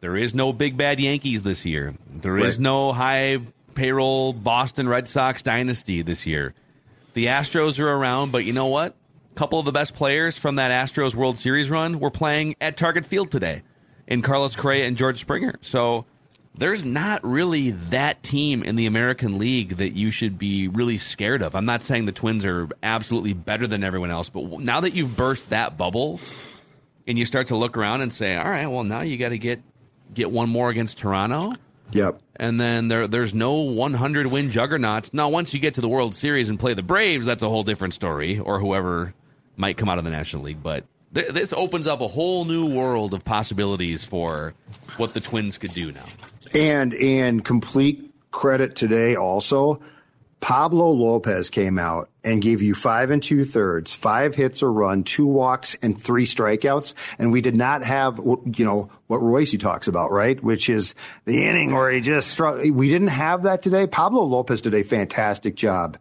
There 0.00 0.18
is 0.18 0.34
no 0.34 0.52
big 0.52 0.76
bad 0.76 1.00
Yankees 1.00 1.42
this 1.44 1.64
year. 1.64 1.94
There 2.14 2.36
is 2.36 2.56
Right. 2.56 2.62
no 2.62 2.92
high 2.92 3.38
payroll 3.74 4.34
Boston 4.34 4.86
Red 4.86 5.08
Sox 5.08 5.40
dynasty 5.40 6.02
this 6.02 6.26
year. 6.26 6.52
The 7.14 7.26
Astros 7.26 7.80
are 7.80 7.88
around, 7.88 8.30
but 8.30 8.44
you 8.44 8.52
know 8.52 8.66
what? 8.66 8.94
A 9.32 9.34
couple 9.34 9.58
of 9.58 9.64
the 9.64 9.72
best 9.72 9.94
players 9.94 10.36
from 10.36 10.56
that 10.56 10.70
Astros 10.70 11.14
World 11.14 11.38
Series 11.38 11.70
run 11.70 12.00
were 12.00 12.10
playing 12.10 12.54
at 12.60 12.76
Target 12.76 13.06
Field 13.06 13.30
today 13.30 13.62
in 14.06 14.20
Carlos 14.20 14.56
Correa 14.56 14.84
and 14.86 14.98
George 14.98 15.20
Springer. 15.20 15.54
So 15.62 16.04
there's 16.56 16.84
not 16.84 17.24
really 17.24 17.70
that 17.70 18.22
team 18.22 18.62
in 18.62 18.76
the 18.76 18.86
American 18.86 19.38
League 19.38 19.76
that 19.76 19.92
you 19.92 20.10
should 20.10 20.38
be 20.38 20.68
really 20.68 20.98
scared 20.98 21.42
of. 21.42 21.56
I'm 21.56 21.66
not 21.66 21.82
saying 21.82 22.06
the 22.06 22.12
Twins 22.12 22.44
are 22.44 22.68
absolutely 22.82 23.32
better 23.32 23.66
than 23.66 23.82
everyone 23.82 24.10
else, 24.10 24.28
but 24.28 24.44
now 24.60 24.80
that 24.80 24.94
you've 24.94 25.16
burst 25.16 25.50
that 25.50 25.76
bubble 25.76 26.20
and 27.06 27.18
you 27.18 27.24
start 27.24 27.48
to 27.48 27.56
look 27.56 27.76
around 27.76 28.02
and 28.02 28.12
say, 28.12 28.36
all 28.36 28.48
right, 28.48 28.66
well, 28.66 28.84
now 28.84 29.00
you 29.00 29.16
got 29.16 29.30
to 29.30 29.38
get 29.38 29.60
get 30.12 30.30
one 30.30 30.48
more 30.48 30.70
against 30.70 30.98
Toronto. 30.98 31.54
Yep. 31.92 32.20
And 32.36 32.60
then 32.60 32.88
there, 32.88 33.06
there's 33.06 33.34
no 33.34 33.60
100 33.62 34.26
win 34.26 34.50
juggernauts. 34.50 35.12
Now, 35.12 35.28
once 35.28 35.54
you 35.54 35.60
get 35.60 35.74
to 35.74 35.80
the 35.80 35.88
World 35.88 36.14
Series 36.14 36.48
and 36.48 36.58
play 36.58 36.74
the 36.74 36.82
Braves, 36.82 37.24
that's 37.24 37.42
a 37.42 37.48
whole 37.48 37.62
different 37.62 37.94
story, 37.94 38.38
or 38.38 38.58
whoever 38.58 39.12
might 39.56 39.76
come 39.76 39.88
out 39.88 39.98
of 39.98 40.04
the 40.04 40.10
National 40.10 40.44
League. 40.44 40.62
But 40.62 40.84
th- 41.14 41.28
this 41.28 41.52
opens 41.52 41.86
up 41.86 42.00
a 42.00 42.08
whole 42.08 42.44
new 42.44 42.74
world 42.74 43.14
of 43.14 43.24
possibilities 43.24 44.04
for 44.04 44.54
what 44.96 45.14
the 45.14 45.20
Twins 45.20 45.58
could 45.58 45.72
do 45.72 45.92
now. 45.92 46.04
And 46.54 46.94
in 46.94 47.40
complete 47.40 48.12
credit 48.30 48.76
today 48.76 49.16
also, 49.16 49.80
Pablo 50.44 50.90
Lopez 50.90 51.48
came 51.48 51.78
out 51.78 52.10
and 52.22 52.42
gave 52.42 52.60
you 52.60 52.74
five 52.74 53.10
and 53.10 53.22
two 53.22 53.46
thirds, 53.46 53.94
five 53.94 54.34
hits 54.34 54.60
a 54.60 54.68
run, 54.68 55.02
two 55.02 55.26
walks, 55.26 55.74
and 55.80 55.98
three 55.98 56.26
strikeouts. 56.26 56.92
And 57.18 57.32
we 57.32 57.40
did 57.40 57.56
not 57.56 57.82
have, 57.82 58.18
you 58.18 58.64
know, 58.64 58.90
what 59.06 59.22
Royce 59.22 59.56
talks 59.56 59.88
about, 59.88 60.12
right? 60.12 60.42
Which 60.42 60.68
is 60.68 60.94
the 61.24 61.46
inning 61.46 61.72
where 61.72 61.90
he 61.90 62.02
just 62.02 62.30
struck. 62.30 62.62
We 62.62 62.90
didn't 62.90 63.08
have 63.08 63.44
that 63.44 63.62
today. 63.62 63.86
Pablo 63.86 64.22
Lopez 64.24 64.60
did 64.60 64.74
a 64.74 64.82
fantastic 64.82 65.54
job, 65.54 65.96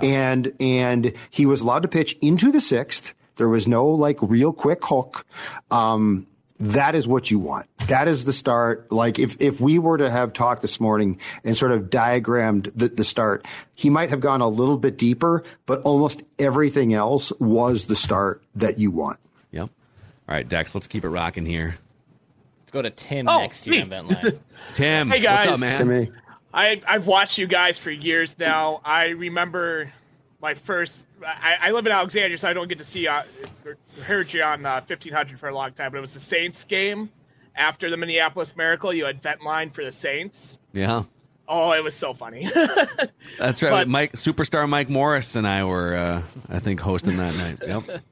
and 0.00 0.52
and 0.60 1.12
he 1.30 1.46
was 1.46 1.60
allowed 1.62 1.82
to 1.82 1.88
pitch 1.88 2.16
into 2.22 2.52
the 2.52 2.60
sixth. 2.60 3.14
There 3.34 3.48
was 3.48 3.66
no 3.66 3.88
like 3.88 4.18
real 4.22 4.52
quick 4.52 4.84
hook. 4.84 5.26
Um, 5.72 6.28
that 6.58 6.94
is 6.94 7.06
what 7.06 7.30
you 7.30 7.38
want. 7.38 7.66
That 7.88 8.08
is 8.08 8.24
the 8.24 8.32
start. 8.32 8.90
Like 8.92 9.18
if, 9.18 9.40
if 9.40 9.60
we 9.60 9.78
were 9.78 9.98
to 9.98 10.10
have 10.10 10.32
talked 10.32 10.60
this 10.62 10.80
morning 10.80 11.18
and 11.44 11.56
sort 11.56 11.72
of 11.72 11.88
diagrammed 11.90 12.72
the, 12.74 12.88
the 12.88 13.04
start, 13.04 13.46
he 13.74 13.90
might 13.90 14.10
have 14.10 14.20
gone 14.20 14.40
a 14.40 14.48
little 14.48 14.76
bit 14.76 14.98
deeper, 14.98 15.44
but 15.66 15.82
almost 15.82 16.22
everything 16.38 16.94
else 16.94 17.32
was 17.38 17.84
the 17.86 17.96
start 17.96 18.42
that 18.56 18.78
you 18.78 18.90
want. 18.90 19.18
Yep. 19.52 19.70
All 20.28 20.34
right, 20.34 20.48
Dex, 20.48 20.74
let's 20.74 20.86
keep 20.86 21.04
it 21.04 21.08
rocking 21.08 21.46
here. 21.46 21.76
Let's 22.62 22.72
go 22.72 22.82
to 22.82 22.90
Tim 22.90 23.28
Oh, 23.28 23.38
next 23.38 23.62
to 23.62 23.70
you 23.70 23.76
me. 23.76 23.82
on 23.82 23.88
vent 23.88 24.08
line. 24.24 24.38
Tim, 24.72 25.10
Hey 25.10 25.20
guys, 25.20 25.46
what's 25.46 25.62
up, 25.62 25.86
man? 25.86 26.12
I, 26.52 26.80
I've 26.86 27.06
watched 27.06 27.38
you 27.38 27.46
guys 27.46 27.78
for 27.78 27.90
years 27.90 28.38
now. 28.38 28.80
I 28.84 29.08
remember 29.08 29.92
my 30.40 30.54
first. 30.54 31.06
I, 31.26 31.56
I 31.60 31.70
live 31.72 31.86
in 31.86 31.92
Alexandria, 31.92 32.38
so 32.38 32.48
I 32.48 32.52
don't 32.52 32.68
get 32.68 32.78
to 32.78 32.84
see 32.84 33.08
uh, 33.08 33.22
or 33.64 33.76
heard 34.02 34.32
you 34.32 34.42
on 34.42 34.64
uh, 34.64 34.80
1500 34.86 35.38
for 35.38 35.48
a 35.48 35.54
long 35.54 35.72
time. 35.72 35.90
But 35.92 35.98
it 35.98 36.02
was 36.02 36.14
the 36.14 36.20
Saints 36.20 36.64
game 36.64 37.10
after 37.56 37.90
the 37.90 37.96
Minneapolis 37.96 38.56
Miracle. 38.56 38.92
You 38.92 39.04
had 39.06 39.20
vent 39.22 39.42
line 39.42 39.70
for 39.70 39.84
the 39.84 39.92
Saints. 39.92 40.58
Yeah, 40.72 41.02
Oh, 41.50 41.72
it 41.72 41.82
was 41.82 41.94
so 41.94 42.12
funny. 42.12 42.46
that's 43.38 43.62
right. 43.62 43.70
But- 43.70 43.88
Mike, 43.88 44.12
superstar 44.12 44.68
Mike 44.68 44.90
Morris 44.90 45.34
and 45.34 45.46
I 45.46 45.64
were, 45.64 45.94
uh, 45.94 46.22
I 46.50 46.58
think, 46.58 46.78
hosting 46.80 47.16
that 47.16 47.34
night. 47.36 47.58
Yep. 47.66 48.02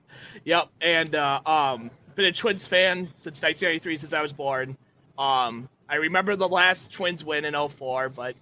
Yep, 0.44 0.68
and 0.80 1.14
uh, 1.14 1.40
um, 1.44 1.90
been 2.14 2.26
a 2.26 2.32
Twins 2.32 2.66
fan 2.68 3.08
since 3.16 3.42
1993, 3.42 3.96
since 3.96 4.12
I 4.12 4.22
was 4.22 4.32
born. 4.32 4.76
Um, 5.18 5.68
I 5.88 5.96
remember 5.96 6.36
the 6.36 6.48
last 6.48 6.92
Twins 6.92 7.24
win 7.24 7.44
in 7.44 7.54
04, 7.68 8.10
but 8.10 8.36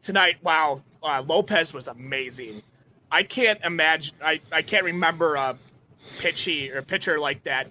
tonight, 0.00 0.36
wow, 0.42 0.82
uh, 1.02 1.22
Lopez 1.26 1.74
was 1.74 1.88
amazing. 1.88 2.62
I 3.10 3.22
can't 3.22 3.60
imagine, 3.64 4.14
I, 4.22 4.40
I 4.52 4.62
can't 4.62 4.84
remember 4.84 5.34
a 5.36 5.56
pitchy 6.18 6.70
or 6.70 6.82
pitcher 6.82 7.18
like 7.18 7.44
that 7.44 7.70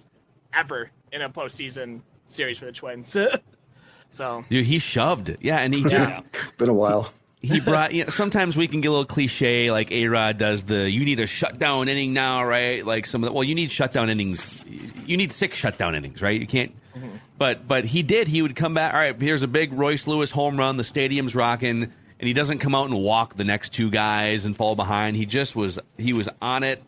ever 0.52 0.90
in 1.12 1.22
a 1.22 1.30
postseason 1.30 2.00
series 2.24 2.58
for 2.58 2.66
the 2.66 2.72
Twins. 2.72 3.16
so, 4.10 4.44
Dude, 4.48 4.64
he 4.66 4.78
shoved. 4.78 5.36
Yeah, 5.40 5.58
and 5.58 5.72
he 5.74 5.84
just 5.84 6.20
Been 6.58 6.68
a 6.68 6.74
while. 6.74 7.12
he 7.42 7.60
brought. 7.60 7.94
You 7.94 8.04
know, 8.04 8.10
sometimes 8.10 8.56
we 8.56 8.66
can 8.66 8.80
get 8.80 8.88
a 8.88 8.90
little 8.90 9.04
cliche, 9.04 9.70
like 9.70 9.92
A 9.92 10.08
Rod 10.08 10.38
does 10.38 10.64
the 10.64 10.90
"you 10.90 11.04
need 11.04 11.20
a 11.20 11.26
shutdown 11.26 11.88
inning 11.88 12.12
now," 12.12 12.44
right? 12.44 12.84
Like 12.84 13.06
some 13.06 13.22
of 13.22 13.28
the 13.28 13.32
well, 13.32 13.44
you 13.44 13.54
need 13.54 13.70
shutdown 13.70 14.10
innings. 14.10 14.64
You 15.06 15.16
need 15.16 15.32
six 15.32 15.56
shutdown 15.56 15.94
innings, 15.94 16.20
right? 16.20 16.40
You 16.40 16.48
can't. 16.48 16.74
Mm-hmm. 16.96 17.16
But 17.38 17.68
but 17.68 17.84
he 17.84 18.02
did. 18.02 18.26
He 18.26 18.42
would 18.42 18.56
come 18.56 18.74
back. 18.74 18.92
All 18.92 18.98
right, 18.98 19.20
here's 19.20 19.42
a 19.42 19.48
big 19.48 19.72
Royce 19.72 20.08
Lewis 20.08 20.32
home 20.32 20.56
run. 20.56 20.78
The 20.78 20.84
stadium's 20.84 21.36
rocking, 21.36 21.92
and 22.20 22.26
he 22.26 22.32
doesn't 22.32 22.58
come 22.58 22.74
out 22.74 22.88
and 22.88 23.00
walk 23.00 23.34
the 23.34 23.44
next 23.44 23.72
two 23.72 23.90
guys 23.90 24.44
and 24.44 24.56
fall 24.56 24.74
behind. 24.74 25.16
He 25.16 25.26
just 25.26 25.54
was. 25.54 25.78
He 25.96 26.12
was 26.12 26.28
on 26.42 26.64
it. 26.64 26.82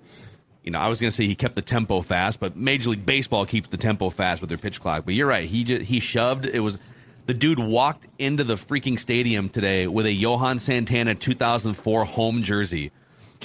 You 0.65 0.73
know, 0.73 0.79
I 0.79 0.89
was 0.89 1.01
going 1.01 1.11
to 1.11 1.17
say 1.17 1.27
he 1.27 1.35
kept 1.35 1.55
the 1.55 1.63
tempo 1.63 2.03
fast, 2.03 2.39
but 2.39 2.55
Major 2.57 2.91
League 2.91 3.07
Baseball 3.07 3.47
keeps 3.47 3.69
the 3.69 3.79
tempo 3.79 4.11
fast 4.11 4.43
with 4.43 4.51
their 4.51 4.59
pitch 4.59 4.81
clock. 4.81 5.05
But 5.07 5.15
you're 5.15 5.29
right. 5.29 5.45
He 5.45 5.65
just, 5.65 5.83
he 5.83 6.01
shoved. 6.01 6.45
It 6.47 6.61
was 6.61 6.79
the 7.27 7.35
dude 7.35 7.59
walked 7.59 8.07
into 8.19 8.45
the 8.45 8.57
freaking 8.57 8.99
stadium 8.99 9.49
today 9.49 9.87
with 9.87 10.07
a 10.07 10.13
Johan 10.13 10.59
Santana 10.59 11.15
2004 11.15 12.05
home 12.05 12.43
jersey 12.43 12.91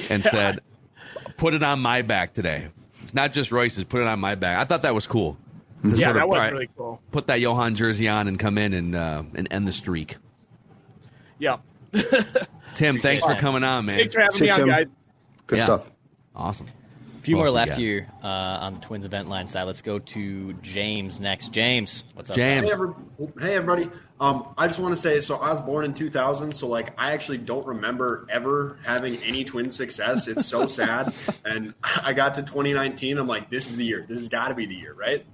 and 0.09 0.23
said, 0.23 0.59
"Put 1.37 1.53
it 1.53 1.63
on 1.63 1.79
my 1.79 2.01
back 2.01 2.33
today." 2.33 2.67
It's 3.03 3.13
not 3.13 3.31
just 3.31 3.51
Royce's. 3.51 3.83
Put 3.83 4.01
it 4.01 4.07
on 4.07 4.19
my 4.19 4.33
back. 4.35 4.57
I 4.57 4.63
thought 4.65 4.81
that 4.81 4.95
was 4.95 5.05
cool. 5.05 5.37
To 5.83 5.89
yeah, 5.89 6.05
sort 6.05 6.09
of, 6.09 6.15
that 6.15 6.27
was 6.27 6.39
right, 6.39 6.51
really 6.51 6.69
cool. 6.75 6.99
Put 7.11 7.27
that 7.27 7.39
Johan 7.39 7.75
jersey 7.75 8.07
on 8.07 8.27
and 8.27 8.39
come 8.39 8.57
in 8.57 8.73
and 8.73 8.95
uh, 8.95 9.23
and 9.35 9.47
end 9.51 9.67
the 9.67 9.73
streak. 9.73 10.17
Yep. 11.37 11.61
Tim, 12.75 12.99
thanks 12.99 13.25
for 13.25 13.35
coming 13.35 13.63
on, 13.63 13.85
man. 13.85 13.95
Thanks 13.97 14.13
for 14.13 14.21
having 14.21 14.41
me 14.41 14.49
on, 14.49 14.67
guys. 14.67 14.87
Good 15.47 15.59
Yeah. 15.59 15.65
stuff. 15.65 15.91
Awesome. 16.35 16.67
A 17.17 17.21
few 17.25 17.37
more 17.37 17.49
left 17.49 17.75
here 17.75 18.07
uh, 18.23 18.27
on 18.27 18.75
the 18.75 18.79
Twins 18.81 19.05
event 19.05 19.29
line 19.29 19.47
side. 19.47 19.63
Let's 19.63 19.81
go 19.81 19.97
to 19.97 20.53
James 20.61 21.19
next. 21.19 21.51
James, 21.51 22.03
what's 22.13 22.29
up? 22.29 22.35
Hey, 22.35 22.57
every, 22.71 22.89
hey, 23.39 23.55
everybody. 23.55 23.89
Um, 24.19 24.49
I 24.57 24.67
just 24.67 24.79
want 24.79 24.93
to 24.93 25.01
say, 25.01 25.21
so 25.21 25.35
I 25.37 25.51
was 25.51 25.61
born 25.61 25.85
in 25.85 25.93
2000, 25.93 26.53
so 26.53 26.67
like 26.67 26.93
I 26.97 27.13
actually 27.13 27.39
don't 27.39 27.65
remember 27.65 28.27
ever 28.29 28.77
having 28.83 29.17
any 29.23 29.43
twin 29.43 29.69
success. 29.69 30.27
It's 30.27 30.45
so 30.45 30.67
sad. 30.67 31.13
And 31.45 31.73
I 31.83 32.13
got 32.13 32.35
to 32.35 32.41
2019. 32.43 33.17
I'm 33.17 33.27
like, 33.27 33.49
this 33.49 33.69
is 33.69 33.75
the 33.77 33.85
year. 33.85 34.05
This 34.07 34.19
has 34.19 34.27
got 34.29 34.49
to 34.49 34.53
be 34.55 34.65
the 34.65 34.75
year, 34.75 34.93
right? 34.93 35.25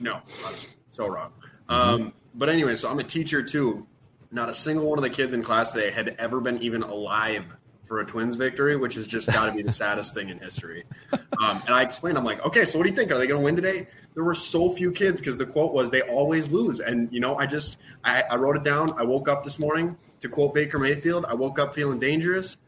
No, 0.00 0.20
I 0.46 0.50
was 0.50 0.68
so 0.92 1.08
wrong. 1.08 1.32
Um, 1.68 2.12
but 2.34 2.48
anyway, 2.48 2.76
so 2.76 2.88
I'm 2.88 3.00
a 3.00 3.04
teacher 3.04 3.42
too. 3.42 3.86
Not 4.30 4.48
a 4.50 4.54
single 4.54 4.86
one 4.86 4.98
of 4.98 5.02
the 5.02 5.10
kids 5.10 5.32
in 5.32 5.42
class 5.42 5.72
today 5.72 5.90
had 5.90 6.14
ever 6.18 6.40
been 6.40 6.58
even 6.62 6.82
alive 6.82 7.44
for 7.84 8.00
a 8.00 8.04
Twins 8.04 8.36
victory, 8.36 8.76
which 8.76 8.94
has 8.96 9.06
just 9.06 9.26
got 9.28 9.46
to 9.46 9.52
be 9.52 9.62
the 9.62 9.72
saddest 9.72 10.12
thing 10.12 10.28
in 10.28 10.38
history. 10.38 10.84
Um, 11.12 11.62
and 11.66 11.70
I 11.74 11.80
explained, 11.80 12.18
I'm 12.18 12.24
like, 12.24 12.44
okay, 12.44 12.66
so 12.66 12.76
what 12.76 12.84
do 12.84 12.90
you 12.90 12.96
think? 12.96 13.10
Are 13.10 13.16
they 13.16 13.26
going 13.26 13.40
to 13.40 13.44
win 13.44 13.56
today? 13.56 13.88
There 14.12 14.24
were 14.24 14.34
so 14.34 14.70
few 14.70 14.92
kids 14.92 15.22
because 15.22 15.38
the 15.38 15.46
quote 15.46 15.72
was 15.72 15.90
they 15.90 16.02
always 16.02 16.50
lose. 16.50 16.80
And, 16.80 17.10
you 17.10 17.20
know, 17.20 17.36
I 17.38 17.46
just, 17.46 17.78
I, 18.04 18.22
I 18.30 18.36
wrote 18.36 18.56
it 18.56 18.64
down. 18.64 18.92
I 18.98 19.04
woke 19.04 19.26
up 19.28 19.42
this 19.42 19.58
morning 19.58 19.96
to 20.20 20.28
quote 20.28 20.52
Baker 20.52 20.78
Mayfield, 20.78 21.24
I 21.24 21.32
woke 21.34 21.58
up 21.58 21.74
feeling 21.74 21.98
dangerous. 21.98 22.58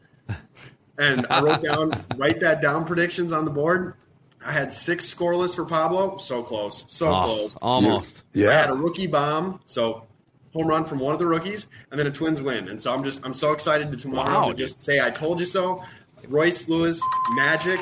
And 0.97 1.27
I 1.29 1.41
wrote 1.41 1.61
down, 1.63 2.03
write 2.17 2.39
that 2.39 2.61
down 2.61 2.85
predictions 2.85 3.31
on 3.31 3.45
the 3.45 3.51
board. 3.51 3.95
I 4.43 4.51
had 4.51 4.71
six 4.71 5.13
scoreless 5.13 5.55
for 5.55 5.65
Pablo. 5.65 6.17
So 6.17 6.41
close. 6.41 6.83
So 6.87 7.07
Oh, 7.09 7.23
close. 7.25 7.55
almost. 7.61 8.25
Yeah. 8.33 8.49
I 8.49 8.53
had 8.53 8.69
a 8.71 8.73
rookie 8.73 9.05
bomb. 9.07 9.59
So 9.65 10.07
home 10.53 10.67
run 10.67 10.85
from 10.85 10.99
one 10.99 11.13
of 11.13 11.19
the 11.19 11.25
rookies, 11.27 11.67
and 11.91 11.99
then 11.99 12.07
a 12.07 12.11
Twins 12.11 12.41
win. 12.41 12.67
And 12.67 12.81
so 12.81 12.93
I'm 12.93 13.03
just 13.03 13.19
I'm 13.23 13.33
so 13.33 13.51
excited 13.53 13.91
to 13.91 13.97
tomorrow 13.97 14.29
Wow, 14.41 14.47
to 14.49 14.53
just 14.53 14.81
say 14.81 14.99
I 14.99 15.09
told 15.09 15.39
you 15.39 15.45
so. 15.45 15.83
Royce 16.27 16.67
Lewis 16.67 17.01
magic. 17.35 17.79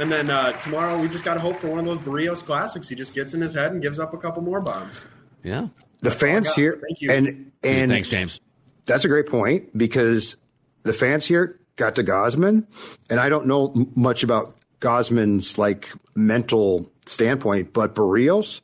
And 0.00 0.10
then 0.10 0.28
uh, 0.28 0.52
tomorrow 0.58 0.98
we 0.98 1.08
just 1.08 1.24
got 1.24 1.34
to 1.34 1.40
hope 1.40 1.60
for 1.60 1.68
one 1.68 1.78
of 1.78 1.84
those 1.84 1.98
Berrios 1.98 2.44
classics. 2.44 2.88
He 2.88 2.96
just 2.96 3.14
gets 3.14 3.32
in 3.32 3.40
his 3.40 3.54
head 3.54 3.70
and 3.70 3.80
gives 3.80 4.00
up 4.00 4.12
a 4.12 4.18
couple 4.18 4.42
more 4.42 4.60
bombs. 4.60 5.04
Yeah. 5.44 5.68
The 6.00 6.10
fans 6.10 6.46
got. 6.48 6.56
here, 6.56 6.80
Thank 6.88 7.00
you. 7.00 7.10
and 7.12 7.52
and 7.62 7.90
Thanks, 7.90 8.08
James. 8.08 8.40
That's 8.86 9.04
a 9.04 9.08
great 9.08 9.26
point 9.28 9.76
because 9.78 10.36
the 10.82 10.92
fans 10.92 11.26
here 11.26 11.60
got 11.76 11.94
to 11.94 12.02
Gausman, 12.04 12.66
and 13.08 13.20
I 13.20 13.28
don't 13.28 13.46
know 13.46 13.72
m- 13.74 13.92
much 13.94 14.22
about 14.24 14.56
Gausman's 14.80 15.56
like 15.58 15.88
mental 16.16 16.90
standpoint, 17.06 17.72
but 17.72 17.94
Berrios, 17.94 18.60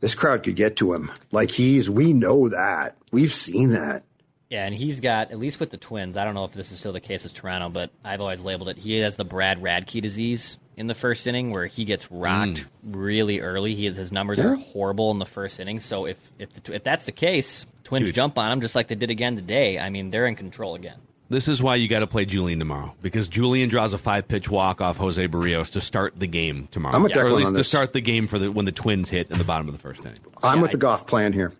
this 0.00 0.14
crowd 0.14 0.42
could 0.44 0.56
get 0.56 0.76
to 0.76 0.92
him. 0.92 1.10
Like 1.32 1.50
he's, 1.50 1.88
we 1.88 2.12
know 2.12 2.48
that 2.48 2.96
we've 3.10 3.32
seen 3.32 3.70
that. 3.70 4.04
Yeah, 4.50 4.64
and 4.64 4.74
he's 4.74 5.00
got 5.00 5.30
at 5.30 5.38
least 5.38 5.60
with 5.60 5.70
the 5.70 5.76
Twins. 5.76 6.16
I 6.16 6.24
don't 6.24 6.34
know 6.34 6.44
if 6.44 6.52
this 6.52 6.72
is 6.72 6.78
still 6.78 6.92
the 6.92 7.00
case 7.00 7.24
with 7.24 7.34
Toronto, 7.34 7.68
but 7.68 7.90
I've 8.02 8.20
always 8.22 8.40
labeled 8.40 8.70
it. 8.70 8.78
He 8.78 8.98
has 9.00 9.16
the 9.16 9.24
Brad 9.24 9.60
Radke 9.60 10.00
disease 10.00 10.56
in 10.78 10.86
the 10.86 10.94
first 10.94 11.26
inning, 11.26 11.50
where 11.50 11.66
he 11.66 11.84
gets 11.84 12.10
rocked 12.10 12.64
mm. 12.64 12.66
really 12.82 13.40
early. 13.40 13.74
He 13.74 13.84
has, 13.84 13.96
his 13.96 14.10
numbers 14.10 14.38
are 14.38 14.54
horrible 14.54 15.10
in 15.10 15.18
the 15.18 15.26
first 15.26 15.60
inning. 15.60 15.80
So 15.80 16.06
if 16.06 16.16
if 16.38 16.50
the, 16.54 16.74
if 16.74 16.82
that's 16.82 17.04
the 17.04 17.12
case, 17.12 17.66
Twins 17.84 18.06
Dude. 18.06 18.14
jump 18.14 18.38
on 18.38 18.50
him 18.50 18.62
just 18.62 18.74
like 18.74 18.88
they 18.88 18.94
did 18.94 19.10
again 19.10 19.36
today. 19.36 19.78
I 19.78 19.90
mean, 19.90 20.10
they're 20.10 20.26
in 20.26 20.36
control 20.36 20.76
again. 20.76 20.98
This 21.30 21.46
is 21.46 21.62
why 21.62 21.76
you 21.76 21.88
got 21.88 21.98
to 22.00 22.06
play 22.06 22.24
Julien 22.24 22.58
tomorrow 22.58 22.94
because 23.02 23.28
Julien 23.28 23.68
draws 23.68 23.92
a 23.92 23.98
five 23.98 24.26
pitch 24.28 24.48
walk 24.50 24.80
off 24.80 24.96
Jose 24.96 25.28
Berrios 25.28 25.72
to 25.72 25.80
start 25.80 26.18
the 26.18 26.26
game 26.26 26.68
tomorrow. 26.70 26.96
I'm 26.96 27.02
with 27.02 27.14
or 27.16 27.26
at 27.26 27.32
least 27.32 27.48
on 27.48 27.52
to 27.52 27.56
this. 27.58 27.68
start 27.68 27.92
the 27.92 28.00
game 28.00 28.26
for 28.26 28.38
the 28.38 28.50
when 28.50 28.64
the 28.64 28.72
Twins 28.72 29.10
hit 29.10 29.30
in 29.30 29.36
the 29.36 29.44
bottom 29.44 29.68
of 29.68 29.74
the 29.74 29.78
first 29.80 30.04
inning. 30.06 30.16
I'm 30.42 30.56
Yeah, 30.56 30.62
with 30.62 30.70
I- 30.70 30.72
the 30.72 30.78
golf 30.78 31.06
plan 31.06 31.32
here. 31.34 31.52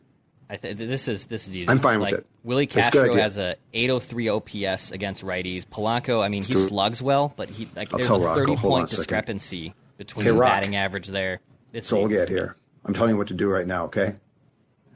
I 0.51 0.57
th- 0.57 0.78
this 0.78 1.09
is 1.09 1.27
this 1.27 1.47
is 1.47 1.55
easy. 1.55 1.69
I'm 1.69 1.78
fine 1.78 1.99
with 2.01 2.11
Like, 2.12 2.20
it. 2.20 2.27
Willie 2.45 2.65
It's 2.65 2.73
a 2.74 2.78
good 2.78 2.82
Castro 2.85 3.11
idea. 3.11 3.23
has 3.23 3.36
a 3.36 3.57
803 3.74 4.28
OPS 4.31 4.93
against 4.93 5.23
righties. 5.23 5.66
Polanco, 5.66 6.23
I 6.24 6.28
mean, 6.28 6.43
he 6.43 6.55
Let's 6.55 6.61
do 6.61 6.65
it. 6.65 6.69
slugs 6.69 7.03
well, 7.03 7.35
but 7.36 7.51
he 7.51 7.69
like 7.77 7.93
I'll 7.93 7.99
there's 7.99 8.09
tell 8.09 8.23
a 8.23 8.24
Rocco. 8.24 8.40
30 8.40 8.55
Hold 8.55 8.73
on 8.73 8.78
a 8.78 8.81
point 8.81 8.89
second. 8.89 9.01
discrepancy 9.03 9.74
between 9.99 10.24
Hey, 10.24 10.32
Rock. 10.32 10.49
batting 10.51 10.77
average 10.77 11.09
there. 11.09 11.40
It's 11.74 11.86
So 11.89 11.99
we'll 11.99 12.09
get 12.09 12.31
here. 12.31 12.57
I'm 12.86 12.95
telling 12.95 13.11
you 13.11 13.16
what 13.19 13.28
to 13.28 13.35
do 13.35 13.49
right 13.51 13.66
now. 13.66 13.85
Okay. 13.85 14.15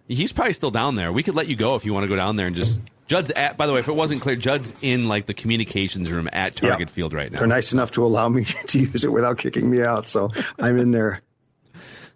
He's 0.09 0.33
probably 0.33 0.55
still 0.55 0.71
down 0.71 0.95
there. 0.95 1.13
We 1.13 1.23
could 1.23 1.35
let 1.35 1.49
you 1.49 1.57
go 1.57 1.75
if 1.75 1.85
you 1.85 1.93
want 1.93 2.05
to 2.05 2.09
go 2.09 2.17
down 2.17 2.37
there 2.37 2.47
and 2.47 2.57
just. 2.57 2.81
Judd's 3.13 3.31
at. 3.31 3.59
By 3.59 3.67
the 3.67 3.75
way, 3.75 3.81
if 3.81 3.89
it 3.89 3.95
wasn't 3.95 4.23
clear, 4.23 4.37
Judd's 4.37 4.75
in 4.81 5.07
like 5.07 5.27
the 5.27 5.35
communications 5.35 6.11
room 6.11 6.31
at 6.33 6.57
Target 6.57 6.89
Field 6.89 7.13
right 7.13 7.31
now. 7.31 7.41
They're 7.41 7.47
nice 7.47 7.75
enough 7.75 7.91
to 7.93 8.05
allow 8.07 8.29
me 8.31 8.45
to 8.69 8.79
use 8.79 9.05
it 9.05 9.13
without 9.13 9.37
kicking 9.37 9.69
me 9.71 9.83
out, 9.83 10.07
so 10.07 10.31
I'm 10.59 10.79
in 10.79 10.93
their 10.93 11.21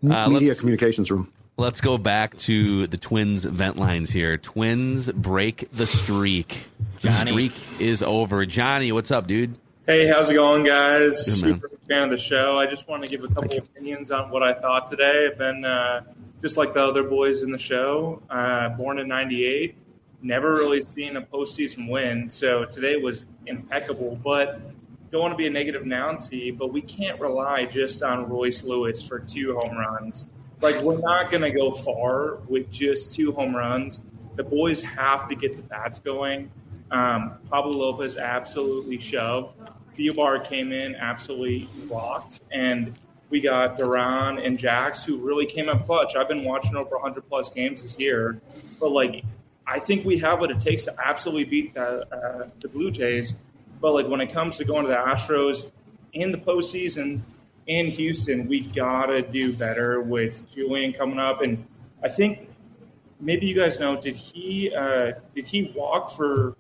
Uh, 0.09 0.29
media 0.31 0.49
let's- 0.49 0.61
communications 0.61 1.11
room. 1.11 1.31
Let's 1.59 1.81
go 1.81 1.97
back 1.97 2.37
to 2.39 2.87
the 2.87 2.97
Twins 2.99 3.45
vent 3.45 3.77
lines 3.79 4.11
here. 4.11 4.37
Twins 4.37 5.11
break 5.11 5.69
the 5.73 5.87
streak. 5.87 6.67
The 7.01 7.09
Johnny. 7.09 7.31
streak 7.31 7.53
is 7.81 8.03
over. 8.03 8.45
Johnny, 8.45 8.93
what's 8.93 9.11
up, 9.11 9.27
dude? 9.27 9.55
Hey, 9.87 10.07
how's 10.07 10.29
it 10.29 10.35
going, 10.35 10.65
guys? 10.65 11.25
Good, 11.25 11.47
man. 11.49 11.55
Super 11.61 11.71
fan 11.89 12.03
of 12.03 12.11
the 12.11 12.19
show. 12.19 12.59
I 12.59 12.67
just 12.67 12.87
want 12.89 13.05
to 13.05 13.09
give 13.09 13.25
a 13.25 13.29
couple 13.29 13.57
opinions 13.57 14.11
on 14.11 14.29
what 14.31 14.43
I 14.43 14.53
thought 14.53 14.89
today. 14.89 15.29
I've 15.31 15.39
been 15.39 15.65
uh, 15.65 16.03
just 16.43 16.59
like 16.59 16.75
the 16.75 16.83
other 16.83 17.03
boys 17.05 17.43
in 17.43 17.51
the 17.51 17.59
show, 17.59 18.21
uh, 18.29 18.69
born 18.71 18.99
in 18.99 19.09
'98. 19.09 19.75
Never 20.23 20.55
really 20.55 20.83
seen 20.83 21.17
a 21.17 21.23
postseason 21.23 21.89
win, 21.89 22.29
so 22.29 22.65
today 22.65 22.97
was 22.97 23.27
impeccable. 23.47 24.19
But 24.23 24.61
don't 25.11 25.21
want 25.21 25.33
to 25.33 25.39
be 25.39 25.47
a 25.47 25.51
negative 25.51 25.87
Nancy, 25.87 26.51
but 26.51 26.73
we 26.73 26.81
can't 26.81 27.21
rely 27.21 27.65
just 27.65 28.03
on 28.03 28.29
Royce 28.29 28.65
Lewis 28.65 29.03
for 29.03 29.19
two 29.19 29.59
home 29.59 29.77
runs. 29.77 30.27
Like 30.61 30.81
we're 30.83 30.99
not 30.99 31.31
going 31.31 31.43
to 31.43 31.51
go 31.51 31.71
far 31.71 32.37
with 32.49 32.71
just 32.71 33.13
two 33.13 33.31
home 33.33 33.55
runs. 33.55 34.01
The 34.37 34.45
boys 34.45 34.83
have 34.83 35.29
to 35.29 35.35
get 35.35 35.57
the 35.57 35.63
bats 35.63 35.99
going. 35.99 36.51
Um, 36.91 37.39
Pablo 37.51 37.73
Lopez 37.73 38.17
absolutely 38.17 38.99
shoved. 38.99 39.57
Thielbar 39.97 40.45
came 40.45 40.73
in 40.73 40.95
absolutely 40.95 41.69
blocked, 41.89 42.41
and 42.53 42.95
we 43.31 43.41
got 43.41 43.77
Duran 43.77 44.39
and 44.39 44.59
Jax 44.59 45.05
who 45.05 45.19
really 45.19 45.47
came 45.47 45.69
up 45.69 45.85
clutch. 45.85 46.17
I've 46.17 46.29
been 46.29 46.45
watching 46.45 46.77
over 46.77 46.97
100 46.97 47.29
plus 47.29 47.51
games 47.51 47.83
this 47.83 47.99
year, 47.99 48.41
but 48.79 48.93
like 48.93 49.25
I 49.67 49.79
think 49.81 50.05
we 50.05 50.19
have 50.19 50.41
what 50.41 50.51
it 50.51 50.61
takes 50.61 50.85
to 50.85 50.95
absolutely 51.05 51.45
beat 51.45 51.75
the 51.75 52.07
uh, 52.15 52.49
the 52.61 52.69
Blue 52.69 52.91
Jays. 52.91 53.35
But 53.81 53.93
like 53.95 54.07
when 54.09 54.21
it 54.21 54.33
comes 54.33 54.57
to 54.59 54.65
going 54.65 54.85
to 54.85 54.89
the 54.89 54.97
Astros 54.97 55.71
in 56.13 56.33
the 56.33 56.39
postseason 56.39 57.21
in 57.67 57.87
Houston, 57.89 58.47
we 58.49 58.61
gotta 58.61 59.23
do 59.23 59.53
better 59.53 60.01
with 60.01 60.49
Julien 60.55 60.93
coming 60.93 61.19
up, 61.19 61.43
and 61.43 61.65
I 62.03 62.09
think 62.09 62.49
maybe 63.21 63.47
you 63.47 63.55
guys 63.55 63.81
know 63.81 64.01
did 64.01 64.15
he 64.15 64.73
uh, 64.75 65.13
did 65.35 65.47
he 65.47 65.73
walk 65.75 66.11
for 66.11 66.55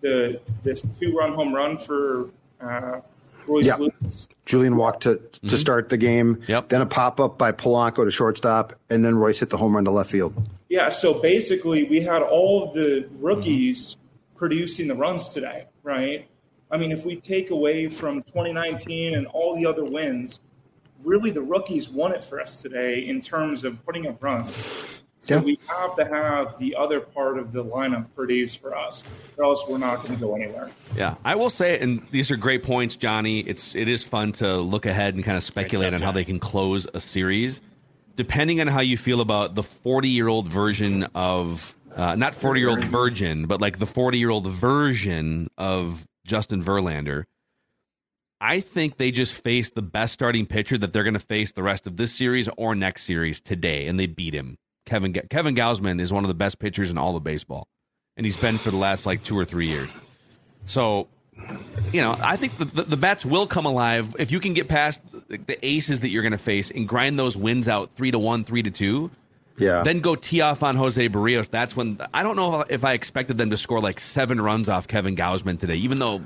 the 0.00 0.40
this 0.62 0.82
two 1.00 1.16
run 1.16 1.32
home 1.32 1.52
run 1.54 1.78
for 1.78 2.30
uh, 2.60 3.00
Royce 3.46 3.66
Yeah. 3.66 3.76
Lewis? 3.76 4.28
Julien 4.46 4.76
walked 4.76 5.02
to, 5.04 5.14
Mm-hmm. 5.16 5.48
to 5.48 5.58
start 5.58 5.88
the 5.88 5.96
game. 5.96 6.42
Yep. 6.48 6.68
Then 6.68 6.80
a 6.80 6.86
pop 6.86 7.18
up 7.20 7.38
by 7.38 7.50
Polanco 7.52 8.04
to 8.04 8.10
shortstop, 8.10 8.74
and 8.90 9.04
then 9.04 9.16
Royce 9.16 9.38
hit 9.40 9.50
the 9.50 9.56
home 9.56 9.74
run 9.74 9.84
to 9.84 9.90
left 9.90 10.10
field. 10.10 10.34
Yeah, 10.72 10.88
so 10.88 11.12
basically 11.12 11.84
we 11.84 12.00
had 12.00 12.22
all 12.22 12.64
of 12.64 12.72
the 12.72 13.06
rookies 13.18 13.98
producing 14.34 14.88
the 14.88 14.94
runs 14.94 15.28
today, 15.28 15.66
right? 15.82 16.26
I 16.70 16.78
mean, 16.78 16.90
if 16.90 17.04
we 17.04 17.16
take 17.16 17.50
away 17.50 17.88
from 17.88 18.22
2019 18.22 19.14
and 19.14 19.26
all 19.26 19.54
the 19.54 19.66
other 19.66 19.84
wins, 19.84 20.40
really 21.04 21.30
the 21.30 21.42
rookies 21.42 21.90
won 21.90 22.12
it 22.14 22.24
for 22.24 22.40
us 22.40 22.62
today 22.62 23.00
in 23.06 23.20
terms 23.20 23.64
of 23.64 23.84
putting 23.84 24.06
up 24.06 24.22
runs. 24.24 24.64
So 25.20 25.34
Yeah. 25.34 25.40
we 25.42 25.58
have 25.66 25.94
to 25.96 26.06
have 26.06 26.58
the 26.58 26.74
other 26.74 27.00
part 27.00 27.38
of 27.38 27.52
the 27.52 27.62
lineup 27.62 28.06
produce 28.16 28.54
for 28.54 28.74
us, 28.74 29.04
or 29.36 29.44
else 29.44 29.62
we're 29.68 29.76
not 29.76 29.98
going 30.02 30.14
to 30.14 30.20
go 30.20 30.34
anywhere. 30.34 30.70
Yeah, 30.96 31.16
I 31.22 31.34
will 31.34 31.50
say, 31.50 31.78
and 31.80 32.00
these 32.12 32.30
are 32.30 32.36
great 32.36 32.62
points, 32.62 32.96
Johnny. 32.96 33.40
It's 33.40 33.76
it 33.76 33.88
is 33.90 34.04
fun 34.04 34.32
to 34.32 34.56
look 34.56 34.86
ahead 34.86 35.16
and 35.16 35.22
kind 35.22 35.36
of 35.36 35.44
speculate 35.44 35.92
on 35.92 36.00
how 36.00 36.12
they 36.12 36.24
can 36.24 36.38
close 36.38 36.86
a 36.94 36.98
series, 36.98 37.60
depending 38.16 38.60
on 38.60 38.66
how 38.66 38.80
you 38.80 38.96
feel 38.96 39.20
about 39.20 39.54
the 39.54 39.62
forty-year-old 39.62 40.48
version 40.48 41.06
of 41.14 41.74
uh, 41.94 42.14
not 42.14 42.34
forty-year-old 42.34 42.84
virgin, 42.84 43.46
but 43.46 43.60
like 43.60 43.78
the 43.78 43.86
forty-year-old 43.86 44.46
version 44.46 45.48
of 45.58 46.06
Justin 46.26 46.62
Verlander. 46.62 47.24
I 48.40 48.58
think 48.58 48.96
they 48.96 49.12
just 49.12 49.40
faced 49.40 49.76
the 49.76 49.82
best 49.82 50.12
starting 50.12 50.46
pitcher 50.46 50.76
that 50.76 50.92
they're 50.92 51.04
going 51.04 51.14
to 51.14 51.20
face 51.20 51.52
the 51.52 51.62
rest 51.62 51.86
of 51.86 51.96
this 51.96 52.12
series 52.12 52.48
or 52.56 52.74
next 52.74 53.04
series 53.04 53.40
today, 53.40 53.86
and 53.86 54.00
they 54.00 54.06
beat 54.06 54.34
him. 54.34 54.58
Kevin 54.84 55.12
Kevin 55.12 55.54
Gausman 55.54 56.00
is 56.00 56.12
one 56.12 56.24
of 56.24 56.28
the 56.28 56.34
best 56.34 56.58
pitchers 56.58 56.90
in 56.90 56.98
all 56.98 57.16
of 57.16 57.22
baseball, 57.22 57.68
and 58.16 58.26
he's 58.26 58.36
been 58.36 58.58
for 58.58 58.72
the 58.72 58.76
last 58.76 59.06
like 59.06 59.22
two 59.22 59.38
or 59.38 59.44
three 59.44 59.68
years. 59.68 59.90
So, 60.66 61.06
you 61.92 62.00
know, 62.00 62.16
I 62.22 62.36
think 62.36 62.56
the, 62.58 62.64
the, 62.64 62.82
the 62.82 62.96
bats 62.96 63.24
will 63.24 63.46
come 63.46 63.66
alive 63.66 64.16
if 64.18 64.30
you 64.30 64.40
can 64.40 64.54
get 64.54 64.68
past 64.68 65.02
the, 65.28 65.38
the 65.38 65.66
aces 65.66 66.00
that 66.00 66.08
you're 66.08 66.22
going 66.22 66.32
to 66.32 66.38
face 66.38 66.70
and 66.70 66.88
grind 66.88 67.18
those 67.18 67.36
wins 67.36 67.68
out 67.68 67.92
three 67.92 68.10
to 68.10 68.18
one, 68.18 68.44
three 68.44 68.62
to 68.62 68.70
two. 68.70 69.10
Yeah. 69.58 69.82
Then 69.82 70.00
go 70.00 70.14
tee 70.14 70.40
off 70.40 70.62
on 70.62 70.76
Jose 70.76 71.08
Berrios. 71.08 71.50
That's 71.50 71.76
when 71.76 72.00
I 72.14 72.22
don't 72.22 72.36
know 72.36 72.64
if 72.68 72.84
I 72.84 72.94
expected 72.94 73.36
them 73.36 73.50
to 73.50 73.56
score 73.56 73.80
like 73.80 74.00
seven 74.00 74.40
runs 74.40 74.68
off 74.68 74.88
Kevin 74.88 75.14
Gausman 75.14 75.58
today, 75.58 75.76
even 75.76 75.98
though 75.98 76.22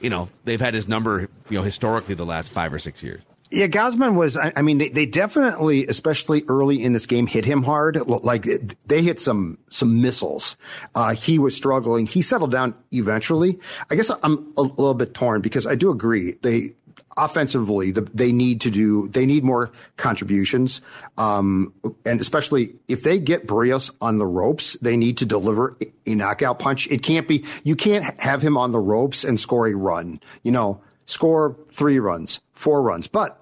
you 0.00 0.08
know 0.08 0.28
they've 0.44 0.60
had 0.60 0.72
his 0.72 0.88
number 0.88 1.28
you 1.50 1.58
know 1.58 1.62
historically 1.62 2.14
the 2.14 2.24
last 2.24 2.52
five 2.52 2.72
or 2.72 2.78
six 2.78 3.02
years. 3.02 3.22
Yeah, 3.50 3.66
Gausman 3.66 4.14
was. 4.14 4.36
I, 4.36 4.52
I 4.54 4.62
mean, 4.62 4.78
they, 4.78 4.90
they 4.90 5.06
definitely, 5.06 5.86
especially 5.86 6.44
early 6.46 6.84
in 6.84 6.92
this 6.92 7.06
game, 7.06 7.26
hit 7.26 7.44
him 7.44 7.64
hard. 7.64 7.96
Like 8.08 8.46
they 8.86 9.02
hit 9.02 9.20
some 9.20 9.58
some 9.70 10.00
missiles. 10.00 10.56
Uh, 10.94 11.14
he 11.14 11.38
was 11.40 11.56
struggling. 11.56 12.06
He 12.06 12.22
settled 12.22 12.52
down 12.52 12.74
eventually. 12.92 13.58
I 13.90 13.96
guess 13.96 14.10
I'm 14.22 14.52
a 14.56 14.62
little 14.62 14.94
bit 14.94 15.14
torn 15.14 15.40
because 15.40 15.66
I 15.66 15.74
do 15.74 15.90
agree 15.90 16.36
they 16.42 16.74
offensively 17.16 17.90
the, 17.90 18.02
they 18.14 18.30
need 18.30 18.60
to 18.60 18.70
do 18.70 19.08
they 19.08 19.26
need 19.26 19.42
more 19.42 19.72
contributions 19.96 20.80
um, 21.18 21.74
and 22.06 22.20
especially 22.20 22.74
if 22.86 23.02
they 23.02 23.18
get 23.18 23.48
Berrios 23.48 23.90
on 24.00 24.18
the 24.18 24.26
ropes 24.26 24.74
they 24.80 24.96
need 24.96 25.18
to 25.18 25.26
deliver 25.26 25.76
a 26.06 26.14
knockout 26.14 26.60
punch 26.60 26.88
it 26.88 27.02
can't 27.02 27.26
be 27.26 27.44
you 27.64 27.74
can't 27.74 28.18
have 28.20 28.40
him 28.42 28.56
on 28.56 28.70
the 28.70 28.78
ropes 28.78 29.24
and 29.24 29.40
score 29.40 29.66
a 29.66 29.74
run 29.74 30.20
you 30.44 30.52
know 30.52 30.80
score 31.06 31.56
three 31.68 31.98
runs 31.98 32.40
four 32.54 32.80
runs 32.80 33.08
but 33.08 33.39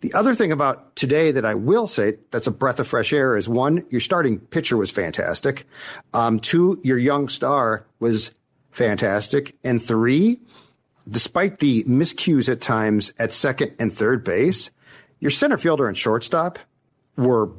the 0.00 0.14
other 0.14 0.34
thing 0.34 0.52
about 0.52 0.94
today 0.96 1.32
that 1.32 1.44
I 1.44 1.54
will 1.54 1.86
say 1.86 2.18
that's 2.30 2.46
a 2.46 2.52
breath 2.52 2.78
of 2.78 2.86
fresh 2.86 3.12
air 3.12 3.36
is 3.36 3.48
one, 3.48 3.84
your 3.90 4.00
starting 4.00 4.38
pitcher 4.38 4.76
was 4.76 4.90
fantastic. 4.90 5.66
Um, 6.14 6.38
two, 6.38 6.80
your 6.84 6.98
young 6.98 7.28
star 7.28 7.84
was 7.98 8.30
fantastic. 8.70 9.56
And 9.64 9.82
three, 9.82 10.40
despite 11.08 11.58
the 11.58 11.82
miscues 11.84 12.48
at 12.48 12.60
times 12.60 13.12
at 13.18 13.32
second 13.32 13.74
and 13.78 13.92
third 13.92 14.22
base, 14.22 14.70
your 15.18 15.32
center 15.32 15.58
fielder 15.58 15.88
and 15.88 15.96
shortstop 15.96 16.58
were 17.16 17.50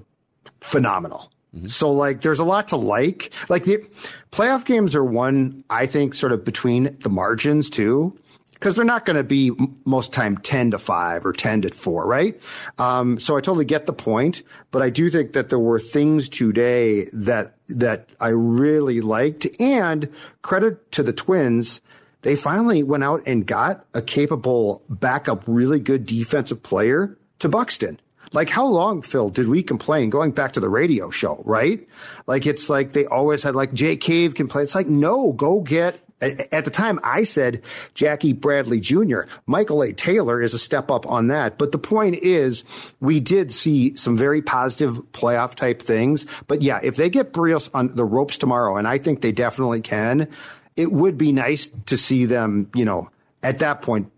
phenomenal. 0.61 1.31
So 1.67 1.91
like 1.91 2.21
there's 2.21 2.39
a 2.39 2.45
lot 2.45 2.69
to 2.69 2.77
like. 2.77 3.31
Like 3.49 3.65
the 3.65 3.83
playoff 4.31 4.65
games 4.65 4.95
are 4.95 5.03
one 5.03 5.63
I 5.69 5.87
think 5.87 6.13
sort 6.13 6.31
of 6.31 6.45
between 6.45 6.95
the 6.99 7.09
margins 7.09 7.69
too 7.69 8.17
because 8.59 8.75
they're 8.75 8.85
not 8.85 9.05
going 9.05 9.15
to 9.15 9.23
be 9.23 9.51
most 9.85 10.11
time 10.11 10.37
10 10.37 10.71
to 10.71 10.79
5 10.79 11.25
or 11.25 11.33
10 11.33 11.63
to 11.63 11.69
4 11.71 12.05
right 12.05 12.39
um, 12.77 13.19
so 13.19 13.37
i 13.37 13.41
totally 13.41 13.65
get 13.65 13.85
the 13.85 13.93
point 13.93 14.43
but 14.71 14.81
i 14.81 14.89
do 14.89 15.09
think 15.09 15.33
that 15.33 15.49
there 15.49 15.59
were 15.59 15.79
things 15.79 16.29
today 16.29 17.05
that 17.13 17.55
that 17.67 18.09
i 18.19 18.29
really 18.29 19.01
liked 19.01 19.47
and 19.59 20.09
credit 20.41 20.91
to 20.91 21.03
the 21.03 21.13
twins 21.13 21.81
they 22.21 22.35
finally 22.35 22.83
went 22.83 23.03
out 23.03 23.21
and 23.25 23.45
got 23.45 23.85
a 23.93 24.01
capable 24.01 24.83
backup 24.89 25.43
really 25.47 25.79
good 25.79 26.05
defensive 26.05 26.61
player 26.61 27.17
to 27.39 27.49
buxton 27.49 27.99
like 28.31 28.49
how 28.49 28.67
long, 28.67 29.01
Phil, 29.01 29.29
did 29.29 29.47
we 29.47 29.63
complain 29.63 30.09
going 30.09 30.31
back 30.31 30.53
to 30.53 30.59
the 30.59 30.69
radio 30.69 31.09
show, 31.09 31.41
right? 31.45 31.87
Like 32.27 32.45
it's 32.45 32.69
like 32.69 32.93
they 32.93 33.05
always 33.05 33.41
had 33.41 33.55
like 33.55 33.73
Jake 33.73 34.01
Cave 34.01 34.35
can 34.35 34.47
play. 34.47 34.63
It's 34.63 34.75
like, 34.75 34.87
no, 34.87 35.31
go 35.31 35.61
get 35.61 35.99
at 36.21 36.65
the 36.65 36.71
time 36.71 36.99
I 37.03 37.23
said 37.23 37.61
Jackie 37.93 38.33
Bradley 38.33 38.79
Jr. 38.79 39.21
Michael 39.45 39.81
A. 39.83 39.93
Taylor 39.93 40.41
is 40.41 40.53
a 40.53 40.59
step 40.59 40.91
up 40.91 41.07
on 41.07 41.27
that. 41.27 41.57
But 41.57 41.71
the 41.71 41.77
point 41.77 42.15
is 42.15 42.63
we 42.99 43.19
did 43.19 43.51
see 43.51 43.95
some 43.95 44.17
very 44.17 44.41
positive 44.41 44.97
playoff 45.11 45.55
type 45.55 45.81
things. 45.81 46.25
But 46.47 46.61
yeah, 46.61 46.79
if 46.83 46.95
they 46.95 47.09
get 47.09 47.33
Berrios 47.33 47.69
on 47.73 47.95
the 47.95 48.05
ropes 48.05 48.37
tomorrow, 48.37 48.77
and 48.77 48.87
I 48.87 48.97
think 48.97 49.21
they 49.21 49.31
definitely 49.31 49.81
can, 49.81 50.27
it 50.75 50.91
would 50.91 51.17
be 51.17 51.31
nice 51.31 51.69
to 51.87 51.97
see 51.97 52.25
them, 52.25 52.69
you 52.75 52.85
know, 52.85 53.09
at 53.41 53.59
that 53.59 53.81
point 53.81 54.11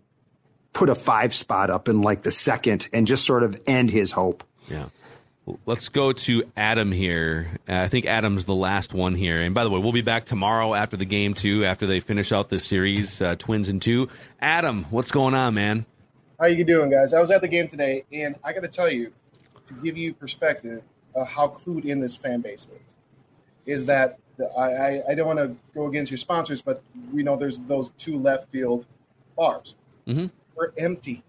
put 0.74 0.90
a 0.90 0.96
five 0.96 1.34
spot 1.34 1.70
up 1.70 1.90
in 1.90 2.02
like 2.02 2.22
the 2.22 2.32
second 2.32 2.88
and 2.94 3.06
just 3.06 3.26
sort 3.26 3.44
of 3.44 3.60
end 3.68 3.92
his 3.92 4.12
hope. 4.12 4.44
Yeah. 4.68 4.86
Let's 5.66 5.90
go 5.90 6.14
to 6.14 6.44
Adam 6.56 6.92
here. 6.92 7.48
Uh, 7.68 7.74
I 7.80 7.88
think 7.88 8.06
Adam's 8.06 8.46
the 8.46 8.54
last 8.56 8.94
one 8.94 9.16
here. 9.16 9.42
And 9.42 9.56
by 9.56 9.64
the 9.64 9.72
way, 9.72 9.80
we'll 9.80 9.92
be 9.92 10.02
back 10.02 10.26
tomorrow 10.26 10.76
after 10.76 10.98
the 10.98 11.06
game 11.06 11.34
too, 11.34 11.66
after 11.66 11.88
they 11.88 12.00
finish 12.00 12.32
out 12.32 12.48
this 12.50 12.64
series, 12.64 13.22
uh, 13.22 13.36
Twins 13.38 13.68
and 13.68 13.82
two. 13.82 14.08
Adam, 14.40 14.84
what's 14.92 15.10
going 15.12 15.34
on, 15.34 15.56
man? 15.56 15.86
How 16.40 16.46
you 16.46 16.64
doing, 16.64 16.92
guys? 16.92 17.14
I 17.14 17.20
was 17.20 17.32
at 17.32 17.42
the 17.42 17.48
game 17.48 17.68
today, 17.68 18.06
and 18.14 18.36
I 18.44 18.54
got 18.54 18.62
to 18.62 18.68
tell 18.68 18.90
you, 18.90 19.12
to 19.68 19.74
give 19.84 19.98
you 19.98 20.14
perspective 20.14 20.84
of 21.16 21.28
how 21.28 21.48
clued 21.48 21.86
in 21.86 22.00
this 22.00 22.16
fan 22.16 22.42
base 22.42 22.68
is, 23.66 23.80
is 23.80 23.86
that 23.88 24.20
the, 24.38 24.46
I, 24.58 24.70
I, 24.98 25.04
I 25.10 25.16
don't 25.16 25.28
want 25.28 25.40
to 25.40 25.56
go 25.74 25.88
against 25.88 26.12
your 26.12 26.18
sponsors, 26.20 26.62
but 26.62 26.82
we 27.12 27.24
know 27.24 27.36
there's 27.36 27.60
those 27.62 27.90
two 27.98 28.18
left 28.20 28.50
field 28.52 28.86
bars. 29.36 29.76
Mm-hmm. 30.08 30.28
We're 30.56 30.72
empty. 30.78 31.24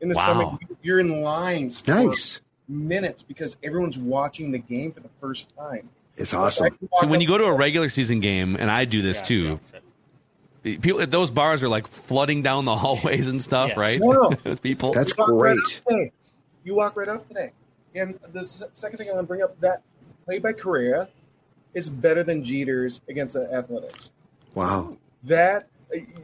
In 0.00 0.08
the 0.08 0.14
Wow. 0.14 0.26
summer, 0.26 0.58
you're 0.82 1.00
in 1.00 1.22
lines 1.22 1.80
for 1.80 1.90
Nice. 1.94 2.40
Minutes 2.70 3.22
because 3.22 3.56
everyone's 3.62 3.98
watching 3.98 4.50
the 4.52 4.58
game 4.58 4.92
for 4.92 5.00
the 5.00 5.10
first 5.20 5.54
time. 5.56 5.88
It's 6.16 6.32
awesome. 6.34 6.76
So 7.00 7.06
when 7.06 7.20
you 7.20 7.26
go 7.28 7.38
to 7.38 7.44
a 7.44 7.54
regular 7.54 7.88
season 7.88 8.20
game, 8.20 8.56
and 8.56 8.70
I 8.70 8.84
do 8.84 9.02
this 9.02 9.22
too, 9.22 9.58
people 10.62 11.06
those 11.06 11.30
bars 11.30 11.64
are 11.64 11.68
like 11.68 11.86
flooding 11.86 12.42
down 12.42 12.64
the 12.64 12.76
hallways 12.76 13.26
and 13.26 13.42
stuff, 13.42 13.76
right? 13.76 14.00
No. 14.00 14.30
People. 14.62 14.92
That's 14.92 15.10
You 15.16 15.24
walk 15.24 15.30
right 15.32 15.56
great. 15.86 16.06
up. 16.08 16.12
You 16.64 16.74
walk 16.74 16.96
right 16.96 17.08
up 17.08 17.26
today. 17.28 17.52
And 17.94 18.18
the 18.32 18.44
second 18.44 18.98
thing 18.98 19.08
I 19.08 19.12
want 19.12 19.24
to 19.24 19.26
bring 19.26 19.42
up 19.42 19.58
that 19.60 19.82
play 20.24 20.38
by 20.38 20.52
Correa 20.52 21.08
is 21.74 21.88
better 21.88 22.22
than 22.22 22.44
Jeter's 22.44 23.00
against 23.08 23.34
the 23.34 23.52
Athletics. 23.52 24.12
Wow. 24.54 24.96
That 25.24 25.68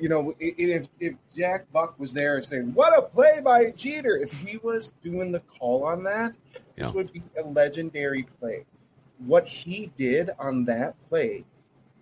you 0.00 0.08
know, 0.08 0.32
i- 0.40 0.44
i- 0.44 0.54
if 0.58 0.88
if 1.00 1.14
Jack 1.36 1.70
Buck 1.72 1.98
was 1.98 2.12
there 2.12 2.36
and 2.36 2.44
saying 2.44 2.74
what 2.74 2.96
a 2.98 3.02
play 3.02 3.40
by 3.42 3.70
Jeter, 3.72 4.16
if 4.16 4.32
he 4.32 4.58
was 4.58 4.92
doing 5.02 5.32
the 5.32 5.40
call 5.40 5.84
on 5.84 6.02
that, 6.04 6.34
Yeah. 6.76 6.84
this 6.84 6.92
would 6.94 7.12
be 7.12 7.22
a 7.38 7.42
legendary 7.42 8.24
play. 8.40 8.64
What 9.26 9.46
he 9.46 9.90
did 9.96 10.30
on 10.38 10.64
that 10.66 10.94
play 11.08 11.44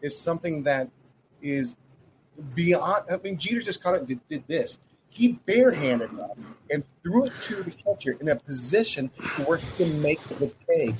is 0.03 0.16
something 0.19 0.62
that 0.65 0.89
is 1.43 1.77
beyond. 2.55 3.05
I 3.11 3.16
mean, 3.19 3.39
Jeter 3.39 3.61
just 3.61 3.82
caught 3.82 3.95
it, 3.95 4.07
did, 4.07 4.20
did 4.28 4.45
this. 4.49 4.78
He 5.09 5.39
barehanded 5.47 6.19
up 6.19 6.36
and 6.70 6.82
threw 7.03 7.27
it 7.27 7.32
to 7.43 7.62
the 7.62 7.70
catcher 7.70 8.16
in 8.20 8.28
a 8.28 8.36
position 8.36 9.11
where 9.45 9.59
he 9.59 9.85
can 9.85 10.03
make 10.03 10.20
the 10.41 10.53
take. 10.66 10.97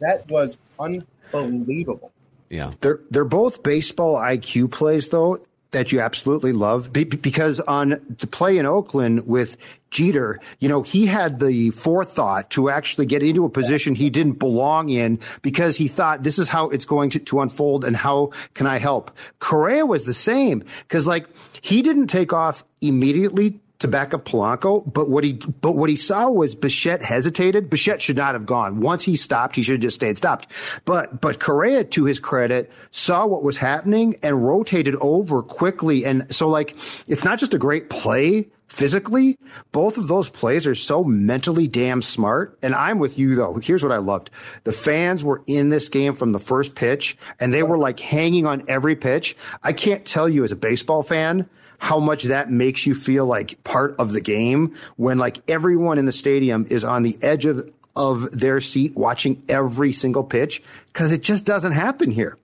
That 0.00 0.28
was 0.28 0.58
unbelievable. 0.80 2.10
Yeah. 2.50 2.72
They're 2.80 3.00
they're 3.10 3.24
both 3.24 3.62
baseball 3.62 4.16
IQ 4.16 4.70
plays 4.72 5.08
though 5.10 5.38
that 5.72 5.92
you 5.92 6.00
absolutely 6.00 6.52
love 6.52 6.92
Be- 6.92 7.04
be- 7.04 7.16
because 7.16 7.60
on 7.60 8.00
the 8.18 8.26
play 8.26 8.56
in 8.58 8.66
Oakland 8.66 9.26
with 9.26 9.56
Jeter, 9.90 10.40
you 10.58 10.68
know, 10.68 10.82
he 10.82 11.04
had 11.04 11.38
the 11.38 11.70
forethought 11.70 12.50
to 12.50 12.70
actually 12.70 13.04
get 13.04 13.22
into 13.22 13.44
a 13.44 13.50
position 13.50 13.94
he 13.94 14.08
didn't 14.08 14.38
belong 14.38 14.88
in 14.88 15.18
because 15.42 15.76
he 15.76 15.86
thought 15.88 16.22
this 16.22 16.38
is 16.38 16.48
how 16.48 16.70
it's 16.70 16.86
going 16.86 17.10
to, 17.10 17.18
to 17.18 17.40
unfold 17.40 17.84
and 17.84 17.94
how 17.96 18.30
can 18.54 18.66
I 18.66 18.78
help? 18.78 19.10
Correa 19.38 19.84
was 19.84 20.06
the 20.06 20.14
same 20.14 20.64
because 20.88 21.06
like 21.06 21.26
he 21.60 21.82
didn't 21.82 22.06
take 22.06 22.32
off 22.32 22.64
immediately 22.80 23.60
to 23.82 23.88
back 23.88 24.14
up 24.14 24.24
Polanco, 24.24 24.90
but 24.90 25.08
what 25.08 25.24
he 25.24 25.34
but 25.34 25.72
what 25.72 25.90
he 25.90 25.96
saw 25.96 26.30
was 26.30 26.54
Bichette 26.54 27.02
hesitated. 27.02 27.70
Bichette 27.70 28.02
should 28.02 28.16
not 28.16 28.34
have 28.34 28.46
gone. 28.46 28.80
Once 28.80 29.04
he 29.04 29.16
stopped, 29.16 29.54
he 29.54 29.62
should 29.62 29.74
have 29.74 29.82
just 29.82 29.96
stayed 29.96 30.18
stopped. 30.18 30.48
But 30.84 31.20
but 31.20 31.38
Correa, 31.40 31.84
to 31.84 32.04
his 32.04 32.18
credit, 32.18 32.72
saw 32.90 33.26
what 33.26 33.42
was 33.42 33.56
happening 33.56 34.16
and 34.22 34.44
rotated 34.44 34.96
over 34.96 35.42
quickly. 35.42 36.04
And 36.04 36.34
so 36.34 36.48
like 36.48 36.76
it's 37.06 37.24
not 37.24 37.38
just 37.38 37.54
a 37.54 37.58
great 37.58 37.90
play 37.90 38.48
physically. 38.72 39.38
Both 39.70 39.98
of 39.98 40.08
those 40.08 40.30
plays 40.30 40.66
are 40.66 40.74
so 40.74 41.04
mentally 41.04 41.68
damn 41.68 42.00
smart. 42.00 42.58
And 42.62 42.74
I'm 42.74 42.98
with 42.98 43.18
you 43.18 43.34
though. 43.34 43.60
Here's 43.62 43.82
what 43.82 43.92
I 43.92 43.98
loved. 43.98 44.30
The 44.64 44.72
fans 44.72 45.22
were 45.22 45.42
in 45.46 45.68
this 45.68 45.90
game 45.90 46.14
from 46.14 46.32
the 46.32 46.40
first 46.40 46.74
pitch 46.74 47.18
and 47.38 47.52
they 47.52 47.62
were 47.62 47.76
like 47.76 48.00
hanging 48.00 48.46
on 48.46 48.64
every 48.68 48.96
pitch. 48.96 49.36
I 49.62 49.74
can't 49.74 50.06
tell 50.06 50.28
you 50.28 50.42
as 50.42 50.52
a 50.52 50.56
baseball 50.56 51.02
fan 51.02 51.48
how 51.82 51.98
much 51.98 52.22
that 52.22 52.48
makes 52.48 52.86
you 52.86 52.94
feel 52.94 53.26
like 53.26 53.62
part 53.64 53.96
of 53.98 54.12
the 54.12 54.20
game 54.20 54.72
when 54.96 55.18
like 55.18 55.42
everyone 55.50 55.98
in 55.98 56.06
the 56.06 56.12
stadium 56.12 56.64
is 56.70 56.84
on 56.84 57.02
the 57.02 57.18
edge 57.22 57.44
of 57.44 57.68
of 57.96 58.30
their 58.30 58.60
seat 58.60 58.94
watching 58.94 59.42
every 59.48 59.92
single 59.92 60.22
pitch 60.22 60.62
because 60.86 61.10
it 61.10 61.24
just 61.24 61.44
doesn't 61.44 61.72
happen 61.72 62.12
here. 62.12 62.38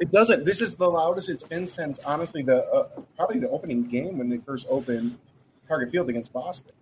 It 0.00 0.10
doesn't. 0.10 0.44
This 0.44 0.60
is 0.60 0.74
the 0.74 0.90
loudest 0.90 1.28
it's 1.28 1.44
been 1.44 1.68
since 1.68 2.00
honestly 2.00 2.42
the 2.42 2.64
uh, 2.64 3.00
probably 3.16 3.38
the 3.38 3.48
opening 3.48 3.84
game 3.84 4.18
when 4.18 4.28
they 4.28 4.38
first 4.38 4.66
opened 4.68 5.18
Target 5.68 5.92
Field 5.92 6.10
against 6.10 6.32
Boston 6.32 6.72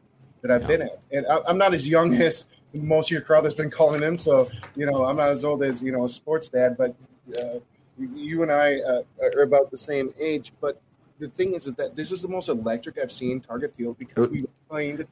that 0.41 0.51
I've 0.51 0.67
been 0.67 0.81
at. 0.81 0.99
And 1.13 1.27
I, 1.27 1.41
I'm 1.47 1.59
not 1.59 1.75
as 1.75 1.87
young 1.87 2.15
as 2.23 2.47
most 2.73 3.09
of 3.09 3.11
your 3.11 3.21
crowd 3.21 3.43
that's 3.43 3.55
been 3.55 3.71
calling 3.71 4.03
in, 4.03 4.17
so 4.17 4.51
you 4.77 4.87
know 4.87 5.05
I'm 5.05 5.17
not 5.17 5.29
as 5.29 5.45
old 5.45 5.63
as 5.63 5.83
you 5.83 5.93
know 5.93 6.07
a 6.07 6.09
sports 6.09 6.49
dad, 6.49 6.79
but 6.79 6.97
uh, 7.39 7.59
you 7.99 8.43
and 8.43 8.51
I 8.51 8.79
uh, 8.79 9.03
are 9.37 9.43
about 9.43 9.71
the 9.71 9.77
same 9.77 10.11
age. 10.19 10.55
But 10.59 10.81
the 11.23 11.29
thing 11.29 11.55
is 11.55 11.65
that 11.67 11.95
this 11.95 12.11
is 12.11 12.21
the 12.21 12.29
most 12.29 12.49
electric 12.49 12.99
I've 12.99 13.13
seen 13.13 13.41
Target 13.41 13.73
Field 13.77 13.97
because 13.97 14.29
we 14.29 14.45
playing 14.69 14.97
the 14.97 15.07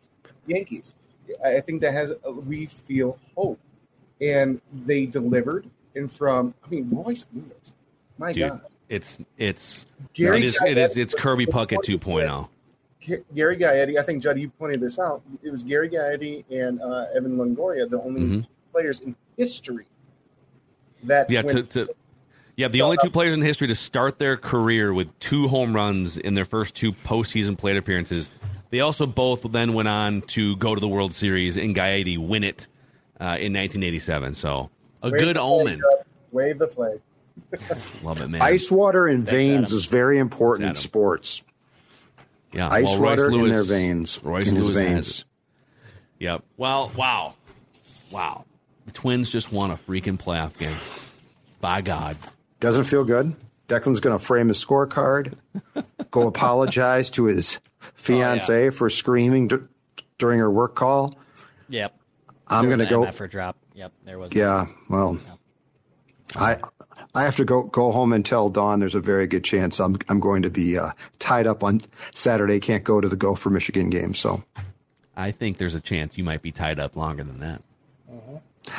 Yankees. 0.48 0.94
I 1.44 1.60
think 1.60 1.80
that 1.82 1.92
has 1.92 2.12
we 2.44 2.66
feel 2.66 3.16
hope, 3.36 3.60
and 4.20 4.60
they 4.84 5.06
delivered. 5.06 5.70
And 5.94 6.10
from 6.10 6.52
I 6.66 6.68
mean 6.68 6.88
Royce 6.90 7.26
Lewis, 7.32 7.74
my 8.18 8.32
Dude, 8.32 8.48
God. 8.50 8.60
it's 8.88 9.20
it's 9.38 9.86
Gary 10.14 10.38
it 10.38 10.44
is 10.44 10.58
it 10.66 10.78
is 10.78 10.96
it's 10.96 11.14
Kirby 11.14 11.46
Puckett 11.46 11.78
oh. 11.78 11.98
2.0. 11.98 12.48
G- 13.00 13.16
Gary 13.34 13.56
Gaetti, 13.56 13.96
I 13.98 14.02
think 14.02 14.22
Judd, 14.22 14.38
you 14.38 14.50
pointed 14.50 14.80
this 14.80 14.98
out. 14.98 15.22
It 15.42 15.50
was 15.50 15.62
Gary 15.62 15.88
Gaetti 15.88 16.44
and 16.50 16.82
uh, 16.82 17.06
Evan 17.14 17.36
Longoria, 17.38 17.88
the 17.88 18.00
only 18.02 18.20
Mhm. 18.22 18.42
two 18.42 18.48
players 18.72 19.00
in 19.00 19.14
history 19.38 19.86
that 21.04 21.30
Yeah, 21.30 21.42
to, 21.42 21.62
to 21.62 21.88
yeah, 22.60 22.68
the 22.68 22.82
only 22.82 22.98
two 23.02 23.08
players 23.10 23.34
in 23.34 23.40
history 23.40 23.68
to 23.68 23.74
start 23.74 24.18
their 24.18 24.36
career 24.36 24.92
with 24.92 25.18
two 25.18 25.48
home 25.48 25.74
runs 25.74 26.18
in 26.18 26.34
their 26.34 26.44
first 26.44 26.74
two 26.74 26.92
postseason 26.92 27.56
plate 27.56 27.78
appearances. 27.78 28.28
They 28.68 28.80
also 28.80 29.06
both 29.06 29.50
then 29.50 29.72
went 29.72 29.88
on 29.88 30.20
to 30.22 30.56
go 30.56 30.74
to 30.74 30.80
the 30.80 30.86
World 30.86 31.14
Series 31.14 31.56
and 31.56 31.74
Gaetti 31.74 32.18
win 32.18 32.44
it 32.44 32.68
uh, 33.18 33.40
in 33.40 33.54
1987. 33.54 34.34
So 34.34 34.68
a 35.02 35.08
wave 35.08 35.20
good 35.20 35.28
the 35.28 35.40
flag, 35.40 35.42
omen. 35.42 35.82
Wave 36.32 36.58
the 36.58 36.68
flag. 36.68 37.00
Love 38.02 38.20
it, 38.20 38.28
man. 38.28 38.42
Ice 38.42 38.70
water 38.70 39.08
in 39.08 39.24
That's 39.24 39.32
veins 39.32 39.66
Adam. 39.68 39.78
is 39.78 39.86
very 39.86 40.18
important 40.18 40.68
in 40.68 40.74
sports. 40.74 41.40
Yeah, 42.52 42.68
ice 42.68 42.84
well, 42.84 42.98
Royce 42.98 43.18
water 43.20 43.30
in 43.30 43.48
their 43.48 43.62
veins, 43.62 44.20
Royce 44.22 44.52
in 44.52 44.60
Lewis 44.60 44.76
has 44.76 44.76
veins. 44.76 45.18
it. 45.20 45.24
Yep. 46.24 46.44
Well, 46.58 46.92
wow, 46.94 47.34
wow. 48.10 48.44
The 48.84 48.92
Twins 48.92 49.30
just 49.30 49.50
won 49.50 49.70
a 49.70 49.76
freaking 49.76 50.20
playoff 50.20 50.58
game. 50.58 50.76
By 51.62 51.80
God. 51.80 52.18
Doesn't 52.60 52.84
feel 52.84 53.04
good. 53.04 53.34
Declan's 53.68 54.00
going 54.00 54.18
to 54.18 54.24
frame 54.24 54.48
his 54.48 54.62
scorecard, 54.64 55.34
go 56.10 56.26
apologize 56.26 57.08
to 57.10 57.24
his 57.24 57.60
fiance 57.94 58.70
for 58.70 58.90
screaming 58.90 59.48
d- 59.48 59.56
during 60.18 60.40
her 60.40 60.50
work 60.50 60.74
call. 60.74 61.14
Yep. 61.68 61.94
I'm 62.48 62.66
going 62.66 62.80
to 62.80 62.86
go. 62.86 63.04
MF 63.04 63.14
for 63.14 63.28
drop. 63.28 63.56
Yep, 63.74 63.92
there 64.04 64.18
was. 64.18 64.34
Yeah, 64.34 64.66
well, 64.88 65.18
I 66.34 66.58
I 67.14 67.22
have 67.22 67.36
to 67.36 67.44
go 67.44 67.62
go 67.62 67.92
home 67.92 68.12
and 68.12 68.26
tell 68.26 68.50
Dawn 68.50 68.80
there's 68.80 68.96
a 68.96 69.00
very 69.00 69.26
good 69.28 69.44
chance 69.44 69.78
I'm 69.78 69.96
I'm 70.08 70.18
going 70.18 70.42
to 70.42 70.50
be 70.50 70.76
uh, 70.76 70.90
tied 71.20 71.46
up 71.46 71.62
on 71.62 71.80
Saturday. 72.12 72.58
Can't 72.58 72.82
go 72.82 73.00
to 73.00 73.08
the 73.08 73.16
Gopher 73.16 73.50
Michigan 73.50 73.88
game. 73.88 74.14
So 74.14 74.42
I 75.16 75.30
think 75.30 75.58
there's 75.58 75.76
a 75.76 75.80
chance 75.80 76.18
you 76.18 76.24
might 76.24 76.42
be 76.42 76.50
tied 76.50 76.80
up 76.80 76.96
longer 76.96 77.22
than 77.22 77.38
that. 77.38 77.62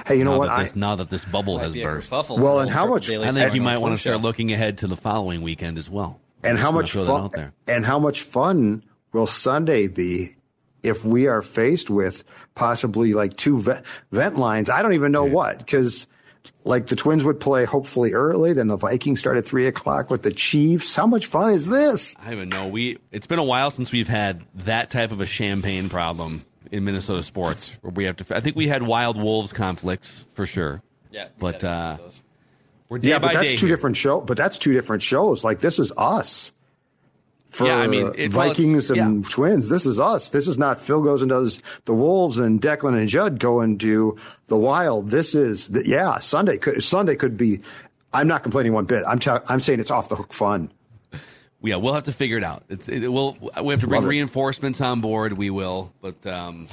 Hey, 0.05 0.17
you 0.17 0.23
know 0.23 0.31
now 0.31 0.37
what? 0.39 0.45
That 0.47 0.57
I, 0.57 0.63
this, 0.63 0.75
now 0.75 0.95
that 0.95 1.09
this 1.09 1.25
bubble 1.25 1.57
has 1.59 1.73
burst. 1.75 2.11
Well, 2.11 2.59
and 2.59 2.69
old 2.69 2.69
how 2.69 2.81
Purple 2.83 2.95
much- 2.95 3.07
Daily 3.07 3.27
I 3.27 3.31
think 3.31 3.53
you 3.53 3.61
might 3.61 3.77
want 3.79 3.93
to 3.93 3.97
Show. 3.97 4.11
start 4.11 4.21
looking 4.21 4.51
ahead 4.51 4.79
to 4.79 4.87
the 4.87 4.95
following 4.95 5.41
weekend 5.41 5.77
as 5.77 5.89
well. 5.89 6.19
and 6.43 6.57
Just 6.57 6.65
how 6.65 6.71
much 6.71 6.91
fun 6.93 7.09
out 7.09 7.31
there. 7.33 7.53
and 7.67 7.85
how 7.85 7.99
much 7.99 8.21
fun 8.21 8.83
will 9.13 9.27
Sunday 9.27 9.87
be 9.87 10.35
if 10.83 11.05
we 11.05 11.27
are 11.27 11.41
faced 11.41 11.89
with 11.89 12.23
possibly 12.55 13.13
like 13.13 13.35
two 13.37 13.61
vent, 13.61 13.85
vent 14.11 14.37
lines? 14.37 14.69
I 14.69 14.81
don't 14.81 14.93
even 14.93 15.11
know 15.11 15.25
what 15.25 15.59
because 15.59 16.07
like 16.65 16.87
the 16.87 16.95
Twins 16.95 17.23
would 17.23 17.39
play 17.39 17.65
hopefully 17.65 18.13
early, 18.13 18.53
then 18.53 18.65
the 18.67 18.75
Vikings 18.77 19.19
start 19.19 19.37
at 19.37 19.45
three 19.45 19.67
o'clock 19.67 20.09
with 20.09 20.23
the 20.23 20.31
Chiefs. 20.31 20.95
How 20.95 21.05
much 21.05 21.27
fun 21.27 21.53
is 21.53 21.67
this? 21.67 22.15
I 22.19 22.25
don't 22.25 22.33
even 22.33 22.49
know. 22.49 22.67
We 22.67 22.97
it's 23.11 23.27
been 23.27 23.37
a 23.39 23.43
while 23.43 23.69
since 23.69 23.91
we've 23.91 24.07
had 24.07 24.41
that 24.55 24.89
type 24.89 25.11
of 25.11 25.21
a 25.21 25.25
champagne 25.27 25.87
problem 25.89 26.43
in 26.71 26.83
Minnesota 26.85 27.21
sports 27.23 27.77
where 27.81 27.91
we 27.91 28.05
have 28.05 28.15
to. 28.17 28.35
I 28.35 28.39
think 28.39 28.55
we 28.55 28.67
had 28.67 28.81
wild 28.83 29.21
wolves 29.21 29.53
conflicts 29.53 30.25
for 30.33 30.45
sure. 30.45 30.81
Yeah, 31.11 31.27
but 31.39 31.63
uh, 31.63 31.97
we're 32.89 32.99
day 32.99 33.09
yeah, 33.09 33.19
by 33.19 33.27
but 33.27 33.33
that's 33.33 33.51
day 33.51 33.57
two 33.57 33.67
here. 33.67 33.75
different 33.75 33.97
show. 33.97 34.21
But 34.21 34.37
that's 34.37 34.57
two 34.57 34.73
different 34.73 35.03
shows. 35.03 35.43
Like 35.43 35.59
this 35.59 35.77
is 35.79 35.91
us. 35.97 36.51
For 37.49 37.67
Yeah, 37.67 37.79
I 37.79 37.87
mean, 37.87 38.13
it- 38.15 38.33
well, 38.33 38.49
it's- 38.49 38.57
Vikings 38.57 38.89
and 38.89 39.29
Twins, 39.29 39.67
this 39.67 39.85
is 39.85 39.99
us. 39.99 40.29
This 40.29 40.47
is 40.47 40.57
not 40.57 40.79
Phil 40.79 41.01
goes 41.03 41.21
and 41.21 41.27
does 41.27 41.61
the 41.83 41.93
Wolves 41.93 42.37
and 42.39 42.61
Declan 42.61 42.97
and 42.97 43.09
Judd 43.09 43.39
go 43.39 43.59
and 43.59 43.77
do 43.77 44.17
the 44.47 44.55
Wild. 44.55 45.09
This 45.09 45.35
is 45.35 45.67
the, 45.67 45.85
yeah. 45.85 46.19
Sunday 46.19 46.57
could 46.57 46.81
Sunday 46.81 47.15
could 47.17 47.35
be. 47.35 47.59
I'm 48.13 48.27
not 48.27 48.43
complaining 48.43 48.71
one 48.71 48.85
bit. 48.85 49.03
I'm 49.05 49.19
ta- 49.19 49.43
I'm 49.49 49.59
saying 49.59 49.81
it's 49.81 49.91
off 49.91 50.07
the 50.07 50.15
hook 50.15 50.31
fun. 50.33 50.71
Yeah, 51.63 51.75
we'll 51.75 51.93
have 51.93 52.03
to 52.03 52.13
figure 52.13 52.37
it 52.37 52.43
out. 52.43 52.63
It's 52.69 52.89
it, 52.89 53.07
we'll 53.07 53.37
we 53.63 53.71
have 53.71 53.81
to 53.81 53.87
bring 53.87 54.01
Love 54.01 54.05
it. 54.05 54.09
reinforcements 54.09 54.81
on 54.81 54.99
board. 55.01 55.33
We 55.33 55.49
will, 55.49 55.93
but 56.01 56.25
um, 56.25 56.67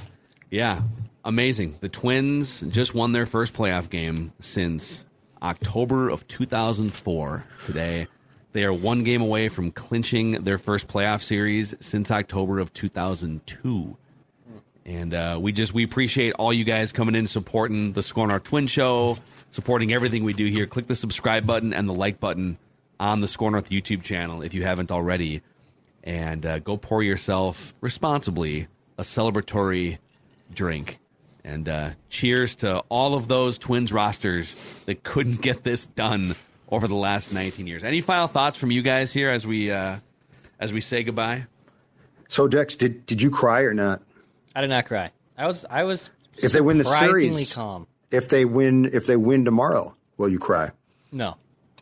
yeah, 0.51 0.81
amazing. 1.25 1.77
The 1.81 1.89
Twins 1.89 2.63
just 2.63 2.95
won 2.95 3.13
their 3.13 3.27
first 3.27 3.53
playoff 3.53 3.91
game 3.91 4.33
since 4.41 5.05
October 5.43 6.09
of 6.09 6.27
2004. 6.29 7.45
Today, 7.67 8.07
they 8.53 8.65
are 8.65 8.73
one 8.73 9.05
game 9.05 9.21
away 9.21 9.51
from 9.51 9.71
clinching 9.71 10.33
their 10.45 10.59
first 10.59 10.89
playoff 10.89 11.21
series 11.21 11.75
since 11.81 12.11
October 12.11 12.59
of 12.59 12.73
2002. 12.73 13.97
And 14.87 15.13
uh, 15.13 15.39
we 15.39 15.53
just 15.53 15.75
we 15.75 15.85
appreciate 15.85 16.33
all 16.39 16.51
you 16.51 16.65
guys 16.65 16.93
coming 16.93 17.15
in 17.15 17.27
supporting 17.27 17.93
the 17.93 18.01
SKOR 18.01 18.27
North 18.29 18.45
Twin 18.45 18.67
Show, 18.67 19.19
supporting 19.51 19.93
everything 19.93 20.25
we 20.25 20.33
do 20.33 20.47
here. 20.47 20.65
Click 20.67 20.87
the 20.87 20.95
subscribe 20.95 21.47
button 21.47 21.75
and 21.75 21.87
the 21.87 21.93
like 21.93 22.21
button 22.21 22.57
on 23.01 23.21
the 23.21 23.29
SKOR 23.29 23.51
North 23.51 23.71
YouTube 23.71 24.03
channel 24.03 24.43
if 24.43 24.55
you 24.55 24.63
haven't 24.63 24.91
already, 24.91 25.43
and 26.05 26.45
uh, 26.45 26.59
go 26.61 26.77
pour 26.77 27.03
yourself 27.03 27.75
responsibly 27.81 28.67
a 28.99 29.03
celebratory 29.03 29.99
drink. 30.55 30.99
And 31.45 31.69
uh, 31.69 31.91
cheers 32.11 32.57
to 32.57 32.81
all 32.89 33.15
of 33.15 33.29
those 33.29 33.59
Twins 33.59 33.93
rosters 33.93 34.55
that 34.87 35.03
couldn't 35.03 35.41
get 35.41 35.65
this 35.65 35.87
done 35.87 36.35
over 36.71 36.87
the 36.89 36.95
last 36.97 37.33
19 37.33 37.67
years. 37.67 37.85
Any 37.85 38.01
final 38.03 38.27
thoughts 38.27 38.59
from 38.59 38.71
you 38.71 38.83
guys 38.83 39.13
here 39.13 39.31
as 39.31 39.47
we 39.47 39.71
uh, 39.71 39.97
as 40.61 40.73
we 40.73 40.81
say 40.81 41.03
goodbye? 41.05 41.47
So 42.29 42.49
Dex, 42.49 42.77
did 42.77 43.07
did 43.07 43.23
you 43.23 43.31
cry 43.31 43.63
or 43.63 43.73
not? 43.73 44.03
I 44.55 44.61
did 44.61 44.69
not 44.69 44.85
cry. 44.87 45.11
I 45.39 45.47
was 45.47 45.65
I 45.71 45.85
was 45.85 46.11
If 46.37 46.53
they 46.53 46.61
win 46.61 46.77
the 46.79 46.85
series, 46.85 47.55
calm. 47.55 47.87
if 48.11 48.29
they 48.29 48.45
win, 48.45 48.91
if 48.93 49.07
they 49.07 49.17
win 49.17 49.45
tomorrow, 49.47 49.95
will 50.19 50.29
you 50.29 50.39
cry? 50.39 50.73
No. 51.13 51.37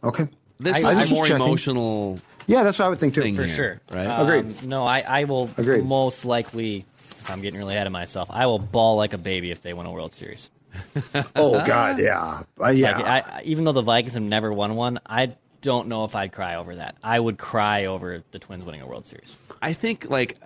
Okay. 0.05 0.29
This 0.59 0.77
I- 0.77 0.83
was 0.83 0.97
I 0.97 1.03
a 1.05 1.09
more 1.09 1.25
checking. 1.27 1.43
emotional. 1.45 2.21
Yeah, 2.49 2.63
that's 2.63 2.79
what 2.79 2.87
I 2.87 2.89
would 2.91 2.99
think 2.99 3.15
too. 3.15 3.23
for 3.35 3.43
here, 3.43 3.49
sure. 3.49 3.81
right? 3.91 4.07
Um, 4.07 4.29
Agreed. 4.29 4.67
No, 4.67 4.85
I, 4.85 5.01
I 5.01 5.25
will 5.25 5.51
Agreed. 5.59 5.85
most 5.85 6.25
likely. 6.25 6.85
If 6.99 7.31
I'm 7.31 7.41
getting 7.41 7.59
really 7.59 7.75
ahead 7.75 7.89
of 7.89 7.93
myself, 7.93 8.29
I 8.31 8.47
will 8.47 8.61
bawl 8.61 8.97
like 8.97 9.13
a 9.13 9.19
baby 9.19 9.51
if 9.51 9.61
they 9.63 9.73
win 9.73 9.85
a 9.87 9.91
World 9.93 10.15
Series. 10.15 10.49
Oh 11.35 11.53
God, 11.67 11.99
yeah, 11.99 12.43
uh, 12.63 12.69
yeah. 12.69 12.99
Like, 12.99 13.27
I, 13.29 13.43
even 13.45 13.65
though 13.65 13.73
the 13.73 13.83
Vikings 13.83 14.15
have 14.15 14.23
never 14.23 14.53
won 14.53 14.77
one, 14.77 15.01
I 15.07 15.35
don't 15.63 15.89
know 15.89 16.05
if 16.05 16.15
I'd 16.15 16.33
cry 16.33 16.55
over 16.57 16.77
that. 16.77 16.97
I 17.03 17.19
would 17.19 17.39
cry 17.39 17.87
over 17.87 18.23
the 18.31 18.39
Twins 18.39 18.65
winning 18.65 18.83
a 18.83 18.87
World 18.87 19.07
Series. 19.07 19.37
I 19.63 19.73
think 19.73 20.09
like 20.11 20.37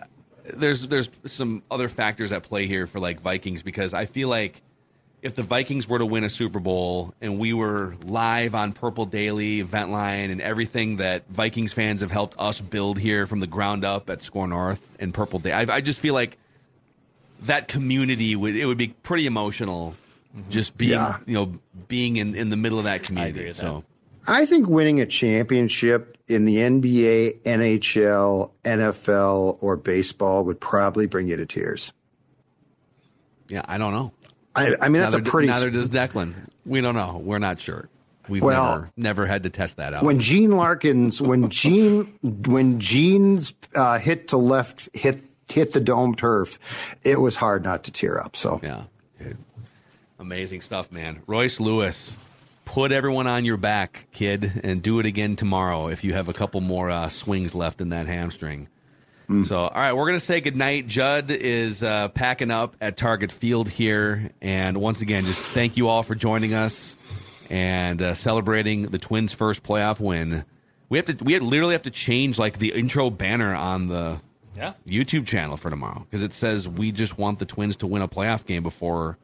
there's 0.55 0.87
there's 0.89 1.11
some 1.27 1.63
other 1.71 1.89
factors 1.89 2.33
at 2.33 2.43
play 2.45 2.67
here 2.67 2.87
for 2.87 2.99
like 3.01 3.21
Vikings 3.21 3.63
because 3.63 3.93
I 3.93 4.07
feel 4.07 4.29
like 4.29 4.63
if 5.23 5.35
the 5.35 5.43
Vikings 5.43 5.89
were 5.89 5.99
to 5.99 6.07
win 6.07 6.25
a 6.25 6.31
Super 6.31 6.61
Bowl 6.61 7.13
and 7.21 7.39
we 7.39 7.53
were 7.53 7.95
live 8.05 8.55
on 8.55 8.73
Purple 8.73 9.05
Daily, 9.07 9.63
Eventline, 9.63 10.31
and 10.31 10.41
everything 10.41 10.97
that 10.97 11.29
Vikings 11.29 11.73
fans 11.73 12.01
have 12.01 12.11
helped 12.11 12.35
us 12.39 12.61
build 12.61 12.99
here 12.99 13.27
from 13.27 13.41
the 13.41 13.47
ground 13.47 13.85
up 13.85 14.09
at 14.11 14.23
SKOR 14.23 14.49
North 14.49 14.95
and 14.99 15.13
Purple 15.13 15.39
Day, 15.39 15.53
I, 15.53 15.77
I 15.77 15.81
just 15.81 16.01
feel 16.01 16.15
like 16.15 16.39
that 17.43 17.69
community 17.69 18.35
would 18.37 18.57
it 18.57 18.67
would 18.67 18.79
be 18.79 18.89
pretty 18.89 19.27
emotional, 19.27 19.95
just 20.49 20.77
being 20.79 20.93
Yeah. 20.93 21.19
you 21.27 21.35
know 21.35 21.59
being 21.89 22.17
in, 22.17 22.35
in 22.35 22.49
the 22.49 22.57
middle 22.57 22.79
of 22.79 22.85
that 22.85 23.03
community. 23.03 23.53
so 23.53 23.85
I 24.27 24.45
think 24.47 24.69
winning 24.69 25.01
a 25.01 25.07
championship 25.07 26.17
in 26.29 26.45
the 26.45 26.57
NBA, 26.57 27.41
NHL, 27.41 28.51
NFL, 28.65 29.59
or 29.61 29.77
baseball 29.77 30.45
would 30.45 30.61
probably 30.61 31.07
bring 31.07 31.27
you 31.29 31.37
to 31.37 31.47
tears. 31.47 31.93
yeah, 33.49 33.63
I 33.67 33.79
don't 33.79 33.93
know. 33.93 34.13
I, 34.55 34.75
I 34.81 34.89
mean, 34.89 35.01
that's 35.03 35.13
neither, 35.15 35.19
a 35.19 35.23
pretty. 35.23 35.49
Neither 35.49 35.71
does 35.71 35.91
Declan. 35.91 36.35
We 36.67 36.81
don't 36.81 36.95
know. 36.95 37.21
We're 37.23 37.39
not 37.39 37.61
sure. 37.61 37.89
We've 38.29 38.43
Well- 38.43 38.65
never 38.65 38.91
never 38.97 39.27
had 39.27 39.43
to 39.45 39.51
test 39.51 39.77
that 39.79 39.95
out. 39.95 40.05
when 40.05 40.21
Gene 40.21 40.53
Larkins, 40.53 41.21
when 41.21 41.49
Gene, 41.51 42.05
when 42.23 42.79
Gene's 42.81 43.55
uh, 43.75 43.99
hit 43.99 44.29
to 44.29 44.37
left, 44.37 44.89
hit 44.95 45.23
hit 45.49 45.73
the 45.73 45.81
dome 45.81 46.15
turf, 46.15 46.59
it 47.03 47.21
was 47.21 47.35
hard 47.37 47.65
not 47.65 47.85
to 47.85 47.93
tear 47.93 48.21
up. 48.21 48.37
So 48.37 48.61
yeah, 48.63 48.85
Amazing 50.19 50.61
stuff, 50.61 50.93
man. 50.93 51.23
Royce 51.27 51.61
Lewis, 51.61 52.19
put 52.67 52.93
everyone 52.93 53.27
on 53.27 53.45
your 53.47 53.57
back, 53.57 54.07
kid, 54.13 54.61
and 54.63 54.83
do 54.83 55.01
it 55.01 55.07
again 55.07 55.35
tomorrow 55.35 55.89
if 55.89 56.05
you 56.05 56.13
have 56.13 56.29
a 56.29 56.35
couple 56.35 56.61
more 56.61 56.91
uh, 56.91 57.09
swings 57.09 57.55
left 57.55 57.81
in 57.81 57.89
that 57.89 58.07
hamstring. 58.07 58.69
So, 59.45 59.57
all 59.59 59.71
right, 59.71 59.93
we're 59.93 60.07
going 60.07 60.19
to 60.19 60.25
say 60.25 60.41
goodnight. 60.41 60.89
Judd 60.89 61.31
is 61.31 61.85
uh, 61.85 62.09
packing 62.09 62.51
up 62.51 62.75
at 62.81 62.97
Target 62.97 63.31
Field 63.31 63.69
here. 63.69 64.31
And 64.41 64.79
once 64.81 65.03
again, 65.03 65.25
just 65.25 65.43
thank 65.43 65.77
you 65.77 65.87
all 65.87 66.03
for 66.03 66.17
joining 66.17 66.53
us 66.53 66.97
and 67.49 68.03
uh, 68.03 68.15
celebrating 68.15 68.83
the 68.85 68.99
Twins' 68.99 69.33
first 69.33 69.63
playoff 69.63 70.01
win. 70.01 70.45
We 70.89 70.99
have 70.99 71.05
to, 71.07 71.25
we 71.25 71.39
literally 71.39 71.75
have 71.75 71.83
to 71.85 71.91
change 71.93 72.41
like 72.41 72.59
the 72.59 72.73
intro 72.73 73.09
banner 73.09 73.55
on 73.55 73.87
the 73.87 74.19
Yeah. 74.57 74.73
YouTube 74.85 75.29
channel 75.29 75.57
for 75.57 75.71
tomorrow 75.71 76.01
because 76.11 76.23
it 76.25 76.33
says 76.33 76.69
we 76.69 76.91
just 76.91 77.17
want 77.17 77.39
the 77.39 77.47
Twins 77.47 77.77
to 77.79 77.87
win 77.87 78.03
a 78.03 78.09
playoff 78.09 78.45
game 78.47 78.65
before. 78.65 79.17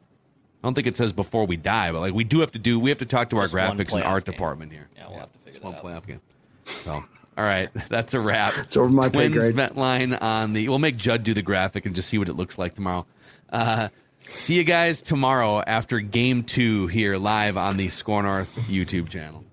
I 0.63 0.67
don't 0.67 0.73
think 0.73 0.87
it 0.87 0.95
says 0.95 1.11
before 1.11 1.45
we 1.45 1.57
die, 1.57 1.91
but 1.91 1.99
like 1.99 2.13
we 2.13 2.23
do 2.23 2.39
have 2.39 2.51
to 2.53 2.59
do. 2.59 2.79
We 2.79 2.89
have 2.91 2.99
to 2.99 3.05
talk 3.05 3.29
to 3.31 3.35
Just 3.35 3.53
our 3.53 3.59
graphics 3.59 3.93
and 3.93 4.03
art 4.03 4.23
game. 4.23 4.33
department 4.35 4.71
here. 4.71 4.87
Yeah, 4.95 5.09
we'll 5.09 5.19
have 5.19 5.33
to 5.33 5.39
figure 5.39 5.51
Just 5.51 5.63
one 5.63 5.73
that 5.73 5.85
out. 5.85 6.03
playoff 6.03 6.07
game. 6.07 6.21
So, 6.83 7.03
all 7.37 7.43
right, 7.43 7.69
that's 7.89 8.13
a 8.13 8.19
wrap. 8.19 8.53
It's 8.57 8.75
over 8.75 8.89
my 8.89 9.09
pay 9.09 9.29
Twins 9.29 9.35
grade. 9.35 9.53
vent 9.55 9.77
line 9.77 10.13
on 10.13 10.53
the. 10.53 10.67
We'll 10.69 10.79
make 10.79 10.97
Judd 10.97 11.23
do 11.23 11.33
the 11.33 11.41
graphic 11.41 11.85
and 11.85 11.95
just 11.95 12.09
see 12.09 12.17
what 12.17 12.29
it 12.29 12.33
looks 12.33 12.57
like 12.57 12.73
tomorrow. 12.73 13.05
Uh, 13.49 13.89
see 14.29 14.55
you 14.55 14.63
guys 14.63 15.01
tomorrow 15.01 15.61
after 15.65 15.99
Game 15.99 16.43
Two 16.43 16.87
here 16.87 17.17
live 17.17 17.55
on 17.57 17.77
the 17.77 17.87
SKOR 17.89 18.23
North 18.23 18.53
YouTube 18.67 19.09
channel. 19.09 19.43